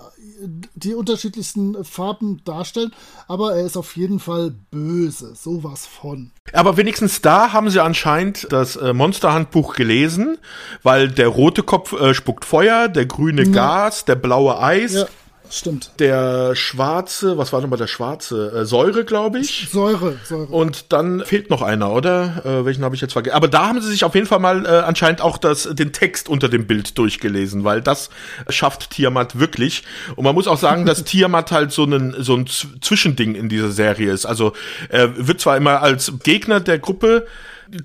die 0.75 0.95
unterschiedlichsten 0.95 1.85
Farben 1.85 2.43
darstellen, 2.45 2.93
aber 3.29 3.57
er 3.57 3.65
ist 3.65 3.77
auf 3.77 3.97
jeden 3.97 4.21
Fall 4.21 4.55
böse, 4.71 5.35
sowas 5.35 5.87
von. 5.87 6.31
Aber 6.53 6.77
wenigstens 6.77 7.23
da 7.23 7.53
haben 7.53 7.71
sie 7.71 7.81
anscheinend 7.81 8.47
das 8.51 8.77
äh, 8.77 8.93
Monsterhandbuch 8.93 9.75
gelesen, 9.75 10.39
weil 10.83 11.09
der 11.09 11.29
rote 11.29 11.63
Kopf 11.63 11.93
äh, 11.93 12.15
spuckt 12.15 12.45
Feuer, 12.45 12.89
der 12.89 13.07
grüne 13.07 13.51
Gas, 13.51 14.05
der 14.05 14.17
blaue 14.17 14.61
Eis. 14.61 14.95
Ja. 14.95 15.07
Stimmt. 15.51 15.93
Der 15.99 16.57
schwarze, 16.57 17.39
was 17.39 17.53
war 17.53 17.61
nochmal 17.61 17.79
der 17.79 17.87
schwarze? 17.87 18.53
Äh, 18.53 18.65
Säure, 18.65 19.05
glaube 19.05 19.39
ich. 19.39 19.69
Säure, 19.71 20.17
Säure. 20.25 20.47
Und 20.47 20.93
dann 20.93 21.21
fehlt 21.25 21.51
noch 21.51 21.63
einer, 21.63 21.93
oder? 21.93 22.43
Äh, 22.45 22.65
welchen 22.65 22.83
habe 22.83 22.95
ich 22.95 23.01
jetzt 23.01 23.13
vergessen? 23.13 23.37
Aber 23.37 23.49
da 23.49 23.69
haben 23.69 23.81
sie 23.81 23.91
sich 23.91 24.05
auf 24.05 24.15
jeden 24.15 24.27
Fall 24.27 24.41
mal 24.41 24.65
äh, 24.65 24.69
anscheinend 24.69 25.21
auch 25.21 25.39
das, 25.39 25.69
den 25.73 25.93
Text 25.93 26.29
unter 26.29 26.49
dem 26.49 26.67
Bild 26.67 26.97
durchgelesen, 26.99 27.63
weil 27.63 27.83
das 27.83 28.11
schafft 28.49 28.91
Tiamat 28.91 29.39
wirklich. 29.39 29.85
Und 30.17 30.25
man 30.25 30.35
muss 30.35 30.49
auch 30.49 30.59
sagen, 30.59 30.87
dass 30.87 31.05
Tiamat 31.05 31.53
halt 31.53 31.73
so 31.73 31.85
ein, 31.85 32.17
so 32.19 32.35
ein 32.35 32.47
Zwischending 32.47 33.35
in 33.35 33.49
dieser 33.49 33.71
Serie 33.71 34.13
ist. 34.13 34.27
Also 34.27 34.55
er 34.89 35.27
wird 35.27 35.41
zwar 35.41 35.57
immer 35.57 35.83
als 35.83 36.13
Gegner 36.23 36.61
der 36.61 36.79
Gruppe 36.79 37.27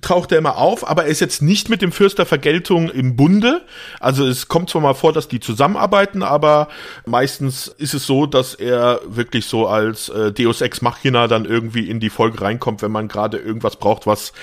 taucht 0.01 0.31
er 0.31 0.37
immer 0.37 0.57
auf, 0.57 0.87
aber 0.87 1.03
er 1.05 1.09
ist 1.09 1.21
jetzt 1.21 1.41
nicht 1.41 1.69
mit 1.69 1.81
dem 1.81 1.91
Fürst 1.91 2.17
der 2.17 2.25
Vergeltung 2.25 2.89
im 2.89 3.15
Bunde. 3.15 3.61
Also 3.99 4.25
es 4.27 4.47
kommt 4.47 4.69
zwar 4.69 4.81
mal 4.81 4.93
vor, 4.93 5.13
dass 5.13 5.27
die 5.27 5.39
zusammenarbeiten, 5.39 6.23
aber 6.23 6.67
meistens 7.05 7.67
ist 7.67 7.93
es 7.93 8.05
so, 8.05 8.25
dass 8.25 8.53
er 8.53 9.01
wirklich 9.05 9.45
so 9.45 9.67
als 9.67 10.09
äh, 10.09 10.31
Deus 10.31 10.61
Ex 10.61 10.81
Machina 10.81 11.27
dann 11.27 11.45
irgendwie 11.45 11.89
in 11.89 11.99
die 11.99 12.09
Folge 12.09 12.41
reinkommt, 12.41 12.81
wenn 12.81 12.91
man 12.91 13.07
gerade 13.07 13.37
irgendwas 13.37 13.77
braucht, 13.77 14.07
was 14.07 14.33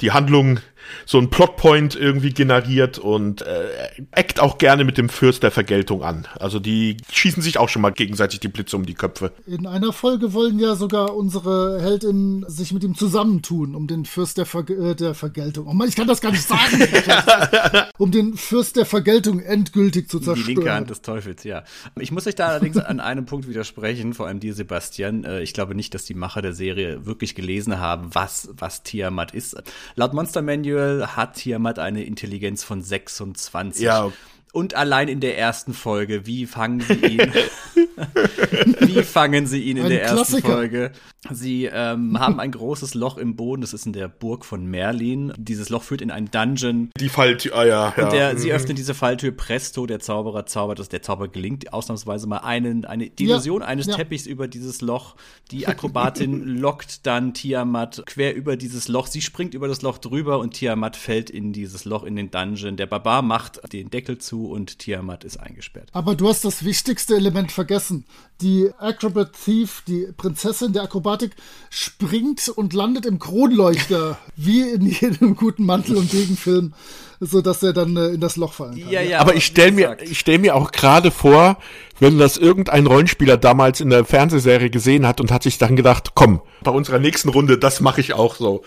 die 0.00 0.12
Handlung 0.12 0.60
so 1.06 1.18
ein 1.18 1.30
Plotpoint 1.30 1.94
irgendwie 1.94 2.32
generiert 2.32 2.98
und 2.98 3.42
äh, 3.42 3.68
eckt 4.12 4.40
auch 4.40 4.58
gerne 4.58 4.84
mit 4.84 4.98
dem 4.98 5.08
Fürst 5.08 5.42
der 5.42 5.50
Vergeltung 5.50 6.02
an. 6.02 6.26
Also 6.38 6.58
die 6.58 6.96
schießen 7.10 7.42
sich 7.42 7.58
auch 7.58 7.68
schon 7.68 7.82
mal 7.82 7.90
gegenseitig 7.90 8.40
die 8.40 8.48
Blitze 8.48 8.76
um 8.76 8.86
die 8.86 8.94
Köpfe. 8.94 9.32
In 9.46 9.66
einer 9.66 9.92
Folge 9.92 10.32
wollen 10.32 10.58
ja 10.58 10.74
sogar 10.74 11.14
unsere 11.14 11.80
Heldinnen 11.80 12.44
sich 12.48 12.72
mit 12.72 12.84
ihm 12.84 12.94
zusammentun, 12.94 13.74
um 13.74 13.86
den 13.86 14.04
Fürst 14.04 14.38
der, 14.38 14.46
Ver 14.46 14.68
äh, 14.68 14.94
der 14.94 15.14
Vergeltung. 15.14 15.66
Oh 15.66 15.72
Mann, 15.72 15.88
ich 15.88 15.96
kann 15.96 16.08
das 16.08 16.20
gar 16.20 16.32
nicht 16.32 16.46
sagen. 16.46 16.82
um 17.98 18.10
den 18.10 18.34
Fürst 18.34 18.76
der 18.76 18.86
Vergeltung 18.86 19.40
endgültig 19.40 20.08
zu 20.08 20.18
zerstören. 20.18 20.46
Die 20.46 20.54
linke 20.54 20.72
Hand 20.72 20.90
des 20.90 21.02
Teufels, 21.02 21.44
ja. 21.44 21.64
Ich 21.98 22.12
muss 22.12 22.26
euch 22.26 22.34
da 22.34 22.48
allerdings 22.48 22.76
an 22.76 23.00
einem 23.00 23.26
Punkt 23.26 23.48
widersprechen, 23.48 24.14
vor 24.14 24.26
allem 24.26 24.40
dir, 24.40 24.54
Sebastian. 24.54 25.24
Äh, 25.24 25.42
ich 25.42 25.54
glaube 25.54 25.74
nicht, 25.74 25.94
dass 25.94 26.04
die 26.04 26.14
Macher 26.14 26.42
der 26.42 26.52
Serie 26.52 27.06
wirklich 27.06 27.34
gelesen 27.34 27.78
haben, 27.78 28.10
was, 28.12 28.50
was 28.52 28.82
Tiamat 28.82 29.32
ist. 29.32 29.56
Laut 29.94 30.14
Monster 30.14 30.42
Manual 30.42 30.79
Manual 30.80 31.16
hat 31.16 31.34
Tiamat 31.34 31.78
eine 31.78 32.04
Intelligenz 32.04 32.64
von 32.64 32.82
26. 32.82 33.82
Ja. 33.82 34.12
Und 34.52 34.74
allein 34.74 35.06
in 35.06 35.20
der 35.20 35.38
ersten 35.38 35.74
Folge, 35.74 36.26
wie 36.26 36.44
fangen 36.44 36.80
sie 36.80 36.94
ihn? 36.94 37.20
wie 38.80 39.04
fangen 39.04 39.46
sie 39.46 39.62
ihn 39.62 39.76
in 39.76 39.84
Ein 39.84 39.90
der 39.90 40.02
ersten 40.02 40.16
Klassiker. 40.16 40.52
Folge? 40.52 40.92
Sie 41.30 41.66
ähm, 41.66 42.18
haben 42.18 42.40
ein 42.40 42.50
großes 42.50 42.94
Loch 42.94 43.16
im 43.16 43.36
Boden, 43.36 43.60
das 43.60 43.74
ist 43.74 43.86
in 43.86 43.92
der 43.92 44.08
Burg 44.08 44.44
von 44.44 44.66
Merlin. 44.66 45.32
Dieses 45.36 45.68
Loch 45.68 45.84
führt 45.84 46.00
in 46.00 46.10
einen 46.10 46.32
Dungeon. 46.32 46.90
Die 46.98 47.08
Falltür, 47.08 47.54
ah 47.54 47.64
ja, 47.64 47.94
ja. 47.96 48.04
Und 48.04 48.12
der, 48.12 48.34
mhm. 48.34 48.38
sie 48.38 48.52
öffnen 48.52 48.74
diese 48.74 48.94
Falltür, 48.94 49.30
presto, 49.30 49.86
der 49.86 50.00
Zauberer 50.00 50.46
zaubert, 50.46 50.80
dass 50.80 50.88
der 50.88 51.02
Zauber 51.02 51.28
gelingt 51.28 51.72
ausnahmsweise 51.72 52.26
mal 52.26 52.38
einen, 52.38 52.84
eine, 52.84 53.08
die 53.08 53.24
Illusion 53.24 53.60
ja, 53.60 53.68
eines 53.68 53.86
ja. 53.86 53.94
Teppichs 53.94 54.26
über 54.26 54.48
dieses 54.48 54.80
Loch. 54.80 55.14
Die 55.52 55.68
Akrobatin 55.68 56.44
lockt 56.58 57.06
dann 57.06 57.34
Tiamat 57.34 58.02
quer 58.06 58.34
über 58.34 58.56
dieses 58.56 58.88
Loch. 58.88 59.06
Sie 59.06 59.20
springt 59.20 59.54
über 59.54 59.68
das 59.68 59.82
Loch 59.82 59.98
drüber 59.98 60.40
und 60.40 60.54
Tiamat 60.54 60.96
fällt 60.96 61.30
in 61.30 61.52
dieses 61.52 61.84
Loch 61.84 62.02
in 62.02 62.16
den 62.16 62.32
Dungeon. 62.32 62.76
Der 62.76 62.86
Barbar 62.86 63.22
macht 63.22 63.60
den 63.72 63.90
Deckel 63.90 64.18
zu 64.18 64.39
und 64.46 64.78
Tiamat 64.78 65.24
ist 65.24 65.38
eingesperrt. 65.38 65.88
Aber 65.92 66.14
du 66.14 66.28
hast 66.28 66.44
das 66.44 66.64
wichtigste 66.64 67.16
Element 67.16 67.52
vergessen. 67.52 68.04
Die 68.40 68.70
Acrobat 68.78 69.32
Thief, 69.44 69.82
die 69.86 70.08
Prinzessin 70.16 70.72
der 70.72 70.82
Akrobatik, 70.82 71.32
springt 71.68 72.48
und 72.48 72.72
landet 72.72 73.06
im 73.06 73.18
Kronleuchter, 73.18 74.18
wie 74.36 74.62
in 74.62 74.86
jedem 74.86 75.36
guten 75.36 75.64
Mantel- 75.64 75.96
und 75.96 76.12
Degenfilm, 76.12 76.74
so 77.20 77.40
dass 77.42 77.62
er 77.62 77.72
dann 77.72 77.96
äh, 77.96 78.08
in 78.08 78.20
das 78.20 78.36
Loch 78.36 78.52
fallen 78.52 78.80
kann. 78.80 78.90
Ja, 78.90 79.02
ja, 79.02 79.20
aber 79.20 79.34
ich 79.34 79.44
stelle 79.44 79.72
mir, 79.72 79.96
ich 80.02 80.18
stell 80.18 80.38
mir 80.38 80.56
auch 80.56 80.72
gerade 80.72 81.10
vor, 81.10 81.58
wenn 81.98 82.18
das 82.18 82.36
irgendein 82.36 82.86
Rollenspieler 82.86 83.36
damals 83.36 83.80
in 83.80 83.90
der 83.90 84.04
Fernsehserie 84.04 84.70
gesehen 84.70 85.06
hat 85.06 85.20
und 85.20 85.30
hat 85.30 85.42
sich 85.42 85.58
dann 85.58 85.76
gedacht, 85.76 86.12
komm, 86.14 86.40
bei 86.62 86.70
unserer 86.70 86.98
nächsten 86.98 87.28
Runde, 87.28 87.58
das 87.58 87.80
mache 87.80 88.00
ich 88.00 88.14
auch 88.14 88.36
so 88.36 88.62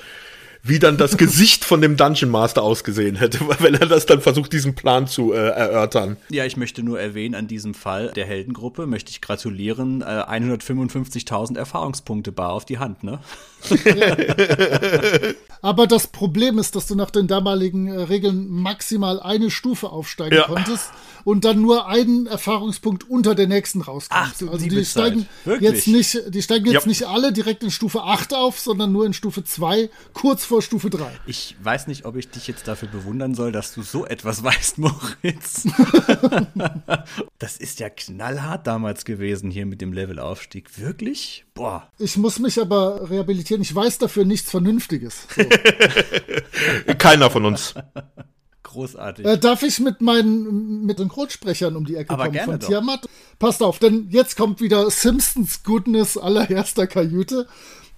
wie 0.65 0.79
dann 0.79 0.95
das 0.95 1.17
Gesicht 1.17 1.65
von 1.65 1.81
dem 1.81 1.97
Dungeon 1.97 2.31
Master 2.31 2.63
ausgesehen 2.63 3.17
hätte, 3.17 3.39
wenn 3.59 3.75
er 3.75 3.85
das 3.85 4.05
dann 4.05 4.21
versucht, 4.21 4.53
diesen 4.53 4.75
Plan 4.75 5.07
zu 5.07 5.33
äh, 5.33 5.49
erörtern. 5.49 6.15
Ja, 6.29 6.45
ich 6.45 6.55
möchte 6.55 6.83
nur 6.83 6.99
erwähnen, 6.99 7.35
an 7.35 7.47
diesem 7.47 7.73
Fall 7.73 8.13
der 8.15 8.25
Heldengruppe 8.25 8.87
möchte 8.87 9.11
ich 9.11 9.19
gratulieren. 9.19 10.01
Äh, 10.01 10.05
155.000 10.05 11.57
Erfahrungspunkte 11.57 12.31
bar 12.31 12.53
auf 12.53 12.63
die 12.63 12.79
Hand, 12.79 13.03
ne? 13.03 13.19
Aber 15.61 15.85
das 15.87 16.07
Problem 16.07 16.57
ist, 16.57 16.75
dass 16.75 16.87
du 16.87 16.95
nach 16.95 17.11
den 17.11 17.27
damaligen 17.27 17.87
äh, 17.87 18.03
Regeln 18.03 18.47
maximal 18.49 19.19
eine 19.19 19.51
Stufe 19.51 19.89
aufsteigen 19.89 20.35
ja. 20.35 20.43
konntest 20.43 20.91
und 21.23 21.45
dann 21.45 21.61
nur 21.61 21.87
einen 21.87 22.27
Erfahrungspunkt 22.27 23.09
unter 23.09 23.35
der 23.35 23.47
nächsten 23.47 23.81
rauskommst. 23.81 24.09
Ach, 24.11 24.51
also 24.51 24.67
die 24.67 24.85
steigen 24.85 25.27
Wirklich? 25.45 25.69
jetzt 25.69 25.87
nicht, 25.87 26.33
die 26.33 26.41
steigen 26.41 26.65
jetzt 26.65 26.83
ja. 26.83 26.87
nicht 26.87 27.07
alle 27.07 27.31
direkt 27.31 27.63
in 27.63 27.71
Stufe 27.71 28.03
8 28.03 28.33
auf, 28.33 28.59
sondern 28.59 28.91
nur 28.91 29.05
in 29.05 29.13
Stufe 29.13 29.43
2, 29.43 29.89
kurz 30.13 30.45
vor 30.45 30.61
Stufe 30.61 30.89
3. 30.89 31.11
Ich 31.25 31.55
weiß 31.61 31.87
nicht, 31.87 32.05
ob 32.05 32.15
ich 32.15 32.29
dich 32.29 32.47
jetzt 32.47 32.67
dafür 32.67 32.87
bewundern 32.87 33.35
soll, 33.35 33.51
dass 33.51 33.73
du 33.73 33.81
so 33.81 34.05
etwas 34.05 34.43
weißt, 34.43 34.77
Moritz. 34.77 35.67
das 37.39 37.57
ist 37.57 37.79
ja 37.79 37.89
knallhart 37.89 38.67
damals 38.67 39.05
gewesen 39.05 39.51
hier 39.51 39.65
mit 39.65 39.81
dem 39.81 39.93
Levelaufstieg. 39.93 40.77
Wirklich? 40.77 41.45
Boah. 41.53 41.89
Ich 41.99 42.17
muss 42.17 42.39
mich 42.39 42.59
aber 42.59 43.09
rehabilitieren. 43.09 43.61
Ich 43.61 43.73
weiß 43.73 43.99
dafür 43.99 44.25
nichts 44.25 44.49
Vernünftiges. 44.49 45.27
So. 45.35 45.43
Keiner 46.97 47.29
von 47.29 47.45
uns. 47.45 47.75
Großartig. 48.73 49.25
Äh, 49.25 49.37
darf 49.37 49.63
ich 49.63 49.79
mit 49.79 50.01
meinen 50.01 50.85
mit 50.85 50.97
Synchronsprechern 50.97 51.75
um 51.75 51.85
die 51.85 51.95
Ecke 51.95 52.11
Aber 52.11 52.23
kommen 52.23 52.33
gerne 52.33 52.51
von 52.51 52.59
doch. 52.59 52.67
Tiamat? 52.67 53.05
Passt 53.39 53.61
auf, 53.63 53.79
denn 53.79 54.07
jetzt 54.09 54.35
kommt 54.35 54.61
wieder 54.61 54.89
Simpsons 54.89 55.63
Goodness 55.63 56.17
allererster 56.17 56.87
Kajüte. 56.87 57.47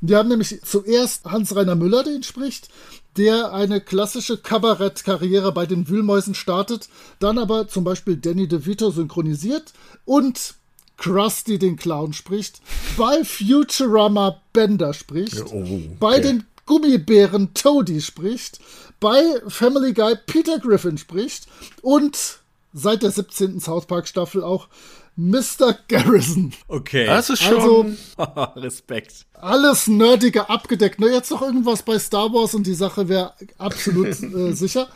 Wir 0.01 0.17
haben 0.17 0.29
nämlich 0.29 0.61
zuerst 0.63 1.25
Hans-Rainer 1.25 1.75
Müller, 1.75 2.03
den 2.03 2.21
spricht, 2.21 2.69
der 3.17 3.53
eine 3.53 3.79
klassische 3.81 4.37
Kabarettkarriere 4.37 5.51
bei 5.51 5.65
den 5.65 5.87
Wühlmäusen 5.87 6.35
startet, 6.35 6.89
dann 7.19 7.37
aber 7.37 7.67
zum 7.67 7.83
Beispiel 7.83 8.17
Danny 8.17 8.47
DeVito 8.47 8.91
synchronisiert 8.91 9.73
und 10.03 10.55
Krusty 10.97 11.59
den 11.59 11.75
Clown 11.75 12.13
spricht, 12.13 12.61
bei 12.97 13.23
Futurama 13.23 14.41
Bender 14.53 14.93
spricht, 14.93 15.41
oh, 15.51 15.61
okay. 15.61 15.91
bei 15.99 16.19
den 16.19 16.45
Gummibären 16.65 17.53
Toady 17.53 18.01
spricht, 18.01 18.59
bei 18.99 19.41
Family 19.47 19.93
Guy 19.93 20.15
Peter 20.25 20.59
Griffin 20.59 20.97
spricht 20.97 21.47
und 21.81 22.39
seit 22.73 23.03
der 23.03 23.11
17. 23.11 23.59
South 23.59 23.85
Park 23.85 24.07
Staffel 24.07 24.43
auch 24.43 24.67
Mr. 25.15 25.77
Garrison. 25.87 26.51
Okay. 26.67 27.05
Das 27.05 27.29
ist 27.29 27.41
schon 27.41 27.55
also, 27.55 27.85
Respekt. 28.59 29.25
Alles 29.33 29.87
Nerdige 29.87 30.49
abgedeckt. 30.49 30.99
Nur 30.99 31.09
jetzt 31.09 31.31
noch 31.31 31.41
irgendwas 31.41 31.83
bei 31.83 31.97
Star 31.99 32.33
Wars 32.33 32.53
und 32.53 32.67
die 32.67 32.73
Sache 32.73 33.07
wäre 33.07 33.33
absolut 33.57 34.07
äh, 34.21 34.53
sicher. 34.53 34.89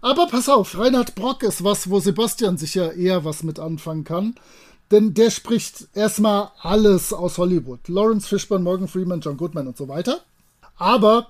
Aber 0.00 0.26
pass 0.26 0.48
auf, 0.48 0.78
Reinhard 0.78 1.14
Brock 1.14 1.42
ist 1.42 1.64
was, 1.64 1.90
wo 1.90 1.98
Sebastian 1.98 2.56
sicher 2.56 2.94
eher 2.94 3.24
was 3.24 3.42
mit 3.42 3.58
anfangen 3.58 4.04
kann. 4.04 4.34
Denn 4.90 5.14
der 5.14 5.30
spricht 5.30 5.88
erstmal 5.94 6.50
alles 6.60 7.12
aus 7.12 7.38
Hollywood. 7.38 7.88
Lawrence 7.88 8.28
Fishburne, 8.28 8.62
Morgan 8.62 8.86
Freeman, 8.86 9.20
John 9.20 9.38
Goodman 9.38 9.66
und 9.66 9.76
so 9.76 9.88
weiter. 9.88 10.20
Aber 10.76 11.28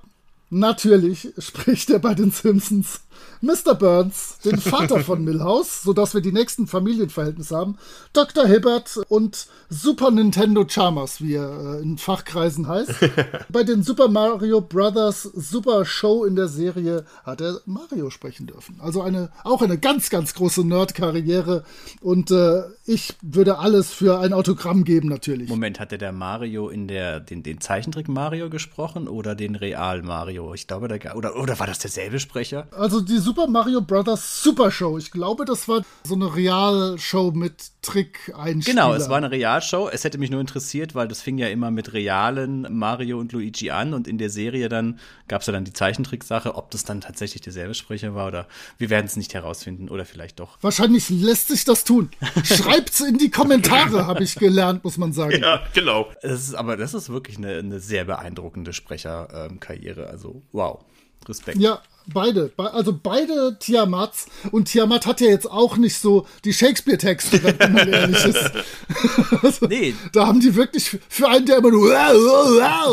Natürlich 0.54 1.32
spricht 1.38 1.90
er 1.90 1.98
bei 1.98 2.14
den 2.14 2.30
Simpsons 2.30 3.00
Mr. 3.40 3.74
Burns, 3.74 4.38
den 4.44 4.58
Vater 4.58 5.00
von 5.00 5.24
Milhouse, 5.24 5.82
sodass 5.82 6.14
wir 6.14 6.20
die 6.20 6.32
nächsten 6.32 6.68
Familienverhältnisse 6.68 7.56
haben, 7.56 7.76
Dr. 8.12 8.46
Hibbert 8.46 9.00
und 9.08 9.48
Super 9.74 10.12
Nintendo 10.12 10.64
Chalmers, 10.64 11.20
wie 11.20 11.34
er 11.34 11.78
äh, 11.78 11.82
in 11.82 11.98
Fachkreisen 11.98 12.68
heißt. 12.68 12.94
Bei 13.48 13.64
den 13.64 13.82
Super 13.82 14.08
Mario 14.08 14.60
Brothers 14.60 15.22
Super 15.22 15.84
Show 15.84 16.24
in 16.24 16.36
der 16.36 16.46
Serie 16.46 17.04
hat 17.24 17.40
er 17.40 17.60
Mario 17.66 18.10
sprechen 18.10 18.46
dürfen. 18.46 18.76
Also 18.80 19.02
eine, 19.02 19.30
auch 19.42 19.62
eine 19.62 19.76
ganz, 19.76 20.10
ganz 20.10 20.34
große 20.34 20.64
Nerd-Karriere 20.64 21.64
und 22.00 22.30
äh, 22.30 22.62
ich 22.86 23.14
würde 23.22 23.58
alles 23.58 23.92
für 23.92 24.20
ein 24.20 24.32
Autogramm 24.32 24.84
geben, 24.84 25.08
natürlich. 25.08 25.48
Moment, 25.48 25.80
hat 25.80 25.90
der 25.90 26.12
Mario 26.12 26.68
in 26.68 26.86
der, 26.86 27.18
den, 27.20 27.42
den 27.42 27.60
Zeichentrick 27.60 28.08
Mario 28.08 28.50
gesprochen 28.50 29.08
oder 29.08 29.34
den 29.34 29.56
Real 29.56 30.02
Mario? 30.02 30.54
Ich 30.54 30.66
glaube, 30.66 30.88
da, 30.88 31.14
oder, 31.14 31.36
oder 31.36 31.58
war 31.58 31.66
das 31.66 31.78
derselbe 31.78 32.20
Sprecher? 32.20 32.68
Also 32.72 33.00
die 33.00 33.18
Super 33.18 33.48
Mario 33.48 33.80
Bros. 33.80 34.42
Super 34.42 34.70
Show. 34.70 34.98
Ich 34.98 35.10
glaube, 35.10 35.44
das 35.44 35.66
war 35.66 35.82
so 36.04 36.14
eine 36.14 36.34
Realshow 36.34 37.32
mit 37.32 37.70
Trick-Einspielern. 37.82 38.90
Genau, 38.90 38.94
es 38.94 39.08
war 39.08 39.16
eine 39.16 39.30
Realshow. 39.64 39.88
Es 39.88 40.04
hätte 40.04 40.18
mich 40.18 40.30
nur 40.30 40.40
interessiert, 40.40 40.94
weil 40.94 41.08
das 41.08 41.22
fing 41.22 41.38
ja 41.38 41.48
immer 41.48 41.70
mit 41.70 41.92
realen 41.92 42.66
Mario 42.70 43.18
und 43.18 43.32
Luigi 43.32 43.70
an 43.70 43.94
und 43.94 44.06
in 44.06 44.18
der 44.18 44.30
Serie 44.30 44.68
dann 44.68 44.98
gab 45.28 45.40
es 45.40 45.46
ja 45.46 45.52
dann 45.52 45.64
die 45.64 45.72
Zeichentricksache, 45.72 46.54
ob 46.54 46.70
das 46.70 46.84
dann 46.84 47.00
tatsächlich 47.00 47.42
derselbe 47.42 47.74
Sprecher 47.74 48.14
war 48.14 48.28
oder 48.28 48.46
wir 48.78 48.90
werden 48.90 49.06
es 49.06 49.16
nicht 49.16 49.34
herausfinden 49.34 49.88
oder 49.88 50.04
vielleicht 50.04 50.40
doch. 50.40 50.58
Wahrscheinlich 50.60 51.08
lässt 51.10 51.48
sich 51.48 51.64
das 51.64 51.84
tun. 51.84 52.10
Schreibt's 52.44 53.00
in 53.00 53.18
die 53.18 53.30
Kommentare, 53.30 54.06
habe 54.06 54.22
ich 54.22 54.34
gelernt, 54.36 54.84
muss 54.84 54.98
man 54.98 55.12
sagen. 55.12 55.40
Ja, 55.40 55.62
genau. 55.72 56.10
Das 56.22 56.48
ist, 56.48 56.54
aber 56.54 56.76
das 56.76 56.94
ist 56.94 57.08
wirklich 57.08 57.38
eine, 57.38 57.58
eine 57.58 57.80
sehr 57.80 58.04
beeindruckende 58.04 58.72
Sprecherkarriere. 58.72 60.08
Also 60.08 60.42
wow. 60.52 60.84
Respekt. 61.26 61.58
Ja, 61.58 61.80
beide. 62.12 62.52
Also 62.56 62.98
beide 63.00 63.56
Tiamats. 63.58 64.26
Und 64.50 64.66
Tiamat 64.66 65.06
hat 65.06 65.20
ja 65.20 65.28
jetzt 65.28 65.50
auch 65.50 65.76
nicht 65.76 65.98
so 65.98 66.26
die 66.44 66.52
Shakespeare-Texte, 66.52 67.42
wenn 67.42 67.72
man 67.72 67.88
ehrlich 67.88 68.24
ist. 68.24 68.50
also, 69.42 69.66
nee. 69.66 69.94
Da 70.12 70.26
haben 70.26 70.40
die 70.40 70.54
wirklich 70.54 70.98
für 71.08 71.28
einen, 71.28 71.46
der 71.46 71.58
immer 71.58 71.70
nur 71.70 71.90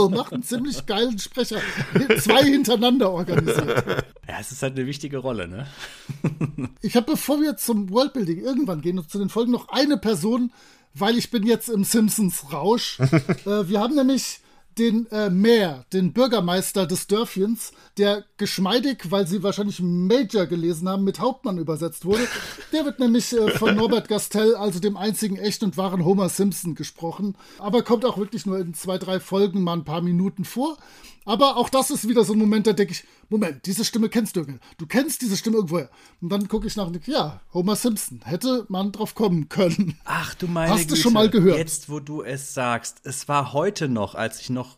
macht 0.09 0.33
einen 0.33 0.43
ziemlich 0.43 0.85
geilen 0.85 1.19
Sprecher, 1.19 1.59
zwei 2.19 2.43
hintereinander 2.43 3.11
organisiert. 3.11 3.83
Ja, 4.27 4.38
es 4.39 4.51
ist 4.51 4.63
halt 4.63 4.77
eine 4.77 4.88
wichtige 4.88 5.17
Rolle, 5.17 5.47
ne? 5.47 5.67
ich 6.81 6.95
habe, 6.95 7.11
bevor 7.11 7.41
wir 7.41 7.57
zum 7.57 7.89
Worldbuilding 7.89 8.39
irgendwann 8.39 8.81
gehen 8.81 8.97
und 8.97 9.09
zu 9.09 9.19
den 9.19 9.29
Folgen, 9.29 9.51
noch 9.51 9.69
eine 9.69 9.97
Person, 9.97 10.51
weil 10.93 11.17
ich 11.17 11.31
bin 11.31 11.45
jetzt 11.45 11.69
im 11.69 11.83
Simpsons-Rausch. 11.83 12.99
äh, 13.45 13.67
wir 13.67 13.79
haben 13.79 13.95
nämlich 13.95 14.39
den 14.77 15.07
äh, 15.11 15.30
Mayor, 15.30 15.85
den 15.93 16.14
Bürgermeister 16.14 16.85
des 16.85 17.07
Dörfchens, 17.07 17.72
der 17.98 18.23
geschmeidig, 18.38 19.11
weil 19.11 19.27
sie 19.27 19.43
wahrscheinlich 19.43 19.81
Major 19.81 20.45
gelesen 20.45 20.88
haben, 20.88 21.03
mit 21.03 21.19
Hauptmann 21.19 21.57
übersetzt 21.57 22.06
wurde. 22.06 22.27
Der 22.72 22.85
wird 22.85 22.99
nämlich 22.99 23.34
äh, 23.34 23.52
von 23.52 23.76
Norbert 23.76 24.07
Gastel, 24.07 24.56
also 24.56 24.80
dem 24.80 24.98
einzigen 24.98 25.38
echten 25.38 25.65
und 25.65 25.77
wahren 25.77 26.06
Homer 26.06 26.30
Simpson, 26.30 26.76
gesprochen. 26.76 27.35
Aber 27.60 27.84
kommt 27.84 28.06
auch 28.06 28.18
wirklich 28.18 28.45
nur 28.45 28.60
in 28.60 28.73
zwei, 28.73 28.98
drei 28.98 29.19
Folgen 29.19 29.61
mal 29.64 29.73
ein 29.73 29.85
paar 29.85 30.02
Minuten 30.02 30.45
vor. 30.45 30.77
Aber 31.26 31.57
auch 31.57 31.69
das 31.69 31.91
ist 31.91 32.07
wieder 32.07 32.23
so 32.23 32.34
ein 32.34 32.39
Moment, 32.39 32.65
da 32.65 32.73
denke 32.73 32.93
ich, 32.93 33.03
Moment, 33.30 33.65
diese 33.65 33.85
Stimme 33.85 34.10
kennst 34.10 34.35
du. 34.35 34.45
Du 34.77 34.88
kennst 34.88 35.22
diese 35.22 35.38
Stimme 35.38 35.57
irgendwoher. 35.57 35.89
Und 36.19 36.30
dann 36.30 36.48
gucke 36.48 36.65
ich 36.65 36.76
nach 36.76 36.88
und 36.88 36.93
denke, 36.93 37.11
ja, 37.11 37.41
Homer 37.53 37.76
Simpson. 37.76 38.22
Hätte 38.23 38.65
man 38.69 38.91
drauf 38.91 39.14
kommen 39.14 39.48
können. 39.48 39.98
Ach 40.03 40.34
du 40.34 40.48
meine 40.48 40.73
Hast 40.73 40.89
du 40.89 40.95
schon 40.95 41.14
mal 41.14 41.30
gehört? 41.30 41.57
Jetzt, 41.57 41.89
wo 41.89 41.99
du 41.99 42.23
es 42.23 42.53
sagst. 42.53 43.02
Es 43.03 43.27
war 43.27 43.53
heute 43.53 43.88
noch, 43.88 44.15
als 44.15 44.41
ich 44.41 44.49
noch 44.49 44.77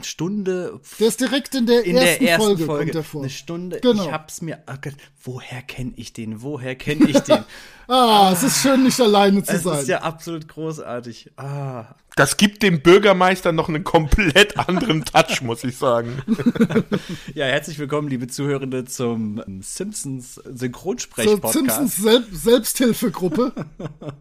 Stunde. 0.00 0.80
Der 0.98 1.08
ist 1.08 1.20
direkt 1.20 1.54
in 1.54 1.66
der, 1.66 1.84
in 1.84 1.96
ersten, 1.96 2.24
der 2.24 2.30
ersten 2.32 2.44
Folge, 2.44 2.64
Folge. 2.64 2.84
Kommt 2.84 2.94
der 2.94 3.04
vor. 3.04 3.20
Eine 3.22 3.30
Stunde. 3.30 3.80
Genau. 3.80 4.04
Ich 4.04 4.12
hab's 4.12 4.40
mir. 4.40 4.62
Oh 4.68 4.90
woher 5.22 5.62
kenne 5.62 5.92
ich 5.96 6.12
den? 6.12 6.42
Woher 6.42 6.76
kenne 6.76 7.08
ich 7.08 7.18
den? 7.20 7.44
ah, 7.88 8.30
es 8.32 8.42
ist 8.42 8.62
schön, 8.62 8.84
nicht 8.84 9.00
alleine 9.00 9.42
zu 9.42 9.52
es 9.52 9.62
sein. 9.62 9.72
Das 9.72 9.82
ist 9.82 9.88
ja 9.88 10.02
absolut 10.02 10.48
großartig. 10.48 11.32
Ah. 11.36 11.94
Das 12.16 12.36
gibt 12.36 12.62
dem 12.62 12.82
Bürgermeister 12.82 13.52
noch 13.52 13.68
einen 13.68 13.84
komplett 13.84 14.58
anderen 14.58 15.04
Touch, 15.04 15.40
muss 15.40 15.64
ich 15.64 15.78
sagen. 15.78 16.22
ja, 17.34 17.46
herzlich 17.46 17.78
willkommen, 17.78 18.08
liebe 18.08 18.26
Zuhörende, 18.26 18.84
zum 18.84 19.42
Simpsons 19.62 20.34
Synchronsprech-Podcast. 20.34 21.54
Simpsons 21.54 21.96
Sel 21.96 22.24
Selbsthilfegruppe. 22.30 23.52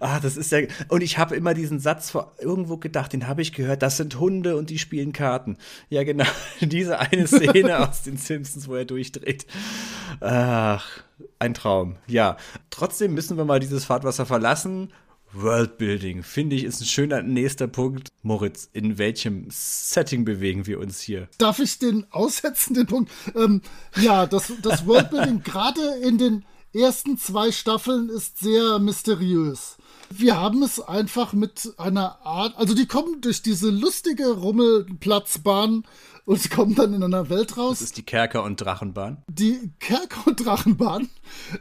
Ah, 0.00 0.18
das 0.18 0.36
ist 0.36 0.50
ja. 0.50 0.62
Und 0.88 1.02
ich 1.02 1.16
habe 1.16 1.36
immer 1.36 1.54
diesen 1.54 1.78
Satz 1.78 2.10
vor 2.10 2.34
irgendwo 2.40 2.76
gedacht, 2.76 3.12
den 3.12 3.28
habe 3.28 3.40
ich 3.40 3.52
gehört, 3.52 3.82
das 3.82 3.96
sind 3.96 4.18
Hunde 4.18 4.56
und 4.56 4.68
die 4.68 4.80
spielen 4.80 5.12
Karten. 5.12 5.58
Ja, 5.90 6.02
genau. 6.02 6.24
Diese 6.60 6.98
eine 6.98 7.28
Szene 7.28 7.88
aus 7.88 8.02
den 8.02 8.16
Simpsons, 8.16 8.66
wo 8.66 8.74
er 8.74 8.84
durchdreht. 8.84 9.46
Ach, 10.18 10.84
ein 11.38 11.54
Traum. 11.54 11.96
Ja. 12.08 12.36
Trotzdem 12.70 13.14
müssen 13.14 13.36
wir 13.36 13.44
mal 13.44 13.60
dieses 13.60 13.84
Fahrtwasser 13.84 14.26
verlassen. 14.26 14.92
Worldbuilding, 15.32 16.22
finde 16.22 16.56
ich, 16.56 16.64
ist 16.64 16.80
ein 16.80 16.86
schöner 16.86 17.22
nächster 17.22 17.66
Punkt. 17.66 18.08
Moritz, 18.22 18.68
in 18.72 18.98
welchem 18.98 19.48
Setting 19.50 20.24
bewegen 20.24 20.66
wir 20.66 20.80
uns 20.80 21.00
hier? 21.00 21.28
Darf 21.38 21.58
ich 21.58 21.78
den 21.78 22.06
aussetzen, 22.10 22.74
den 22.74 22.86
Punkt? 22.86 23.10
Ähm, 23.34 23.62
ja, 23.96 24.26
das, 24.26 24.52
das 24.62 24.86
Worldbuilding 24.86 25.42
gerade 25.44 25.80
in 26.02 26.18
den 26.18 26.44
ersten 26.72 27.18
zwei 27.18 27.52
Staffeln 27.52 28.08
ist 28.08 28.38
sehr 28.38 28.78
mysteriös. 28.78 29.76
Wir 30.10 30.40
haben 30.40 30.62
es 30.62 30.80
einfach 30.80 31.32
mit 31.32 31.72
einer 31.78 32.24
Art, 32.24 32.56
also 32.56 32.74
die 32.74 32.86
kommen 32.86 33.20
durch 33.20 33.42
diese 33.42 33.70
lustige 33.70 34.28
Rummelplatzbahn 34.28 35.84
und 36.26 36.50
kommen 36.50 36.74
dann 36.74 36.92
in 36.92 37.02
einer 37.02 37.28
Welt 37.28 37.56
raus. 37.56 37.78
Das 37.78 37.88
ist 37.88 37.96
die 37.96 38.02
Kerker- 38.04 38.42
und 38.42 38.60
Drachenbahn. 38.60 39.22
Die 39.28 39.72
Kerker- 39.80 40.26
und 40.26 40.44
Drachenbahn 40.44 41.08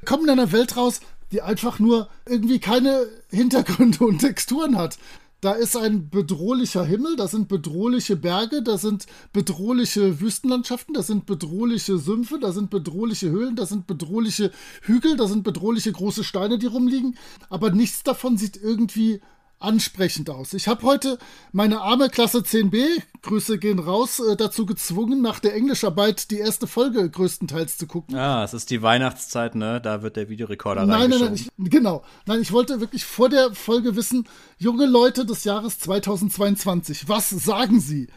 kommen 0.05 0.25
in 0.25 0.31
einer 0.31 0.51
Welt 0.51 0.75
raus, 0.77 0.99
die 1.31 1.41
einfach 1.41 1.79
nur 1.79 2.09
irgendwie 2.27 2.59
keine 2.59 3.05
Hintergründe 3.29 4.05
und 4.05 4.19
Texturen 4.19 4.77
hat. 4.77 4.97
Da 5.41 5.51
ist 5.51 5.77
ein 5.77 6.09
bedrohlicher 6.09 6.83
Himmel, 6.83 7.17
da 7.17 7.27
sind 7.27 7.49
bedrohliche 7.49 8.15
Berge, 8.15 8.63
da 8.63 8.79
sind 8.79 9.05
bedrohliche 9.31 10.19
Wüstenlandschaften, 10.19 10.95
da 10.95 11.03
sind 11.03 11.27
bedrohliche 11.27 11.99
Sümpfe, 11.99 12.39
da 12.39 12.51
sind 12.51 12.71
bedrohliche 12.71 13.29
Höhlen, 13.29 13.55
da 13.55 13.67
sind 13.67 13.85
bedrohliche 13.85 14.51
Hügel, 14.81 15.17
da 15.17 15.27
sind 15.27 15.43
bedrohliche 15.43 15.91
große 15.91 16.23
Steine, 16.23 16.57
die 16.57 16.65
rumliegen. 16.65 17.15
Aber 17.49 17.69
nichts 17.69 18.01
davon 18.01 18.37
sieht 18.37 18.57
irgendwie 18.57 19.21
ansprechend 19.59 20.29
aus. 20.29 20.53
Ich 20.53 20.67
habe 20.67 20.83
heute 20.83 21.17
meine 21.51 21.81
arme 21.81 22.09
Klasse 22.09 22.39
10b, 22.39 22.85
Grüße 23.21 23.57
gehen 23.57 23.79
raus, 23.79 24.19
äh, 24.19 24.35
dazu 24.35 24.65
gezwungen, 24.65 25.21
nach 25.21 25.39
der 25.39 25.55
Englischarbeit 25.55 26.29
die 26.31 26.37
erste 26.37 26.67
Folge 26.67 27.09
größtenteils 27.09 27.77
zu 27.77 27.87
gucken. 27.87 28.15
Ah, 28.15 28.43
es 28.43 28.53
ist 28.53 28.69
die 28.69 28.81
Weihnachtszeit, 28.81 29.55
ne? 29.55 29.81
Da 29.81 30.01
wird 30.01 30.17
der 30.17 30.29
Videorekorder 30.29 30.85
Nein, 30.85 31.09
nein, 31.09 31.19
nein, 31.19 31.33
ich, 31.35 31.49
genau. 31.57 32.03
Nein, 32.25 32.41
ich 32.41 32.51
wollte 32.51 32.79
wirklich 32.79 33.05
vor 33.05 33.29
der 33.29 33.53
Folge 33.53 33.95
wissen, 33.95 34.27
junge 34.57 34.85
Leute 34.85 35.25
des 35.25 35.43
Jahres 35.43 35.79
2022, 35.79 37.07
was 37.07 37.29
sagen 37.29 37.79
sie? 37.79 38.07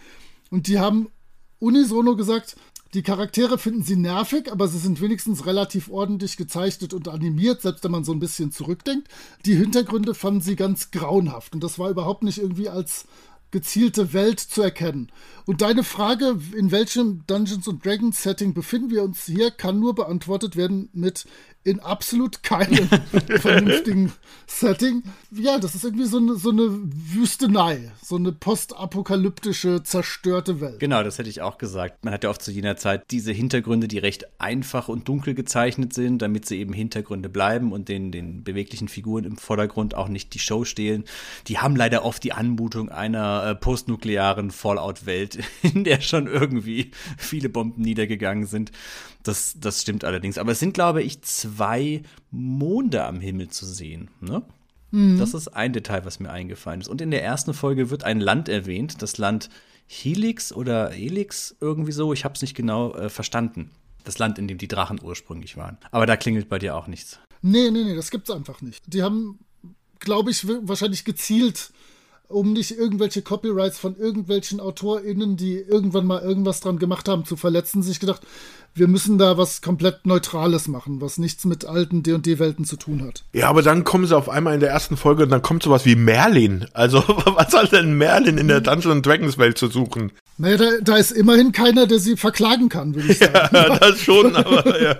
Und 0.50 0.66
die 0.66 0.78
haben 0.78 1.08
unisono 1.60 2.16
gesagt, 2.16 2.56
die 2.94 3.02
Charaktere 3.02 3.58
finden 3.58 3.82
sie 3.82 3.96
nervig, 3.96 4.50
aber 4.50 4.66
sie 4.66 4.78
sind 4.78 5.00
wenigstens 5.00 5.44
relativ 5.44 5.90
ordentlich 5.90 6.36
gezeichnet 6.36 6.94
und 6.94 7.08
animiert, 7.08 7.60
selbst 7.60 7.84
wenn 7.84 7.90
man 7.90 8.04
so 8.04 8.12
ein 8.12 8.20
bisschen 8.20 8.50
zurückdenkt. 8.50 9.08
Die 9.44 9.54
Hintergründe 9.54 10.14
fanden 10.14 10.40
sie 10.40 10.56
ganz 10.56 10.90
grauenhaft 10.90 11.54
und 11.54 11.62
das 11.62 11.78
war 11.78 11.90
überhaupt 11.90 12.22
nicht 12.22 12.38
irgendwie 12.38 12.68
als 12.68 13.06
gezielte 13.50 14.12
Welt 14.12 14.40
zu 14.40 14.62
erkennen. 14.62 15.10
Und 15.46 15.62
deine 15.62 15.84
Frage, 15.84 16.38
in 16.54 16.70
welchem 16.70 17.24
Dungeons 17.26 17.68
Dragons 17.82 18.22
Setting 18.22 18.52
befinden 18.52 18.90
wir 18.90 19.02
uns 19.02 19.24
hier, 19.24 19.50
kann 19.50 19.80
nur 19.80 19.94
beantwortet 19.94 20.56
werden 20.56 20.90
mit 20.92 21.26
in 21.68 21.80
absolut 21.80 22.42
keinem 22.42 22.88
vernünftigen 23.40 24.12
Setting. 24.46 25.02
Ja, 25.30 25.58
das 25.58 25.74
ist 25.74 25.84
irgendwie 25.84 26.06
so 26.06 26.16
eine, 26.16 26.36
so 26.36 26.50
eine 26.50 26.68
Wüstenei, 26.70 27.92
so 28.02 28.16
eine 28.16 28.32
postapokalyptische, 28.32 29.82
zerstörte 29.82 30.60
Welt. 30.62 30.80
Genau, 30.80 31.02
das 31.02 31.18
hätte 31.18 31.28
ich 31.28 31.42
auch 31.42 31.58
gesagt. 31.58 32.04
Man 32.04 32.14
hat 32.14 32.24
ja 32.24 32.30
oft 32.30 32.42
zu 32.42 32.50
jener 32.50 32.76
Zeit 32.76 33.04
diese 33.10 33.32
Hintergründe, 33.32 33.86
die 33.86 33.98
recht 33.98 34.26
einfach 34.40 34.88
und 34.88 35.06
dunkel 35.06 35.34
gezeichnet 35.34 35.92
sind, 35.92 36.22
damit 36.22 36.46
sie 36.46 36.58
eben 36.58 36.72
Hintergründe 36.72 37.28
bleiben 37.28 37.72
und 37.72 37.90
den, 37.90 38.10
den 38.10 38.42
beweglichen 38.42 38.88
Figuren 38.88 39.24
im 39.24 39.36
Vordergrund 39.36 39.94
auch 39.94 40.08
nicht 40.08 40.32
die 40.32 40.38
Show 40.38 40.64
stehlen. 40.64 41.04
Die 41.46 41.58
haben 41.58 41.76
leider 41.76 42.04
oft 42.04 42.24
die 42.24 42.32
Anmutung 42.32 42.88
einer 42.88 43.44
äh, 43.44 43.54
postnuklearen 43.54 44.50
Fallout-Welt, 44.50 45.38
in 45.62 45.84
der 45.84 46.00
schon 46.00 46.26
irgendwie 46.26 46.92
viele 47.18 47.50
Bomben 47.50 47.82
niedergegangen 47.82 48.46
sind. 48.46 48.72
Das, 49.22 49.56
das 49.58 49.82
stimmt 49.82 50.04
allerdings. 50.04 50.38
Aber 50.38 50.52
es 50.52 50.60
sind, 50.60 50.74
glaube 50.74 51.02
ich, 51.02 51.22
zwei 51.22 52.02
Monde 52.30 53.04
am 53.04 53.20
Himmel 53.20 53.48
zu 53.48 53.66
sehen. 53.66 54.10
Ne? 54.20 54.42
Mhm. 54.90 55.18
Das 55.18 55.34
ist 55.34 55.48
ein 55.48 55.72
Detail, 55.72 56.04
was 56.04 56.20
mir 56.20 56.30
eingefallen 56.30 56.80
ist. 56.80 56.88
Und 56.88 57.00
in 57.00 57.10
der 57.10 57.22
ersten 57.22 57.54
Folge 57.54 57.90
wird 57.90 58.04
ein 58.04 58.20
Land 58.20 58.48
erwähnt, 58.48 59.02
das 59.02 59.18
Land 59.18 59.50
Helix 59.86 60.52
oder 60.52 60.90
Helix, 60.90 61.56
irgendwie 61.60 61.92
so. 61.92 62.12
Ich 62.12 62.24
habe 62.24 62.34
es 62.34 62.42
nicht 62.42 62.54
genau 62.54 62.94
äh, 62.94 63.08
verstanden. 63.08 63.70
Das 64.04 64.18
Land, 64.18 64.38
in 64.38 64.48
dem 64.48 64.58
die 64.58 64.68
Drachen 64.68 65.00
ursprünglich 65.02 65.56
waren. 65.56 65.78
Aber 65.90 66.06
da 66.06 66.16
klingelt 66.16 66.48
bei 66.48 66.58
dir 66.58 66.76
auch 66.76 66.86
nichts. 66.86 67.18
Nee, 67.42 67.70
nee, 67.70 67.84
nee, 67.84 67.96
das 67.96 68.10
gibt's 68.10 68.30
einfach 68.30 68.62
nicht. 68.62 68.82
Die 68.86 69.02
haben, 69.02 69.38
glaube 69.98 70.30
ich, 70.30 70.46
wahrscheinlich 70.46 71.04
gezielt 71.04 71.72
um 72.28 72.52
nicht 72.52 72.72
irgendwelche 72.72 73.22
Copyrights 73.22 73.78
von 73.78 73.96
irgendwelchen 73.96 74.60
AutorInnen, 74.60 75.36
die 75.36 75.56
irgendwann 75.56 76.06
mal 76.06 76.20
irgendwas 76.20 76.60
dran 76.60 76.78
gemacht 76.78 77.08
haben, 77.08 77.24
zu 77.24 77.36
verletzen, 77.36 77.82
sich 77.82 78.00
gedacht, 78.00 78.22
wir 78.74 78.86
müssen 78.86 79.18
da 79.18 79.38
was 79.38 79.62
komplett 79.62 80.06
Neutrales 80.06 80.68
machen, 80.68 81.00
was 81.00 81.18
nichts 81.18 81.44
mit 81.46 81.64
alten 81.64 82.02
D&D-Welten 82.02 82.64
zu 82.64 82.76
tun 82.76 83.02
hat. 83.02 83.24
Ja, 83.32 83.48
aber 83.48 83.62
dann 83.62 83.82
kommen 83.82 84.06
sie 84.06 84.16
auf 84.16 84.28
einmal 84.28 84.54
in 84.54 84.60
der 84.60 84.70
ersten 84.70 84.96
Folge 84.96 85.24
und 85.24 85.30
dann 85.30 85.42
kommt 85.42 85.62
sowas 85.62 85.86
wie 85.86 85.96
Merlin. 85.96 86.66
Also, 86.74 87.00
was 87.08 87.50
soll 87.50 87.66
denn 87.66 87.96
Merlin 87.96 88.38
in 88.38 88.48
der 88.48 88.60
Dungeons 88.60 89.02
Dragons 89.02 89.38
Welt 89.38 89.58
zu 89.58 89.68
suchen? 89.68 90.12
Naja, 90.40 90.56
da, 90.56 90.70
da 90.82 90.96
ist 90.96 91.10
immerhin 91.10 91.50
keiner, 91.50 91.88
der 91.88 91.98
sie 91.98 92.16
verklagen 92.16 92.68
kann, 92.68 92.94
würde 92.94 93.10
ich 93.10 93.18
sagen. 93.18 93.34
Ja, 93.52 93.76
das 93.80 94.00
schon, 94.00 94.36
aber, 94.36 94.80
ja. 94.80 94.96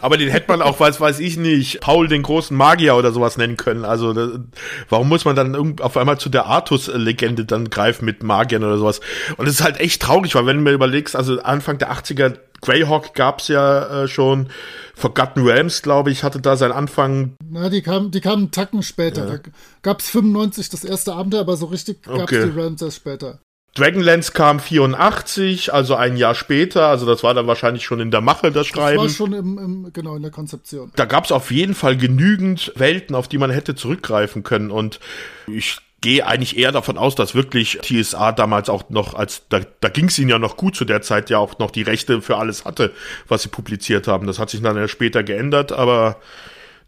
aber 0.00 0.16
den 0.16 0.28
hätte 0.28 0.48
man 0.48 0.60
auch, 0.60 0.80
weiß, 0.80 1.00
weiß 1.00 1.20
ich 1.20 1.36
nicht, 1.36 1.80
Paul 1.80 2.08
den 2.08 2.24
großen 2.24 2.56
Magier 2.56 2.96
oder 2.96 3.12
sowas 3.12 3.36
nennen 3.36 3.56
können. 3.56 3.84
Also, 3.84 4.12
das, 4.12 4.40
warum 4.88 5.08
muss 5.08 5.24
man 5.24 5.36
dann 5.36 5.80
auf 5.80 5.96
einmal 5.96 6.18
zu 6.18 6.28
der 6.28 6.46
Artus-Legende 6.46 7.44
dann 7.44 7.70
greifen 7.70 8.04
mit 8.04 8.24
Magiern 8.24 8.64
oder 8.64 8.76
sowas? 8.76 9.00
Und 9.36 9.46
es 9.46 9.54
ist 9.54 9.62
halt 9.62 9.78
echt 9.78 10.02
traurig, 10.02 10.34
weil 10.34 10.46
wenn 10.46 10.56
du 10.56 10.62
mir 10.62 10.72
überlegst, 10.72 11.14
also 11.14 11.40
Anfang 11.40 11.78
der 11.78 11.92
80er 11.92 12.34
Greyhawk 12.60 13.14
gab's 13.14 13.48
ja 13.48 14.04
äh, 14.04 14.08
schon. 14.08 14.48
Forgotten 14.94 15.42
Realms, 15.42 15.82
glaube 15.82 16.10
ich, 16.10 16.24
hatte 16.24 16.40
da 16.40 16.56
seinen 16.56 16.72
Anfang. 16.72 17.36
Na, 17.44 17.68
die 17.68 17.82
kamen 17.82 18.10
die 18.10 18.20
kam 18.20 18.38
einen 18.38 18.50
Tacken 18.50 18.82
später. 18.82 19.28
Ja. 19.28 19.36
Da 19.38 19.50
gab's 19.82 20.08
95 20.10 20.70
das 20.70 20.84
erste 20.84 21.12
Abenteuer, 21.12 21.40
aber 21.40 21.56
so 21.56 21.66
richtig 21.66 22.02
gab's 22.02 22.22
okay. 22.22 22.44
die 22.44 22.58
Realms 22.58 22.82
erst 22.82 22.96
später. 22.96 23.40
Dragonlance 23.74 24.32
kam 24.32 24.60
84, 24.60 25.72
also 25.72 25.94
ein 25.94 26.16
Jahr 26.16 26.34
später, 26.34 26.88
also 26.88 27.06
das 27.06 27.22
war 27.22 27.32
dann 27.32 27.46
wahrscheinlich 27.46 27.84
schon 27.84 28.00
in 28.00 28.10
der 28.10 28.20
Mache, 28.20 28.52
das 28.52 28.66
Schreiben. 28.66 29.02
Das 29.02 29.18
war 29.18 29.26
schon 29.26 29.32
im, 29.32 29.58
im 29.58 29.92
genau 29.92 30.14
in 30.16 30.22
der 30.22 30.30
Konzeption. 30.30 30.92
Da 30.94 31.06
gab 31.06 31.24
es 31.24 31.32
auf 31.32 31.50
jeden 31.50 31.74
Fall 31.74 31.96
genügend 31.96 32.72
Welten, 32.76 33.16
auf 33.16 33.28
die 33.28 33.38
man 33.38 33.50
hätte 33.50 33.74
zurückgreifen 33.74 34.42
können 34.42 34.70
und 34.70 35.00
ich 35.46 35.78
gehe 36.02 36.26
eigentlich 36.26 36.58
eher 36.58 36.72
davon 36.72 36.98
aus, 36.98 37.14
dass 37.14 37.34
wirklich 37.34 37.78
TSA 37.80 38.32
damals 38.32 38.68
auch 38.68 38.90
noch 38.90 39.14
als, 39.14 39.44
da, 39.48 39.60
da 39.80 39.88
ging 39.88 40.06
es 40.06 40.18
ihnen 40.18 40.30
ja 40.30 40.38
noch 40.38 40.56
gut 40.56 40.76
zu 40.76 40.84
der 40.84 41.00
Zeit 41.00 41.30
ja 41.30 41.38
auch 41.38 41.58
noch 41.58 41.70
die 41.70 41.82
Rechte 41.82 42.20
für 42.20 42.36
alles 42.36 42.64
hatte, 42.66 42.92
was 43.28 43.42
sie 43.42 43.48
publiziert 43.48 44.08
haben. 44.08 44.26
Das 44.26 44.38
hat 44.38 44.50
sich 44.50 44.60
dann 44.60 44.76
ja 44.76 44.88
später 44.88 45.22
geändert, 45.22 45.72
aber 45.72 46.16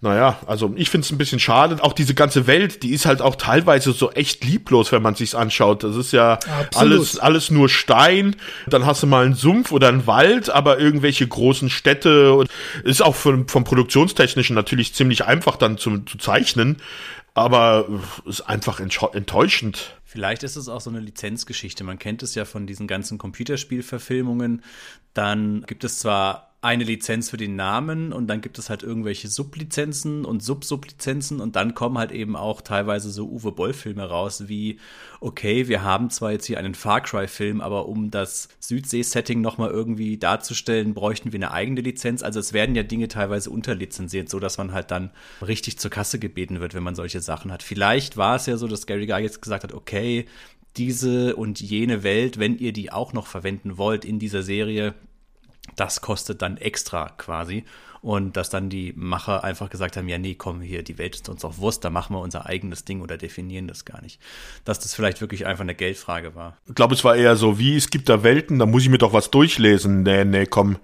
naja, 0.05 0.39
also 0.45 0.71
ich 0.77 0.91
finde 0.91 1.07
es 1.07 1.11
ein 1.11 1.17
bisschen 1.17 1.39
schade. 1.39 1.83
Auch 1.83 1.95
diese 1.95 2.13
ganze 2.13 2.47
Welt, 2.47 2.83
die 2.83 2.91
ist 2.91 3.07
halt 3.07 3.23
auch 3.23 3.37
teilweise 3.37 3.93
so 3.93 4.11
echt 4.11 4.45
lieblos, 4.45 4.93
wenn 4.93 5.01
man 5.01 5.15
sich's 5.15 5.35
anschaut. 5.35 5.83
Das 5.83 5.97
ist 5.97 6.13
ja 6.13 6.39
alles, 6.75 7.19
alles 7.19 7.51
nur 7.51 7.71
Stein. 7.71 8.37
Dann 8.67 8.85
hast 8.85 9.03
du 9.03 9.07
mal 9.07 9.25
einen 9.25 9.35
Sumpf 9.35 9.73
oder 9.73 9.89
einen 9.89 10.07
Wald, 10.07 10.51
aber 10.51 10.79
irgendwelche 10.79 11.27
großen 11.27 11.71
Städte. 11.71 12.35
Und 12.35 12.51
ist 12.85 13.03
auch 13.03 13.15
vom, 13.15 13.49
vom 13.49 13.65
Produktionstechnischen 13.65 14.55
natürlich 14.55 14.93
ziemlich 14.93 15.25
einfach 15.25 15.57
dann 15.57 15.79
zu, 15.79 16.01
zu 16.01 16.19
zeichnen 16.19 16.83
aber 17.37 17.89
ist 18.27 18.43
einfach 18.43 18.79
enttäuschend. 18.79 19.97
Vielleicht 20.05 20.45
ist 20.45 20.55
es 20.55 20.69
auch 20.69 20.81
so 20.81 20.91
eine 20.91 21.01
Lizenzgeschichte. 21.01 21.83
Man 21.83 21.99
kennt 21.99 22.23
es 22.23 22.37
ja 22.37 22.45
von 22.45 22.69
diesen 22.69 22.87
ganzen 22.87 23.19
Computerspielverfilmungen. 23.19 24.63
Dann 25.15 25.65
gibt 25.67 25.83
es 25.83 25.99
zwar 25.99 26.54
eine 26.65 26.85
Lizenz 26.85 27.28
für 27.28 27.36
den 27.36 27.57
Namen 27.57 28.11
und 28.12 28.27
dann 28.27 28.41
gibt 28.41 28.59
es 28.59 28.70
halt 28.70 28.82
irgendwelche 28.82 29.28
Sublizenzen 29.28 30.24
und 30.24 30.43
Sub-Sublizenzen 30.43 31.41
und 31.41 31.57
dann 31.57 31.74
kommen 31.74 31.99
halt 31.99 32.11
eben 32.11 32.36
auch 32.36 32.62
teilweise 32.62 33.11
so 33.11 33.28
Uwe 33.28 33.53
Boll-Filme 33.53 34.03
raus 34.03 34.49
wie, 34.49 34.78
okay, 35.20 35.69
wir 35.69 35.82
haben 35.82 36.09
zwar 36.09 36.32
jetzt 36.32 36.47
hier 36.47 36.59
einen 36.59 36.74
Far 36.74 37.03
Cry-Film, 37.03 37.61
aber 37.61 37.86
um 37.86 38.11
das 38.11 38.49
Südsee-Setting 38.61 39.43
nochmal 39.43 39.70
irgendwie 39.70 40.16
darzustellen, 40.16 40.95
bräuchten 40.95 41.32
wir 41.32 41.39
eine 41.39 41.51
eigene 41.51 41.82
Lizenz. 41.82 42.23
Also 42.23 42.41
es 42.41 42.55
werden 42.55 42.74
ja 42.74 42.82
Dinge 42.82 43.09
teilweise 43.09 43.51
unterlizenziert, 43.51 44.31
so 44.31 44.41
dass 44.41 44.57
man 44.57 44.73
halt 44.73 44.91
dann 44.91 45.11
richtig 45.47 45.78
zur 45.78 45.91
Kasse 45.91 46.19
gebeten 46.19 46.61
wird, 46.61 46.73
wenn 46.73 46.82
man 46.82 46.95
solche 46.95 47.20
Sachen 47.20 47.53
hat. 47.53 47.62
Vielleicht 47.62 48.16
war 48.16 48.36
es 48.36 48.47
ja 48.47 48.57
so, 48.57 48.69
dass 48.69 48.86
Gary 48.86 49.07
Guy 49.07 49.20
jetzt 49.20 49.43
gesagt 49.43 49.65
hat, 49.65 49.74
okay, 49.74 50.24
diese 50.78 51.36
und 51.36 51.61
jene 51.61 52.03
Welt, 52.03 52.39
wenn 52.39 52.57
ihr 52.57 52.73
die 52.73 52.91
auch 52.91 53.12
noch 53.12 53.27
verwenden 53.27 53.77
wollt 53.77 54.07
in 54.07 54.19
dieser 54.19 54.43
Serie, 54.43 54.95
das 55.77 56.01
kostet 56.01 56.43
dann 56.43 56.57
extra 56.57 57.11
quasi. 57.16 57.65
Und 58.01 58.36
dass 58.36 58.51
dann 58.51 58.69
die 58.69 58.93
Macher 58.97 59.45
einfach 59.45 59.70
gesagt 59.70 59.97
haben, 59.97 60.09
ja, 60.09 60.19
nee, 60.19 60.35
komm, 60.35 60.61
hier, 60.61 60.82
die 60.82 60.99
Welt 60.99 61.15
ist 61.15 61.31
uns 61.31 61.43
auch 61.43 61.57
Wurst, 61.57 61.86
da 61.86 61.91
machen 61.91 62.15
wir 62.15 62.20
unser 62.20 62.45
eigenes 62.45 62.85
Ding 62.85 63.01
oder 63.01 63.16
definieren 63.16 63.66
das 63.66 63.86
gar 63.86 64.03
nicht. 64.03 64.20
Dass 64.66 64.78
das 64.78 64.95
vielleicht 64.95 65.23
wirklich 65.23 65.47
einfach 65.47 65.62
eine 65.62 65.74
Geldfrage 65.74 66.35
war. 66.35 66.59
Ich 66.69 66.74
glaube, 66.74 66.95
es 66.95 67.03
war 67.03 67.16
eher 67.16 67.36
so, 67.36 67.59
wie, 67.59 67.77
es 67.77 67.89
gibt 67.89 68.11
da 68.11 68.23
Welten, 68.23 68.59
da 68.59 68.66
muss 68.66 68.82
ich 68.82 68.91
mir 68.91 68.99
doch 68.99 69.15
was 69.15 69.31
durchlesen. 69.31 70.03
Nee, 70.03 70.27
nee, 70.27 70.45
komm, 70.45 70.77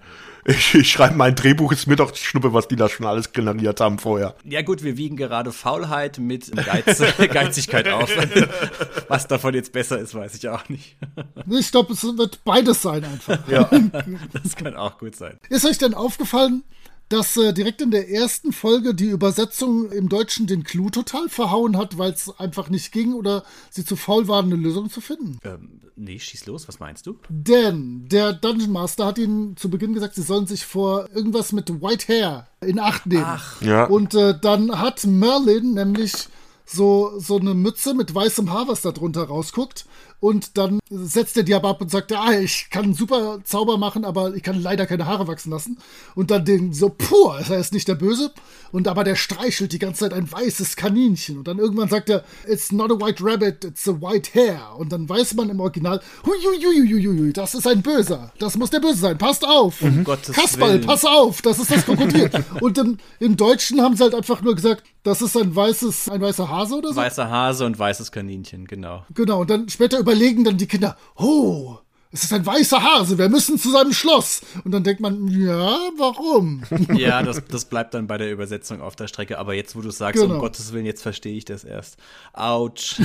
ich, 0.45 0.73
ich 0.73 0.91
schreibe 0.91 1.15
mein 1.15 1.35
Drehbuch, 1.35 1.71
ist 1.71 1.87
mir 1.87 1.95
doch 1.95 2.15
Schnuppe, 2.15 2.53
was 2.53 2.67
die 2.67 2.75
da 2.75 2.89
schon 2.89 3.05
alles 3.05 3.31
generiert 3.31 3.79
haben 3.79 3.99
vorher. 3.99 4.35
Ja 4.43 4.61
gut, 4.61 4.83
wir 4.83 4.97
wiegen 4.97 5.15
gerade 5.15 5.51
Faulheit 5.51 6.17
mit 6.17 6.51
Geiz, 6.65 7.01
Geizigkeit 7.17 7.87
auf. 7.87 8.09
was 9.07 9.27
davon 9.27 9.53
jetzt 9.53 9.71
besser 9.71 9.99
ist, 9.99 10.15
weiß 10.15 10.35
ich 10.35 10.49
auch 10.49 10.67
nicht. 10.69 10.97
Ich 11.49 11.71
glaube, 11.71 11.93
es 11.93 12.03
wird 12.03 12.43
beides 12.43 12.81
sein 12.81 13.03
einfach. 13.03 13.39
Ja, 13.47 13.69
das 14.43 14.55
kann 14.55 14.75
auch 14.75 14.97
gut 14.97 15.15
sein. 15.15 15.37
Ist 15.49 15.65
euch 15.65 15.77
denn 15.77 15.93
aufgefallen, 15.93 16.63
dass 17.11 17.35
äh, 17.35 17.53
direkt 17.53 17.81
in 17.81 17.91
der 17.91 18.09
ersten 18.09 18.53
Folge 18.53 18.95
die 18.95 19.09
Übersetzung 19.09 19.91
im 19.91 20.07
Deutschen 20.07 20.47
den 20.47 20.63
Clou 20.63 20.89
total 20.89 21.27
verhauen 21.27 21.77
hat, 21.77 21.97
weil 21.97 22.11
es 22.11 22.39
einfach 22.39 22.69
nicht 22.69 22.91
ging 22.91 23.13
oder 23.13 23.43
sie 23.69 23.83
zu 23.83 23.95
faul 23.95 24.27
waren, 24.27 24.45
eine 24.45 24.55
Lösung 24.55 24.89
zu 24.89 25.01
finden. 25.01 25.37
Ähm, 25.43 25.81
nee, 25.97 26.17
schieß 26.17 26.45
los, 26.45 26.67
was 26.67 26.79
meinst 26.79 27.05
du? 27.07 27.17
Denn 27.27 28.07
der 28.07 28.31
Dungeon 28.31 28.71
Master 28.71 29.05
hat 29.05 29.17
ihnen 29.17 29.57
zu 29.57 29.69
Beginn 29.69 29.93
gesagt, 29.93 30.15
sie 30.15 30.21
sollen 30.21 30.47
sich 30.47 30.65
vor 30.65 31.09
irgendwas 31.13 31.51
mit 31.51 31.69
White 31.81 32.07
Hair 32.07 32.47
in 32.61 32.79
Acht 32.79 33.05
nehmen. 33.05 33.25
Ach. 33.25 33.61
Ja. 33.61 33.85
Und 33.85 34.13
äh, 34.15 34.33
dann 34.39 34.79
hat 34.79 35.05
Merlin 35.05 35.73
nämlich 35.73 36.13
so, 36.65 37.19
so 37.19 37.37
eine 37.37 37.53
Mütze 37.53 37.93
mit 37.93 38.15
weißem 38.15 38.51
Haar, 38.51 38.67
was 38.69 38.81
da 38.81 38.91
drunter 38.91 39.23
rausguckt. 39.23 39.85
Und 40.21 40.57
dann 40.57 40.79
setzt 40.91 41.35
der 41.35 41.41
Diab 41.41 41.65
ab 41.65 41.81
und 41.81 41.89
sagt, 41.89 42.13
ah, 42.13 42.31
ich 42.39 42.69
kann 42.69 42.93
super 42.93 43.39
Zauber 43.43 43.79
machen, 43.79 44.05
aber 44.05 44.35
ich 44.35 44.43
kann 44.43 44.61
leider 44.61 44.85
keine 44.85 45.07
Haare 45.07 45.27
wachsen 45.27 45.49
lassen. 45.49 45.79
Und 46.13 46.29
dann 46.29 46.45
den 46.45 46.73
so, 46.73 46.89
puh, 46.89 47.31
er 47.31 47.57
ist 47.57 47.73
nicht 47.73 47.87
der 47.87 47.95
Böse. 47.95 48.31
Und 48.71 48.87
aber 48.87 49.03
der 49.03 49.15
streichelt 49.15 49.73
die 49.73 49.79
ganze 49.79 50.01
Zeit 50.01 50.13
ein 50.13 50.31
weißes 50.31 50.75
Kaninchen. 50.75 51.39
Und 51.39 51.47
dann 51.47 51.57
irgendwann 51.57 51.89
sagt 51.89 52.09
er, 52.11 52.23
it's 52.47 52.71
not 52.71 52.91
a 52.91 53.03
white 53.03 53.23
rabbit, 53.23 53.65
it's 53.65 53.87
a 53.87 53.93
white 53.93 54.29
hair. 54.35 54.61
Und 54.77 54.91
dann 54.91 55.09
weiß 55.09 55.33
man 55.33 55.49
im 55.49 55.59
Original, 55.59 55.99
hui, 56.23 57.33
das 57.33 57.55
ist 57.55 57.67
ein 57.67 57.81
Böser. 57.81 58.31
Das 58.37 58.55
muss 58.57 58.69
der 58.69 58.79
Böse 58.79 58.99
sein. 58.99 59.17
Passt 59.17 59.43
auf. 59.43 59.81
Um 59.81 60.03
Kasperl, 60.03 60.79
pass 60.79 61.03
auf, 61.03 61.41
das 61.41 61.57
ist 61.57 61.71
das 61.71 61.83
Krokodil. 61.83 62.29
und 62.61 62.77
im, 62.77 62.97
im 63.19 63.37
Deutschen 63.37 63.81
haben 63.81 63.95
sie 63.95 64.03
halt 64.03 64.13
einfach 64.13 64.43
nur 64.43 64.53
gesagt, 64.53 64.83
das 65.03 65.23
ist 65.23 65.35
ein 65.35 65.55
weißes, 65.55 66.09
ein 66.09 66.21
weißer 66.21 66.47
Hase 66.47 66.75
oder 66.75 66.89
so? 66.89 66.95
Weißer 66.95 67.27
Hase 67.27 67.65
und 67.65 67.79
weißes 67.79 68.11
Kaninchen, 68.11 68.67
genau. 68.67 69.03
Genau, 69.15 69.41
und 69.41 69.49
dann 69.49 69.67
später 69.67 69.97
überlegen 70.11 70.43
dann 70.43 70.57
die 70.57 70.67
Kinder, 70.67 70.97
oh, 71.15 71.77
es 72.13 72.25
ist 72.25 72.33
ein 72.33 72.45
weißer 72.45 72.83
Hase, 72.83 73.17
wir 73.17 73.29
müssen 73.29 73.57
zu 73.57 73.71
seinem 73.71 73.93
Schloss. 73.93 74.41
Und 74.65 74.71
dann 74.71 74.83
denkt 74.83 74.99
man, 74.99 75.27
ja, 75.29 75.77
warum? 75.97 76.63
Ja, 76.93 77.23
das, 77.23 77.41
das 77.49 77.65
bleibt 77.65 77.93
dann 77.93 78.05
bei 78.07 78.17
der 78.17 78.31
Übersetzung 78.31 78.81
auf 78.81 78.95
der 78.95 79.07
Strecke. 79.07 79.37
Aber 79.39 79.53
jetzt, 79.53 79.75
wo 79.75 79.81
du 79.81 79.91
sagst, 79.91 80.21
genau. 80.21 80.35
um 80.35 80.39
Gottes 80.41 80.73
Willen, 80.73 80.85
jetzt 80.85 81.01
verstehe 81.01 81.35
ich 81.37 81.45
das 81.45 81.63
erst. 81.63 81.97
Autsch. 82.33 83.01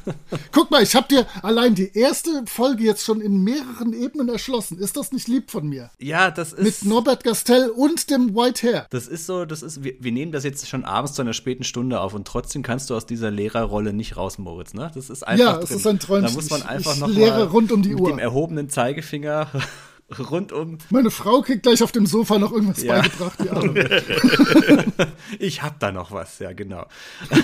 Guck 0.52 0.70
mal, 0.70 0.82
ich 0.82 0.94
habe 0.94 1.08
dir 1.08 1.26
allein 1.42 1.74
die 1.74 1.96
erste 1.96 2.44
Folge 2.46 2.84
jetzt 2.84 3.04
schon 3.04 3.20
in 3.20 3.42
mehreren 3.42 3.94
Ebenen 3.94 4.28
erschlossen. 4.28 4.78
Ist 4.78 4.96
das 4.96 5.12
nicht 5.12 5.26
lieb 5.26 5.50
von 5.50 5.66
mir? 5.66 5.90
Ja, 5.98 6.30
das 6.30 6.52
ist. 6.52 6.82
Mit 6.82 6.90
Norbert 6.90 7.24
Gastel 7.24 7.70
und 7.70 8.10
dem 8.10 8.34
White 8.34 8.66
Hair. 8.66 8.86
Das 8.90 9.06
ist 9.06 9.26
so, 9.26 9.46
das 9.46 9.62
ist, 9.62 9.82
wir, 9.82 9.94
wir 9.98 10.12
nehmen 10.12 10.32
das 10.32 10.44
jetzt 10.44 10.68
schon 10.68 10.84
abends 10.84 11.14
zu 11.14 11.22
einer 11.22 11.32
späten 11.32 11.64
Stunde 11.64 12.00
auf 12.00 12.12
und 12.12 12.26
trotzdem 12.26 12.62
kannst 12.62 12.90
du 12.90 12.94
aus 12.94 13.06
dieser 13.06 13.30
Lehrerrolle 13.30 13.92
nicht 13.92 14.16
raus, 14.16 14.38
Moritz, 14.38 14.74
ne? 14.74 14.90
Das 14.94 15.08
ist 15.08 15.26
einfach. 15.26 15.44
Ja, 15.44 15.58
es 15.60 15.70
ist 15.70 15.86
ein 15.86 15.98
Träumchen. 15.98 16.28
Da 16.28 16.34
muss 16.34 16.50
man 16.50 16.62
einfach 16.62 16.90
ich, 16.90 16.96
ich 16.96 17.00
noch 17.00 17.08
lehre 17.08 17.50
rund 17.50 17.72
um 17.72 17.82
die 17.82 17.94
Uhr. 17.94 18.08
Dem 18.08 18.18
erhobenen 18.50 18.68
Zeigefinger 18.68 19.48
rundum. 20.30 20.78
Meine 20.90 21.10
Frau 21.10 21.40
kriegt 21.40 21.62
gleich 21.62 21.84
auf 21.84 21.92
dem 21.92 22.04
Sofa 22.04 22.38
noch 22.38 22.50
irgendwas 22.50 22.82
ja. 22.82 23.00
beigebracht. 23.00 23.38
Die 23.38 25.04
ich 25.38 25.62
hab 25.62 25.78
da 25.78 25.92
noch 25.92 26.10
was, 26.10 26.40
ja 26.40 26.52
genau. 26.52 26.86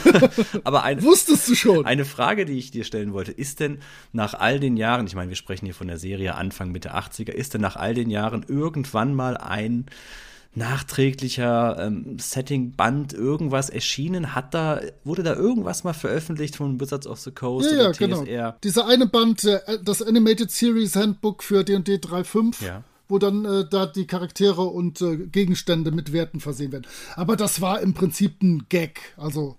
Aber 0.65 0.83
ein, 0.83 1.01
wusstest 1.03 1.49
du 1.49 1.55
schon? 1.55 1.87
Eine 1.87 2.05
Frage, 2.05 2.45
die 2.45 2.59
ich 2.59 2.73
dir 2.73 2.83
stellen 2.83 3.13
wollte, 3.13 3.31
ist 3.31 3.61
denn 3.61 3.79
nach 4.13 4.35
all 4.35 4.59
den 4.59 4.77
Jahren, 4.77 5.07
ich 5.07 5.15
meine, 5.15 5.29
wir 5.29 5.37
sprechen 5.37 5.67
hier 5.67 5.75
von 5.75 5.87
der 5.87 5.99
Serie 5.99 6.35
Anfang 6.35 6.73
Mitte 6.73 6.93
80er, 6.93 7.31
ist 7.31 7.55
denn 7.55 7.61
nach 7.61 7.77
all 7.77 7.95
den 7.95 8.11
Jahren 8.11 8.45
irgendwann 8.49 9.15
mal 9.15 9.37
ein 9.37 9.87
nachträglicher 10.57 11.77
ähm, 11.79 12.19
Setting-Band 12.19 13.13
irgendwas 13.13 13.71
erschienen? 13.71 14.35
Hat 14.35 14.55
da, 14.55 14.81
wurde 15.05 15.23
da 15.23 15.35
irgendwas 15.35 15.85
mal 15.85 15.93
veröffentlicht 15.93 16.57
von 16.57 16.81
Wizards 16.81 17.07
of 17.07 17.21
the 17.21 17.31
Coast 17.31 17.71
ja, 17.71 17.89
oder 17.89 17.93
ja, 17.93 17.93
TSR? 17.93 18.25
Genau. 18.25 18.55
Dieser 18.65 18.87
eine 18.87 19.07
Band, 19.07 19.45
äh, 19.45 19.61
das 19.85 20.03
Animated 20.03 20.51
Series 20.51 20.97
Handbook 20.97 21.43
für 21.43 21.63
D&D 21.65 21.97
3.5. 21.97 22.65
Ja 22.65 22.83
wo 23.09 23.19
dann 23.19 23.45
äh, 23.45 23.65
da 23.69 23.87
die 23.87 24.09
Charaktere 24.09 24.63
und 24.63 25.01
äh, 25.01 25.17
Gegenstände 25.17 25.93
mit 25.93 26.13
Werten 26.13 26.41
versehen 26.41 26.73
werden. 26.73 26.89
Aber 27.15 27.37
das 27.37 27.61
war 27.61 27.81
im 27.81 27.95
Prinzip 27.95 28.43
ein 28.43 28.67
Gag. 28.69 29.15
Also 29.17 29.59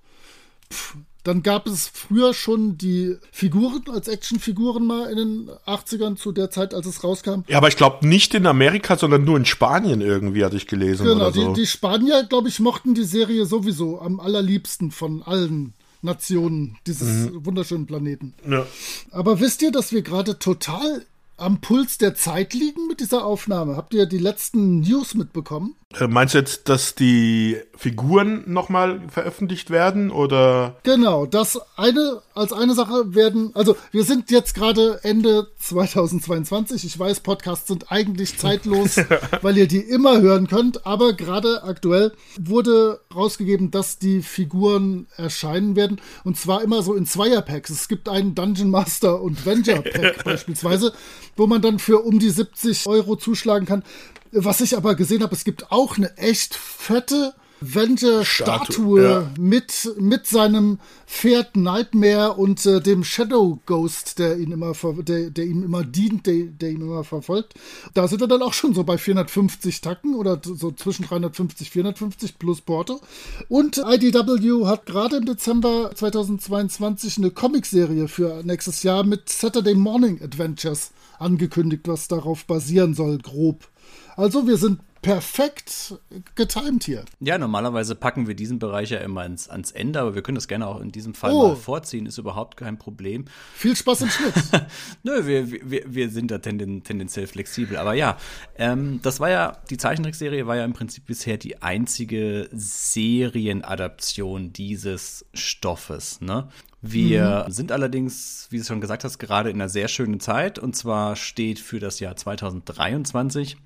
pff, 0.70 0.98
dann 1.28 1.44
gab 1.44 1.68
es 1.68 1.90
früher 1.94 2.34
schon 2.34 2.78
die 2.78 3.18
Figuren 3.32 3.84
als 3.92 4.08
Actionfiguren 4.08 4.86
mal 4.86 5.10
in 5.10 5.18
den 5.18 5.50
80ern 5.66 6.16
zu 6.16 6.32
der 6.32 6.50
Zeit, 6.50 6.74
als 6.74 6.86
es 6.86 7.04
rauskam. 7.04 7.42
Ja, 7.50 7.58
aber 7.58 7.68
ich 7.68 7.76
glaube 7.76 8.08
nicht 8.08 8.34
in 8.34 8.48
Amerika, 8.48 8.96
sondern 8.96 9.26
nur 9.26 9.36
in 9.36 9.44
Spanien 9.44 10.00
irgendwie, 10.00 10.46
hatte 10.46 10.56
ich 10.56 10.68
gelesen. 10.68 11.06
Genau, 11.06 11.30
die, 11.30 11.42
so. 11.42 11.54
die 11.54 11.68
Spanier, 11.68 12.24
glaube 12.24 12.48
ich, 12.48 12.62
mochten 12.62 12.94
die 12.94 13.04
Serie 13.04 13.46
sowieso 13.46 14.00
am 14.00 14.22
allerliebsten 14.22 14.92
von 14.92 15.22
allen 15.22 15.74
Nationen 16.02 16.78
dieses 16.88 17.30
mhm. 17.30 17.46
wunderschönen 17.46 17.88
Planeten. 17.88 18.34
Ja. 18.50 18.66
Aber 19.12 19.42
wisst 19.42 19.62
ihr, 19.62 19.74
dass 19.74 19.92
wir 19.92 20.04
gerade 20.04 20.40
total 20.40 21.06
am 21.38 21.62
Puls 21.62 21.98
der 21.98 22.16
Zeit 22.16 22.54
liegen 22.54 22.88
mit 22.88 23.00
dieser 23.00 23.26
Aufnahme? 23.26 23.78
Habt 23.78 23.94
ihr 23.94 24.06
die 24.06 24.18
letzten 24.18 24.82
News 24.82 25.14
mitbekommen? 25.14 25.76
Äh, 25.98 26.08
meinst 26.08 26.34
du 26.34 26.40
jetzt, 26.40 26.68
dass 26.68 26.96
die 26.96 27.58
Figuren 27.76 28.44
nochmal 28.46 29.02
veröffentlicht 29.10 29.70
werden 29.70 30.12
oder? 30.12 30.76
Genau, 30.84 31.26
das 31.26 31.60
eine 31.78 32.22
als 32.34 32.52
eine 32.52 32.74
Sache 32.74 33.16
werden, 33.16 33.52
also 33.54 33.78
wir 33.92 34.04
sind 34.04 34.30
jetzt 34.30 34.54
gerade 34.54 35.00
Ende 35.04 35.48
2022. 35.60 36.84
Ich 36.84 37.00
weiß, 37.00 37.22
Podcasts 37.22 37.68
sind 37.68 37.90
eigentlich 37.90 38.38
zeitlos, 38.38 38.98
weil 39.42 39.58
ihr 39.58 39.68
die 39.68 39.80
immer 39.80 40.20
hören 40.20 40.48
könnt, 40.48 40.86
aber 40.86 41.14
gerade 41.14 41.64
aktuell 41.64 42.12
wurde 42.40 43.00
rausgegeben, 43.16 43.72
dass 43.72 43.98
die 43.98 44.22
Figuren 44.22 45.08
erscheinen 45.16 45.78
werden 45.78 46.02
und 46.26 46.38
zwar 46.38 46.64
immer 46.64 46.84
so 46.84 46.96
in 46.96 47.06
Zweierpacks. 47.06 47.70
Es 47.70 47.88
gibt 47.88 48.10
einen 48.10 48.36
Dungeon 48.36 48.70
Master 48.70 49.22
und 49.22 49.46
Venger 49.46 49.82
Pack 49.82 50.24
beispielsweise, 50.26 50.94
wo 51.38 51.48
man 51.48 51.62
dann 51.62 51.80
für 51.80 52.04
um 52.04 52.20
die 52.20 52.30
70 52.30 52.88
Euro 52.88 53.16
zuschlagen 53.16 53.66
kann. 53.66 53.84
Was 54.32 54.62
ich 54.62 54.76
aber 54.76 54.96
gesehen 54.96 55.24
habe, 55.24 55.34
es 55.34 55.46
gibt 55.46 55.72
auch 55.72 55.98
eine 55.98 56.18
echt 56.18 56.56
fette 56.56 57.34
Avenger-Statue 57.62 59.04
ja. 59.04 59.32
mit, 59.40 59.90
mit 60.00 60.28
seinem 60.28 60.80
Pferd 61.08 61.56
Nightmare 61.56 62.34
und 62.34 62.66
äh, 62.66 62.82
dem 62.82 63.04
Shadow 63.04 63.60
Ghost, 63.66 64.20
der 64.20 64.38
ihn 64.38 64.52
immer, 64.52 64.74
der, 65.00 65.30
der 65.30 65.46
ihm 65.46 65.64
immer 65.64 65.84
dient, 65.84 66.28
der, 66.28 66.46
der 66.46 66.72
ihn 66.72 66.82
immer 66.82 67.04
verfolgt. 67.04 67.54
Da 67.94 68.08
sind 68.08 68.20
wir 68.20 68.28
dann 68.28 68.42
auch 68.42 68.54
schon 68.54 68.74
so 68.74 68.84
bei 68.84 68.98
450 68.98 69.82
Tacken 69.82 70.16
oder 70.16 70.40
so 70.44 70.72
zwischen 70.72 71.06
350, 71.06 71.72
450 71.72 72.38
plus 72.38 72.62
Porto. 72.62 73.02
Und 73.50 73.78
IDW 73.78 74.66
hat 74.66 74.86
gerade 74.86 75.18
im 75.18 75.26
Dezember 75.26 75.92
2022 75.96 77.18
eine 77.18 77.32
Comicserie 77.32 78.08
für 78.08 78.44
nächstes 78.44 78.84
Jahr 78.84 79.04
mit 79.04 79.30
Saturday 79.30 79.74
Morning 79.76 80.22
Adventures 80.22 80.92
angekündigt, 81.20 81.88
was 81.88 82.08
darauf 82.08 82.46
basieren 82.46 82.94
soll, 82.94 83.18
grob. 83.20 83.68
Also 84.16 84.48
wir 84.48 84.58
sind 84.58 84.80
perfekt 85.02 85.96
getimt 86.36 86.84
hier. 86.84 87.06
Ja, 87.20 87.38
normalerweise 87.38 87.96
packen 87.96 88.28
wir 88.28 88.36
diesen 88.36 88.60
Bereich 88.60 88.90
ja 88.90 88.98
immer 89.00 89.26
ins, 89.26 89.48
ans 89.48 89.72
Ende, 89.72 90.02
aber 90.02 90.16
wir 90.16 90.22
können 90.22 90.36
das 90.36 90.50
gerne 90.50 90.68
auch 90.68 90.82
in 90.82 90.92
diesem 90.92 91.14
Fall 91.14 91.32
oh. 91.32 91.50
mal 91.50 91.56
vorziehen, 91.56 92.06
ist 92.06 92.18
überhaupt 92.18 92.58
kein 92.58 92.78
Problem. 92.78 93.26
Viel 93.54 93.74
Spaß 93.76 94.02
im 94.02 94.10
Schnitt. 94.10 94.34
Nö, 95.04 95.26
wir, 95.26 95.52
wir, 95.70 95.84
wir 95.86 96.10
sind 96.10 96.32
da 96.32 96.40
tenden, 96.40 96.84
tendenziell 96.84 97.28
flexibel. 97.28 97.78
Aber 97.78 97.94
ja, 97.94 98.18
ähm, 98.58 99.00
das 99.02 99.20
war 99.20 99.30
ja, 99.30 99.58
die 99.70 99.78
Zeichentrickserie 99.78 100.48
war 100.48 100.58
ja 100.58 100.66
im 100.66 100.74
Prinzip 100.74 101.06
bisher 101.06 101.38
die 101.38 101.62
einzige 101.62 102.50
Serienadaption 102.52 104.52
dieses 104.52 105.26
Stoffes. 105.34 106.22
Ne? 106.22 106.50
Wir 106.82 107.46
mhm. 107.48 107.52
sind 107.52 107.72
allerdings, 107.72 108.48
wie 108.50 108.60
du 108.60 108.64
schon 108.64 108.82
gesagt 108.82 109.04
hast, 109.04 109.18
gerade 109.18 109.50
in 109.50 109.56
einer 109.58 109.70
sehr 109.70 109.88
schönen 109.88 110.20
Zeit. 110.20 110.60
Und 110.60 110.76
zwar 110.76 111.16
steht 111.16 111.60
für 111.60 111.80
das 111.80 112.00
Jahr 112.00 112.16
2023 112.16 113.58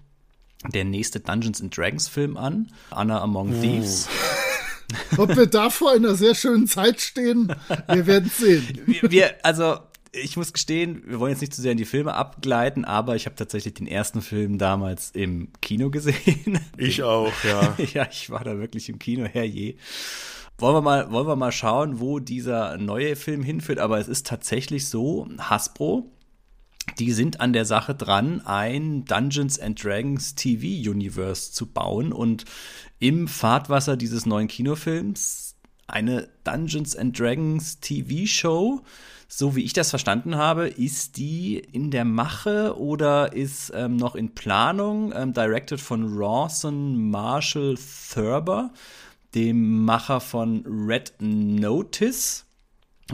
der 0.73 0.85
nächste 0.85 1.19
Dungeons 1.19 1.61
and 1.61 1.75
Dragons 1.75 2.07
Film 2.07 2.38
an, 2.38 2.71
Anna 2.91 3.21
Among 3.21 3.57
uh. 3.57 3.61
Thieves. 3.61 4.07
Ob 5.17 5.35
wir 5.35 5.47
da 5.47 5.69
vor 5.69 5.91
einer 5.91 6.15
sehr 6.15 6.35
schönen 6.35 6.67
Zeit 6.67 6.99
stehen, 6.99 7.53
wir 7.88 8.07
werden 8.07 8.29
sehen. 8.29 8.81
Wir, 8.85 9.09
wir, 9.09 9.35
also 9.43 9.77
ich 10.11 10.35
muss 10.35 10.51
gestehen, 10.51 11.03
wir 11.05 11.19
wollen 11.19 11.31
jetzt 11.31 11.41
nicht 11.41 11.53
zu 11.53 11.61
sehr 11.61 11.71
in 11.71 11.77
die 11.77 11.85
Filme 11.85 12.13
abgleiten, 12.13 12.83
aber 12.83 13.15
ich 13.15 13.25
habe 13.25 13.35
tatsächlich 13.35 13.73
den 13.75 13.88
ersten 13.88 14.21
Film 14.21 14.57
damals 14.57 15.11
im 15.11 15.49
Kino 15.61 15.89
gesehen. 15.89 16.59
Ich 16.77 17.03
auch, 17.03 17.31
ja. 17.43 17.77
ja, 17.93 18.07
ich 18.11 18.29
war 18.29 18.43
da 18.43 18.57
wirklich 18.59 18.89
im 18.89 18.99
Kino, 18.99 19.25
herrje. 19.25 19.75
Wollen 20.61 20.75
wir 20.75 20.81
mal, 20.81 21.11
wollen 21.11 21.27
wir 21.27 21.35
mal 21.35 21.51
schauen, 21.51 21.99
wo 21.99 22.19
dieser 22.19 22.77
neue 22.77 23.15
Film 23.15 23.43
hinführt, 23.43 23.79
aber 23.79 23.99
es 23.99 24.07
ist 24.07 24.27
tatsächlich 24.27 24.88
so, 24.88 25.27
Hasbro 25.38 26.11
die 26.99 27.11
sind 27.11 27.41
an 27.41 27.53
der 27.53 27.65
Sache 27.65 27.95
dran, 27.95 28.41
ein 28.45 29.05
Dungeons 29.05 29.59
and 29.59 29.81
Dragons 29.81 30.35
TV-Universe 30.35 31.51
zu 31.51 31.67
bauen 31.67 32.11
und 32.11 32.45
im 32.99 33.27
Fahrtwasser 33.27 33.97
dieses 33.97 34.25
neuen 34.25 34.47
Kinofilms 34.47 35.55
eine 35.88 36.29
Dungeons 36.43 36.95
and 36.95 37.17
Dragons 37.17 37.79
TV-Show. 37.79 38.81
So 39.27 39.55
wie 39.55 39.63
ich 39.63 39.73
das 39.73 39.89
verstanden 39.89 40.35
habe, 40.35 40.67
ist 40.67 41.17
die 41.17 41.57
in 41.57 41.91
der 41.91 42.05
Mache 42.05 42.77
oder 42.77 43.33
ist 43.33 43.71
ähm, 43.73 43.95
noch 43.95 44.15
in 44.15 44.33
Planung, 44.33 45.13
ähm, 45.15 45.33
directed 45.33 45.79
von 45.79 46.17
Rawson 46.17 47.09
Marshall 47.09 47.77
Thurber, 48.13 48.71
dem 49.35 49.85
Macher 49.85 50.19
von 50.19 50.63
Red 50.65 51.13
Notice, 51.19 52.45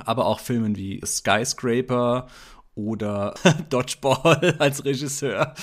aber 0.05 0.25
auch 0.25 0.39
Filmen 0.39 0.75
wie 0.75 1.01
Skyscraper 1.05 2.27
oder 2.77 3.33
Dodgeball 3.69 4.55
als 4.59 4.85
Regisseur. 4.85 5.55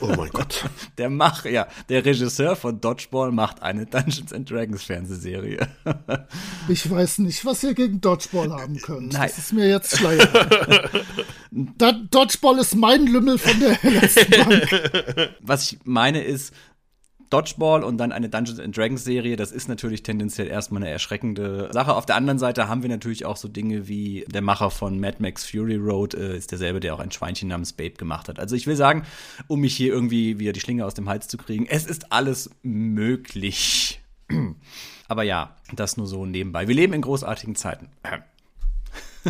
Oh 0.00 0.08
mein 0.16 0.28
Gott. 0.30 0.64
Der 0.98 1.08
macht, 1.08 1.44
ja, 1.44 1.68
der 1.88 2.04
Regisseur 2.04 2.56
von 2.56 2.80
Dodgeball 2.80 3.30
macht 3.30 3.62
eine 3.62 3.86
Dungeons 3.86 4.32
and 4.32 4.50
Dragons 4.50 4.82
Fernsehserie. 4.82 5.68
Ich 6.68 6.90
weiß 6.90 7.18
nicht, 7.18 7.44
was 7.44 7.62
ihr 7.62 7.74
gegen 7.74 8.00
Dodgeball 8.00 8.50
haben 8.50 8.80
könnt. 8.80 9.12
Nein. 9.12 9.28
Das 9.28 9.38
ist 9.38 9.52
mir 9.52 9.68
jetzt 9.68 9.96
schleier. 9.96 10.26
Dodgeball 11.52 12.58
ist 12.58 12.74
mein 12.74 13.06
Lümmel 13.06 13.38
von 13.38 13.60
der 13.60 13.78
letzten 13.82 14.30
Bank. 14.30 15.30
Was 15.40 15.70
ich 15.70 15.78
meine 15.84 16.22
ist, 16.24 16.52
Dodgeball 17.30 17.82
und 17.82 17.98
dann 17.98 18.12
eine 18.12 18.28
Dungeons 18.28 18.60
and 18.60 18.76
Dragons 18.76 19.04
Serie, 19.04 19.36
das 19.36 19.52
ist 19.52 19.68
natürlich 19.68 20.02
tendenziell 20.02 20.48
erstmal 20.48 20.82
eine 20.82 20.90
erschreckende 20.90 21.68
Sache. 21.72 21.94
Auf 21.94 22.06
der 22.06 22.16
anderen 22.16 22.38
Seite 22.38 22.68
haben 22.68 22.82
wir 22.82 22.88
natürlich 22.88 23.24
auch 23.24 23.36
so 23.36 23.48
Dinge 23.48 23.88
wie 23.88 24.24
der 24.28 24.42
Macher 24.42 24.70
von 24.70 25.00
Mad 25.00 25.16
Max 25.20 25.44
Fury 25.44 25.76
Road 25.76 26.14
äh, 26.14 26.36
ist 26.36 26.52
derselbe, 26.52 26.80
der 26.80 26.94
auch 26.94 27.00
ein 27.00 27.10
Schweinchen 27.10 27.48
namens 27.48 27.72
Babe 27.72 27.94
gemacht 27.94 28.28
hat. 28.28 28.38
Also 28.38 28.56
ich 28.56 28.66
will 28.66 28.76
sagen, 28.76 29.04
um 29.48 29.60
mich 29.60 29.76
hier 29.76 29.92
irgendwie 29.92 30.38
wieder 30.38 30.52
die 30.52 30.60
Schlinge 30.60 30.86
aus 30.86 30.94
dem 30.94 31.08
Hals 31.08 31.28
zu 31.28 31.36
kriegen, 31.36 31.66
es 31.66 31.86
ist 31.86 32.12
alles 32.12 32.50
möglich. 32.62 34.00
Aber 35.08 35.22
ja, 35.22 35.56
das 35.74 35.96
nur 35.96 36.06
so 36.06 36.26
nebenbei. 36.26 36.68
Wir 36.68 36.74
leben 36.74 36.92
in 36.92 37.02
großartigen 37.02 37.54
Zeiten. 37.54 37.88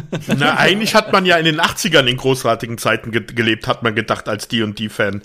Na, 0.39 0.57
eigentlich 0.57 0.95
hat 0.95 1.13
man 1.13 1.25
ja 1.25 1.37
in 1.37 1.45
den 1.45 1.61
80ern 1.61 2.07
in 2.07 2.17
großartigen 2.17 2.79
Zeiten 2.79 3.11
ge 3.11 3.23
gelebt, 3.27 3.67
hat 3.67 3.83
man 3.83 3.95
gedacht 3.95 4.29
als 4.29 4.49
D&D-Fan. 4.49 5.23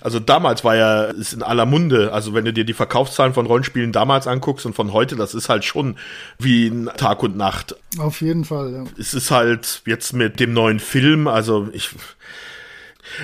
Also 0.00 0.20
damals 0.20 0.64
war 0.64 0.76
ja 0.76 1.04
es 1.10 1.32
in 1.32 1.42
aller 1.42 1.66
Munde. 1.66 2.12
Also 2.12 2.34
wenn 2.34 2.44
du 2.44 2.52
dir 2.52 2.64
die 2.64 2.72
Verkaufszahlen 2.72 3.34
von 3.34 3.46
Rollenspielen 3.46 3.92
damals 3.92 4.26
anguckst 4.26 4.66
und 4.66 4.74
von 4.74 4.92
heute, 4.92 5.16
das 5.16 5.34
ist 5.34 5.48
halt 5.48 5.64
schon 5.64 5.96
wie 6.38 6.72
Tag 6.96 7.22
und 7.22 7.36
Nacht. 7.36 7.76
Auf 7.98 8.20
jeden 8.20 8.44
Fall, 8.44 8.72
ja. 8.72 8.84
Es 8.98 9.14
ist 9.14 9.30
halt 9.30 9.82
jetzt 9.86 10.12
mit 10.12 10.40
dem 10.40 10.52
neuen 10.52 10.80
Film, 10.80 11.28
also 11.28 11.68
ich... 11.72 11.90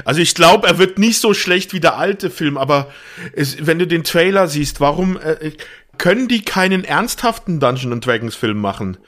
Also 0.04 0.20
ich 0.20 0.34
glaube, 0.34 0.68
er 0.68 0.78
wird 0.78 0.98
nicht 0.98 1.20
so 1.20 1.32
schlecht 1.32 1.72
wie 1.72 1.80
der 1.80 1.96
alte 1.96 2.28
Film, 2.28 2.58
aber 2.58 2.88
es, 3.32 3.66
wenn 3.66 3.78
du 3.78 3.86
den 3.86 4.04
Trailer 4.04 4.46
siehst, 4.46 4.78
warum 4.78 5.16
äh, 5.16 5.52
können 5.96 6.28
die 6.28 6.42
keinen 6.42 6.84
ernsthaften 6.84 7.60
Dungeon 7.60 8.00
Dragons 8.00 8.34
Film 8.36 8.58
machen? 8.58 8.98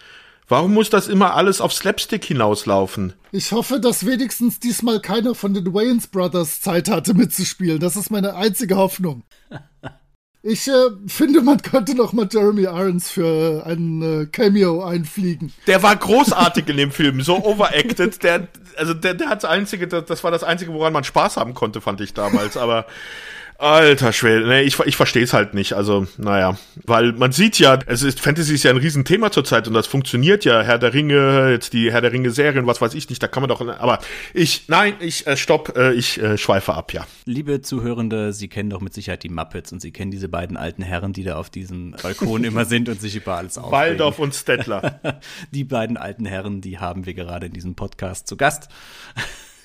Warum 0.49 0.75
muss 0.75 0.91
das 0.91 1.09
immer 1.09 1.35
alles 1.35 1.61
auf 1.61 1.73
Slapstick 1.73 2.25
hinauslaufen? 2.25 3.15
Ich 3.31 3.53
hoffe, 3.53 3.81
dass 3.81 4.05
wenigstens 4.07 4.61
diesmal 4.61 5.01
keiner 5.01 5.35
von 5.35 5.55
den 5.55 5.73
Wayans 5.73 6.09
Brothers 6.09 6.61
Zeit 6.61 6.91
hatte 6.91 7.15
mitzuspielen. 7.15 7.81
Das 7.81 7.97
ist 7.97 8.11
meine 8.11 8.35
einzige 8.35 8.77
Hoffnung. 8.77 9.25
Ich 10.45 10.67
äh, 10.67 10.73
finde, 11.07 11.41
man 11.41 11.63
könnte 11.63 11.95
noch 11.95 12.13
mal 12.13 12.29
Jeremy 12.29 12.63
Irons 12.63 13.09
für 13.09 13.65
ein 13.65 14.03
äh, 14.03 14.27
Cameo 14.27 14.83
einfliegen. 14.83 15.53
Der 15.69 15.85
war 15.85 15.95
großartig 15.95 16.69
in 16.69 16.79
dem 16.79 16.91
Film, 16.91 17.21
so 17.21 17.45
overacted. 17.45 18.21
Der, 18.25 18.49
also 18.77 18.93
der, 18.93 19.15
der 19.15 19.29
hat 19.29 19.45
das 19.45 19.51
einzige, 19.51 19.87
das 19.87 20.25
war 20.25 20.33
das 20.33 20.43
einzige, 20.43 20.73
woran 20.73 20.93
man 20.93 21.05
Spaß 21.05 21.37
haben 21.37 21.55
konnte, 21.55 21.81
fand 21.81 22.01
ich 22.01 22.13
damals. 22.13 22.57
Aber 22.57 22.87
Alter 23.59 24.13
Schwede, 24.13 24.47
nee, 24.49 24.63
ich, 24.63 24.79
ich 24.81 24.97
verstehe 24.97 25.23
es 25.23 25.33
halt 25.33 25.55
nicht. 25.55 25.75
Also, 25.75 26.07
naja, 26.19 26.59
weil 26.85 27.13
man 27.13 27.33
sieht 27.33 27.59
ja, 27.59 27.79
es 27.87 28.03
ist 28.03 28.21
Fantasy 28.21 28.55
ist 28.55 28.65
ja 28.65 28.71
ein 28.71 28.77
Riesenthema 28.77 29.31
zurzeit 29.31 29.69
und 29.69 29.75
das 29.75 29.87
funktioniert 29.87 30.45
ja. 30.45 30.63
Herr 30.63 30.79
der 30.79 30.95
Ringe, 30.95 31.51
jetzt 31.51 31.73
die 31.73 31.93
Herr 31.93 32.01
der 32.01 32.13
Ringe 32.13 32.31
Serien, 32.31 32.67
was 32.67 32.81
weiß 32.81 32.95
ich 32.95 33.09
nicht, 33.09 33.23
da 33.23 33.29
kann 33.29 33.43
man 33.43 33.49
doch. 33.49 33.61
Aber 33.79 34.01
ich, 34.35 34.65
nein, 34.69 34.95
ich 35.01 35.27
äh, 35.27 35.37
stopp, 35.37 35.77
äh, 35.77 35.93
ich 35.93 36.21
äh, 36.21 36.39
schweife 36.39 36.75
ab, 36.75 36.93
ja. 36.93 37.07
Liebe 37.25 37.63
Zuhörende, 37.63 38.33
Sie 38.33 38.49
kennen 38.49 38.71
doch 38.71 38.81
mit 38.81 38.95
Sicherheit 38.95 39.23
die 39.23 39.29
Muppets 39.29 39.73
und 39.73 39.81
Sie 39.81 39.93
kennen 39.93 40.11
diese 40.11 40.29
beiden 40.29 40.57
alten 40.57 40.83
Herren, 40.83 41.13
die 41.13 41.25
da 41.25 41.37
auf 41.37 41.51
diesem 41.51 41.93
Balkon 42.03 42.45
immer 42.45 42.65
sind 42.65 42.89
und 42.89 43.01
sich 43.01 43.15
über 43.15 43.37
alles 43.37 43.59
aufregen. 43.59 43.73
Waldorf 43.73 44.19
und 44.19 44.35
Stettler. 44.35 45.01
die 45.53 45.65
beiden 45.65 45.97
alten 45.97 46.27
Herren, 46.27 46.61
die 46.61 46.79
haben 46.79 47.07
wir 47.07 47.15
gerade 47.15 47.47
in 47.47 47.53
diesem 47.53 47.75
Podcast 47.75 48.27
zu 48.27 48.37
Gast. 48.37 48.69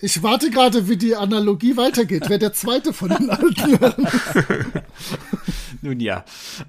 Ich 0.02 0.22
warte 0.22 0.52
gerade, 0.52 0.88
wie 0.88 0.98
die 0.98 1.15
Analogie 1.15 1.76
weitergeht, 1.76 2.26
wer 2.28 2.38
der 2.38 2.53
zweite 2.53 2.94
von 2.94 3.10
den 3.10 3.30
alten 3.30 3.80
Nun 5.82 5.99
ja, 5.99 6.24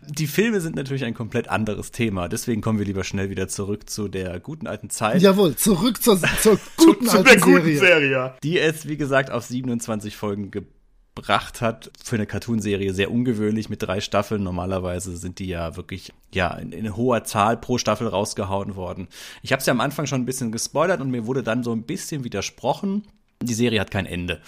die 0.06 0.26
Filme 0.26 0.60
sind 0.60 0.76
natürlich 0.76 1.04
ein 1.04 1.14
komplett 1.14 1.48
anderes 1.48 1.90
Thema. 1.90 2.28
Deswegen 2.28 2.60
kommen 2.60 2.78
wir 2.78 2.86
lieber 2.86 3.04
schnell 3.04 3.30
wieder 3.30 3.48
zurück 3.48 3.88
zu 3.88 4.08
der 4.08 4.40
guten 4.40 4.66
alten 4.66 4.90
Zeit. 4.90 5.20
Jawohl, 5.20 5.56
zurück 5.56 6.02
zur, 6.02 6.18
zur 6.40 6.58
guten 6.76 7.06
zu, 7.06 7.10
zu 7.10 7.18
alten 7.18 7.40
guten 7.40 7.64
Serie. 7.64 7.78
Serie. 7.78 8.34
Die 8.42 8.58
es, 8.58 8.88
wie 8.88 8.96
gesagt, 8.96 9.30
auf 9.30 9.44
27 9.44 10.16
Folgen 10.16 10.50
gibt 10.50 10.78
gebracht 11.18 11.60
hat. 11.60 11.90
Für 12.02 12.16
eine 12.16 12.26
Cartoonserie 12.26 12.94
sehr 12.94 13.10
ungewöhnlich 13.10 13.68
mit 13.68 13.82
drei 13.82 14.00
Staffeln. 14.00 14.42
Normalerweise 14.42 15.16
sind 15.16 15.38
die 15.40 15.48
ja 15.48 15.76
wirklich 15.76 16.12
ja 16.32 16.54
in, 16.54 16.72
in 16.72 16.96
hoher 16.96 17.24
Zahl 17.24 17.56
pro 17.56 17.78
Staffel 17.78 18.06
rausgehauen 18.06 18.76
worden. 18.76 19.08
Ich 19.42 19.52
habe 19.52 19.60
es 19.60 19.66
ja 19.66 19.72
am 19.72 19.80
Anfang 19.80 20.06
schon 20.06 20.22
ein 20.22 20.26
bisschen 20.26 20.52
gespoilert 20.52 21.00
und 21.00 21.10
mir 21.10 21.26
wurde 21.26 21.42
dann 21.42 21.64
so 21.64 21.72
ein 21.72 21.82
bisschen 21.82 22.24
widersprochen. 22.24 23.02
Die 23.42 23.54
Serie 23.54 23.80
hat 23.80 23.90
kein 23.90 24.06
Ende. 24.06 24.40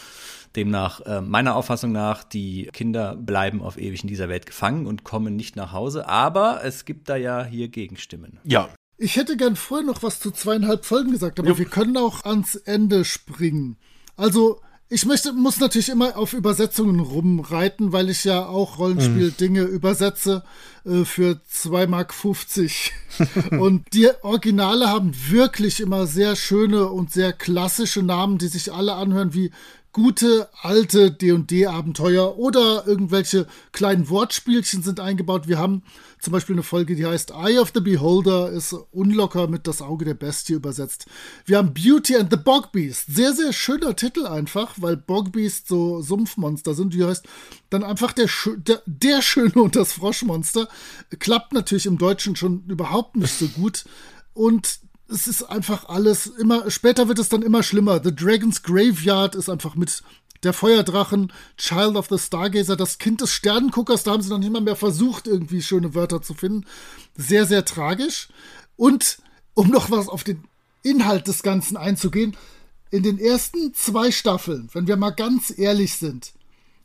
Demnach, 0.56 1.00
äh, 1.02 1.20
meiner 1.20 1.54
Auffassung 1.54 1.92
nach, 1.92 2.24
die 2.24 2.68
Kinder 2.72 3.14
bleiben 3.14 3.62
auf 3.62 3.78
ewig 3.78 4.02
in 4.02 4.08
dieser 4.08 4.28
Welt 4.28 4.46
gefangen 4.46 4.86
und 4.86 5.04
kommen 5.04 5.36
nicht 5.36 5.54
nach 5.54 5.72
Hause. 5.72 6.08
Aber 6.08 6.64
es 6.64 6.84
gibt 6.84 7.08
da 7.08 7.16
ja 7.16 7.44
hier 7.44 7.68
Gegenstimmen. 7.68 8.40
Ja. 8.42 8.68
Ich 8.96 9.16
hätte 9.16 9.36
gern 9.36 9.56
vorher 9.56 9.86
noch 9.86 10.02
was 10.02 10.18
zu 10.18 10.30
zweieinhalb 10.30 10.84
Folgen 10.84 11.12
gesagt, 11.12 11.38
aber 11.38 11.50
ja. 11.50 11.58
wir 11.58 11.66
können 11.66 11.96
auch 11.96 12.24
ans 12.24 12.56
Ende 12.56 13.04
springen. 13.04 13.76
Also, 14.16 14.60
ich 14.92 15.06
möchte, 15.06 15.32
muss 15.32 15.60
natürlich 15.60 15.88
immer 15.88 16.16
auf 16.16 16.32
Übersetzungen 16.32 16.98
rumreiten, 16.98 17.92
weil 17.92 18.10
ich 18.10 18.24
ja 18.24 18.44
auch 18.44 18.78
Rollenspiel-Dinge 18.78 19.62
mhm. 19.62 19.68
übersetze 19.68 20.42
äh, 20.84 21.04
für 21.04 21.40
2,50 21.52 21.86
Mark. 21.86 22.12
und 23.60 23.94
die 23.94 24.08
Originale 24.22 24.88
haben 24.88 25.12
wirklich 25.28 25.80
immer 25.80 26.08
sehr 26.08 26.34
schöne 26.34 26.88
und 26.88 27.12
sehr 27.12 27.32
klassische 27.32 28.02
Namen, 28.02 28.38
die 28.38 28.48
sich 28.48 28.72
alle 28.72 28.94
anhören 28.94 29.32
wie 29.32 29.52
gute 29.92 30.48
alte 30.62 31.10
D&D-Abenteuer 31.10 32.38
oder 32.38 32.86
irgendwelche 32.86 33.46
kleinen 33.72 34.08
Wortspielchen 34.08 34.82
sind 34.82 35.00
eingebaut. 35.00 35.48
Wir 35.48 35.58
haben 35.58 35.82
zum 36.20 36.32
Beispiel 36.32 36.54
eine 36.54 36.62
Folge, 36.62 36.94
die 36.94 37.06
heißt 37.06 37.32
Eye 37.32 37.58
of 37.58 37.72
the 37.74 37.80
Beholder, 37.80 38.50
ist 38.50 38.72
unlocker 38.92 39.48
mit 39.48 39.66
das 39.66 39.82
Auge 39.82 40.04
der 40.04 40.14
Bestie 40.14 40.52
übersetzt. 40.52 41.06
Wir 41.44 41.58
haben 41.58 41.74
Beauty 41.74 42.16
and 42.16 42.30
the 42.30 42.36
Bog 42.36 42.70
Beast. 42.72 43.06
Sehr, 43.08 43.32
sehr 43.32 43.52
schöner 43.52 43.96
Titel 43.96 44.26
einfach, 44.26 44.74
weil 44.76 44.96
Bog 44.96 45.32
Beast 45.32 45.66
so 45.66 46.02
Sumpfmonster 46.02 46.74
sind. 46.74 46.94
Die 46.94 47.04
heißt 47.04 47.26
dann 47.70 47.82
einfach 47.82 48.12
der, 48.12 48.28
der, 48.58 48.82
der 48.86 49.22
Schöne 49.22 49.54
und 49.54 49.74
das 49.74 49.92
Froschmonster. 49.94 50.68
Klappt 51.18 51.52
natürlich 51.52 51.86
im 51.86 51.98
Deutschen 51.98 52.36
schon 52.36 52.64
überhaupt 52.68 53.16
nicht 53.16 53.34
so 53.36 53.48
gut. 53.48 53.84
Und 54.34 54.80
es 55.10 55.26
ist 55.26 55.42
einfach 55.44 55.88
alles 55.88 56.26
immer, 56.26 56.70
später 56.70 57.08
wird 57.08 57.18
es 57.18 57.28
dann 57.28 57.42
immer 57.42 57.62
schlimmer. 57.62 58.00
The 58.02 58.14
Dragon's 58.14 58.62
Graveyard 58.62 59.34
ist 59.34 59.48
einfach 59.48 59.74
mit 59.74 60.02
der 60.42 60.52
Feuerdrachen, 60.52 61.32
Child 61.58 61.96
of 61.96 62.08
the 62.08 62.18
Stargazer, 62.18 62.76
das 62.76 62.98
Kind 62.98 63.20
des 63.20 63.32
Sternenguckers, 63.32 64.04
da 64.04 64.12
haben 64.12 64.22
sie 64.22 64.30
noch 64.30 64.38
nicht 64.38 64.52
mal 64.52 64.62
mehr 64.62 64.76
versucht, 64.76 65.26
irgendwie 65.26 65.60
schöne 65.60 65.94
Wörter 65.94 66.22
zu 66.22 66.34
finden. 66.34 66.64
Sehr, 67.16 67.44
sehr 67.44 67.64
tragisch. 67.64 68.28
Und 68.76 69.18
um 69.54 69.68
noch 69.68 69.90
was 69.90 70.08
auf 70.08 70.24
den 70.24 70.44
Inhalt 70.82 71.28
des 71.28 71.42
Ganzen 71.42 71.76
einzugehen, 71.76 72.36
in 72.90 73.02
den 73.02 73.18
ersten 73.18 73.74
zwei 73.74 74.10
Staffeln, 74.10 74.68
wenn 74.72 74.86
wir 74.86 74.96
mal 74.96 75.10
ganz 75.10 75.52
ehrlich 75.56 75.96
sind, 75.96 76.32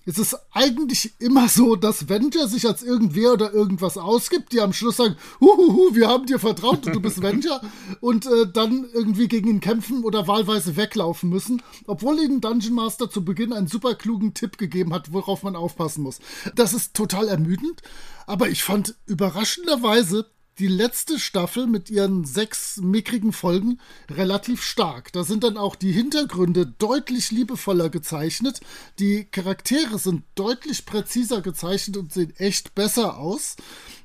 es 0.06 0.20
ist 0.20 0.38
eigentlich 0.52 1.14
immer 1.20 1.50
so, 1.50 1.76
dass 1.76 2.08
Venture 2.08 2.48
sich 2.48 2.68
als 2.68 2.84
irgendwer 2.84 3.34
oder 3.34 3.52
irgendwas 3.52 3.98
ausgibt, 3.98 4.54
die 4.54 4.62
am 4.62 4.72
Schluss 4.72 4.98
sagen, 4.98 5.16
huhuhu, 5.42 5.96
wir 5.96 6.08
haben 6.08 6.28
dir 6.28 6.40
vertraut 6.40 6.86
und 6.86 6.96
du 6.96 7.02
bist 7.02 7.22
Venture 7.22 7.60
und 8.02 8.28
äh, 8.28 8.46
dann 8.52 8.86
irgendwie 8.94 9.28
gegen 9.28 9.50
ihn 9.50 9.60
kämpfen 9.60 10.04
oder 10.04 10.28
wahlweise 10.28 10.76
weglaufen 10.76 11.30
müssen, 11.30 11.62
obwohl 11.88 12.20
ihnen 12.20 12.40
Dungeon 12.40 12.76
Master 12.76 13.10
zu 13.10 13.26
Beginn 13.26 13.52
einen 13.52 13.68
super 13.68 13.96
klugen 13.96 14.34
Tipp 14.34 14.58
gegeben 14.58 14.94
hat, 14.94 15.12
worauf 15.12 15.42
man 15.42 15.56
aufpassen 15.56 16.04
muss. 16.04 16.20
Das 16.56 16.74
ist 16.74 16.94
total 16.94 17.28
ermüdend, 17.28 17.82
aber 18.28 18.50
ich 18.50 18.64
fand 18.64 18.96
überraschenderweise 19.08 20.28
die 20.60 20.68
letzte 20.68 21.20
Staffel 21.20 21.68
mit 21.68 21.90
ihren 21.90 22.24
sechs 22.24 22.78
mickrigen 22.78 23.34
Folgen 23.34 23.80
relativ 24.10 24.62
stark. 24.64 25.12
Da 25.12 25.24
sind 25.24 25.44
dann 25.44 25.58
auch 25.58 25.76
die 25.76 25.92
Hintergründe 25.92 26.66
deutlich 26.66 27.32
liebevoller 27.32 27.90
gezeichnet. 27.90 28.62
Die 29.00 29.26
Charaktere 29.26 30.00
sind 30.00 30.24
deutlich 30.36 30.86
präziser 30.86 31.42
gezeichnet 31.42 31.98
und 31.98 32.14
sehen 32.14 32.34
echt 32.38 32.74
besser 32.74 33.18
aus. 33.18 33.58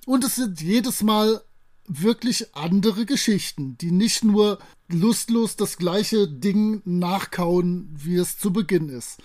Und 0.07 0.25
es 0.25 0.37
sind 0.37 0.61
jedes 0.61 1.03
Mal 1.03 1.43
wirklich 1.87 2.55
andere 2.55 3.07
Geschichten, 3.07 3.77
die 3.79 3.91
nicht 3.91 4.25
nur 4.25 4.59
lustlos 4.89 5.57
das 5.57 5.77
gleiche 5.77 6.29
Ding 6.29 6.83
nachkauen, 6.85 7.89
wie 7.93 8.17
es 8.17 8.39
zu 8.39 8.53
Beginn 8.53 8.89
ist. 8.89 9.19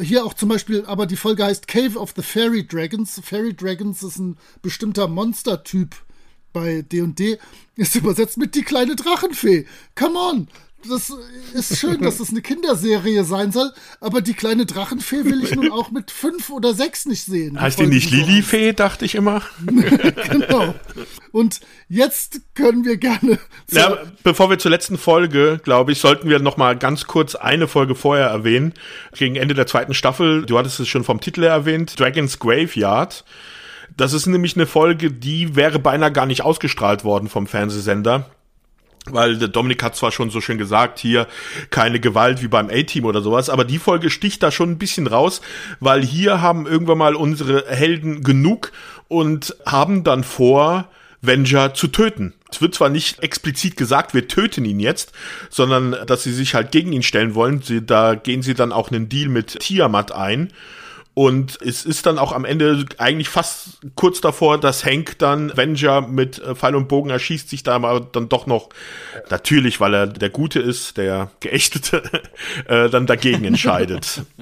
Hier 0.00 0.24
auch 0.24 0.34
zum 0.34 0.48
Beispiel, 0.48 0.84
aber 0.86 1.06
die 1.06 1.16
Folge 1.16 1.44
heißt 1.44 1.68
Cave 1.68 1.98
of 1.98 2.14
the 2.16 2.22
Fairy 2.22 2.66
Dragons. 2.66 3.20
Fairy 3.22 3.54
Dragons 3.54 4.02
ist 4.02 4.18
ein 4.18 4.36
bestimmter 4.60 5.06
Monstertyp 5.06 5.94
bei 6.54 6.80
D&D 6.80 7.38
ist 7.76 7.94
übersetzt 7.96 8.38
mit 8.38 8.54
die 8.54 8.62
kleine 8.62 8.96
Drachenfee. 8.96 9.66
Come 9.94 10.18
on! 10.18 10.48
Das 10.88 11.10
ist 11.54 11.78
schön, 11.78 12.02
dass 12.02 12.18
das 12.18 12.30
eine 12.30 12.42
Kinderserie 12.42 13.24
sein 13.24 13.52
soll, 13.52 13.72
aber 14.00 14.20
die 14.20 14.34
kleine 14.34 14.66
Drachenfee 14.66 15.24
will 15.24 15.42
ich 15.42 15.54
nun 15.54 15.72
auch 15.72 15.90
mit 15.90 16.10
fünf 16.10 16.50
oder 16.50 16.74
sechs 16.74 17.06
nicht 17.06 17.24
sehen. 17.24 17.58
Heißt 17.58 17.78
die 17.78 17.86
nicht 17.86 18.10
Lilifee, 18.10 18.72
dachte 18.72 19.06
ich 19.06 19.14
immer. 19.14 19.42
genau. 19.66 20.74
Und 21.32 21.60
jetzt 21.88 22.42
können 22.54 22.84
wir 22.84 22.98
gerne. 22.98 23.38
Ja, 23.70 23.96
bevor 24.22 24.50
wir 24.50 24.58
zur 24.58 24.70
letzten 24.70 24.98
Folge, 24.98 25.58
glaube 25.64 25.92
ich, 25.92 26.00
sollten 26.00 26.28
wir 26.28 26.38
noch 26.38 26.56
mal 26.56 26.76
ganz 26.76 27.06
kurz 27.06 27.34
eine 27.34 27.66
Folge 27.66 27.94
vorher 27.94 28.26
erwähnen. 28.26 28.74
Gegen 29.16 29.36
Ende 29.36 29.54
der 29.54 29.66
zweiten 29.66 29.94
Staffel, 29.94 30.44
du 30.44 30.58
hattest 30.58 30.80
es 30.80 30.88
schon 30.88 31.04
vom 31.04 31.20
Titel 31.20 31.44
erwähnt, 31.44 31.98
Dragon's 31.98 32.38
Graveyard. 32.38 33.24
Das 33.96 34.12
ist 34.12 34.26
nämlich 34.26 34.56
eine 34.56 34.66
Folge, 34.66 35.10
die 35.10 35.56
wäre 35.56 35.78
beinahe 35.78 36.12
gar 36.12 36.26
nicht 36.26 36.42
ausgestrahlt 36.42 37.04
worden 37.04 37.28
vom 37.28 37.46
Fernsehsender. 37.46 38.30
Weil 39.06 39.36
der 39.36 39.48
Dominik 39.48 39.82
hat 39.82 39.96
zwar 39.96 40.12
schon 40.12 40.30
so 40.30 40.40
schön 40.40 40.56
gesagt, 40.56 40.98
hier 40.98 41.28
keine 41.68 42.00
Gewalt 42.00 42.42
wie 42.42 42.48
beim 42.48 42.70
A-Team 42.70 43.04
oder 43.04 43.20
sowas, 43.20 43.50
aber 43.50 43.64
die 43.64 43.78
Folge 43.78 44.08
sticht 44.08 44.42
da 44.42 44.50
schon 44.50 44.70
ein 44.70 44.78
bisschen 44.78 45.06
raus, 45.06 45.42
weil 45.78 46.02
hier 46.02 46.40
haben 46.40 46.66
irgendwann 46.66 46.98
mal 46.98 47.14
unsere 47.14 47.66
Helden 47.68 48.22
genug 48.22 48.72
und 49.08 49.54
haben 49.66 50.04
dann 50.04 50.24
vor, 50.24 50.88
Venger 51.20 51.74
zu 51.74 51.88
töten. 51.88 52.34
Es 52.50 52.60
wird 52.60 52.74
zwar 52.74 52.88
nicht 52.88 53.22
explizit 53.22 53.76
gesagt, 53.76 54.14
wir 54.14 54.28
töten 54.28 54.64
ihn 54.64 54.80
jetzt, 54.80 55.12
sondern 55.50 55.96
dass 56.06 56.22
sie 56.22 56.32
sich 56.32 56.54
halt 56.54 56.70
gegen 56.70 56.92
ihn 56.92 57.02
stellen 57.02 57.34
wollen. 57.34 57.62
Sie, 57.62 57.84
da 57.84 58.14
gehen 58.14 58.42
sie 58.42 58.54
dann 58.54 58.72
auch 58.72 58.90
einen 58.90 59.08
Deal 59.08 59.28
mit 59.28 59.58
Tiamat 59.60 60.12
ein 60.12 60.52
und 61.14 61.60
es 61.62 61.84
ist 61.84 62.06
dann 62.06 62.18
auch 62.18 62.32
am 62.32 62.44
Ende 62.44 62.84
eigentlich 62.98 63.28
fast 63.28 63.78
kurz 63.94 64.20
davor, 64.20 64.58
dass 64.58 64.84
Hank 64.84 65.16
dann 65.18 65.56
Venger 65.56 66.00
mit 66.02 66.40
äh, 66.40 66.56
Pfeil 66.56 66.74
und 66.74 66.88
Bogen 66.88 67.10
erschießt, 67.10 67.48
sich 67.48 67.62
da 67.62 67.76
aber 67.76 68.00
dann 68.00 68.28
doch 68.28 68.46
noch, 68.46 68.68
natürlich, 69.30 69.80
weil 69.80 69.94
er 69.94 70.06
der 70.08 70.30
Gute 70.30 70.58
ist, 70.58 70.96
der 70.96 71.30
Geächtete, 71.38 72.02
äh, 72.66 72.90
dann 72.90 73.06
dagegen 73.06 73.44
entscheidet. 73.44 74.22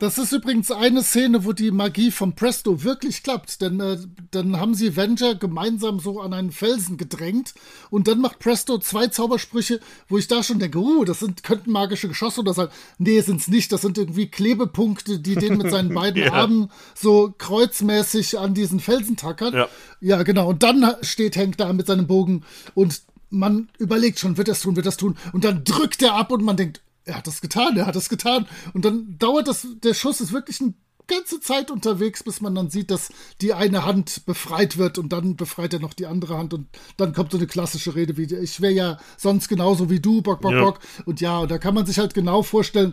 Das 0.00 0.16
ist 0.16 0.32
übrigens 0.32 0.70
eine 0.70 1.02
Szene, 1.02 1.44
wo 1.44 1.52
die 1.52 1.72
Magie 1.72 2.12
von 2.12 2.36
Presto 2.36 2.84
wirklich 2.84 3.24
klappt, 3.24 3.60
denn 3.60 3.80
äh, 3.80 3.98
dann 4.30 4.60
haben 4.60 4.74
sie 4.74 4.94
Venger 4.94 5.34
gemeinsam 5.34 5.98
so 5.98 6.20
an 6.20 6.32
einen 6.32 6.52
Felsen 6.52 6.98
gedrängt 6.98 7.52
und 7.90 8.06
dann 8.06 8.20
macht 8.20 8.38
Presto 8.38 8.78
zwei 8.78 9.08
Zaubersprüche, 9.08 9.80
wo 10.06 10.16
ich 10.16 10.28
da 10.28 10.44
schon 10.44 10.60
denke, 10.60 10.78
uh, 10.78 11.04
das 11.04 11.18
sind, 11.18 11.42
könnten 11.42 11.72
magische 11.72 12.06
Geschosse 12.06 12.40
oder 12.40 12.54
sein. 12.54 12.68
Nee, 12.98 13.20
sind's 13.22 13.48
nicht, 13.48 13.72
das 13.72 13.82
sind 13.82 13.98
irgendwie 13.98 14.28
Klebepunkte, 14.28 15.18
die 15.18 15.34
den 15.34 15.58
mit 15.58 15.68
seinen 15.68 15.92
beiden 15.92 16.17
ja. 16.26 16.32
Armen 16.32 16.70
so 16.94 17.34
kreuzmäßig 17.36 18.38
an 18.38 18.54
diesen 18.54 18.80
Felsen 18.80 19.16
tackern. 19.16 19.54
Ja. 19.54 19.68
ja, 20.00 20.22
genau. 20.22 20.48
Und 20.48 20.62
dann 20.62 20.94
steht 21.02 21.36
Hank 21.36 21.56
da 21.56 21.72
mit 21.72 21.86
seinem 21.86 22.06
Bogen 22.06 22.44
und 22.74 23.02
man 23.30 23.68
überlegt 23.78 24.18
schon, 24.18 24.36
wird 24.36 24.48
das 24.48 24.60
tun, 24.60 24.76
wird 24.76 24.86
das 24.86 24.96
tun. 24.96 25.16
Und 25.32 25.44
dann 25.44 25.64
drückt 25.64 26.02
er 26.02 26.14
ab 26.14 26.30
und 26.32 26.42
man 26.42 26.56
denkt, 26.56 26.80
er 27.04 27.16
hat 27.16 27.26
das 27.26 27.40
getan, 27.40 27.76
er 27.76 27.86
hat 27.86 27.96
das 27.96 28.08
getan. 28.08 28.46
Und 28.74 28.84
dann 28.84 29.16
dauert 29.18 29.48
das, 29.48 29.66
der 29.82 29.94
Schuss 29.94 30.20
ist 30.20 30.32
wirklich 30.32 30.60
eine 30.60 30.74
ganze 31.08 31.40
Zeit 31.40 31.70
unterwegs, 31.70 32.22
bis 32.22 32.40
man 32.40 32.54
dann 32.54 32.70
sieht, 32.70 32.90
dass 32.90 33.08
die 33.40 33.54
eine 33.54 33.84
Hand 33.84 34.26
befreit 34.26 34.76
wird 34.76 34.98
und 34.98 35.08
dann 35.08 35.36
befreit 35.36 35.72
er 35.72 35.80
noch 35.80 35.94
die 35.94 36.06
andere 36.06 36.36
Hand 36.36 36.52
und 36.54 36.68
dann 36.96 37.14
kommt 37.14 37.32
so 37.32 37.38
eine 37.38 37.46
klassische 37.46 37.94
Rede 37.94 38.16
wie, 38.16 38.32
ich 38.34 38.60
wäre 38.60 38.72
ja 38.72 38.98
sonst 39.16 39.48
genauso 39.48 39.90
wie 39.90 40.00
du, 40.00 40.22
Bock, 40.22 40.42
Bock, 40.42 40.52
ja. 40.52 40.62
Bock. 40.62 40.80
Und 41.06 41.20
ja, 41.20 41.38
und 41.38 41.50
da 41.50 41.58
kann 41.58 41.74
man 41.74 41.86
sich 41.86 41.98
halt 41.98 42.14
genau 42.14 42.42
vorstellen, 42.42 42.92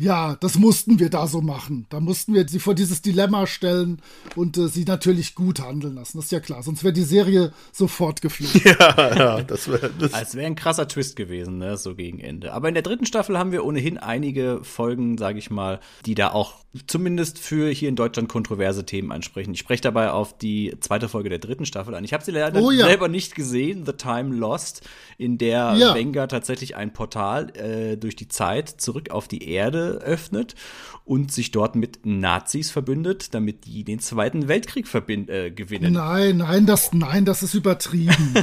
ja, 0.00 0.34
das 0.40 0.56
mussten 0.56 0.98
wir 0.98 1.10
da 1.10 1.26
so 1.26 1.42
machen. 1.42 1.84
Da 1.90 2.00
mussten 2.00 2.32
wir 2.32 2.48
sie 2.48 2.58
vor 2.58 2.74
dieses 2.74 3.02
Dilemma 3.02 3.46
stellen 3.46 4.00
und 4.34 4.56
äh, 4.56 4.68
sie 4.68 4.84
natürlich 4.84 5.34
gut 5.34 5.60
handeln 5.60 5.96
lassen. 5.96 6.16
Das 6.16 6.26
ist 6.26 6.32
ja 6.32 6.40
klar. 6.40 6.62
Sonst 6.62 6.82
wäre 6.82 6.94
die 6.94 7.02
Serie 7.02 7.52
sofort 7.70 8.22
geflogen. 8.22 8.50
Ja, 8.80 9.14
ja, 9.14 9.42
das 9.42 9.68
wäre. 9.68 9.90
Das 9.98 10.34
wäre 10.34 10.46
ein 10.46 10.54
krasser 10.54 10.86
Twist 10.86 11.16
gewesen, 11.16 11.58
ne, 11.58 11.76
so 11.76 11.94
gegen 11.94 12.18
Ende. 12.20 12.52
Aber 12.52 12.68
in 12.68 12.74
der 12.74 12.82
dritten 12.82 13.04
Staffel 13.04 13.36
haben 13.36 13.52
wir 13.52 13.64
ohnehin 13.64 13.98
einige 13.98 14.60
Folgen, 14.62 15.18
sage 15.18 15.38
ich 15.38 15.50
mal, 15.50 15.80
die 16.06 16.14
da 16.14 16.30
auch 16.30 16.54
zumindest 16.86 17.38
für 17.38 17.68
hier 17.70 17.88
in 17.88 17.96
Deutschland 17.96 18.28
kontroverse 18.28 18.86
Themen 18.86 19.10
ansprechen. 19.10 19.52
Ich 19.52 19.58
spreche 19.58 19.82
dabei 19.82 20.12
auf 20.12 20.38
die 20.38 20.76
zweite 20.80 21.08
Folge 21.08 21.28
der 21.28 21.38
dritten 21.40 21.66
Staffel 21.66 21.94
an. 21.94 22.04
Ich 22.04 22.12
habe 22.12 22.24
sie 22.24 22.30
leider 22.30 22.62
oh, 22.62 22.70
ja. 22.70 22.86
selber 22.86 23.08
nicht 23.08 23.34
gesehen, 23.34 23.84
The 23.84 23.92
Time 23.92 24.34
Lost, 24.34 24.82
in 25.18 25.36
der 25.36 25.74
ja. 25.76 25.94
Wenger 25.94 26.28
tatsächlich 26.28 26.76
ein 26.76 26.92
Portal 26.92 27.50
äh, 27.56 27.96
durch 27.96 28.14
die 28.14 28.28
Zeit 28.28 28.68
zurück 28.68 29.10
auf 29.10 29.26
die 29.26 29.48
Erde 29.48 29.89
öffnet 29.98 30.54
und 31.04 31.32
sich 31.32 31.50
dort 31.50 31.74
mit 31.74 32.04
Nazis 32.04 32.70
verbündet, 32.70 33.34
damit 33.34 33.66
die 33.66 33.84
den 33.84 33.98
Zweiten 33.98 34.48
Weltkrieg 34.48 34.86
äh, 35.28 35.50
gewinnen. 35.50 35.94
Nein, 35.94 36.38
nein, 36.38 36.66
das, 36.66 36.92
nein, 36.92 37.24
das 37.24 37.42
ist 37.42 37.54
übertrieben. 37.54 38.34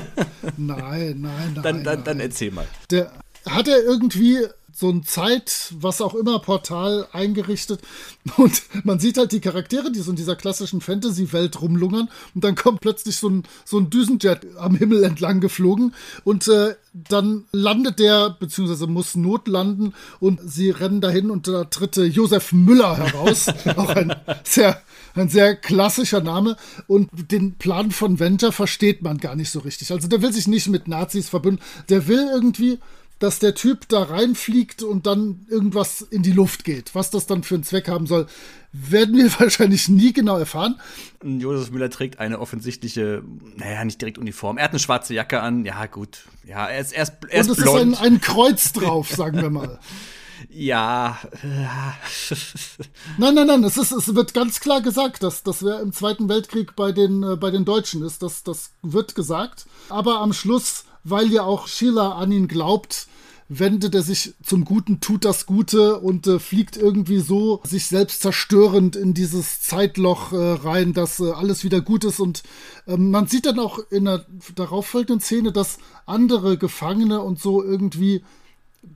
nein, 0.57 0.57
nein, 0.57 1.21
nein. 1.21 1.59
Dann, 1.63 1.83
dann, 1.83 2.03
dann 2.03 2.19
erzähl 2.19 2.51
mal. 2.51 2.67
Der, 2.91 3.11
hat 3.45 3.67
er 3.67 3.83
irgendwie 3.83 4.39
so 4.79 4.91
ein 4.91 5.03
Zeit, 5.03 5.73
was 5.79 6.01
auch 6.01 6.13
immer, 6.13 6.37
Portal 6.37 7.07
eingerichtet. 7.11 7.81
Und 8.37 8.61
man 8.83 8.99
sieht 8.99 9.17
halt 9.17 9.31
die 9.31 9.39
Charaktere, 9.39 9.91
die 9.91 10.01
so 10.01 10.11
in 10.11 10.17
dieser 10.17 10.35
klassischen 10.35 10.81
Fantasy-Welt 10.81 11.59
rumlungern. 11.59 12.09
Und 12.35 12.43
dann 12.43 12.53
kommt 12.53 12.81
plötzlich 12.81 13.17
so 13.17 13.27
ein, 13.27 13.43
so 13.65 13.79
ein 13.79 13.89
Düsenjet 13.89 14.45
am 14.57 14.75
Himmel 14.75 15.03
entlang 15.03 15.39
geflogen. 15.39 15.95
Und 16.23 16.47
äh, 16.47 16.75
dann 16.93 17.45
landet 17.51 17.97
der, 17.97 18.29
beziehungsweise 18.39 18.85
muss 18.85 19.15
notlanden. 19.15 19.95
Und 20.19 20.41
sie 20.45 20.69
rennen 20.69 21.01
dahin 21.01 21.31
und 21.31 21.47
da 21.47 21.63
tritt 21.63 21.97
äh, 21.97 22.05
Josef 22.05 22.51
Müller 22.51 22.97
heraus. 22.97 23.47
auch 23.77 23.89
ein 23.89 24.15
sehr 24.43 24.83
ein 25.15 25.29
sehr 25.29 25.55
klassischer 25.55 26.21
Name. 26.21 26.55
Und 26.85 27.09
den 27.31 27.55
Plan 27.55 27.89
von 27.89 28.19
Venture 28.19 28.51
versteht 28.51 29.01
man 29.01 29.17
gar 29.17 29.35
nicht 29.35 29.49
so 29.49 29.57
richtig. 29.59 29.91
Also 29.91 30.07
der 30.07 30.21
will 30.21 30.31
sich 30.31 30.47
nicht 30.47 30.67
mit 30.67 30.87
Nazis 30.87 31.29
verbünden. 31.29 31.63
Der 31.89 32.07
will 32.07 32.29
irgendwie 32.31 32.77
dass 33.19 33.39
der 33.39 33.55
Typ 33.55 33.87
da 33.89 34.03
reinfliegt 34.03 34.83
und 34.83 35.07
dann 35.07 35.45
irgendwas 35.49 36.01
in 36.01 36.21
die 36.23 36.31
Luft 36.31 36.63
geht. 36.63 36.93
Was 36.93 37.09
das 37.09 37.25
dann 37.25 37.43
für 37.43 37.55
einen 37.55 37.63
Zweck 37.63 37.87
haben 37.87 38.05
soll, 38.05 38.27
werden 38.71 39.15
wir 39.15 39.31
wahrscheinlich 39.39 39.89
nie 39.89 40.13
genau 40.13 40.37
erfahren. 40.37 40.79
Josef 41.23 41.71
Müller 41.71 41.89
trägt 41.89 42.19
eine 42.19 42.39
offensichtliche, 42.39 43.23
naja, 43.55 43.83
nicht 43.85 44.01
direkt 44.01 44.17
Uniform. 44.17 44.57
Er 44.57 44.65
hat 44.65 44.71
eine 44.71 44.79
schwarze 44.79 45.13
Jacke 45.13 45.41
an. 45.41 45.65
Ja, 45.65 45.85
gut. 45.87 46.25
Ja, 46.45 46.67
er 46.67 46.79
ist, 46.79 46.93
er 46.93 47.03
ist, 47.03 47.13
er 47.29 47.41
ist 47.41 47.49
Und 47.49 47.57
es 47.57 47.63
blond. 47.63 47.93
ist 47.93 48.01
ein, 48.01 48.13
ein 48.13 48.21
Kreuz 48.21 48.71
drauf, 48.73 49.09
sagen 49.09 49.41
wir 49.41 49.49
mal. 49.49 49.79
ja. 50.49 51.17
Nein, 53.17 53.33
nein, 53.33 53.47
nein, 53.47 53.63
es, 53.63 53.77
ist, 53.77 53.91
es 53.91 54.13
wird 54.13 54.33
ganz 54.35 54.59
klar 54.59 54.81
gesagt, 54.81 55.23
dass 55.23 55.41
das 55.41 55.63
wäre 55.63 55.81
im 55.81 55.91
Zweiten 55.91 56.29
Weltkrieg 56.29 56.75
bei 56.75 56.91
den, 56.91 57.23
äh, 57.23 57.35
bei 57.35 57.49
den 57.49 57.65
Deutschen 57.65 58.03
ist. 58.03 58.21
Das, 58.21 58.43
das 58.43 58.71
wird 58.83 59.15
gesagt. 59.15 59.65
Aber 59.89 60.19
am 60.19 60.33
Schluss 60.33 60.85
weil 61.09 61.31
ja 61.31 61.43
auch 61.43 61.67
Schiller 61.67 62.15
an 62.15 62.31
ihn 62.31 62.47
glaubt, 62.47 63.07
wendet 63.49 63.95
er 63.95 64.01
sich 64.01 64.33
zum 64.43 64.65
Guten, 64.65 64.99
tut 64.99 65.23
das 65.23 65.45
Gute 65.45 65.99
und 65.99 66.27
äh, 66.27 66.39
fliegt 66.39 66.75
irgendwie 66.75 67.19
so 67.19 67.61
sich 67.63 67.85
selbst 67.85 68.21
zerstörend 68.21 68.95
in 68.95 69.13
dieses 69.13 69.61
Zeitloch 69.61 70.33
äh, 70.33 70.35
rein, 70.35 70.93
dass 70.93 71.19
äh, 71.19 71.31
alles 71.31 71.63
wieder 71.63 71.81
gut 71.81 72.03
ist. 72.03 72.19
Und 72.19 72.43
ähm, 72.87 73.11
man 73.11 73.27
sieht 73.27 73.45
dann 73.45 73.59
auch 73.59 73.79
in 73.89 74.05
der 74.05 74.25
darauffolgenden 74.55 75.21
Szene, 75.21 75.51
dass 75.51 75.77
andere 76.05 76.57
Gefangene 76.57 77.21
und 77.21 77.39
so 77.39 77.63
irgendwie 77.63 78.23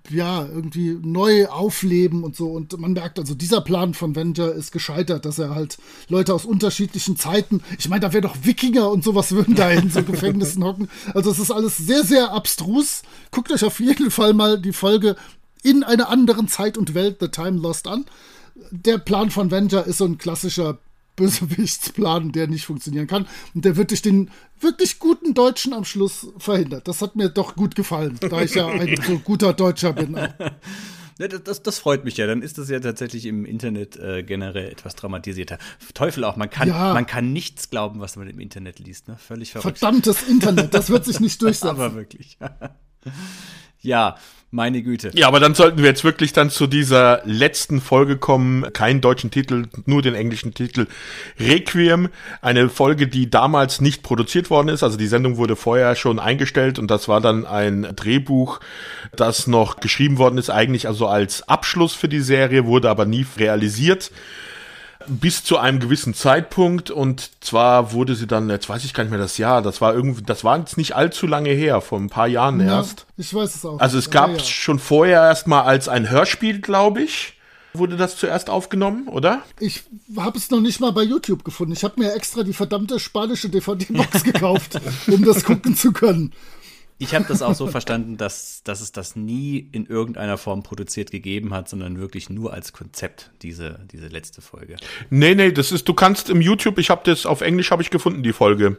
ja, 0.09 0.45
irgendwie 0.45 0.97
neu 1.01 1.47
aufleben 1.47 2.23
und 2.23 2.35
so. 2.35 2.49
Und 2.49 2.77
man 2.79 2.93
merkt 2.93 3.19
also, 3.19 3.35
dieser 3.35 3.61
Plan 3.61 3.93
von 3.93 4.15
Venger 4.15 4.51
ist 4.51 4.71
gescheitert, 4.71 5.25
dass 5.25 5.39
er 5.39 5.55
halt 5.55 5.77
Leute 6.09 6.33
aus 6.33 6.45
unterschiedlichen 6.45 7.17
Zeiten, 7.17 7.61
ich 7.77 7.89
meine, 7.89 8.01
da 8.01 8.13
wäre 8.13 8.21
doch 8.21 8.37
Wikinger 8.43 8.89
und 8.89 9.03
sowas 9.03 9.31
würden 9.31 9.55
da 9.55 9.69
in 9.71 9.89
so 9.89 10.03
Gefängnissen 10.11 10.63
hocken. 10.63 10.89
Also 11.13 11.31
es 11.31 11.39
ist 11.39 11.51
alles 11.51 11.77
sehr, 11.77 12.03
sehr 12.03 12.31
abstrus. 12.31 13.03
Guckt 13.31 13.51
euch 13.51 13.63
auf 13.63 13.79
jeden 13.79 14.11
Fall 14.11 14.33
mal 14.33 14.59
die 14.59 14.73
Folge 14.73 15.15
in 15.63 15.83
einer 15.83 16.09
anderen 16.09 16.47
Zeit 16.47 16.77
und 16.77 16.93
Welt, 16.93 17.17
The 17.19 17.27
Time 17.27 17.59
Lost 17.59 17.87
an. 17.87 18.05
Der 18.71 18.97
Plan 18.97 19.29
von 19.29 19.51
Venger 19.51 19.85
ist 19.85 19.99
so 19.99 20.05
ein 20.05 20.17
klassischer 20.17 20.79
Bösewichtsplan, 21.15 22.31
der 22.31 22.47
nicht 22.47 22.65
funktionieren 22.65 23.07
kann. 23.07 23.27
Und 23.53 23.65
der 23.65 23.75
wird 23.75 23.91
durch 23.91 24.01
den 24.01 24.31
wirklich 24.59 24.99
guten 24.99 25.33
Deutschen 25.33 25.73
am 25.73 25.85
Schluss 25.85 26.27
verhindert. 26.37 26.87
Das 26.87 27.01
hat 27.01 27.15
mir 27.15 27.29
doch 27.29 27.55
gut 27.55 27.75
gefallen, 27.75 28.17
da 28.19 28.41
ich 28.41 28.55
ja 28.55 28.67
ein 28.67 28.97
so 29.05 29.19
guter 29.19 29.53
Deutscher 29.53 29.93
bin. 29.93 30.17
Auch. 30.17 30.29
Ja, 31.19 31.27
das, 31.27 31.61
das, 31.61 31.77
freut 31.77 32.03
mich 32.03 32.17
ja. 32.17 32.25
Dann 32.25 32.41
ist 32.41 32.57
das 32.57 32.67
ja 32.67 32.79
tatsächlich 32.79 33.27
im 33.27 33.45
Internet 33.45 33.95
äh, 33.95 34.23
generell 34.23 34.71
etwas 34.71 34.95
dramatisierter. 34.95 35.59
Teufel 35.93 36.23
auch, 36.23 36.35
man 36.35 36.49
kann, 36.49 36.67
ja. 36.67 36.95
man 36.95 37.05
kann 37.05 37.31
nichts 37.31 37.69
glauben, 37.69 37.99
was 37.99 38.15
man 38.15 38.27
im 38.27 38.39
Internet 38.39 38.79
liest. 38.79 39.07
Ne? 39.07 39.17
Völlig 39.17 39.51
verrückt. 39.51 39.77
Verdammtes 39.77 40.23
Internet, 40.23 40.73
das 40.73 40.89
wird 40.89 41.05
sich 41.05 41.19
nicht 41.19 41.39
durchsetzen. 41.43 41.69
Aber 41.69 41.93
wirklich. 41.93 42.39
ja, 43.81 44.17
meine 44.51 44.83
Güte. 44.83 45.11
Ja, 45.13 45.27
aber 45.27 45.39
dann 45.39 45.55
sollten 45.55 45.77
wir 45.77 45.85
jetzt 45.85 46.03
wirklich 46.03 46.33
dann 46.33 46.49
zu 46.49 46.67
dieser 46.67 47.21
letzten 47.23 47.79
Folge 47.79 48.17
kommen. 48.17 48.71
Keinen 48.73 48.99
deutschen 48.99 49.31
Titel, 49.31 49.67
nur 49.85 50.01
den 50.01 50.13
englischen 50.13 50.53
Titel. 50.53 50.87
Requiem. 51.39 52.09
Eine 52.41 52.67
Folge, 52.67 53.07
die 53.07 53.29
damals 53.29 53.79
nicht 53.79 54.03
produziert 54.03 54.49
worden 54.49 54.67
ist. 54.67 54.83
Also 54.83 54.97
die 54.97 55.07
Sendung 55.07 55.37
wurde 55.37 55.55
vorher 55.55 55.95
schon 55.95 56.19
eingestellt 56.19 56.79
und 56.79 56.91
das 56.91 57.07
war 57.07 57.21
dann 57.21 57.45
ein 57.45 57.93
Drehbuch, 57.95 58.59
das 59.15 59.47
noch 59.47 59.79
geschrieben 59.79 60.17
worden 60.17 60.37
ist, 60.37 60.49
eigentlich 60.49 60.87
also 60.87 61.07
als 61.07 61.47
Abschluss 61.47 61.93
für 61.93 62.09
die 62.09 62.19
Serie, 62.19 62.65
wurde 62.65 62.89
aber 62.89 63.05
nie 63.05 63.25
realisiert 63.37 64.11
bis 65.19 65.43
zu 65.43 65.57
einem 65.57 65.79
gewissen 65.79 66.13
Zeitpunkt 66.13 66.89
und 66.89 67.31
zwar 67.41 67.91
wurde 67.91 68.15
sie 68.15 68.27
dann, 68.27 68.49
jetzt 68.49 68.69
weiß 68.69 68.85
ich 68.85 68.93
gar 68.93 69.03
nicht 69.03 69.11
mehr 69.11 69.19
das 69.19 69.37
Jahr, 69.37 69.61
das 69.61 69.81
war 69.81 69.93
irgendwie, 69.93 70.23
das 70.23 70.43
war 70.43 70.57
jetzt 70.57 70.77
nicht 70.77 70.95
allzu 70.95 71.27
lange 71.27 71.49
her, 71.49 71.81
vor 71.81 71.99
ein 71.99 72.09
paar 72.09 72.27
Jahren 72.27 72.59
ja, 72.59 72.77
erst. 72.77 73.05
Ich 73.17 73.33
weiß 73.33 73.55
es 73.55 73.65
auch. 73.65 73.79
Also 73.79 73.97
es 73.97 74.09
gab 74.09 74.29
ja, 74.29 74.37
ja. 74.37 74.43
schon 74.43 74.79
vorher 74.79 75.21
erstmal 75.21 75.63
als 75.63 75.89
ein 75.89 76.09
Hörspiel, 76.09 76.61
glaube 76.61 77.01
ich. 77.01 77.33
Wurde 77.73 77.95
das 77.95 78.17
zuerst 78.17 78.49
aufgenommen, 78.49 79.07
oder? 79.07 79.43
Ich 79.59 79.83
habe 80.17 80.37
es 80.37 80.51
noch 80.51 80.59
nicht 80.59 80.81
mal 80.81 80.91
bei 80.91 81.03
YouTube 81.03 81.45
gefunden. 81.45 81.71
Ich 81.71 81.85
habe 81.85 82.01
mir 82.01 82.13
extra 82.13 82.43
die 82.43 82.51
verdammte 82.51 82.99
spanische 82.99 83.47
DVD-Box 83.47 84.23
gekauft, 84.23 84.81
um 85.07 85.23
das 85.23 85.45
gucken 85.45 85.75
zu 85.75 85.93
können. 85.93 86.33
Ich 87.01 87.15
habe 87.15 87.25
das 87.27 87.41
auch 87.41 87.55
so 87.55 87.65
verstanden, 87.65 88.17
dass, 88.17 88.61
dass 88.63 88.79
es 88.79 88.91
das 88.91 89.15
nie 89.15 89.57
in 89.71 89.87
irgendeiner 89.87 90.37
Form 90.37 90.61
produziert 90.61 91.09
gegeben 91.09 91.51
hat, 91.51 91.67
sondern 91.67 91.99
wirklich 91.99 92.29
nur 92.29 92.53
als 92.53 92.73
Konzept, 92.73 93.31
diese, 93.41 93.79
diese 93.91 94.07
letzte 94.07 94.41
Folge. 94.41 94.75
Nee, 95.09 95.33
nee, 95.33 95.51
das 95.51 95.71
ist, 95.71 95.87
du 95.87 95.95
kannst 95.95 96.29
im 96.29 96.41
YouTube, 96.41 96.77
ich 96.77 96.91
habe 96.91 97.01
das 97.03 97.25
auf 97.25 97.41
Englisch 97.41 97.71
habe 97.71 97.81
ich 97.81 97.89
gefunden, 97.89 98.21
die 98.21 98.33
Folge. 98.33 98.77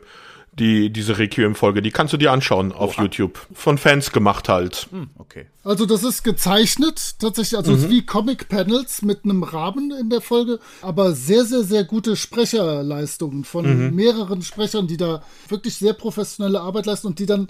Die, 0.59 0.91
diese 0.93 1.17
Requiem-Folge, 1.17 1.81
die 1.81 1.91
kannst 1.91 2.13
du 2.13 2.19
dir 2.19 2.31
anschauen 2.31 2.73
auf 2.73 2.99
Oha. 2.99 3.05
YouTube. 3.05 3.41
Von 3.55 3.79
Fans 3.79 4.13
gemacht 4.13 4.51
halt. 4.51 4.87
Hm, 4.91 5.09
okay. 5.17 5.47
Also 5.65 5.87
das 5.87 6.05
ist 6.05 6.25
gezeichnet, 6.25 7.15
tatsächlich, 7.19 7.57
also 7.57 7.73
mhm. 7.73 7.89
wie 7.89 8.05
Comic-Panels 8.05 9.01
mit 9.01 9.25
einem 9.25 9.45
Rahmen 9.45 9.91
in 9.99 10.11
der 10.11 10.21
Folge, 10.21 10.61
aber 10.83 11.15
sehr, 11.15 11.47
sehr, 11.47 11.63
sehr 11.63 11.85
gute 11.85 12.17
Sprecherleistungen 12.17 13.45
von 13.45 13.87
mhm. 13.87 13.95
mehreren 13.95 14.43
Sprechern, 14.43 14.87
die 14.87 14.99
da 14.99 15.23
wirklich 15.49 15.77
sehr 15.77 15.95
professionelle 15.95 16.61
Arbeit 16.61 16.85
leisten 16.85 17.07
und 17.07 17.19
die 17.19 17.27
dann 17.27 17.49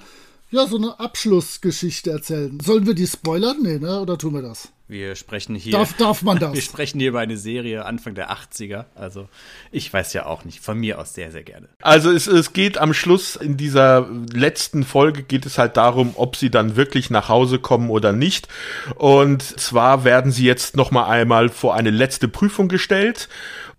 ja, 0.53 0.67
so 0.67 0.77
eine 0.77 1.01
Abschlussgeschichte 1.01 2.11
erzählen. 2.11 2.61
Sollen 2.61 2.87
wir 2.87 2.95
die 2.95 3.07
spoilern? 3.07 3.57
Nee, 3.63 3.79
ne? 3.79 4.01
Oder 4.01 4.19
tun 4.19 4.35
wir 4.35 4.43
das? 4.43 4.71
Wir 4.87 5.17
sprechen 5.17 5.55
hier. 5.55 5.73
Darf, 5.73 5.97
darf 5.97 6.23
man 6.23 6.39
das? 6.39 6.53
Wir 6.55 6.61
sprechen 6.61 7.01
hier 7.01 7.09
über 7.09 7.21
eine 7.21 7.39
Serie 7.39 7.87
Anfang 7.87 8.15
der 8.15 8.31
80er. 8.31 8.85
Also, 8.95 9.31
ich 9.71 9.91
weiß 9.91 10.13
ja 10.13 10.27
auch 10.27 10.45
nicht. 10.45 10.61
Von 10.61 10.79
mir 10.79 10.99
aus 10.99 11.15
sehr, 11.15 11.33
sehr 11.33 11.43
gerne. 11.43 11.71
Also, 11.81 12.11
es, 12.11 12.27
es 12.27 12.53
geht 12.53 12.77
am 12.77 12.93
Schluss 12.93 13.35
in 13.35 13.57
dieser 13.57 14.07
letzten 14.35 14.85
Folge 14.85 15.23
geht 15.23 15.47
es 15.47 15.57
halt 15.57 15.79
darum, 15.79 16.13
ob 16.17 16.37
sie 16.37 16.51
dann 16.51 16.77
wirklich 16.77 17.09
nach 17.09 17.31
Hause 17.31 17.59
kommen 17.59 17.89
oder 17.89 18.13
nicht. 18.13 18.49
Und 18.97 19.43
zwar 19.43 20.05
werden 20.05 20.31
sie 20.31 20.45
jetzt 20.45 20.77
noch 20.77 20.91
mal 20.91 21.07
einmal 21.07 21.49
vor 21.49 21.75
eine 21.75 21.91
letzte 21.91 22.29
Prüfung 22.29 22.69
gestellt. 22.69 23.31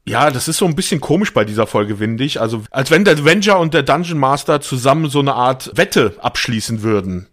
Ja, 0.05 0.31
das 0.31 0.47
ist 0.47 0.57
so 0.57 0.65
ein 0.65 0.75
bisschen 0.75 0.99
komisch 0.99 1.34
bei 1.34 1.45
dieser 1.45 1.65
Folge, 1.65 1.97
finde 1.97 2.23
ich. 2.23 2.41
Also, 2.41 2.63
als 2.71 2.91
wenn 2.91 3.05
der 3.05 3.17
Avenger 3.17 3.59
und 3.59 3.73
der 3.73 3.84
Dungeon 3.84 4.19
Master 4.19 4.59
zusammen 4.59 5.09
so 5.09 5.19
eine 5.19 5.34
Art 5.34 5.71
Wette 5.75 6.15
abschließen 6.19 6.84
würden. 6.84 7.27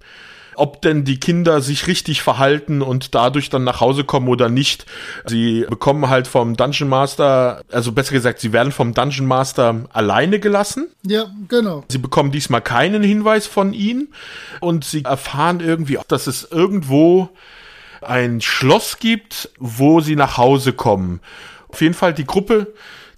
Ob 0.54 0.82
denn 0.82 1.04
die 1.04 1.18
Kinder 1.18 1.62
sich 1.62 1.86
richtig 1.86 2.22
verhalten 2.22 2.82
und 2.82 3.14
dadurch 3.14 3.48
dann 3.50 3.64
nach 3.64 3.80
Hause 3.80 4.04
kommen 4.04 4.28
oder 4.28 4.48
nicht. 4.48 4.84
Sie 5.24 5.64
bekommen 5.68 6.08
halt 6.10 6.28
vom 6.28 6.56
Dungeon 6.56 6.88
Master, 6.88 7.62
also 7.72 7.92
besser 7.92 8.12
gesagt, 8.12 8.40
sie 8.40 8.52
werden 8.52 8.70
vom 8.70 8.92
Dungeon 8.92 9.26
Master 9.26 9.86
alleine 9.92 10.38
gelassen. 10.38 10.88
Ja, 11.02 11.26
genau. 11.48 11.84
Sie 11.88 11.98
bekommen 11.98 12.30
diesmal 12.30 12.60
keinen 12.60 13.02
Hinweis 13.02 13.46
von 13.46 13.72
ihm 13.72 14.08
und 14.60 14.84
sie 14.84 15.04
erfahren 15.04 15.60
irgendwie, 15.60 15.98
dass 16.08 16.26
es 16.26 16.46
irgendwo 16.50 17.30
ein 18.02 18.40
Schloss 18.40 18.98
gibt, 18.98 19.50
wo 19.58 20.00
sie 20.00 20.16
nach 20.16 20.36
Hause 20.36 20.72
kommen. 20.72 21.20
Auf 21.72 21.80
jeden 21.80 21.94
Fall, 21.94 22.14
die 22.14 22.26
Gruppe 22.26 22.72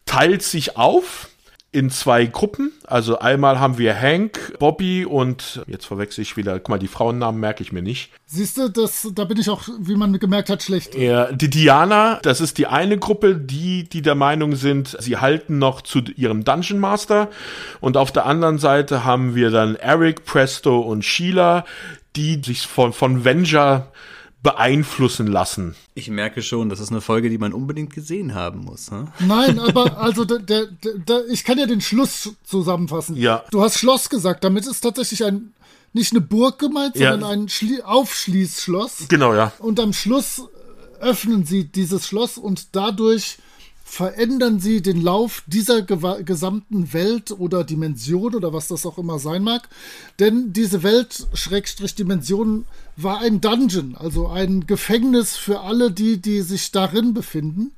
teilt 0.05 0.43
sich 0.43 0.77
auf 0.77 1.29
in 1.75 1.89
zwei 1.91 2.27
Gruppen. 2.27 2.71
Also 2.87 3.19
einmal 3.19 3.59
haben 3.59 3.79
wir 3.79 3.99
Hank, 3.99 4.59
Bobby 4.59 5.07
und 5.07 5.63
jetzt 5.67 5.87
verwechsel 5.87 6.21
ich 6.21 6.37
wieder, 6.37 6.61
guck 6.61 6.69
mal, 6.69 6.79
die 6.79 6.87
Frauennamen 6.87 7.41
merke 7.41 7.63
ich 7.63 7.73
mir 7.73 7.81
nicht. 7.81 8.11
Siehst 8.27 8.59
du, 8.59 8.69
das, 8.69 9.09
da 9.15 9.25
bin 9.25 9.39
ich 9.39 9.49
auch, 9.49 9.63
wie 9.81 9.97
man 9.97 10.19
gemerkt 10.19 10.51
hat, 10.51 10.63
schlecht. 10.63 10.95
Ja, 10.95 11.33
die 11.33 11.49
Diana, 11.49 12.21
das 12.23 12.43
ist 12.43 12.59
die 12.59 12.67
eine 12.67 12.99
Gruppe, 12.99 13.37
die, 13.37 13.89
die 13.89 14.03
der 14.03 14.15
Meinung 14.15 14.55
sind, 14.55 14.97
sie 15.01 15.17
halten 15.17 15.59
noch 15.59 15.81
zu 15.81 16.01
ihrem 16.15 16.45
Dungeon 16.45 16.79
Master. 16.79 17.31
Und 17.81 17.97
auf 17.97 18.13
der 18.13 18.27
anderen 18.27 18.59
Seite 18.59 19.05
haben 19.05 19.35
wir 19.35 19.51
dann 19.51 19.75
Eric, 19.77 20.27
Presto 20.27 20.79
und 20.79 21.07
Sheila, 21.07 21.65
die 22.17 22.43
sich 22.45 22.67
von, 22.67 22.93
von 22.93 23.25
Venger 23.25 23.89
beeinflussen 24.43 25.27
lassen. 25.29 25.77
Ich 25.95 26.11
merke 26.11 26.43
schon, 26.43 26.69
das 26.69 26.81
ist 26.81 26.91
eine 26.91 27.01
Folge, 27.01 27.31
die 27.31 27.39
man 27.39 27.53
unbedingt 27.53 27.95
gesehen 27.95 28.35
haben 28.35 28.61
muss. 28.61 28.91
Hm? 28.91 29.09
Nein, 29.21 29.59
aber 29.59 29.99
also 29.99 30.25
der, 30.25 30.39
der, 30.39 30.67
der, 30.83 31.29
ich 31.29 31.45
kann 31.45 31.59
ja 31.59 31.67
den 31.67 31.81
Schluss 31.81 32.33
zusammenfassen. 32.45 33.17
Ja. 33.17 33.45
Du 33.51 33.63
hast 33.63 33.79
Schloss 33.79 34.09
gesagt, 34.09 34.43
damit 34.43 34.67
ist 34.67 34.81
tatsächlich 34.81 35.25
ein 35.25 35.53
nicht 35.95 36.13
eine 36.13 36.23
Burg 36.23 36.59
gemeint, 36.59 36.97
sondern 36.97 37.21
ja. 37.21 37.29
ein 37.29 37.49
Schlie 37.51 37.85
Aufschließschloss. 37.85 39.09
Genau, 39.09 39.35
ja. 39.35 39.53
Und 39.59 39.79
am 39.79 39.93
Schluss 39.93 40.43
öffnen 41.01 41.45
sie 41.45 41.65
dieses 41.65 42.07
Schloss 42.07 42.39
und 42.39 42.69
dadurch 42.73 43.37
verändern 43.93 44.59
sie 44.59 44.81
den 44.81 45.03
Lauf 45.03 45.43
dieser 45.47 45.83
gesamten 45.83 46.95
Welt 46.95 47.31
oder 47.31 47.63
Dimension 47.63 48.35
oder 48.35 48.55
was 48.55 48.69
das 48.69 48.87
auch 48.87 48.97
immer 48.97 49.19
sein 49.19 49.43
mag. 49.43 49.69
Denn 50.19 50.55
diese 50.55 50.83
Welt, 50.83 51.27
Schrägstrich 51.35 51.95
Dimension, 51.95 52.65
war 52.97 53.21
ein 53.21 53.43
Dungeon, 53.43 53.95
also 53.95 54.29
ein 54.29 54.67
Gefängnis 54.67 55.37
für 55.37 55.61
alle 55.61 55.91
die, 55.91 56.23
die 56.23 56.41
sich 56.41 56.73
darin 56.73 57.13
befinden. 57.13 57.73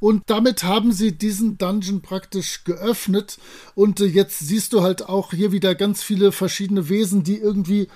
Und 0.00 0.24
damit 0.26 0.64
haben 0.64 0.90
sie 0.90 1.12
diesen 1.12 1.56
Dungeon 1.56 2.02
praktisch 2.02 2.64
geöffnet. 2.64 3.38
Und 3.76 4.00
äh, 4.00 4.06
jetzt 4.06 4.40
siehst 4.40 4.72
du 4.72 4.82
halt 4.82 5.08
auch 5.08 5.30
hier 5.30 5.52
wieder 5.52 5.76
ganz 5.76 6.02
viele 6.02 6.32
verschiedene 6.32 6.88
Wesen, 6.88 7.22
die 7.22 7.38
irgendwie 7.38 7.86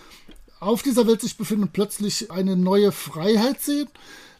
auf 0.61 0.85
dieser 0.85 1.09
Welt 1.09 1.23
sich 1.23 1.37
befinden 1.37 1.65
und 1.65 1.73
plötzlich 1.73 2.31
eine 2.31 2.55
neue 2.55 2.93
Freiheit 2.93 3.61
sehen. 3.61 3.89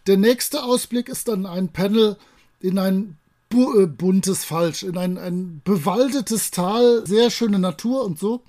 Der 0.07 0.19
nächste 0.19 0.63
Ausblick 0.63 1.09
ist 1.09 1.27
dann 1.27 1.47
ein 1.47 1.71
Panel, 1.73 2.17
in 2.61 2.79
ein 2.79 3.19
bu 3.49 3.81
äh, 3.81 3.87
buntes 3.87 4.45
Falsch, 4.45 4.83
in 4.83 4.97
ein, 4.97 5.19
ein 5.19 5.61
bewaldetes 5.65 6.51
Tal, 6.51 7.07
sehr 7.07 7.31
schöne 7.31 7.59
Natur 7.59 8.05
und 8.05 8.19
so. 8.19 8.43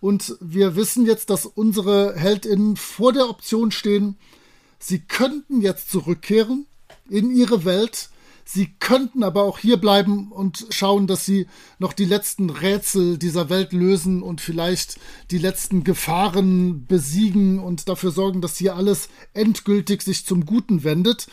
Und 0.00 0.36
wir 0.40 0.76
wissen 0.76 1.06
jetzt, 1.06 1.30
dass 1.30 1.46
unsere 1.46 2.14
HeldInnen 2.16 2.76
vor 2.76 3.12
der 3.12 3.28
Option 3.28 3.70
stehen, 3.70 4.16
sie 4.78 5.00
könnten 5.00 5.60
jetzt 5.60 5.90
zurückkehren 5.90 6.66
in 7.08 7.30
ihre 7.30 7.64
Welt. 7.64 8.10
Sie 8.48 8.76
könnten 8.78 9.24
aber 9.24 9.42
auch 9.42 9.58
hier 9.58 9.76
bleiben 9.76 10.30
und 10.30 10.66
schauen, 10.70 11.08
dass 11.08 11.24
sie 11.24 11.48
noch 11.80 11.92
die 11.92 12.04
letzten 12.04 12.48
Rätsel 12.48 13.18
dieser 13.18 13.50
Welt 13.50 13.72
lösen 13.72 14.22
und 14.22 14.40
vielleicht 14.40 15.00
die 15.32 15.38
letzten 15.38 15.82
Gefahren 15.82 16.86
besiegen 16.86 17.58
und 17.58 17.88
dafür 17.88 18.12
sorgen, 18.12 18.42
dass 18.42 18.56
hier 18.56 18.76
alles 18.76 19.08
endgültig 19.34 20.02
sich 20.02 20.24
zum 20.24 20.46
Guten 20.46 20.84
wendet. 20.84 21.26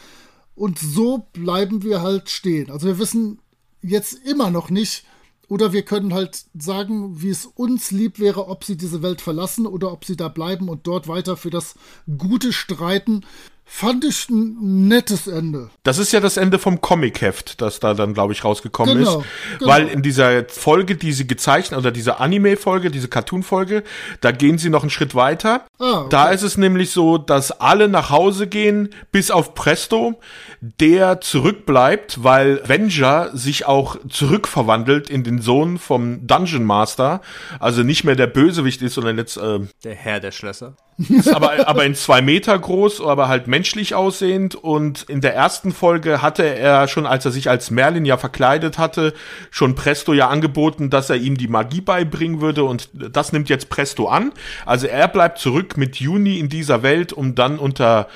Und 0.55 0.79
so 0.79 1.27
bleiben 1.33 1.83
wir 1.83 2.01
halt 2.01 2.29
stehen. 2.29 2.69
Also 2.69 2.87
wir 2.87 2.99
wissen 2.99 3.39
jetzt 3.81 4.13
immer 4.25 4.51
noch 4.51 4.69
nicht, 4.69 5.03
oder 5.49 5.73
wir 5.73 5.83
können 5.83 6.13
halt 6.13 6.45
sagen, 6.57 7.21
wie 7.21 7.29
es 7.29 7.45
uns 7.45 7.91
lieb 7.91 8.17
wäre, 8.17 8.47
ob 8.47 8.63
sie 8.63 8.77
diese 8.77 9.03
Welt 9.03 9.21
verlassen 9.21 9.67
oder 9.67 9.91
ob 9.91 10.05
sie 10.05 10.15
da 10.15 10.27
bleiben 10.27 10.69
und 10.69 10.87
dort 10.87 11.07
weiter 11.07 11.37
für 11.37 11.49
das 11.49 11.75
Gute 12.17 12.53
streiten. 12.53 13.21
Fand 13.65 14.03
ich 14.03 14.29
ein 14.29 14.87
nettes 14.87 15.27
Ende. 15.27 15.69
Das 15.83 15.97
ist 15.97 16.11
ja 16.11 16.19
das 16.19 16.37
Ende 16.37 16.59
vom 16.59 16.81
Comic-Heft, 16.81 17.61
das 17.61 17.79
da 17.79 17.93
dann, 17.93 18.13
glaube 18.13 18.33
ich, 18.33 18.43
rausgekommen 18.43 18.97
genau, 18.97 19.19
ist. 19.19 19.27
Genau. 19.59 19.71
Weil 19.71 19.87
in 19.87 20.01
dieser 20.01 20.45
Folge, 20.49 20.95
die 20.95 21.13
sie 21.13 21.27
gezeichnet, 21.27 21.79
oder 21.79 21.91
diese 21.91 22.19
Anime-Folge, 22.19 22.91
diese 22.91 23.07
Cartoon-Folge, 23.07 23.83
da 24.21 24.31
gehen 24.31 24.57
sie 24.57 24.69
noch 24.69 24.81
einen 24.81 24.89
Schritt 24.89 25.15
weiter. 25.15 25.65
Ah, 25.79 25.92
okay. 26.03 26.09
Da 26.09 26.29
ist 26.29 26.43
es 26.43 26.57
nämlich 26.57 26.91
so, 26.91 27.17
dass 27.17 27.51
alle 27.51 27.87
nach 27.87 28.09
Hause 28.09 28.47
gehen, 28.47 28.89
bis 29.11 29.31
auf 29.31 29.53
Presto, 29.53 30.19
der 30.61 31.21
zurückbleibt, 31.21 32.23
weil 32.23 32.61
Venger 32.67 33.31
sich 33.33 33.65
auch 33.65 33.97
zurückverwandelt 34.07 35.09
in 35.09 35.23
den 35.23 35.41
Sohn 35.41 35.77
vom 35.77 36.25
Dungeon 36.25 36.63
Master. 36.63 37.21
Also 37.59 37.83
nicht 37.83 38.03
mehr 38.03 38.15
der 38.15 38.27
Bösewicht 38.27 38.81
ist, 38.81 38.93
sondern 38.93 39.17
jetzt 39.17 39.37
äh, 39.37 39.59
der 39.83 39.95
Herr 39.95 40.19
der 40.19 40.31
Schlösser. 40.31 40.75
Ist 40.97 41.27
aber, 41.35 41.67
aber 41.67 41.85
in 41.85 41.95
zwei 41.95 42.21
Meter 42.21 42.57
groß, 42.57 43.01
aber 43.01 43.27
halt 43.27 43.47
menschlich 43.47 43.95
aussehend. 43.95 44.55
Und 44.55 45.03
in 45.03 45.21
der 45.21 45.33
ersten 45.33 45.71
Folge 45.71 46.21
hatte 46.21 46.43
er 46.43 46.87
schon, 46.87 47.05
als 47.05 47.25
er 47.25 47.31
sich 47.31 47.49
als 47.49 47.71
Merlin 47.71 48.05
ja 48.05 48.17
verkleidet 48.17 48.77
hatte, 48.77 49.13
schon 49.49 49.75
Presto 49.75 50.13
ja 50.13 50.29
angeboten, 50.29 50.89
dass 50.89 51.09
er 51.09 51.17
ihm 51.17 51.37
die 51.37 51.47
Magie 51.47 51.81
beibringen 51.81 52.41
würde. 52.41 52.63
Und 52.63 52.89
das 52.93 53.33
nimmt 53.33 53.49
jetzt 53.49 53.69
Presto 53.69 54.07
an. 54.07 54.31
Also 54.65 54.87
er 54.87 55.07
bleibt 55.07 55.39
zurück 55.39 55.77
mit 55.77 55.92
Juni 55.99 56.39
in 56.39 56.49
dieser 56.49 56.83
Welt, 56.83 57.13
um 57.13 57.35
dann 57.35 57.59
unter 57.59 58.07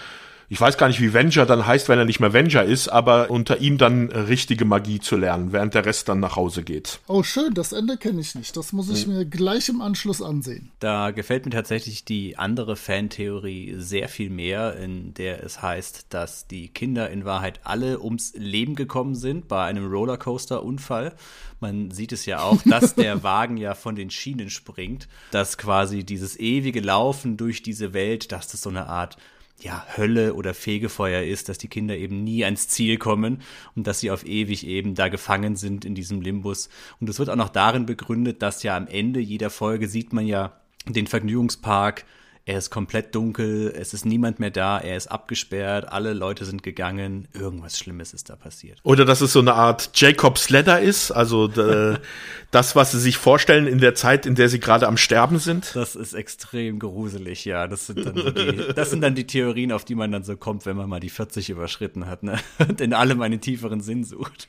ich 0.50 0.62
weiß 0.62 0.78
gar 0.78 0.88
nicht, 0.88 1.02
wie 1.02 1.14
Venger 1.14 1.46
dann 1.46 1.66
heißt, 1.66 1.90
wenn 1.90 2.00
er 2.00 2.06
nicht 2.06 2.22
mehr 2.22 2.32
Venger 2.32 2.64
ist, 2.64 2.88
aber 2.88 3.30
unter 3.30 3.58
ihm 3.58 3.78
dann 3.78 4.10
richtige 4.10 4.64
Magie 4.64 5.00
zu 5.00 5.18
lernen, 5.18 5.52
während 5.52 5.74
der 5.74 5.86
Rest 5.86 6.08
dann 6.08 6.22
nach 6.22 6.38
Hause 6.38 6.64
geht. 6.64 7.02
Oh, 7.08 7.22
schön, 7.22 7.54
das 7.54 7.74
Ende 7.74 7.98
kenne 7.98 8.22
ich 8.22 8.34
nicht. 8.34 8.56
Das 8.56 8.72
muss 8.72 8.90
ich 8.90 9.06
hm. 9.06 9.14
mir 9.14 9.26
gleich 9.26 9.68
im 9.68 9.82
Anschluss 9.82 10.22
ansehen. 10.22 10.72
Da 10.80 11.12
gefällt 11.12 11.44
mir 11.44 11.52
tatsächlich 11.52 12.06
die 12.06 12.38
andere 12.38 12.78
Fantheorie 12.78 13.76
sehr 13.78 14.08
viel 14.08 14.30
mehr, 14.30 14.78
in 14.78 15.14
der 15.14 15.44
es 15.44 15.62
heißt, 15.62 16.08
dass 16.12 16.48
die 16.48 16.70
Kinder 16.70 17.10
in 17.10 17.26
Wahrheit 17.26 17.60
alle 17.66 18.02
ums 18.02 18.34
Leben 18.38 18.76
gekommen 18.76 19.16
sind 19.16 19.50
bei 19.50 19.66
einem 19.66 19.92
Rollercoaster-Unfall. 19.92 21.14
Man 21.60 21.92
sieht 21.92 22.14
es 22.14 22.26
ja 22.26 22.40
auch, 22.40 22.62
dass 22.66 22.96
der 22.96 23.22
Wagen 23.22 23.58
ja 23.58 23.74
von 23.74 23.98
den 23.98 24.10
Schienen 24.10 24.50
springt, 24.50 25.10
dass 25.32 25.58
quasi 25.58 26.06
dieses 26.06 26.40
ewige 26.40 26.80
Laufen 26.80 27.36
durch 27.36 27.64
diese 27.64 27.94
Welt, 27.94 28.32
dass 28.32 28.48
das 28.48 28.62
so 28.62 28.70
eine 28.70 28.88
Art 28.88 29.18
ja, 29.60 29.86
Hölle 29.96 30.36
oder 30.36 30.54
Fegefeuer 30.54 31.24
ist, 31.24 31.50
dass 31.50 31.58
die 31.58 31.68
Kinder 31.68 31.98
eben 31.98 32.24
nie 32.24 32.46
ans 32.46 32.68
Ziel 32.68 32.98
kommen 32.98 33.42
und 33.76 33.88
dass 33.88 34.00
sie 34.00 34.12
auf 34.12 34.26
ewig 34.26 34.68
eben 34.68 34.94
da 34.94 35.08
gefangen 35.08 35.56
sind 35.56 35.84
in 35.84 35.96
diesem 35.96 36.22
Limbus. 36.22 36.70
Und 37.00 37.10
es 37.10 37.18
wird 37.18 37.30
auch 37.30 37.36
noch 37.36 37.50
darin 37.50 37.86
begründet, 37.86 38.42
dass 38.42 38.64
ja 38.64 38.78
am 38.78 38.88
Ende 38.88 39.20
jeder 39.20 39.50
Folge 39.50 39.88
sieht 39.88 40.14
man 40.14 40.28
ja 40.28 40.60
den 40.88 41.08
Vergnügungspark 41.08 42.06
er 42.48 42.58
ist 42.58 42.70
komplett 42.70 43.14
dunkel, 43.14 43.74
es 43.78 43.94
ist 43.94 44.06
niemand 44.06 44.40
mehr 44.40 44.52
da, 44.52 44.80
er 44.80 44.96
ist 44.96 45.08
abgesperrt, 45.08 45.92
alle 45.92 46.14
Leute 46.14 46.46
sind 46.46 46.64
gegangen, 46.64 47.28
irgendwas 47.34 47.78
Schlimmes 47.78 48.14
ist 48.14 48.30
da 48.30 48.38
passiert. 48.38 48.80
Oder 48.84 49.04
dass 49.04 49.20
es 49.20 49.34
so 49.34 49.40
eine 49.40 49.54
Art 49.54 49.90
Jacob's 49.94 50.50
Ladder 50.50 50.80
ist, 50.80 51.12
also 51.12 51.50
äh, 51.50 51.98
das, 52.52 52.74
was 52.74 52.94
sie 52.94 53.02
sich 53.02 53.18
vorstellen 53.18 53.68
in 53.68 53.80
der 53.80 53.96
Zeit, 53.96 54.26
in 54.26 54.36
der 54.36 54.48
sie 54.48 54.62
gerade 54.62 54.88
am 54.88 54.96
Sterben 54.96 55.40
sind. 55.40 55.76
Das 55.76 55.98
ist 55.98 56.14
extrem 56.14 56.80
gruselig, 56.80 57.44
ja. 57.44 57.68
Das 57.68 57.88
sind, 57.88 58.06
dann 58.06 58.16
so 58.16 58.32
die, 58.32 58.74
das 58.74 58.92
sind 58.92 59.02
dann 59.02 59.14
die 59.14 59.28
Theorien, 59.28 59.74
auf 59.74 59.84
die 59.84 59.96
man 59.96 60.14
dann 60.14 60.24
so 60.24 60.38
kommt, 60.38 60.66
wenn 60.66 60.78
man 60.78 60.88
mal 60.88 61.02
die 61.02 61.10
40 61.10 61.50
überschritten 61.50 62.06
hat, 62.08 62.24
ne? 62.24 62.40
Und 62.60 62.80
in 62.80 62.94
allem 62.94 63.22
einen 63.22 63.42
tieferen 63.42 63.82
Sinn 63.82 64.06
sucht. 64.06 64.48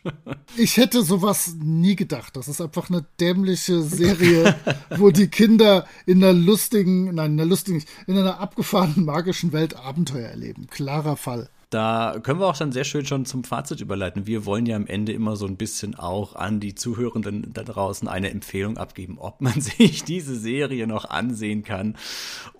Ich 0.56 0.76
hätte 0.76 1.02
sowas 1.02 1.56
nie 1.60 1.96
gedacht. 1.96 2.36
Das 2.36 2.46
ist 2.46 2.60
einfach 2.60 2.90
eine 2.90 3.04
dämliche 3.18 3.82
Serie, 3.82 4.54
wo 4.96 5.10
die 5.10 5.26
Kinder 5.26 5.84
in 6.06 6.22
einer 6.22 6.32
lustigen, 6.32 7.14
nein, 7.16 7.32
in 7.32 7.40
einer 7.40 7.48
lustigen, 7.48 7.82
in 8.06 8.18
einer 8.18 8.40
abgefahrenen 8.40 9.04
magischen 9.04 9.52
Welt 9.52 9.76
Abenteuer 9.76 10.28
erleben. 10.28 10.66
Klarer 10.68 11.16
Fall. 11.16 11.48
Da 11.70 12.18
können 12.22 12.40
wir 12.40 12.46
auch 12.46 12.56
dann 12.56 12.72
sehr 12.72 12.84
schön 12.84 13.04
schon 13.04 13.26
zum 13.26 13.44
Fazit 13.44 13.82
überleiten. 13.82 14.26
Wir 14.26 14.46
wollen 14.46 14.64
ja 14.64 14.74
am 14.74 14.86
Ende 14.86 15.12
immer 15.12 15.36
so 15.36 15.46
ein 15.46 15.58
bisschen 15.58 15.94
auch 15.94 16.34
an 16.34 16.60
die 16.60 16.74
Zuhörenden 16.74 17.52
da 17.52 17.62
draußen 17.62 18.08
eine 18.08 18.30
Empfehlung 18.30 18.78
abgeben, 18.78 19.18
ob 19.18 19.42
man 19.42 19.60
sich 19.60 20.02
diese 20.02 20.34
Serie 20.34 20.86
noch 20.86 21.04
ansehen 21.04 21.64
kann 21.64 21.96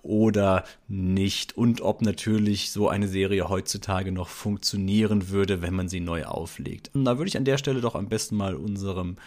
oder 0.03 0.63
nicht 0.87 1.57
und 1.57 1.81
ob 1.81 2.03
natürlich 2.03 2.71
so 2.71 2.87
eine 2.87 3.07
Serie 3.07 3.49
heutzutage 3.49 4.11
noch 4.11 4.29
funktionieren 4.29 5.29
würde, 5.29 5.63
wenn 5.63 5.73
man 5.73 5.89
sie 5.89 6.01
neu 6.01 6.25
auflegt. 6.25 6.91
Und 6.93 7.03
da 7.05 7.17
würde 7.17 7.29
ich 7.29 7.37
an 7.37 7.45
der 7.45 7.57
Stelle 7.57 7.81
doch 7.81 7.95
am 7.95 8.09
besten 8.09 8.35
mal 8.35 8.53
unserem 8.53 9.17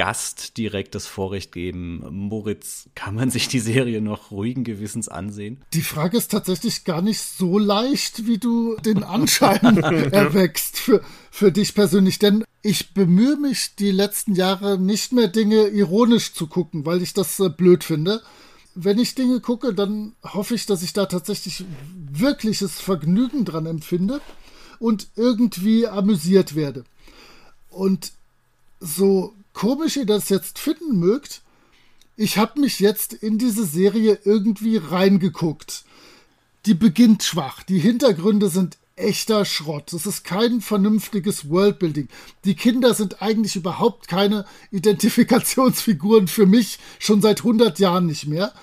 Gast 0.00 0.56
direkt 0.56 0.94
das 0.94 1.06
Vorrecht 1.06 1.52
geben. 1.52 2.02
Moritz, 2.08 2.88
kann 2.94 3.14
man 3.14 3.28
sich 3.28 3.48
die 3.48 3.60
Serie 3.60 4.00
noch 4.00 4.30
ruhigen 4.30 4.64
Gewissens 4.64 5.10
ansehen? 5.10 5.60
Die 5.74 5.82
Frage 5.82 6.16
ist 6.16 6.30
tatsächlich 6.30 6.84
gar 6.84 7.02
nicht 7.02 7.20
so 7.20 7.58
leicht, 7.58 8.26
wie 8.26 8.38
du 8.38 8.76
den 8.76 9.02
Anschein 9.02 9.76
erwächst 9.82 10.78
für, 10.78 11.02
für 11.30 11.52
dich 11.52 11.74
persönlich. 11.74 12.18
Denn 12.18 12.44
ich 12.62 12.94
bemühe 12.94 13.36
mich 13.36 13.74
die 13.78 13.90
letzten 13.90 14.34
Jahre 14.34 14.78
nicht 14.78 15.12
mehr 15.12 15.28
Dinge 15.28 15.68
ironisch 15.68 16.32
zu 16.32 16.46
gucken, 16.46 16.86
weil 16.86 17.02
ich 17.02 17.12
das 17.12 17.38
äh, 17.38 17.50
blöd 17.50 17.84
finde. 17.84 18.22
Wenn 18.74 18.98
ich 18.98 19.14
Dinge 19.14 19.40
gucke, 19.40 19.74
dann 19.74 20.14
hoffe 20.24 20.54
ich, 20.54 20.64
dass 20.64 20.82
ich 20.82 20.94
da 20.94 21.04
tatsächlich 21.04 21.66
wirkliches 22.10 22.80
Vergnügen 22.80 23.44
dran 23.44 23.66
empfinde 23.66 24.22
und 24.78 25.08
irgendwie 25.16 25.86
amüsiert 25.86 26.54
werde. 26.54 26.86
Und 27.68 28.12
so 28.80 29.34
komisch 29.60 29.98
ihr 29.98 30.06
das 30.06 30.30
jetzt 30.30 30.58
finden 30.58 30.98
mögt, 30.98 31.42
ich 32.16 32.38
habe 32.38 32.60
mich 32.60 32.80
jetzt 32.80 33.12
in 33.12 33.36
diese 33.36 33.66
Serie 33.66 34.18
irgendwie 34.24 34.78
reingeguckt. 34.78 35.84
Die 36.64 36.72
beginnt 36.72 37.24
schwach, 37.24 37.62
die 37.62 37.78
Hintergründe 37.78 38.48
sind 38.48 38.78
echter 38.96 39.44
Schrott. 39.44 39.92
Es 39.92 40.06
ist 40.06 40.24
kein 40.24 40.62
vernünftiges 40.62 41.50
Worldbuilding. 41.50 42.08
Die 42.46 42.54
Kinder 42.54 42.94
sind 42.94 43.20
eigentlich 43.20 43.54
überhaupt 43.54 44.08
keine 44.08 44.46
Identifikationsfiguren 44.70 46.26
für 46.26 46.46
mich, 46.46 46.78
schon 46.98 47.20
seit 47.20 47.40
100 47.40 47.78
Jahren 47.78 48.06
nicht 48.06 48.26
mehr. 48.26 48.54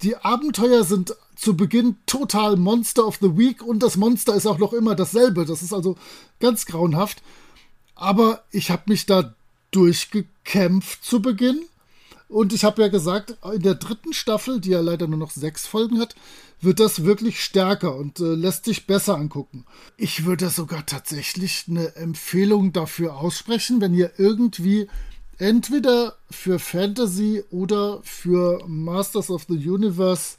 Die 0.00 0.16
Abenteuer 0.16 0.84
sind 0.84 1.14
zu 1.34 1.54
Beginn 1.54 1.96
total 2.06 2.56
Monster 2.56 3.06
of 3.06 3.18
the 3.20 3.36
Week 3.36 3.62
und 3.62 3.82
das 3.82 3.98
Monster 3.98 4.34
ist 4.34 4.46
auch 4.46 4.58
noch 4.58 4.72
immer 4.72 4.94
dasselbe. 4.94 5.44
Das 5.44 5.60
ist 5.60 5.74
also 5.74 5.96
ganz 6.40 6.64
grauenhaft. 6.64 7.22
Aber 7.94 8.44
ich 8.52 8.70
habe 8.70 8.84
mich 8.86 9.04
da 9.04 9.35
durchgekämpft 9.70 11.04
zu 11.04 11.20
Beginn. 11.20 11.60
Und 12.28 12.52
ich 12.52 12.64
habe 12.64 12.82
ja 12.82 12.88
gesagt, 12.88 13.36
in 13.52 13.62
der 13.62 13.76
dritten 13.76 14.12
Staffel, 14.12 14.60
die 14.60 14.70
ja 14.70 14.80
leider 14.80 15.06
nur 15.06 15.18
noch 15.18 15.30
sechs 15.30 15.66
Folgen 15.66 16.00
hat, 16.00 16.16
wird 16.60 16.80
das 16.80 17.04
wirklich 17.04 17.42
stärker 17.42 17.96
und 17.96 18.18
äh, 18.18 18.34
lässt 18.34 18.64
sich 18.64 18.86
besser 18.86 19.16
angucken. 19.16 19.64
Ich 19.96 20.24
würde 20.24 20.48
sogar 20.50 20.86
tatsächlich 20.86 21.66
eine 21.68 21.94
Empfehlung 21.96 22.72
dafür 22.72 23.16
aussprechen, 23.16 23.80
wenn 23.80 23.94
ihr 23.94 24.12
irgendwie 24.16 24.88
entweder 25.38 26.16
für 26.30 26.58
Fantasy 26.58 27.44
oder 27.50 28.00
für 28.02 28.66
Masters 28.66 29.30
of 29.30 29.44
the 29.48 29.68
Universe 29.68 30.36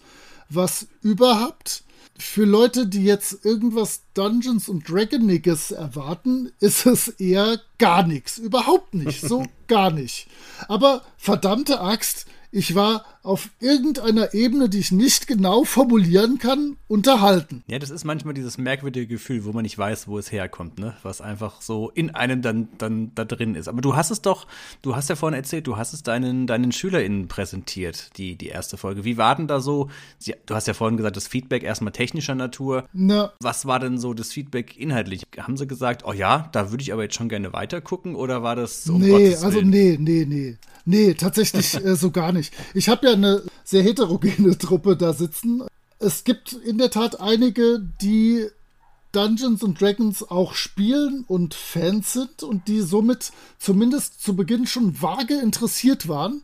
was 0.50 0.88
überhaupt, 1.02 1.84
Für 2.20 2.46
Leute, 2.46 2.88
die 2.88 3.04
jetzt 3.04 3.46
irgendwas 3.46 4.02
Dungeons 4.16 4.70
und 4.70 4.90
Dragoniges 4.90 5.72
erwarten, 5.72 6.52
ist 6.60 6.86
es 6.88 7.08
eher 7.08 7.60
gar 7.78 8.06
nichts. 8.08 8.40
Überhaupt 8.40 8.96
nicht. 8.96 9.22
So 9.22 9.46
gar 9.68 9.92
nicht. 9.92 10.28
Aber 10.68 11.04
verdammte 11.18 11.80
Axt, 11.80 12.26
ich 12.58 12.74
war 12.74 13.06
auf 13.22 13.50
irgendeiner 13.60 14.34
Ebene, 14.34 14.68
die 14.68 14.80
ich 14.80 14.92
nicht 14.92 15.28
genau 15.28 15.64
formulieren 15.64 16.40
kann, 16.40 16.78
unterhalten. 16.88 17.64
Ja, 17.68 17.78
das 17.78 17.92
ist 17.92 18.04
manchmal 18.04 18.34
dieses 18.34 18.58
merkwürdige 18.58 19.06
Gefühl, 19.06 19.46
wo 19.46 19.52
man 19.52 19.62
nicht 19.62 19.78
weiß, 19.78 20.08
wo 20.08 20.18
es 20.18 20.32
herkommt, 20.32 20.80
ne? 20.80 20.96
Was 21.04 21.22
einfach 21.22 21.62
so 21.62 21.92
in 21.94 22.16
einem 22.16 22.42
dann, 22.42 22.70
dann 22.80 23.12
da 23.14 23.26
drin 23.26 23.54
ist. 23.54 23.68
Aber 23.68 23.82
du 23.82 23.96
hast 23.96 24.10
es 24.10 24.24
doch, 24.24 24.48
du 24.82 24.96
hast 24.96 25.08
ja 25.08 25.16
vorhin 25.16 25.38
erzählt, 25.38 25.68
du 25.68 25.78
hast 25.78 25.94
es 25.94 26.02
deinen, 26.02 26.48
deinen 26.48 26.72
SchülerInnen 26.72 27.28
präsentiert, 27.28 28.18
die, 28.18 28.36
die 28.36 28.48
erste 28.48 28.78
Folge. 28.78 29.04
Wie 29.04 29.18
war 29.18 29.36
denn 29.36 29.48
da 29.48 29.60
so, 29.60 29.90
du 30.48 30.56
hast 30.56 30.68
ja 30.68 30.74
vorhin 30.74 30.98
gesagt, 30.98 31.16
das 31.16 31.28
Feedback 31.28 31.62
erstmal 31.62 31.94
technischer 31.94 32.34
Natur. 32.34 32.86
Na. 32.92 33.34
Was 33.40 33.68
war 33.68 33.80
denn 33.80 34.00
so 34.00 34.16
das 34.16 34.32
Feedback 34.32 34.80
inhaltlich? 34.80 35.22
Haben 35.38 35.58
sie 35.58 35.68
gesagt, 35.68 36.06
oh 36.08 36.14
ja, 36.14 36.50
da 36.54 36.72
würde 36.72 36.82
ich 36.82 36.92
aber 36.92 37.04
jetzt 37.04 37.16
schon 37.16 37.30
gerne 37.30 37.54
weiter 37.54 37.82
gucken 37.82 38.16
oder 38.16 38.42
war 38.42 38.56
das 38.56 38.90
um 38.90 39.02
Nee, 39.02 39.36
also 39.36 39.62
nee, 39.62 39.96
nee, 40.00 40.26
nee. 40.28 40.58
Nee, 40.88 41.16
tatsächlich 41.16 41.76
äh, 41.86 41.96
so 41.98 42.12
gar 42.12 42.32
nicht. 42.32 42.54
Ich 42.74 42.88
habe 42.88 43.08
ja 43.08 43.14
eine 43.14 43.44
sehr 43.66 43.84
heterogene 43.84 44.58
Truppe 44.58 44.96
da 44.96 45.14
sitzen. 45.14 45.64
Es 46.00 46.24
gibt 46.24 46.54
in 46.54 46.78
der 46.78 46.90
Tat 46.90 47.20
einige, 47.20 47.80
die 48.02 48.48
Dungeons 49.12 49.64
and 49.64 49.80
Dragons 49.80 50.24
auch 50.30 50.54
spielen 50.54 51.26
und 51.28 51.56
Fans 51.56 52.14
sind 52.14 52.42
und 52.42 52.70
die 52.70 52.82
somit 52.82 53.32
zumindest 53.60 54.24
zu 54.24 54.36
Beginn 54.36 54.66
schon 54.66 55.02
vage 55.02 55.36
interessiert 55.36 56.08
waren. 56.08 56.42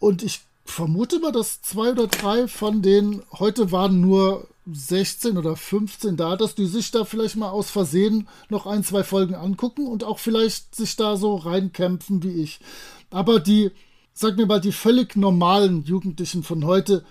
Und 0.00 0.24
ich 0.24 0.40
vermute 0.64 1.20
mal, 1.20 1.32
dass 1.32 1.62
zwei 1.62 1.92
oder 1.92 2.08
drei 2.08 2.48
von 2.48 2.82
denen 2.82 3.22
heute 3.32 3.70
waren 3.70 4.00
nur 4.00 4.48
16 4.70 5.38
oder 5.38 5.56
15 5.56 6.16
da, 6.16 6.36
dass 6.36 6.54
die 6.54 6.66
sich 6.66 6.90
da 6.90 7.04
vielleicht 7.04 7.36
mal 7.36 7.50
aus 7.50 7.70
Versehen 7.70 8.28
noch 8.48 8.66
ein, 8.66 8.82
zwei 8.82 9.04
Folgen 9.04 9.34
angucken 9.34 9.86
und 9.86 10.02
auch 10.02 10.18
vielleicht 10.18 10.74
sich 10.74 10.96
da 10.96 11.16
so 11.16 11.36
reinkämpfen 11.36 12.22
wie 12.22 12.42
ich. 12.42 12.60
Aber 13.10 13.40
die, 13.40 13.70
sag 14.12 14.36
mir 14.36 14.46
mal, 14.46 14.60
die 14.60 14.72
völlig 14.72 15.16
normalen 15.16 15.84
Jugendlichen 15.84 16.42
von 16.42 16.64
heute, 16.64 17.04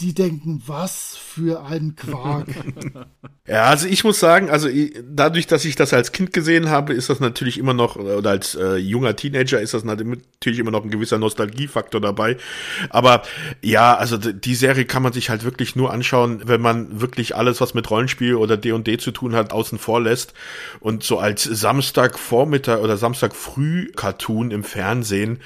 die 0.00 0.14
denken, 0.14 0.62
was 0.66 1.16
für 1.16 1.64
ein 1.64 1.94
Quark. 1.94 2.48
ja, 3.46 3.64
also 3.64 3.86
ich 3.86 4.02
muss 4.02 4.18
sagen, 4.18 4.50
also 4.50 4.68
dadurch, 5.04 5.46
dass 5.46 5.64
ich 5.64 5.76
das 5.76 5.92
als 5.92 6.12
Kind 6.12 6.32
gesehen 6.32 6.70
habe, 6.70 6.94
ist 6.94 7.10
das 7.10 7.20
natürlich 7.20 7.58
immer 7.58 7.74
noch, 7.74 7.96
oder 7.96 8.30
als 8.30 8.54
äh, 8.54 8.76
junger 8.76 9.14
Teenager 9.14 9.60
ist 9.60 9.74
das 9.74 9.84
natürlich 9.84 10.58
immer 10.58 10.70
noch 10.70 10.84
ein 10.84 10.90
gewisser 10.90 11.18
Nostalgiefaktor 11.18 12.00
dabei. 12.00 12.36
Aber 12.88 13.22
ja, 13.62 13.94
also 13.94 14.16
die 14.16 14.54
Serie 14.54 14.86
kann 14.86 15.02
man 15.02 15.12
sich 15.12 15.30
halt 15.30 15.44
wirklich 15.44 15.76
nur 15.76 15.92
anschauen, 15.92 16.42
wenn 16.46 16.60
man 16.60 17.00
wirklich 17.00 17.36
alles, 17.36 17.60
was 17.60 17.74
mit 17.74 17.90
Rollenspiel 17.90 18.34
oder 18.34 18.56
D&D 18.56 18.98
zu 18.98 19.10
tun 19.10 19.34
hat, 19.34 19.52
außen 19.52 19.78
vor 19.78 20.00
lässt. 20.00 20.32
Und 20.80 21.02
so 21.02 21.18
als 21.18 21.44
Samstagvormittag 21.44 22.80
oder 22.80 22.96
Samstagfrüh-Cartoon 22.96 24.50
im 24.50 24.64
Fernsehen, 24.64 25.40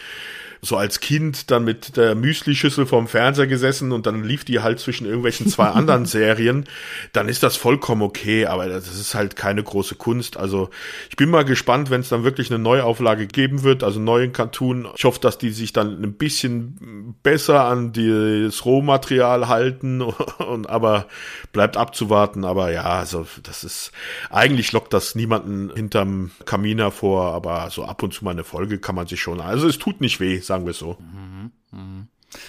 so 0.64 0.76
als 0.76 1.00
Kind 1.00 1.50
dann 1.50 1.64
mit 1.64 1.96
der 1.96 2.14
Müsli-Schüssel 2.14 2.86
vorm 2.86 3.08
Fernseher 3.08 3.46
gesessen 3.46 3.92
und 3.92 4.06
dann 4.06 4.24
lief 4.24 4.44
die 4.44 4.60
halt 4.60 4.80
zwischen 4.80 5.06
irgendwelchen 5.06 5.48
zwei 5.48 5.66
anderen 5.68 6.06
Serien, 6.06 6.64
dann 7.12 7.28
ist 7.28 7.42
das 7.42 7.56
vollkommen 7.56 8.02
okay, 8.02 8.46
aber 8.46 8.68
das 8.68 8.88
ist 8.88 9.14
halt 9.14 9.36
keine 9.36 9.62
große 9.62 9.94
Kunst. 9.96 10.36
Also 10.36 10.70
ich 11.10 11.16
bin 11.16 11.30
mal 11.30 11.44
gespannt, 11.44 11.90
wenn 11.90 12.00
es 12.00 12.08
dann 12.08 12.24
wirklich 12.24 12.50
eine 12.50 12.58
Neuauflage 12.58 13.26
geben 13.26 13.62
wird, 13.62 13.82
also 13.82 14.00
neuen 14.00 14.32
Cartoon. 14.32 14.88
Ich 14.96 15.04
hoffe, 15.04 15.20
dass 15.20 15.38
die 15.38 15.50
sich 15.50 15.72
dann 15.72 16.02
ein 16.02 16.14
bisschen 16.14 17.14
besser 17.22 17.64
an 17.64 17.92
das 17.92 18.64
Rohmaterial 18.64 19.48
halten, 19.48 20.00
und, 20.38 20.68
aber 20.68 21.06
bleibt 21.52 21.76
abzuwarten. 21.76 22.44
Aber 22.44 22.72
ja, 22.72 22.84
also 22.84 23.26
das 23.42 23.64
ist, 23.64 23.92
eigentlich 24.30 24.72
lockt 24.72 24.92
das 24.92 25.14
niemanden 25.14 25.72
hinterm 25.74 26.30
Kamin 26.44 26.78
hervor, 26.78 27.34
aber 27.34 27.70
so 27.70 27.84
ab 27.84 28.02
und 28.02 28.14
zu 28.14 28.24
mal 28.24 28.30
eine 28.30 28.44
Folge 28.44 28.78
kann 28.78 28.94
man 28.94 29.06
sich 29.06 29.20
schon, 29.20 29.40
also 29.40 29.68
es 29.68 29.78
tut 29.78 30.00
nicht 30.00 30.20
weh, 30.20 30.38
sagen 30.38 30.53
wir 30.62 30.70
es 30.70 30.78
so. 30.78 30.96
Mhm, 31.00 31.50
mh. 31.72 32.06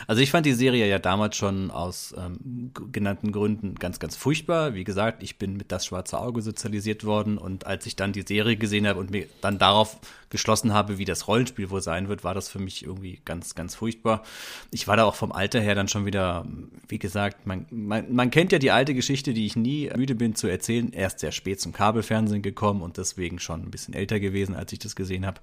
Also 0.07 0.22
ich 0.22 0.32
fand 0.32 0.45
die 0.45 0.53
Serie 0.53 0.88
ja 0.88 0.99
damals 0.99 1.36
schon 1.36 1.72
aus 1.72 2.14
ähm, 2.18 2.72
genannten 2.91 3.32
Gründen 3.32 3.76
ganz, 3.76 3.99
ganz 3.99 4.15
furchtbar. 4.15 4.73
Wie 4.73 4.84
gesagt, 4.84 5.23
ich 5.23 5.38
bin 5.38 5.57
mit 5.57 5.72
das 5.72 5.86
schwarze 5.86 6.19
Auge 6.19 6.41
sozialisiert 6.41 7.03
worden 7.03 7.38
und 7.38 7.65
als 7.65 7.86
ich 7.86 7.95
dann 7.95 8.14
die 8.14 8.23
Serie 8.23 8.57
gesehen 8.57 8.88
habe 8.88 8.99
und 8.99 9.11
mir 9.11 9.27
dann 9.41 9.57
darauf 9.57 9.98
geschlossen 10.30 10.73
habe, 10.73 10.98
wie 10.98 11.06
das 11.06 11.27
Rollenspiel 11.27 11.69
wohl 11.69 11.82
sein 11.82 12.10
wird, 12.10 12.23
war 12.23 12.34
das 12.34 12.49
für 12.49 12.60
mich 12.60 12.84
irgendwie 12.84 13.22
ganz, 13.26 13.56
ganz 13.56 13.76
furchtbar. 13.76 14.23
Ich 14.72 14.88
war 14.88 14.98
da 14.98 15.06
auch 15.06 15.15
vom 15.15 15.32
Alter 15.32 15.61
her 15.61 15.76
dann 15.76 15.88
schon 15.88 16.06
wieder, 16.06 16.45
wie 16.88 16.99
gesagt, 16.99 17.45
man, 17.45 17.65
man, 17.69 18.14
man 18.14 18.32
kennt 18.32 18.52
ja 18.52 18.60
die 18.60 18.72
alte 18.72 18.94
Geschichte, 18.94 19.34
die 19.34 19.45
ich 19.45 19.56
nie 19.56 19.90
müde 19.95 20.15
bin 20.15 20.36
zu 20.36 20.48
erzählen, 20.48 20.91
erst 20.91 21.19
sehr 21.19 21.32
spät 21.32 21.61
zum 21.61 21.73
Kabelfernsehen 21.73 22.41
gekommen 22.41 22.82
und 22.82 22.98
deswegen 22.98 23.40
schon 23.40 23.61
ein 23.61 23.72
bisschen 23.72 23.94
älter 23.94 24.19
gewesen, 24.19 24.56
als 24.56 24.73
ich 24.73 24.80
das 24.80 24.95
gesehen 24.95 25.26
habe. 25.26 25.40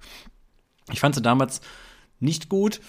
Ich 0.90 1.00
fand 1.00 1.14
sie 1.14 1.22
damals 1.22 1.60
nicht 2.22 2.48
gut 2.48 2.80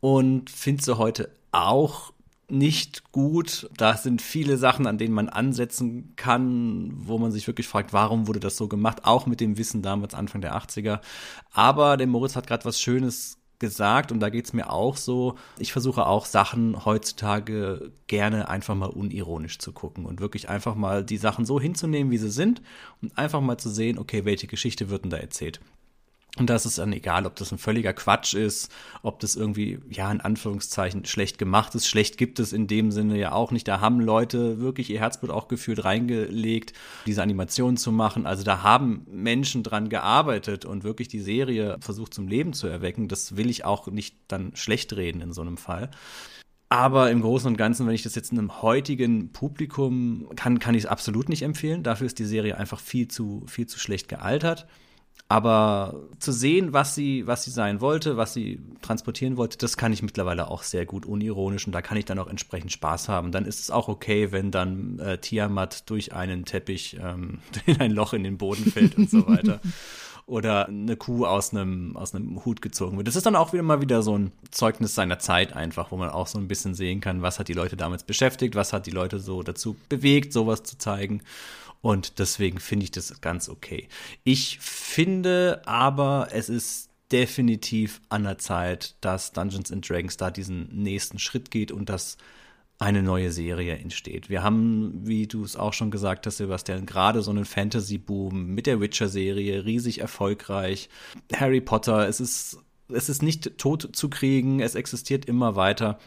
und 0.00 0.50
finde 0.50 0.82
sie 0.82 0.98
heute 0.98 1.30
auch 1.52 2.12
nicht 2.48 3.10
gut. 3.12 3.68
Da 3.76 3.96
sind 3.96 4.20
viele 4.20 4.58
Sachen, 4.58 4.86
an 4.86 4.98
denen 4.98 5.14
man 5.14 5.28
ansetzen 5.28 6.12
kann, 6.16 6.92
wo 6.94 7.18
man 7.18 7.32
sich 7.32 7.46
wirklich 7.46 7.66
fragt, 7.66 7.92
warum 7.92 8.28
wurde 8.28 8.40
das 8.40 8.56
so 8.56 8.68
gemacht, 8.68 9.04
auch 9.04 9.26
mit 9.26 9.40
dem 9.40 9.56
Wissen 9.56 9.82
damals 9.82 10.14
Anfang 10.14 10.40
der 10.40 10.56
80er. 10.56 11.00
Aber 11.52 11.96
der 11.96 12.06
Moritz 12.06 12.36
hat 12.36 12.46
gerade 12.46 12.64
was 12.64 12.80
Schönes 12.80 13.38
gesagt 13.58 14.12
und 14.12 14.20
da 14.20 14.28
geht 14.28 14.44
es 14.44 14.52
mir 14.52 14.70
auch 14.70 14.96
so. 14.96 15.36
Ich 15.58 15.72
versuche 15.72 16.06
auch 16.06 16.26
Sachen 16.26 16.84
heutzutage 16.84 17.92
gerne 18.08 18.48
einfach 18.48 18.74
mal 18.74 18.90
unironisch 18.90 19.58
zu 19.58 19.72
gucken 19.72 20.04
und 20.04 20.20
wirklich 20.20 20.48
einfach 20.48 20.74
mal 20.74 21.04
die 21.04 21.16
Sachen 21.16 21.46
so 21.46 21.60
hinzunehmen, 21.60 22.10
wie 22.10 22.18
sie 22.18 22.30
sind 22.30 22.60
und 23.00 23.16
einfach 23.16 23.40
mal 23.40 23.56
zu 23.56 23.70
sehen, 23.70 23.98
okay, 23.98 24.24
welche 24.24 24.48
Geschichte 24.48 24.90
wird 24.90 25.04
denn 25.04 25.10
da 25.10 25.16
erzählt. 25.16 25.60
Und 26.36 26.50
das 26.50 26.66
ist 26.66 26.78
dann 26.78 26.92
egal, 26.92 27.26
ob 27.26 27.36
das 27.36 27.52
ein 27.52 27.58
völliger 27.58 27.92
Quatsch 27.92 28.34
ist, 28.34 28.72
ob 29.02 29.20
das 29.20 29.36
irgendwie, 29.36 29.78
ja, 29.88 30.10
in 30.10 30.20
Anführungszeichen 30.20 31.04
schlecht 31.04 31.38
gemacht 31.38 31.76
ist. 31.76 31.86
Schlecht 31.86 32.18
gibt 32.18 32.40
es 32.40 32.52
in 32.52 32.66
dem 32.66 32.90
Sinne 32.90 33.16
ja 33.16 33.30
auch 33.30 33.52
nicht. 33.52 33.68
Da 33.68 33.80
haben 33.80 34.00
Leute 34.00 34.58
wirklich 34.58 34.90
ihr 34.90 34.98
Herzblut 34.98 35.30
auch 35.30 35.46
gefühlt 35.46 35.84
reingelegt, 35.84 36.72
diese 37.06 37.22
Animation 37.22 37.76
zu 37.76 37.92
machen. 37.92 38.26
Also 38.26 38.42
da 38.42 38.64
haben 38.64 39.06
Menschen 39.08 39.62
dran 39.62 39.88
gearbeitet 39.88 40.64
und 40.64 40.82
wirklich 40.82 41.06
die 41.06 41.20
Serie 41.20 41.76
versucht 41.80 42.12
zum 42.12 42.26
Leben 42.26 42.52
zu 42.52 42.66
erwecken. 42.66 43.06
Das 43.06 43.36
will 43.36 43.48
ich 43.48 43.64
auch 43.64 43.86
nicht 43.86 44.16
dann 44.26 44.56
schlecht 44.56 44.96
reden 44.96 45.20
in 45.20 45.32
so 45.32 45.40
einem 45.40 45.56
Fall. 45.56 45.90
Aber 46.68 47.12
im 47.12 47.20
Großen 47.20 47.46
und 47.46 47.56
Ganzen, 47.56 47.86
wenn 47.86 47.94
ich 47.94 48.02
das 48.02 48.16
jetzt 48.16 48.32
in 48.32 48.38
einem 48.38 48.60
heutigen 48.60 49.30
Publikum 49.30 50.28
kann, 50.34 50.58
kann 50.58 50.74
ich 50.74 50.82
es 50.82 50.90
absolut 50.90 51.28
nicht 51.28 51.42
empfehlen. 51.42 51.84
Dafür 51.84 52.08
ist 52.08 52.18
die 52.18 52.24
Serie 52.24 52.58
einfach 52.58 52.80
viel 52.80 53.06
zu, 53.06 53.44
viel 53.46 53.68
zu 53.68 53.78
schlecht 53.78 54.08
gealtert. 54.08 54.66
Aber 55.26 56.02
zu 56.18 56.32
sehen, 56.32 56.74
was 56.74 56.94
sie, 56.94 57.26
was 57.26 57.44
sie 57.44 57.50
sein 57.50 57.80
wollte, 57.80 58.18
was 58.18 58.34
sie 58.34 58.60
transportieren 58.82 59.38
wollte, 59.38 59.56
das 59.56 59.78
kann 59.78 59.92
ich 59.92 60.02
mittlerweile 60.02 60.48
auch 60.48 60.62
sehr 60.62 60.84
gut 60.84 61.06
unironisch 61.06 61.66
und 61.66 61.72
da 61.72 61.80
kann 61.80 61.96
ich 61.96 62.04
dann 62.04 62.18
auch 62.18 62.28
entsprechend 62.28 62.72
Spaß 62.72 63.08
haben. 63.08 63.32
Dann 63.32 63.46
ist 63.46 63.58
es 63.58 63.70
auch 63.70 63.88
okay, 63.88 64.32
wenn 64.32 64.50
dann 64.50 64.98
äh, 64.98 65.18
Tiamat 65.18 65.88
durch 65.88 66.12
einen 66.12 66.44
Teppich 66.44 66.98
ähm, 67.02 67.38
in 67.66 67.80
ein 67.80 67.90
Loch 67.90 68.12
in 68.12 68.22
den 68.22 68.36
Boden 68.36 68.70
fällt 68.70 68.98
und 68.98 69.08
so 69.08 69.26
weiter. 69.26 69.60
Oder 70.26 70.68
eine 70.68 70.96
Kuh 70.96 71.26
aus 71.26 71.52
einem, 71.52 71.96
aus 71.96 72.14
einem 72.14 72.44
Hut 72.44 72.62
gezogen 72.62 72.96
wird. 72.96 73.06
Das 73.06 73.16
ist 73.16 73.26
dann 73.26 73.36
auch 73.36 73.52
wieder 73.52 73.62
mal 73.62 73.82
wieder 73.82 74.02
so 74.02 74.16
ein 74.16 74.32
Zeugnis 74.50 74.94
seiner 74.94 75.18
Zeit 75.18 75.52
einfach, 75.52 75.90
wo 75.90 75.96
man 75.98 76.08
auch 76.08 76.26
so 76.26 76.38
ein 76.38 76.48
bisschen 76.48 76.74
sehen 76.74 77.02
kann, 77.02 77.20
was 77.20 77.38
hat 77.38 77.48
die 77.48 77.52
Leute 77.52 77.76
damals 77.76 78.04
beschäftigt, 78.04 78.54
was 78.54 78.72
hat 78.72 78.86
die 78.86 78.90
Leute 78.90 79.20
so 79.20 79.42
dazu 79.42 79.76
bewegt, 79.90 80.32
sowas 80.32 80.62
zu 80.62 80.78
zeigen. 80.78 81.22
Und 81.84 82.18
deswegen 82.18 82.60
finde 82.60 82.84
ich 82.84 82.92
das 82.92 83.20
ganz 83.20 83.50
okay. 83.50 83.88
Ich 84.24 84.58
finde 84.58 85.60
aber, 85.66 86.28
es 86.32 86.48
ist 86.48 86.88
definitiv 87.12 88.00
an 88.08 88.24
der 88.24 88.38
Zeit, 88.38 88.96
dass 89.02 89.32
Dungeons 89.32 89.70
and 89.70 89.86
Dragons 89.86 90.16
da 90.16 90.30
diesen 90.30 90.74
nächsten 90.74 91.18
Schritt 91.18 91.50
geht 91.50 91.70
und 91.70 91.90
dass 91.90 92.16
eine 92.78 93.02
neue 93.02 93.30
Serie 93.30 93.76
entsteht. 93.76 94.30
Wir 94.30 94.42
haben, 94.42 95.02
wie 95.02 95.26
du 95.26 95.44
es 95.44 95.56
auch 95.56 95.74
schon 95.74 95.90
gesagt 95.90 96.26
hast, 96.26 96.38
Sebastian, 96.38 96.86
gerade 96.86 97.20
so 97.20 97.30
einen 97.30 97.44
Fantasy-Boom 97.44 98.46
mit 98.46 98.66
der 98.66 98.80
Witcher-Serie, 98.80 99.66
riesig 99.66 100.00
erfolgreich. 100.00 100.88
Harry 101.34 101.60
Potter, 101.60 102.08
es 102.08 102.18
ist, 102.18 102.56
es 102.88 103.10
ist 103.10 103.22
nicht 103.22 103.58
tot 103.58 103.90
zu 103.92 104.08
kriegen, 104.08 104.60
es 104.60 104.74
existiert 104.74 105.26
immer 105.26 105.54
weiter. 105.54 105.98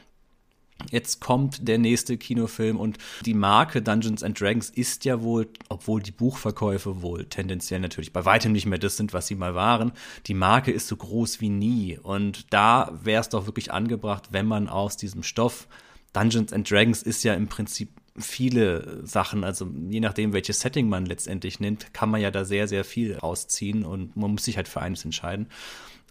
Jetzt 0.92 1.20
kommt 1.20 1.68
der 1.68 1.78
nächste 1.78 2.18
Kinofilm 2.18 2.78
und 2.78 2.98
die 3.26 3.34
Marke 3.34 3.82
Dungeons 3.82 4.24
and 4.24 4.40
Dragons 4.40 4.70
ist 4.70 5.06
ja 5.06 5.22
wohl, 5.22 5.48
obwohl 5.70 6.02
die 6.02 6.12
Buchverkäufe 6.12 7.02
wohl 7.02 7.26
tendenziell 7.26 7.80
natürlich 7.80 8.14
bei 8.14 8.26
weitem 8.26 8.52
nicht 8.52 8.66
mehr 8.66 8.80
das 8.80 8.96
sind, 8.96 9.14
was 9.14 9.28
sie 9.28 9.36
mal 9.36 9.56
waren, 9.56 9.92
die 10.28 10.34
Marke 10.34 10.72
ist 10.72 10.88
so 10.88 10.96
groß 10.96 11.42
wie 11.42 11.50
nie. 11.50 11.98
Und 11.98 12.46
da 12.52 12.98
wäre 13.04 13.22
es 13.22 13.30
doch 13.30 13.48
wirklich 13.48 13.72
angebracht, 13.74 14.30
wenn 14.32 14.46
man 14.46 14.70
aus 14.70 14.98
diesem 14.98 15.24
Stoff, 15.24 15.68
Dungeons 16.14 16.54
and 16.54 16.70
Dragons 16.70 17.04
ist 17.04 17.24
ja 17.24 17.34
im 17.34 17.48
Prinzip 17.48 17.90
viele 18.18 19.06
Sachen, 19.06 19.44
also 19.44 19.70
je 19.90 20.00
nachdem, 20.00 20.34
welches 20.34 20.60
Setting 20.62 20.90
man 20.90 21.06
letztendlich 21.06 21.60
nimmt, 21.60 21.94
kann 21.94 22.10
man 22.10 22.22
ja 22.22 22.32
da 22.32 22.46
sehr, 22.46 22.68
sehr 22.68 22.84
viel 22.84 23.16
rausziehen 23.18 23.84
und 23.84 24.16
man 24.16 24.32
muss 24.32 24.46
sich 24.46 24.58
halt 24.58 24.68
für 24.68 24.82
eines 24.82 25.06
entscheiden. 25.06 25.48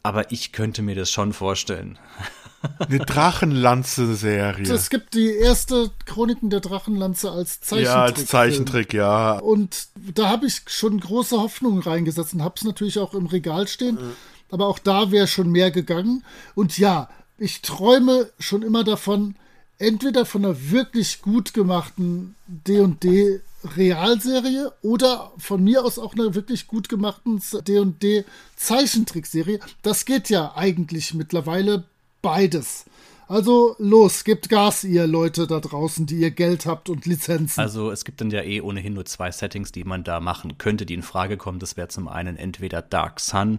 Aber 0.06 0.30
ich 0.30 0.52
könnte 0.52 0.82
mir 0.82 0.94
das 0.94 1.10
schon 1.10 1.32
vorstellen. 1.32 1.98
Eine 2.78 2.98
Drachenlanze-Serie. 2.98 4.72
Es 4.72 4.88
gibt 4.88 5.14
die 5.14 5.30
erste 5.30 5.90
Chroniken 6.04 6.48
der 6.48 6.60
Drachenlanze 6.60 7.30
als 7.30 7.60
Zeichentrick. 7.60 7.94
Ja, 7.94 8.02
als 8.02 8.26
Zeichentrick, 8.26 8.92
ja. 8.94 9.32
Und 9.38 9.88
da 10.14 10.28
habe 10.28 10.46
ich 10.46 10.62
schon 10.66 11.00
große 11.00 11.36
Hoffnungen 11.40 11.82
reingesetzt 11.82 12.34
und 12.34 12.42
habe 12.42 12.54
es 12.56 12.64
natürlich 12.64 12.98
auch 12.98 13.14
im 13.14 13.26
Regal 13.26 13.66
stehen. 13.66 13.96
Mhm. 13.96 14.12
Aber 14.50 14.68
auch 14.68 14.78
da 14.78 15.10
wäre 15.10 15.26
schon 15.26 15.50
mehr 15.50 15.72
gegangen. 15.72 16.24
Und 16.54 16.78
ja, 16.78 17.08
ich 17.36 17.62
träume 17.62 18.30
schon 18.38 18.62
immer 18.62 18.84
davon, 18.84 19.34
entweder 19.78 20.24
von 20.24 20.44
einer 20.44 20.70
wirklich 20.70 21.20
gut 21.20 21.52
gemachten 21.52 22.36
D&D 22.46 23.40
Realserie 23.64 24.72
oder 24.82 25.32
von 25.38 25.62
mir 25.62 25.84
aus 25.84 25.98
auch 25.98 26.14
einer 26.14 26.34
wirklich 26.34 26.66
gut 26.66 26.88
gemachten 26.88 27.42
D&D 27.66 28.24
Zeichentrickserie. 28.56 29.60
Das 29.82 30.04
geht 30.04 30.28
ja 30.28 30.54
eigentlich 30.54 31.14
mittlerweile 31.14 31.84
beides. 32.22 32.84
Also 33.28 33.74
los, 33.78 34.22
gebt 34.22 34.48
Gas, 34.48 34.84
ihr 34.84 35.06
Leute 35.06 35.48
da 35.48 35.58
draußen, 35.58 36.06
die 36.06 36.16
ihr 36.16 36.30
Geld 36.30 36.64
habt 36.64 36.88
und 36.88 37.06
Lizenzen. 37.06 37.60
Also 37.60 37.90
es 37.90 38.04
gibt 38.04 38.20
dann 38.20 38.30
ja 38.30 38.42
eh 38.42 38.60
ohnehin 38.60 38.94
nur 38.94 39.04
zwei 39.04 39.32
Settings, 39.32 39.72
die 39.72 39.82
man 39.82 40.04
da 40.04 40.20
machen 40.20 40.58
könnte, 40.58 40.86
die 40.86 40.94
in 40.94 41.02
Frage 41.02 41.36
kommen. 41.36 41.58
Das 41.58 41.76
wäre 41.76 41.88
zum 41.88 42.06
einen 42.06 42.36
entweder 42.36 42.82
Dark 42.82 43.18
Sun 43.18 43.58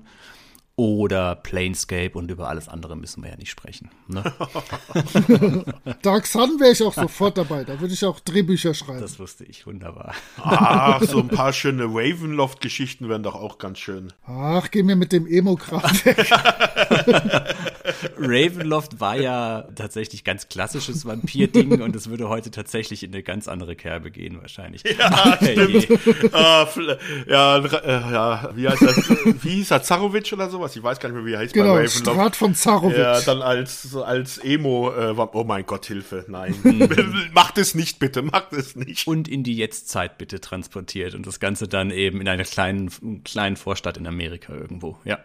oder 0.78 1.36
Planescape 1.36 2.12
und 2.14 2.30
über 2.30 2.48
alles 2.50 2.70
andere 2.70 2.96
müssen 2.96 3.24
wir 3.24 3.32
ja 3.32 3.36
nicht 3.36 3.50
sprechen. 3.50 3.90
Ne? 4.08 4.24
Dark 6.04 6.28
Sun 6.28 6.60
wäre 6.60 6.72
ich 6.72 6.84
auch 6.84 6.94
sofort 6.94 7.40
dabei. 7.40 7.64
Da 7.64 7.82
würde 7.82 7.96
ich 7.96 8.06
auch 8.06 8.20
Drehbücher 8.20 8.76
schreiben. 8.76 9.02
Das 9.02 9.18
wusste 9.18 9.44
ich, 9.44 9.66
wunderbar. 9.66 10.14
Ach, 10.38 11.02
so 11.02 11.18
ein 11.18 11.30
paar 11.30 11.52
schöne 11.54 11.86
Ravenloft-Geschichten 11.86 13.10
wären 13.10 13.24
doch 13.24 13.34
auch 13.34 13.58
ganz 13.58 13.80
schön. 13.80 14.14
Ach, 14.28 14.70
geh 14.70 14.84
mir 14.84 14.96
mit 14.96 15.12
dem 15.12 15.26
Emo-Kram 15.26 15.82
weg. 15.82 16.30
Ravenloft 18.18 19.00
war 19.00 19.18
ja 19.18 19.68
tatsächlich 19.76 20.24
ganz 20.24 20.50
klassisches 20.50 21.06
Vampir-Ding 21.06 21.82
und 21.82 21.96
es 21.96 22.10
würde 22.10 22.30
heute 22.30 22.52
tatsächlich 22.52 23.04
in 23.04 23.14
eine 23.14 23.24
ganz 23.24 23.48
andere 23.48 23.76
Kerbe 23.76 24.12
gehen, 24.12 24.40
wahrscheinlich. 24.42 24.84
Ja, 24.84 25.38
stimmt. 25.42 25.90
uh, 25.90 27.28
ja, 27.28 27.58
äh, 27.58 28.14
ja, 28.14 28.50
wie 28.56 28.68
heißt 28.68 28.82
das? 28.82 28.98
Wie 29.44 29.50
hieß 29.50 29.72
er? 29.72 29.84
Zarovic 29.84 30.32
oder 30.34 30.50
sowas? 30.50 30.76
Ich 30.76 30.84
weiß 30.84 31.00
gar 31.00 31.10
nicht 31.10 31.18
mehr, 31.18 31.26
wie 31.26 31.34
er 31.34 31.40
heißt 31.40 31.54
genau, 31.54 31.74
bei 31.74 31.86
Ravenloft. 31.86 31.98
Strat 31.98 32.36
von 32.36 32.56
Zarovic. 32.56 32.98
Ja, 32.98 33.22
dann 33.22 33.42
als, 33.42 33.96
als 33.96 34.38
Emo, 34.38 34.92
äh, 34.92 35.14
oh 35.18 35.44
mein 35.44 35.66
Gott, 35.66 35.86
Hilfe, 35.86 36.26
nein. 36.28 36.56
macht 37.34 37.58
es 37.58 37.76
nicht, 37.76 38.00
bitte, 38.00 38.22
macht 38.22 38.54
es 38.54 38.76
nicht. 38.76 39.08
Und 39.08 39.28
in 39.28 39.44
die 39.44 39.56
Jetztzeit 39.56 40.18
bitte 40.18 40.40
transportiert 40.42 41.16
und 41.16 41.26
das 41.28 41.40
Ganze 41.40 41.68
dann 41.68 41.92
eben 41.92 42.22
in 42.22 42.28
einer 42.28 42.44
kleinen, 42.44 43.24
kleinen 43.24 43.56
Vorstadt 43.56 43.98
in 43.98 44.08
Amerika 44.08 44.54
irgendwo, 44.54 44.98
ja. 45.04 45.20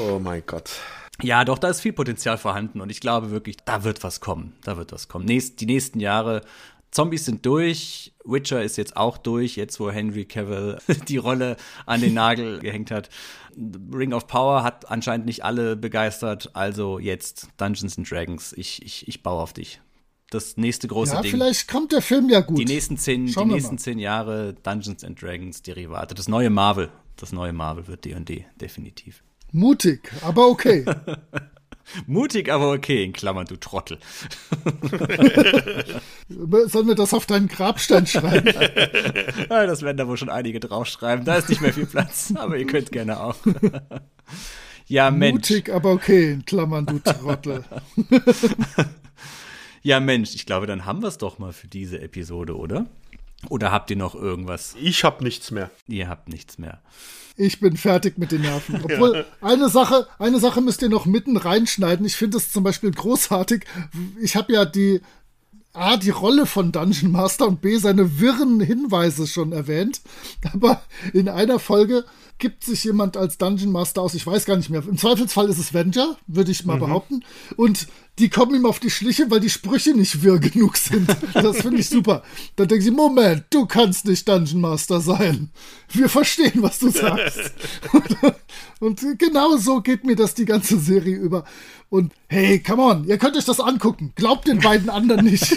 Oh 0.00 0.18
mein 0.18 0.42
Gott. 0.46 0.70
Ja, 1.22 1.44
doch, 1.44 1.58
da 1.58 1.68
ist 1.68 1.80
viel 1.80 1.92
Potenzial 1.92 2.38
vorhanden 2.38 2.80
und 2.80 2.90
ich 2.90 3.00
glaube 3.00 3.30
wirklich, 3.30 3.56
da 3.64 3.84
wird 3.84 4.04
was 4.04 4.20
kommen. 4.20 4.54
Da 4.62 4.76
wird 4.76 4.92
was 4.92 5.08
kommen. 5.08 5.24
Nächst, 5.24 5.60
die 5.60 5.66
nächsten 5.66 5.98
Jahre, 6.00 6.42
Zombies 6.90 7.24
sind 7.24 7.44
durch, 7.44 8.12
Witcher 8.24 8.62
ist 8.62 8.76
jetzt 8.76 8.96
auch 8.96 9.18
durch, 9.18 9.56
jetzt 9.56 9.80
wo 9.80 9.90
Henry 9.90 10.24
Cavill 10.24 10.78
die 11.08 11.16
Rolle 11.16 11.56
an 11.86 12.00
den 12.00 12.14
Nagel 12.14 12.58
gehängt 12.60 12.90
hat. 12.90 13.08
Ring 13.92 14.12
of 14.12 14.26
Power 14.28 14.62
hat 14.62 14.90
anscheinend 14.90 15.26
nicht 15.26 15.44
alle 15.44 15.74
begeistert, 15.76 16.50
also 16.54 16.98
jetzt 16.98 17.48
Dungeons 17.56 17.98
and 17.98 18.08
Dragons. 18.08 18.52
Ich, 18.56 18.82
ich, 18.82 19.08
ich 19.08 19.22
baue 19.22 19.42
auf 19.42 19.52
dich. 19.52 19.80
Das 20.30 20.56
nächste 20.56 20.88
große 20.88 21.14
ja, 21.14 21.22
Ding. 21.22 21.32
Vielleicht 21.32 21.68
kommt 21.68 21.90
der 21.90 22.02
Film 22.02 22.28
ja 22.28 22.40
gut. 22.40 22.58
Die 22.58 22.66
nächsten 22.66 22.98
zehn, 22.98 23.26
die 23.26 23.44
nächsten 23.44 23.78
zehn 23.78 23.98
Jahre 23.98 24.54
Dungeons 24.62 25.02
and 25.02 25.20
Dragons 25.20 25.62
Derivate. 25.62 26.14
Das 26.14 26.28
neue 26.28 26.50
Marvel. 26.50 26.90
Das 27.16 27.32
neue 27.32 27.52
Marvel 27.52 27.88
wird 27.88 28.04
D&D, 28.04 28.46
definitiv. 28.60 29.22
Mutig, 29.52 30.12
aber 30.22 30.48
okay. 30.48 30.84
Mutig, 32.06 32.50
aber 32.50 32.72
okay, 32.72 33.02
in 33.02 33.14
Klammern, 33.14 33.46
du 33.46 33.56
Trottel. 33.56 33.98
Sollen 36.28 36.86
wir 36.86 36.94
das 36.94 37.14
auf 37.14 37.24
deinen 37.24 37.48
Grabstein 37.48 38.06
schreiben? 38.06 38.48
ja, 39.50 39.66
das 39.66 39.80
werden 39.82 39.96
da 39.96 40.06
wohl 40.06 40.18
schon 40.18 40.28
einige 40.28 40.60
draufschreiben. 40.60 41.24
Da 41.24 41.36
ist 41.36 41.48
nicht 41.48 41.62
mehr 41.62 41.72
viel 41.72 41.86
Platz, 41.86 42.34
aber 42.36 42.58
ihr 42.58 42.66
könnt 42.66 42.92
gerne 42.92 43.20
auch. 43.20 43.36
ja, 44.86 45.10
Mensch. 45.10 45.32
Mutig, 45.50 45.72
aber 45.72 45.92
okay, 45.92 46.32
in 46.32 46.44
Klammern, 46.44 46.84
du 46.84 46.98
Trottel. 46.98 47.64
ja, 49.82 49.98
Mensch, 49.98 50.34
ich 50.34 50.44
glaube, 50.44 50.66
dann 50.66 50.84
haben 50.84 51.00
wir 51.00 51.08
es 51.08 51.16
doch 51.16 51.38
mal 51.38 51.54
für 51.54 51.68
diese 51.68 52.02
Episode, 52.02 52.54
oder? 52.54 52.84
Oder 53.48 53.72
habt 53.72 53.90
ihr 53.90 53.96
noch 53.96 54.14
irgendwas? 54.14 54.76
Ich 54.78 55.04
hab 55.04 55.22
nichts 55.22 55.50
mehr. 55.52 55.70
Ihr 55.86 56.08
habt 56.08 56.28
nichts 56.28 56.58
mehr 56.58 56.82
ich 57.38 57.60
bin 57.60 57.76
fertig 57.76 58.18
mit 58.18 58.32
den 58.32 58.42
Nerven. 58.42 58.80
Obwohl, 58.82 59.14
ja. 59.14 59.46
eine 59.46 59.68
Sache, 59.68 60.06
eine 60.18 60.40
Sache 60.40 60.60
müsst 60.60 60.82
ihr 60.82 60.88
noch 60.88 61.06
mitten 61.06 61.36
reinschneiden. 61.36 62.04
Ich 62.04 62.16
finde 62.16 62.36
es 62.36 62.52
zum 62.52 62.64
Beispiel 62.64 62.90
großartig. 62.90 63.64
Ich 64.20 64.36
habe 64.36 64.52
ja 64.52 64.64
die 64.64 65.00
A, 65.72 65.96
die 65.96 66.10
Rolle 66.10 66.46
von 66.46 66.72
Dungeon 66.72 67.12
Master 67.12 67.46
und 67.46 67.60
B, 67.60 67.76
seine 67.76 68.18
wirren 68.18 68.60
Hinweise 68.60 69.26
schon 69.26 69.52
erwähnt. 69.52 70.00
Aber 70.52 70.82
in 71.12 71.28
einer 71.28 71.60
Folge 71.60 72.04
gibt 72.38 72.64
sich 72.64 72.84
jemand 72.84 73.16
als 73.16 73.38
Dungeon 73.38 73.72
Master 73.72 74.02
aus, 74.02 74.14
ich 74.14 74.26
weiß 74.26 74.44
gar 74.44 74.56
nicht 74.56 74.70
mehr. 74.70 74.82
Im 74.86 74.96
Zweifelsfall 74.96 75.48
ist 75.48 75.58
es 75.58 75.74
Venger, 75.74 76.16
würde 76.26 76.50
ich 76.50 76.64
mal 76.64 76.76
mhm. 76.76 76.80
behaupten. 76.80 77.24
Und 77.56 77.88
die 78.18 78.28
kommen 78.28 78.54
ihm 78.54 78.66
auf 78.66 78.80
die 78.80 78.90
Schliche, 78.90 79.30
weil 79.30 79.40
die 79.40 79.50
Sprüche 79.50 79.94
nicht 79.94 80.22
wirr 80.22 80.38
genug 80.38 80.76
sind. 80.76 81.08
Das 81.34 81.58
finde 81.58 81.78
ich 81.78 81.88
super. 81.88 82.22
Dann 82.56 82.68
denken 82.68 82.84
sie, 82.84 82.90
Moment, 82.90 83.44
du 83.50 83.66
kannst 83.66 84.06
nicht 84.06 84.28
Dungeon 84.28 84.60
Master 84.60 85.00
sein. 85.00 85.50
Wir 85.92 86.08
verstehen, 86.08 86.62
was 86.62 86.78
du 86.78 86.90
sagst. 86.90 87.52
und, 87.92 88.16
und 89.04 89.18
genau 89.18 89.56
so 89.56 89.80
geht 89.80 90.04
mir 90.04 90.16
das 90.16 90.34
die 90.34 90.44
ganze 90.44 90.78
Serie 90.78 91.16
über. 91.16 91.44
Und 91.90 92.12
hey, 92.26 92.60
come 92.60 92.82
on, 92.82 93.04
ihr 93.04 93.18
könnt 93.18 93.36
euch 93.36 93.44
das 93.44 93.60
angucken. 93.60 94.12
Glaubt 94.14 94.46
den 94.46 94.58
beiden 94.58 94.90
anderen 94.90 95.24
nicht. 95.24 95.44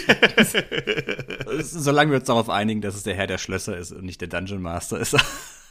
Solange 1.60 2.12
wir 2.12 2.18
uns 2.18 2.26
darauf 2.26 2.48
einigen, 2.48 2.80
dass 2.80 2.94
es 2.94 3.02
der 3.02 3.14
Herr 3.14 3.26
der 3.26 3.38
Schlösser 3.38 3.76
ist 3.76 3.92
und 3.92 4.04
nicht 4.04 4.20
der 4.20 4.28
Dungeon 4.28 4.62
Master 4.62 4.98
ist. 4.98 5.16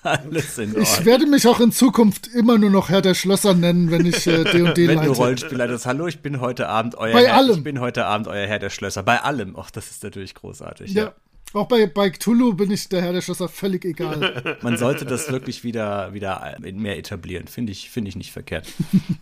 Alles 0.03 0.57
in 0.57 0.69
Ordnung. 0.69 0.83
Ich 0.83 1.05
werde 1.05 1.27
mich 1.27 1.47
auch 1.47 1.59
in 1.59 1.71
Zukunft 1.71 2.27
immer 2.27 2.57
nur 2.57 2.71
noch 2.71 2.89
Herr 2.89 3.01
der 3.01 3.13
Schlösser 3.13 3.53
nennen, 3.53 3.91
wenn 3.91 4.05
ich 4.05 4.25
äh, 4.25 4.43
D&D 4.43 4.57
leite. 4.63 4.87
Wenn 4.87 5.05
du 5.05 5.11
Rollenspieler 5.11 5.67
das 5.67 5.85
Hallo, 5.85 6.07
ich 6.07 6.21
bin 6.21 6.39
heute 6.41 6.67
Abend 6.67 6.95
euer 6.95 7.13
bei 7.13 7.27
Herr, 7.27 7.35
allem. 7.35 7.57
ich 7.57 7.63
bin 7.63 7.79
heute 7.79 8.05
Abend 8.05 8.27
euer 8.27 8.47
Herr 8.47 8.59
der 8.59 8.71
Schlösser. 8.71 9.03
Bei 9.03 9.21
allem. 9.21 9.55
Ach, 9.57 9.69
das 9.69 9.91
ist 9.91 10.03
natürlich 10.03 10.33
großartig. 10.33 10.93
Ja. 10.93 11.03
ja. 11.03 11.13
Auch 11.53 11.67
bei, 11.67 11.85
bei 11.85 12.09
Cthulhu 12.09 12.53
bin 12.53 12.71
ich 12.71 12.87
der 12.89 13.01
Herr 13.01 13.13
der 13.13 13.21
Schlösser 13.21 13.49
völlig 13.49 13.85
egal. 13.85 14.57
Man 14.61 14.77
sollte 14.77 15.05
das 15.05 15.31
wirklich 15.31 15.63
wieder, 15.63 16.13
wieder 16.13 16.57
mehr 16.59 16.97
etablieren. 16.97 17.47
Finde 17.47 17.71
ich, 17.71 17.89
finde 17.89 18.09
ich 18.09 18.15
nicht 18.15 18.31
verkehrt. 18.31 18.67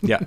Ja. 0.00 0.20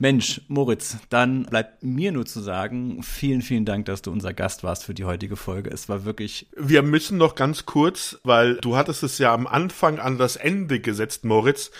Mensch, 0.00 0.42
Moritz, 0.46 0.96
dann 1.08 1.44
bleibt 1.46 1.82
mir 1.82 2.12
nur 2.12 2.24
zu 2.24 2.40
sagen, 2.40 3.02
vielen, 3.02 3.42
vielen 3.42 3.64
Dank, 3.64 3.86
dass 3.86 4.00
du 4.00 4.12
unser 4.12 4.32
Gast 4.32 4.62
warst 4.62 4.84
für 4.84 4.94
die 4.94 5.04
heutige 5.04 5.34
Folge. 5.34 5.70
Es 5.70 5.88
war 5.88 6.04
wirklich. 6.04 6.46
Wir 6.56 6.82
müssen 6.82 7.18
noch 7.18 7.34
ganz 7.34 7.66
kurz, 7.66 8.16
weil 8.22 8.58
du 8.58 8.76
hattest 8.76 9.02
es 9.02 9.18
ja 9.18 9.34
am 9.34 9.48
Anfang 9.48 9.98
an 9.98 10.16
das 10.16 10.36
Ende 10.36 10.78
gesetzt, 10.78 11.24
Moritz, 11.24 11.72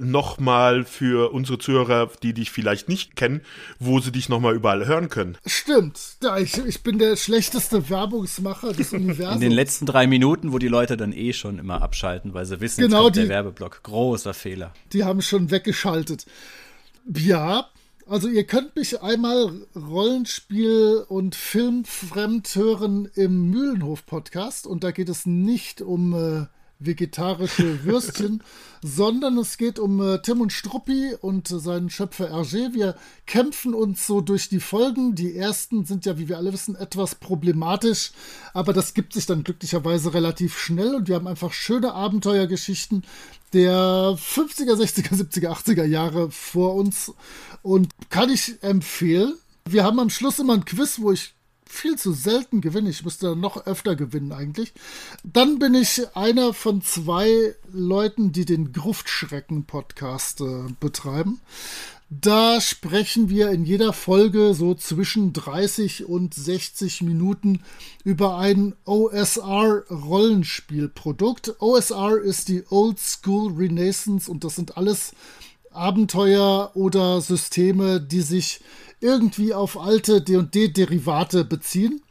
nochmal 0.00 0.84
für 0.84 1.34
unsere 1.34 1.58
Zuhörer, 1.58 2.10
die 2.22 2.32
dich 2.32 2.50
vielleicht 2.50 2.88
nicht 2.88 3.14
kennen, 3.14 3.42
wo 3.78 4.00
sie 4.00 4.10
dich 4.10 4.30
nochmal 4.30 4.54
überall 4.54 4.86
hören 4.86 5.10
können. 5.10 5.36
Stimmt. 5.44 6.00
Ja, 6.22 6.38
ich, 6.38 6.56
ich 6.56 6.82
bin 6.82 6.98
der 6.98 7.16
schlechteste 7.16 7.90
Werbungsmacher 7.90 8.72
des 8.72 8.94
Universums. 8.94 9.34
In 9.34 9.40
den 9.42 9.52
letzten 9.52 9.84
drei 9.84 10.06
Minuten, 10.06 10.54
wo 10.54 10.58
die 10.58 10.68
Leute 10.68 10.96
dann 10.96 11.12
eh 11.12 11.34
schon 11.34 11.58
immer 11.58 11.82
abschalten, 11.82 12.32
weil 12.32 12.46
sie 12.46 12.58
wissen, 12.62 12.80
genau, 12.80 12.96
jetzt 12.96 13.04
kommt 13.04 13.16
die, 13.16 13.20
der 13.20 13.28
Werbeblock. 13.28 13.82
Großer 13.82 14.32
Fehler. 14.32 14.72
Die 14.94 15.04
haben 15.04 15.20
schon 15.20 15.50
weggeschaltet. 15.50 16.24
Ja, 17.14 17.70
also 18.06 18.26
ihr 18.26 18.44
könnt 18.44 18.74
mich 18.74 19.00
einmal 19.00 19.66
Rollenspiel 19.76 21.04
und 21.08 21.36
Filmfremd 21.36 22.52
hören 22.56 23.08
im 23.14 23.50
Mühlenhof-Podcast 23.50 24.66
und 24.66 24.82
da 24.82 24.90
geht 24.90 25.08
es 25.08 25.24
nicht 25.24 25.82
um 25.82 26.14
äh, 26.14 26.46
vegetarische 26.78 27.84
Würstchen, 27.84 28.42
sondern 28.82 29.38
es 29.38 29.56
geht 29.56 29.78
um 29.78 30.00
äh, 30.00 30.20
Tim 30.20 30.40
und 30.40 30.52
Struppi 30.52 31.14
und 31.20 31.50
äh, 31.50 31.58
seinen 31.58 31.90
Schöpfer 31.90 32.30
Hergé. 32.32 32.74
Wir 32.74 32.96
kämpfen 33.26 33.74
uns 33.74 34.06
so 34.06 34.20
durch 34.20 34.48
die 34.48 34.60
Folgen. 34.60 35.14
Die 35.14 35.36
ersten 35.36 35.84
sind 35.84 36.04
ja, 36.06 36.18
wie 36.18 36.28
wir 36.28 36.36
alle 36.36 36.52
wissen, 36.52 36.76
etwas 36.76 37.14
problematisch, 37.14 38.12
aber 38.52 38.72
das 38.72 38.94
gibt 38.94 39.12
sich 39.12 39.26
dann 39.26 39.44
glücklicherweise 39.44 40.14
relativ 40.14 40.58
schnell 40.58 40.94
und 40.94 41.08
wir 41.08 41.16
haben 41.16 41.26
einfach 41.26 41.52
schöne 41.52 41.92
Abenteuergeschichten 41.92 43.04
der 43.52 44.18
50er, 44.18 44.74
60er, 44.74 45.14
70er, 45.14 45.48
80er 45.48 45.84
Jahre 45.84 46.30
vor 46.30 46.74
uns 46.74 47.12
und 47.62 47.88
kann 48.10 48.30
ich 48.30 48.62
empfehlen. 48.62 49.34
Wir 49.64 49.82
haben 49.82 49.98
am 49.98 50.10
Schluss 50.10 50.38
immer 50.38 50.54
ein 50.54 50.64
Quiz, 50.64 51.00
wo 51.00 51.12
ich 51.12 51.35
viel 51.68 51.96
zu 51.96 52.12
selten 52.12 52.60
gewinne. 52.60 52.90
Ich 52.90 53.04
müsste 53.04 53.36
noch 53.36 53.66
öfter 53.66 53.96
gewinnen 53.96 54.32
eigentlich. 54.32 54.72
Dann 55.24 55.58
bin 55.58 55.74
ich 55.74 56.16
einer 56.16 56.54
von 56.54 56.82
zwei 56.82 57.54
Leuten, 57.72 58.30
die 58.32 58.44
den 58.44 58.72
Gruftschrecken-Podcast 58.72 60.40
äh, 60.40 60.72
betreiben. 60.80 61.40
Da 62.08 62.60
sprechen 62.60 63.28
wir 63.28 63.50
in 63.50 63.64
jeder 63.64 63.92
Folge 63.92 64.54
so 64.54 64.76
zwischen 64.76 65.32
30 65.32 66.04
und 66.04 66.34
60 66.34 67.02
Minuten 67.02 67.64
über 68.04 68.38
ein 68.38 68.76
OSR-Rollenspielprodukt. 68.84 71.60
OSR 71.60 72.18
ist 72.18 72.46
die 72.46 72.62
Old 72.70 73.00
School 73.00 73.54
Renaissance 73.54 74.30
und 74.30 74.44
das 74.44 74.54
sind 74.54 74.76
alles 74.76 75.14
Abenteuer 75.76 76.70
oder 76.74 77.20
Systeme, 77.20 78.00
die 78.00 78.22
sich 78.22 78.60
irgendwie 79.00 79.54
auf 79.54 79.78
alte 79.78 80.22
D&D-Derivate 80.22 81.44
beziehen. 81.44 82.02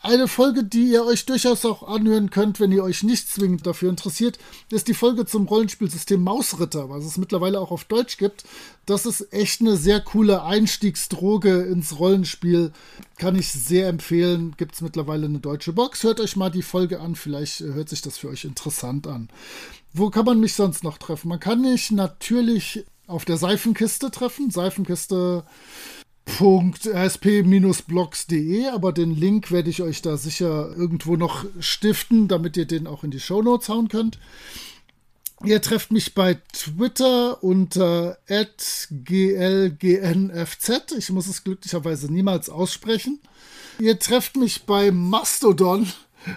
Eine 0.00 0.28
Folge, 0.28 0.62
die 0.62 0.92
ihr 0.92 1.04
euch 1.04 1.26
durchaus 1.26 1.64
auch 1.64 1.82
anhören 1.82 2.30
könnt, 2.30 2.60
wenn 2.60 2.70
ihr 2.70 2.84
euch 2.84 3.02
nicht 3.02 3.28
zwingend 3.28 3.66
dafür 3.66 3.90
interessiert, 3.90 4.38
ist 4.70 4.86
die 4.86 4.94
Folge 4.94 5.26
zum 5.26 5.46
Rollenspielsystem 5.46 6.22
Mausritter, 6.22 6.88
was 6.88 7.04
es 7.04 7.18
mittlerweile 7.18 7.60
auch 7.60 7.72
auf 7.72 7.84
Deutsch 7.84 8.16
gibt. 8.16 8.44
Das 8.86 9.06
ist 9.06 9.32
echt 9.32 9.60
eine 9.60 9.76
sehr 9.76 10.00
coole 10.00 10.44
Einstiegsdroge 10.44 11.62
ins 11.62 11.98
Rollenspiel. 11.98 12.72
Kann 13.16 13.34
ich 13.34 13.48
sehr 13.48 13.88
empfehlen. 13.88 14.54
Gibt 14.56 14.76
es 14.76 14.82
mittlerweile 14.82 15.26
eine 15.26 15.40
deutsche 15.40 15.72
Box. 15.72 16.04
Hört 16.04 16.20
euch 16.20 16.36
mal 16.36 16.50
die 16.50 16.62
Folge 16.62 17.00
an. 17.00 17.16
Vielleicht 17.16 17.60
äh, 17.60 17.72
hört 17.72 17.88
sich 17.88 18.00
das 18.00 18.18
für 18.18 18.28
euch 18.28 18.44
interessant 18.44 19.08
an. 19.08 19.28
Wo 19.92 20.10
kann 20.10 20.24
man 20.24 20.38
mich 20.38 20.54
sonst 20.54 20.84
noch 20.84 20.98
treffen? 20.98 21.28
Man 21.28 21.40
kann 21.40 21.60
mich 21.60 21.90
natürlich 21.90 22.84
auf 23.08 23.24
der 23.24 23.36
Seifenkiste 23.36 24.12
treffen. 24.12 24.50
Seifenkiste 24.50 25.44
sp-blogs.de, 26.28 28.68
aber 28.68 28.92
den 28.92 29.16
Link 29.16 29.50
werde 29.50 29.70
ich 29.70 29.82
euch 29.82 30.02
da 30.02 30.16
sicher 30.16 30.70
irgendwo 30.76 31.16
noch 31.16 31.44
stiften, 31.58 32.28
damit 32.28 32.56
ihr 32.56 32.66
den 32.66 32.86
auch 32.86 33.02
in 33.02 33.10
die 33.10 33.18
Shownotes 33.18 33.68
hauen 33.70 33.88
könnt. 33.88 34.20
Ihr 35.44 35.62
trefft 35.62 35.92
mich 35.92 36.14
bei 36.14 36.34
Twitter 36.52 37.42
unter 37.42 38.18
glgnfz. 39.04 40.72
Ich 40.98 41.10
muss 41.10 41.28
es 41.28 41.44
glücklicherweise 41.44 42.12
niemals 42.12 42.50
aussprechen. 42.50 43.20
Ihr 43.78 43.98
trefft 43.98 44.36
mich 44.36 44.64
bei 44.64 44.90
Mastodon 44.90 45.86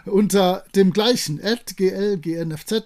unter 0.06 0.64
dem 0.76 0.94
gleichen 0.94 1.42
glgnfz 1.76 2.86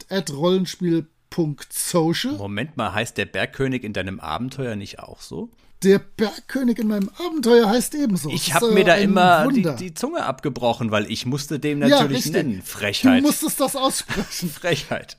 rollenspiel.social. 1.37 2.33
Moment 2.33 2.77
mal, 2.77 2.93
heißt 2.93 3.17
der 3.17 3.25
Bergkönig 3.25 3.83
in 3.83 3.93
deinem 3.93 4.19
Abenteuer 4.19 4.75
nicht 4.75 4.99
auch 4.99 5.21
so? 5.21 5.49
Der 5.83 5.99
Bergkönig 5.99 6.79
in 6.79 6.87
meinem 6.87 7.11
Abenteuer 7.19 7.69
heißt 7.69 7.93
ebenso. 7.95 8.29
Ich 8.29 8.53
habe 8.53 8.71
mir 8.71 8.85
da 8.85 8.95
immer 8.95 9.47
die, 9.51 9.67
die, 9.75 9.93
Zunge 9.93 10.23
abgebrochen, 10.23 10.89
weil 10.89 11.11
ich 11.11 11.25
musste 11.25 11.59
dem 11.59 11.79
natürlich 11.79 12.25
ja, 12.25 12.31
nennen. 12.31 12.61
Frechheit. 12.63 13.21
Du 13.21 13.27
musstest 13.27 13.59
das 13.59 13.75
aussprechen. 13.75 14.49
Frechheit. 14.53 15.17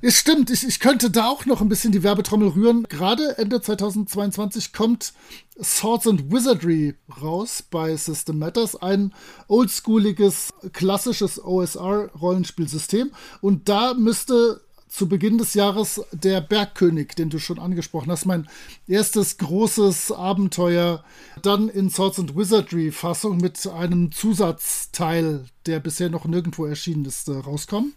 Es 0.00 0.16
stimmt, 0.16 0.50
ich, 0.50 0.66
ich 0.66 0.80
könnte 0.80 1.10
da 1.10 1.28
auch 1.28 1.44
noch 1.44 1.60
ein 1.60 1.68
bisschen 1.68 1.92
die 1.92 2.04
Werbetrommel 2.04 2.48
rühren. 2.48 2.84
Gerade 2.88 3.36
Ende 3.36 3.60
2022 3.60 4.72
kommt 4.72 5.12
Swords 5.60 6.06
and 6.06 6.30
Wizardry 6.30 6.94
raus 7.20 7.64
bei 7.68 7.94
System 7.96 8.38
Matters. 8.38 8.80
Ein 8.80 9.12
oldschooliges, 9.48 10.54
klassisches 10.72 11.42
OSR-Rollenspielsystem. 11.44 13.10
Und 13.40 13.68
da 13.68 13.92
müsste 13.94 14.62
zu 14.96 15.10
Beginn 15.10 15.36
des 15.36 15.52
Jahres 15.52 16.00
der 16.10 16.40
Bergkönig, 16.40 17.08
den 17.08 17.28
du 17.28 17.38
schon 17.38 17.58
angesprochen 17.58 18.10
hast, 18.10 18.24
mein 18.24 18.48
erstes 18.88 19.36
großes 19.36 20.10
Abenteuer, 20.10 21.04
dann 21.42 21.68
in 21.68 21.90
Swords 21.90 22.18
and 22.18 22.34
Wizardry 22.34 22.90
Fassung 22.90 23.36
mit 23.36 23.66
einem 23.66 24.10
Zusatzteil, 24.10 25.44
der 25.66 25.80
bisher 25.80 26.08
noch 26.08 26.24
nirgendwo 26.24 26.64
erschienen 26.64 27.04
ist, 27.04 27.28
äh, 27.28 27.32
rauskommen. 27.32 27.92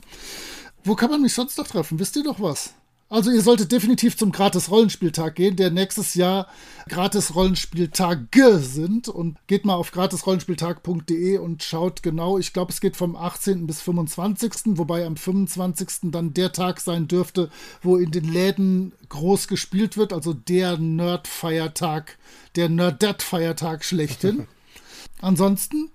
Wo 0.83 0.95
kann 0.95 1.09
man 1.09 1.21
mich 1.21 1.33
sonst 1.33 1.57
noch 1.57 1.67
treffen? 1.67 1.99
Wisst 1.99 2.17
ihr 2.17 2.23
doch 2.23 2.41
was? 2.41 2.73
Also 3.11 3.31
ihr 3.31 3.41
solltet 3.41 3.71
definitiv 3.71 4.15
zum 4.15 4.31
Gratis-Rollenspieltag 4.31 5.33
gehen, 5.33 5.55
der 5.55 5.71
nächstes 5.71 6.13
Jahr 6.13 6.45
Gratis-Rollenspieltage 6.89 8.59
sind. 8.59 9.07
Und 9.07 9.37
geht 9.47 9.65
mal 9.65 9.73
auf 9.73 9.91
gratisrollenspieltag.de 9.91 11.39
und 11.39 11.63
schaut 11.63 12.03
genau. 12.03 12.37
Ich 12.37 12.53
glaube, 12.53 12.71
es 12.71 12.81
geht 12.81 12.95
vom 12.95 13.15
18. 13.15 13.65
bis 13.65 13.81
25., 13.81 14.77
wobei 14.77 15.07
am 15.07 15.17
25. 15.17 16.11
dann 16.11 16.35
der 16.35 16.51
Tag 16.51 16.79
sein 16.79 17.07
dürfte, 17.07 17.49
wo 17.81 17.97
in 17.97 18.11
den 18.11 18.31
Läden 18.31 18.93
groß 19.09 19.47
gespielt 19.47 19.97
wird. 19.97 20.13
Also 20.13 20.33
der 20.33 20.77
Nerd-Feiertag, 20.77 22.19
der 22.55 22.69
Nerdet-Feiertag 22.69 23.85
schlechthin. 23.85 24.45
Ansonsten, 25.19 25.89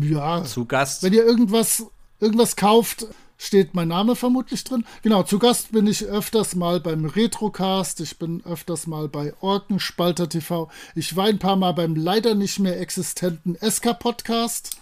ja. 0.00 0.44
Zu 0.44 0.64
Gast. 0.64 1.02
Wenn 1.02 1.12
ihr 1.12 1.24
irgendwas, 1.24 1.86
irgendwas 2.20 2.54
kauft, 2.54 3.08
steht 3.38 3.74
mein 3.74 3.88
Name 3.88 4.16
vermutlich 4.16 4.64
drin. 4.64 4.84
Genau, 5.02 5.22
zu 5.22 5.38
Gast 5.38 5.72
bin 5.72 5.86
ich 5.86 6.04
öfters 6.04 6.54
mal 6.54 6.80
beim 6.80 7.04
Retrocast, 7.04 8.00
ich 8.00 8.18
bin 8.18 8.44
öfters 8.44 8.86
mal 8.86 9.08
bei 9.08 9.34
Orkenspalter 9.40 10.28
TV, 10.28 10.70
ich 10.94 11.16
war 11.16 11.26
ein 11.26 11.38
paar 11.38 11.56
Mal 11.56 11.72
beim 11.72 11.96
leider 11.96 12.34
nicht 12.34 12.58
mehr 12.58 12.80
existenten 12.80 13.56
SK-Podcast. 13.56 14.76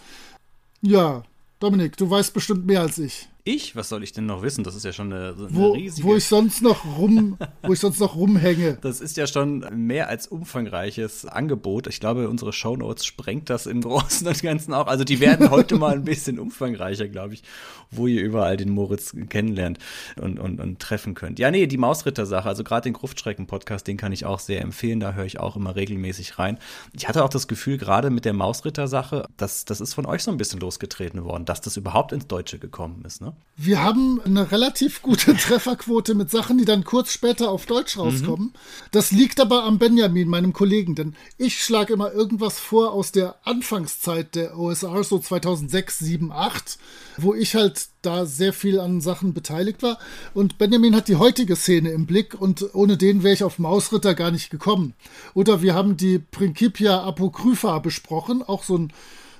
Ja, 0.81 1.23
Dominik, 1.59 1.97
du 1.97 2.09
weißt 2.09 2.33
bestimmt 2.33 2.65
mehr 2.65 2.81
als 2.81 2.97
ich. 2.97 3.27
Ich? 3.47 3.75
Was 3.75 3.89
soll 3.89 4.01
ich 4.03 4.11
denn 4.11 4.25
noch 4.25 4.41
wissen? 4.41 4.63
Das 4.63 4.73
ist 4.73 4.85
ja 4.85 4.91
schon 4.91 5.13
eine, 5.13 5.35
eine 5.37 5.47
wo, 5.51 5.73
riesige. 5.73 6.07
Wo 6.07 6.15
ich 6.15 6.25
sonst 6.25 6.63
noch 6.63 6.83
rum, 6.97 7.37
wo 7.61 7.73
ich 7.73 7.79
sonst 7.79 7.99
noch 7.99 8.15
rumhänge. 8.15 8.79
Das 8.85 9.01
ist 9.01 9.17
ja 9.17 9.27
schon 9.27 9.59
mehr 9.71 10.09
als 10.09 10.27
umfangreiches 10.27 11.25
Angebot. 11.25 11.85
Ich 11.85 11.99
glaube, 11.99 12.27
unsere 12.27 12.53
Shownotes 12.53 13.05
sprengt 13.05 13.51
das 13.51 13.67
im 13.67 13.81
Großen 13.83 14.27
und 14.27 14.41
Ganzen 14.41 14.73
auch. 14.73 14.87
Also 14.87 15.03
die 15.03 15.19
werden 15.19 15.51
heute 15.51 15.75
mal 15.77 15.93
ein 15.93 16.05
bisschen 16.05 16.39
umfangreicher, 16.39 17.07
glaube 17.07 17.35
ich, 17.35 17.43
wo 17.91 18.07
ihr 18.07 18.23
überall 18.23 18.57
den 18.57 18.69
Moritz 18.69 19.15
kennenlernt 19.29 19.77
und, 20.19 20.39
und, 20.39 20.59
und 20.59 20.79
treffen 20.79 21.13
könnt. 21.13 21.37
Ja, 21.37 21.51
nee, 21.51 21.67
die 21.67 21.77
Mausritter-Sache, 21.77 22.49
also 22.49 22.63
gerade 22.63 22.85
den 22.85 22.93
Gruftschrecken-Podcast, 22.93 23.85
den 23.87 23.97
kann 23.97 24.11
ich 24.11 24.25
auch 24.25 24.39
sehr 24.39 24.61
empfehlen. 24.61 24.99
Da 24.99 25.13
höre 25.13 25.25
ich 25.25 25.39
auch 25.39 25.55
immer 25.55 25.75
regelmäßig 25.75 26.39
rein. 26.39 26.57
Ich 26.93 27.07
hatte 27.07 27.23
auch 27.23 27.29
das 27.29 27.47
Gefühl, 27.47 27.77
gerade 27.77 28.09
mit 28.09 28.25
der 28.25 28.33
Mausritter-Sache, 28.33 29.27
dass 29.37 29.65
das 29.65 29.81
ist 29.81 29.93
von 29.93 30.07
euch 30.07 30.23
so 30.23 30.31
ein 30.31 30.37
bisschen 30.37 30.59
losgetreten 30.59 31.23
worden, 31.23 31.45
dass 31.45 31.61
das 31.61 31.77
überhaupt 31.77 32.11
ins 32.11 32.25
Deutsche 32.25 32.57
gekommen 32.57 33.03
ist, 33.05 33.21
ne? 33.21 33.34
Wir 33.57 33.81
haben 33.81 34.19
eine 34.21 34.51
relativ 34.51 35.01
gute 35.01 35.33
Trefferquote 35.37 36.13
mit 36.13 36.29
Sachen, 36.29 36.57
die 36.57 36.65
dann 36.65 36.83
kurz 36.83 37.13
später 37.13 37.49
auf 37.49 37.65
Deutsch 37.65 37.97
rauskommen. 37.97 38.47
Mhm. 38.47 38.53
Das 38.91 39.11
liegt 39.11 39.39
aber 39.39 39.63
am 39.63 39.79
Benjamin, 39.79 40.27
meinem 40.27 40.51
Kollegen, 40.51 40.93
denn 40.93 41.15
ich 41.37 41.63
schlage 41.63 41.93
immer 41.93 42.11
irgendwas 42.11 42.59
vor 42.59 42.91
aus 42.91 43.13
der 43.13 43.35
Anfangszeit 43.45 44.35
der 44.35 44.57
OSR, 44.57 45.05
so 45.05 45.19
2006, 45.19 45.99
7, 45.99 46.31
8, 46.33 46.77
wo 47.17 47.33
ich 47.33 47.55
halt 47.55 47.87
da 48.01 48.25
sehr 48.25 48.51
viel 48.51 48.77
an 48.77 48.99
Sachen 48.99 49.33
beteiligt 49.33 49.81
war. 49.83 49.99
Und 50.33 50.57
Benjamin 50.57 50.95
hat 50.95 51.07
die 51.07 51.15
heutige 51.15 51.55
Szene 51.55 51.91
im 51.91 52.05
Blick 52.05 52.39
und 52.39 52.75
ohne 52.75 52.97
den 52.97 53.23
wäre 53.23 53.33
ich 53.33 53.45
auf 53.45 53.57
Mausritter 53.57 54.15
gar 54.15 54.31
nicht 54.31 54.49
gekommen. 54.49 54.95
Oder 55.33 55.61
wir 55.61 55.73
haben 55.73 55.95
die 55.95 56.19
Principia 56.19 57.05
Apocrypha 57.05 57.79
besprochen, 57.79 58.43
auch 58.43 58.63
so 58.63 58.77
ein 58.77 58.91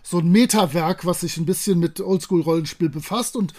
so 0.08 0.20
ein 0.20 0.30
Metawerk, 0.30 1.06
was 1.06 1.22
sich 1.22 1.38
ein 1.38 1.48
bisschen 1.48 1.80
mit 1.80 2.00
Oldschool-Rollenspiel 2.00 2.90
befasst. 2.90 3.36
Und 3.36 3.54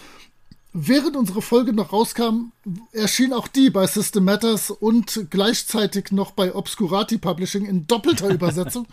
Während 0.73 1.15
unsere 1.15 1.41
Folge 1.41 1.73
noch 1.73 1.93
rauskam, 1.93 2.51
erschien 2.91 3.33
auch 3.33 3.47
die 3.47 3.69
bei 3.69 3.87
System 3.87 4.25
Matters 4.25 4.69
und 4.69 5.27
gleichzeitig 5.29 6.11
noch 6.11 6.31
bei 6.31 6.53
Obscurati 6.53 7.17
Publishing 7.17 7.65
in 7.65 7.87
doppelter 7.87 8.29
Übersetzung. 8.33 8.87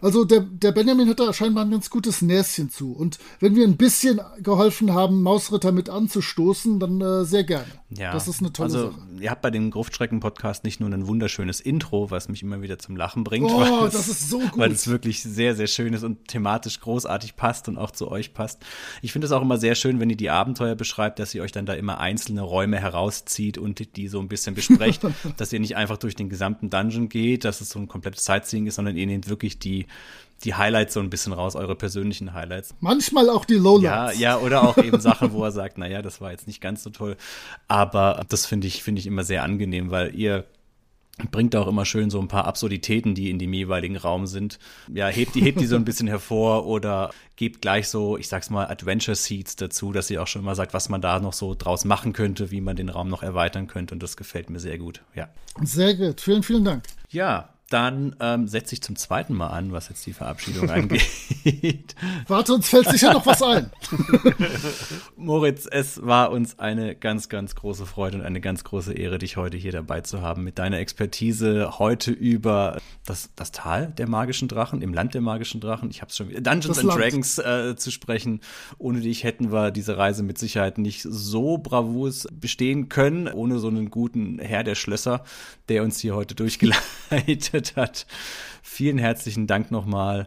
Also 0.00 0.24
der, 0.24 0.40
der 0.40 0.72
Benjamin 0.72 1.08
hat 1.08 1.18
da 1.18 1.32
scheinbar 1.32 1.64
ein 1.64 1.72
ganz 1.72 1.90
gutes 1.90 2.22
Näschen 2.22 2.70
zu. 2.70 2.92
Und 2.92 3.18
wenn 3.40 3.56
wir 3.56 3.66
ein 3.66 3.76
bisschen 3.76 4.20
geholfen 4.40 4.94
haben, 4.94 5.22
Mausritter 5.22 5.72
mit 5.72 5.90
anzustoßen, 5.90 6.78
dann 6.78 7.00
äh, 7.00 7.24
sehr 7.24 7.42
gerne. 7.42 7.66
Ja, 7.90 8.12
das 8.12 8.28
ist 8.28 8.40
eine 8.40 8.52
tolle 8.52 8.66
also, 8.66 8.90
Sache. 8.90 9.00
Ihr 9.18 9.30
habt 9.30 9.40
bei 9.40 9.50
dem 9.50 9.70
Gruftschrecken-Podcast 9.70 10.62
nicht 10.62 10.78
nur 10.78 10.90
ein 10.90 11.06
wunderschönes 11.06 11.60
Intro, 11.60 12.10
was 12.10 12.28
mich 12.28 12.42
immer 12.42 12.60
wieder 12.60 12.78
zum 12.78 12.96
Lachen 12.96 13.24
bringt. 13.24 13.50
Oh, 13.50 13.84
das 13.84 13.94
es, 13.94 14.08
ist 14.08 14.30
so 14.30 14.38
gut. 14.50 14.58
Weil 14.58 14.72
es 14.72 14.88
wirklich 14.88 15.22
sehr, 15.22 15.54
sehr 15.54 15.68
schön 15.68 15.94
ist 15.94 16.02
und 16.02 16.28
thematisch 16.28 16.80
großartig 16.80 17.36
passt 17.36 17.66
und 17.66 17.78
auch 17.78 17.90
zu 17.90 18.10
euch 18.10 18.34
passt. 18.34 18.62
Ich 19.00 19.12
finde 19.12 19.26
es 19.26 19.32
auch 19.32 19.40
immer 19.40 19.56
sehr 19.56 19.74
schön, 19.74 20.00
wenn 20.00 20.10
ihr 20.10 20.18
die 20.18 20.28
Abenteuer 20.28 20.74
beschreibt, 20.74 21.18
dass 21.18 21.34
ihr 21.34 21.42
euch 21.42 21.52
dann 21.52 21.64
da 21.64 21.72
immer 21.72 21.98
einzelne 21.98 22.42
Räume 22.42 22.78
herauszieht 22.78 23.56
und 23.56 23.96
die 23.96 24.08
so 24.08 24.20
ein 24.20 24.28
bisschen 24.28 24.54
besprecht. 24.54 25.02
dass 25.38 25.52
ihr 25.52 25.60
nicht 25.60 25.76
einfach 25.76 25.96
durch 25.96 26.14
den 26.14 26.28
gesamten 26.28 26.68
Dungeon 26.68 27.08
geht, 27.08 27.44
dass 27.44 27.62
es 27.62 27.70
so 27.70 27.78
ein 27.78 27.88
komplettes 27.88 28.24
Sightseeing 28.24 28.66
ist, 28.66 28.74
sondern 28.74 28.98
ihr 28.98 29.06
nehmt 29.06 29.30
wirklich 29.30 29.58
die 29.58 29.86
die 30.44 30.54
Highlights 30.54 30.94
so 30.94 31.00
ein 31.00 31.10
bisschen 31.10 31.32
raus, 31.32 31.56
eure 31.56 31.74
persönlichen 31.74 32.32
Highlights. 32.32 32.74
Manchmal 32.80 33.28
auch 33.28 33.44
die 33.44 33.54
Lowlights. 33.54 34.18
Ja, 34.18 34.36
ja, 34.36 34.38
oder 34.38 34.62
auch 34.62 34.78
eben 34.78 35.00
Sachen, 35.00 35.32
wo 35.32 35.44
er 35.44 35.50
sagt, 35.50 35.78
naja, 35.78 36.02
das 36.02 36.20
war 36.20 36.30
jetzt 36.30 36.46
nicht 36.46 36.60
ganz 36.60 36.82
so 36.82 36.90
toll. 36.90 37.16
Aber 37.66 38.24
das 38.28 38.46
finde 38.46 38.66
ich, 38.66 38.82
finde 38.82 39.00
ich 39.00 39.06
immer 39.06 39.24
sehr 39.24 39.42
angenehm, 39.42 39.90
weil 39.90 40.14
ihr 40.14 40.44
bringt 41.30 41.56
auch 41.56 41.66
immer 41.66 41.84
schön 41.84 42.10
so 42.10 42.20
ein 42.20 42.28
paar 42.28 42.44
Absurditäten, 42.44 43.14
die 43.14 43.30
in 43.30 43.38
dem 43.38 43.52
jeweiligen 43.52 43.96
Raum 43.96 44.26
sind. 44.26 44.58
Ja, 44.92 45.08
hebt 45.08 45.34
die, 45.34 45.42
hebt 45.42 45.60
die 45.60 45.66
so 45.66 45.76
ein 45.76 45.84
bisschen 45.84 46.06
hervor 46.06 46.66
oder 46.66 47.10
gebt 47.36 47.60
gleich 47.60 47.88
so, 47.88 48.16
ich 48.16 48.28
sag's 48.28 48.50
mal, 48.50 48.68
Adventure 48.68 49.16
Seeds 49.16 49.56
dazu, 49.56 49.92
dass 49.92 50.10
ihr 50.10 50.22
auch 50.22 50.26
schon 50.26 50.44
mal 50.44 50.54
sagt, 50.54 50.74
was 50.74 50.88
man 50.88 51.00
da 51.00 51.18
noch 51.18 51.32
so 51.32 51.54
draus 51.56 51.84
machen 51.84 52.12
könnte, 52.12 52.50
wie 52.50 52.60
man 52.60 52.76
den 52.76 52.88
Raum 52.88 53.08
noch 53.08 53.22
erweitern 53.22 53.66
könnte. 53.66 53.94
Und 53.94 54.02
das 54.02 54.16
gefällt 54.16 54.50
mir 54.50 54.60
sehr 54.60 54.78
gut. 54.78 55.02
Ja. 55.14 55.28
Sehr 55.62 55.94
gut. 55.94 56.20
Vielen, 56.20 56.42
vielen 56.44 56.64
Dank. 56.64 56.84
Ja, 57.10 57.48
dann 57.70 58.16
ähm, 58.20 58.48
setze 58.48 58.74
ich 58.74 58.82
zum 58.82 58.96
zweiten 58.96 59.34
Mal 59.34 59.48
an, 59.48 59.72
was 59.72 59.90
jetzt 59.90 60.06
die 60.06 60.14
Verabschiedung 60.14 60.70
angeht. 60.70 61.94
Warte, 62.26 62.54
uns 62.54 62.68
fällt 62.68 62.88
sicher 62.88 63.12
noch 63.12 63.26
was 63.26 63.42
ein. 63.42 63.70
Moritz, 65.16 65.68
es 65.70 66.04
war 66.04 66.30
uns 66.30 66.58
eine 66.58 66.94
ganz, 66.94 67.28
ganz 67.28 67.54
große 67.54 67.84
Freude 67.84 68.18
und 68.18 68.24
eine 68.24 68.40
ganz 68.40 68.64
große 68.64 68.94
Ehre, 68.94 69.18
dich 69.18 69.36
heute 69.36 69.58
hier 69.58 69.72
dabei 69.72 70.00
zu 70.00 70.22
haben 70.22 70.44
mit 70.44 70.58
deiner 70.58 70.78
Expertise 70.78 71.78
heute 71.78 72.10
über 72.10 72.78
das, 73.04 73.30
das 73.36 73.52
Tal 73.52 73.88
der 73.98 74.08
magischen 74.08 74.48
Drachen, 74.48 74.80
im 74.80 74.94
Land 74.94 75.12
der 75.12 75.20
magischen 75.20 75.60
Drachen. 75.60 75.90
Ich 75.90 76.00
habe 76.00 76.08
es 76.08 76.16
schon 76.16 76.30
wieder, 76.30 76.40
Dungeons 76.40 76.78
and 76.78 76.94
Dragons 76.94 77.38
äh, 77.38 77.76
zu 77.76 77.90
sprechen. 77.90 78.40
Ohne 78.78 79.00
dich 79.00 79.24
hätten 79.24 79.52
wir 79.52 79.70
diese 79.70 79.98
Reise 79.98 80.22
mit 80.22 80.38
Sicherheit 80.38 80.78
nicht 80.78 81.02
so 81.02 81.58
bravus 81.58 82.26
bestehen 82.32 82.88
können, 82.88 83.28
ohne 83.28 83.58
so 83.58 83.68
einen 83.68 83.90
guten 83.90 84.38
Herr 84.38 84.64
der 84.64 84.74
Schlösser, 84.74 85.22
der 85.68 85.82
uns 85.82 85.98
hier 85.98 86.14
heute 86.14 86.34
durchgeleitet 86.34 87.57
hat. 87.76 88.06
Vielen 88.62 88.98
herzlichen 88.98 89.46
Dank 89.46 89.70
nochmal. 89.70 90.26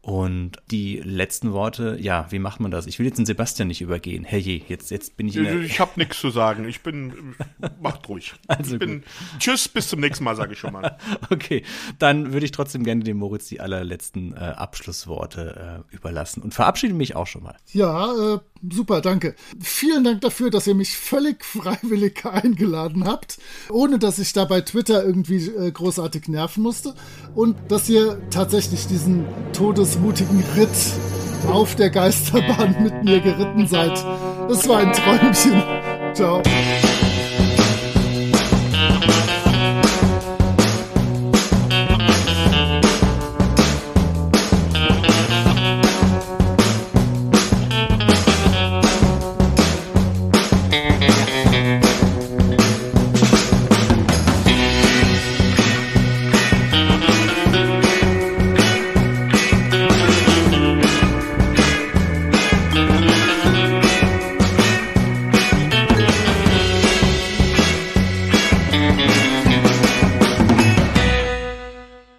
Und 0.00 0.52
die 0.70 1.02
letzten 1.04 1.52
Worte, 1.52 1.98
ja, 2.00 2.26
wie 2.30 2.38
macht 2.38 2.60
man 2.60 2.70
das? 2.70 2.86
Ich 2.86 2.98
will 2.98 3.04
jetzt 3.04 3.18
den 3.18 3.26
Sebastian 3.26 3.68
nicht 3.68 3.82
übergehen. 3.82 4.24
Hey 4.24 4.38
je, 4.38 4.62
jetzt, 4.66 4.90
jetzt 4.90 5.18
bin 5.18 5.28
ich 5.28 5.36
in 5.36 5.44
der 5.44 5.60
Ich 5.60 5.80
habe 5.80 5.90
nichts 5.96 6.18
zu 6.18 6.30
sagen. 6.30 6.66
Ich 6.66 6.82
bin, 6.82 7.34
macht 7.80 8.08
ruhig. 8.08 8.32
Also 8.46 8.74
ich 8.74 8.78
bin, 8.78 9.02
tschüss, 9.38 9.68
bis 9.68 9.88
zum 9.88 10.00
nächsten 10.00 10.24
Mal, 10.24 10.34
sage 10.34 10.54
ich 10.54 10.58
schon 10.58 10.72
mal. 10.72 10.96
okay, 11.30 11.62
dann 11.98 12.32
würde 12.32 12.46
ich 12.46 12.52
trotzdem 12.52 12.84
gerne 12.84 13.04
dem 13.04 13.18
Moritz 13.18 13.48
die 13.48 13.60
allerletzten 13.60 14.32
äh, 14.32 14.36
Abschlussworte 14.36 15.84
äh, 15.90 15.94
überlassen 15.94 16.42
und 16.42 16.54
verabschiede 16.54 16.94
mich 16.94 17.14
auch 17.14 17.26
schon 17.26 17.42
mal. 17.42 17.56
Ja, 17.72 18.34
äh, 18.36 18.38
super, 18.68 19.00
danke. 19.00 19.34
Vielen 19.60 20.04
Dank 20.04 20.20
dafür, 20.20 20.50
dass 20.50 20.66
ihr 20.66 20.74
mich 20.74 20.96
völlig 20.96 21.44
freiwillig 21.44 22.24
eingeladen 22.24 23.04
habt, 23.04 23.38
ohne 23.70 23.98
dass 23.98 24.18
ich 24.18 24.32
da 24.32 24.44
bei 24.44 24.60
Twitter 24.60 25.04
irgendwie 25.04 25.46
äh, 25.46 25.70
großartig 25.70 26.28
nerven 26.28 26.62
musste 26.62 26.94
und 27.34 27.56
dass 27.68 27.88
ihr 27.88 28.20
tatsächlich 28.30 28.86
diesen 28.86 29.24
todesmutigen 29.52 30.42
Ritt 30.56 30.68
auf 31.46 31.74
der 31.76 31.90
Geisterbahn 31.90 32.76
mit 32.82 33.04
mir 33.04 33.20
geritten 33.20 33.66
seid. 33.66 33.92
Das 34.48 34.68
war 34.68 34.78
ein 34.78 34.92
Träumchen. 34.92 35.62
Ciao. 36.14 36.42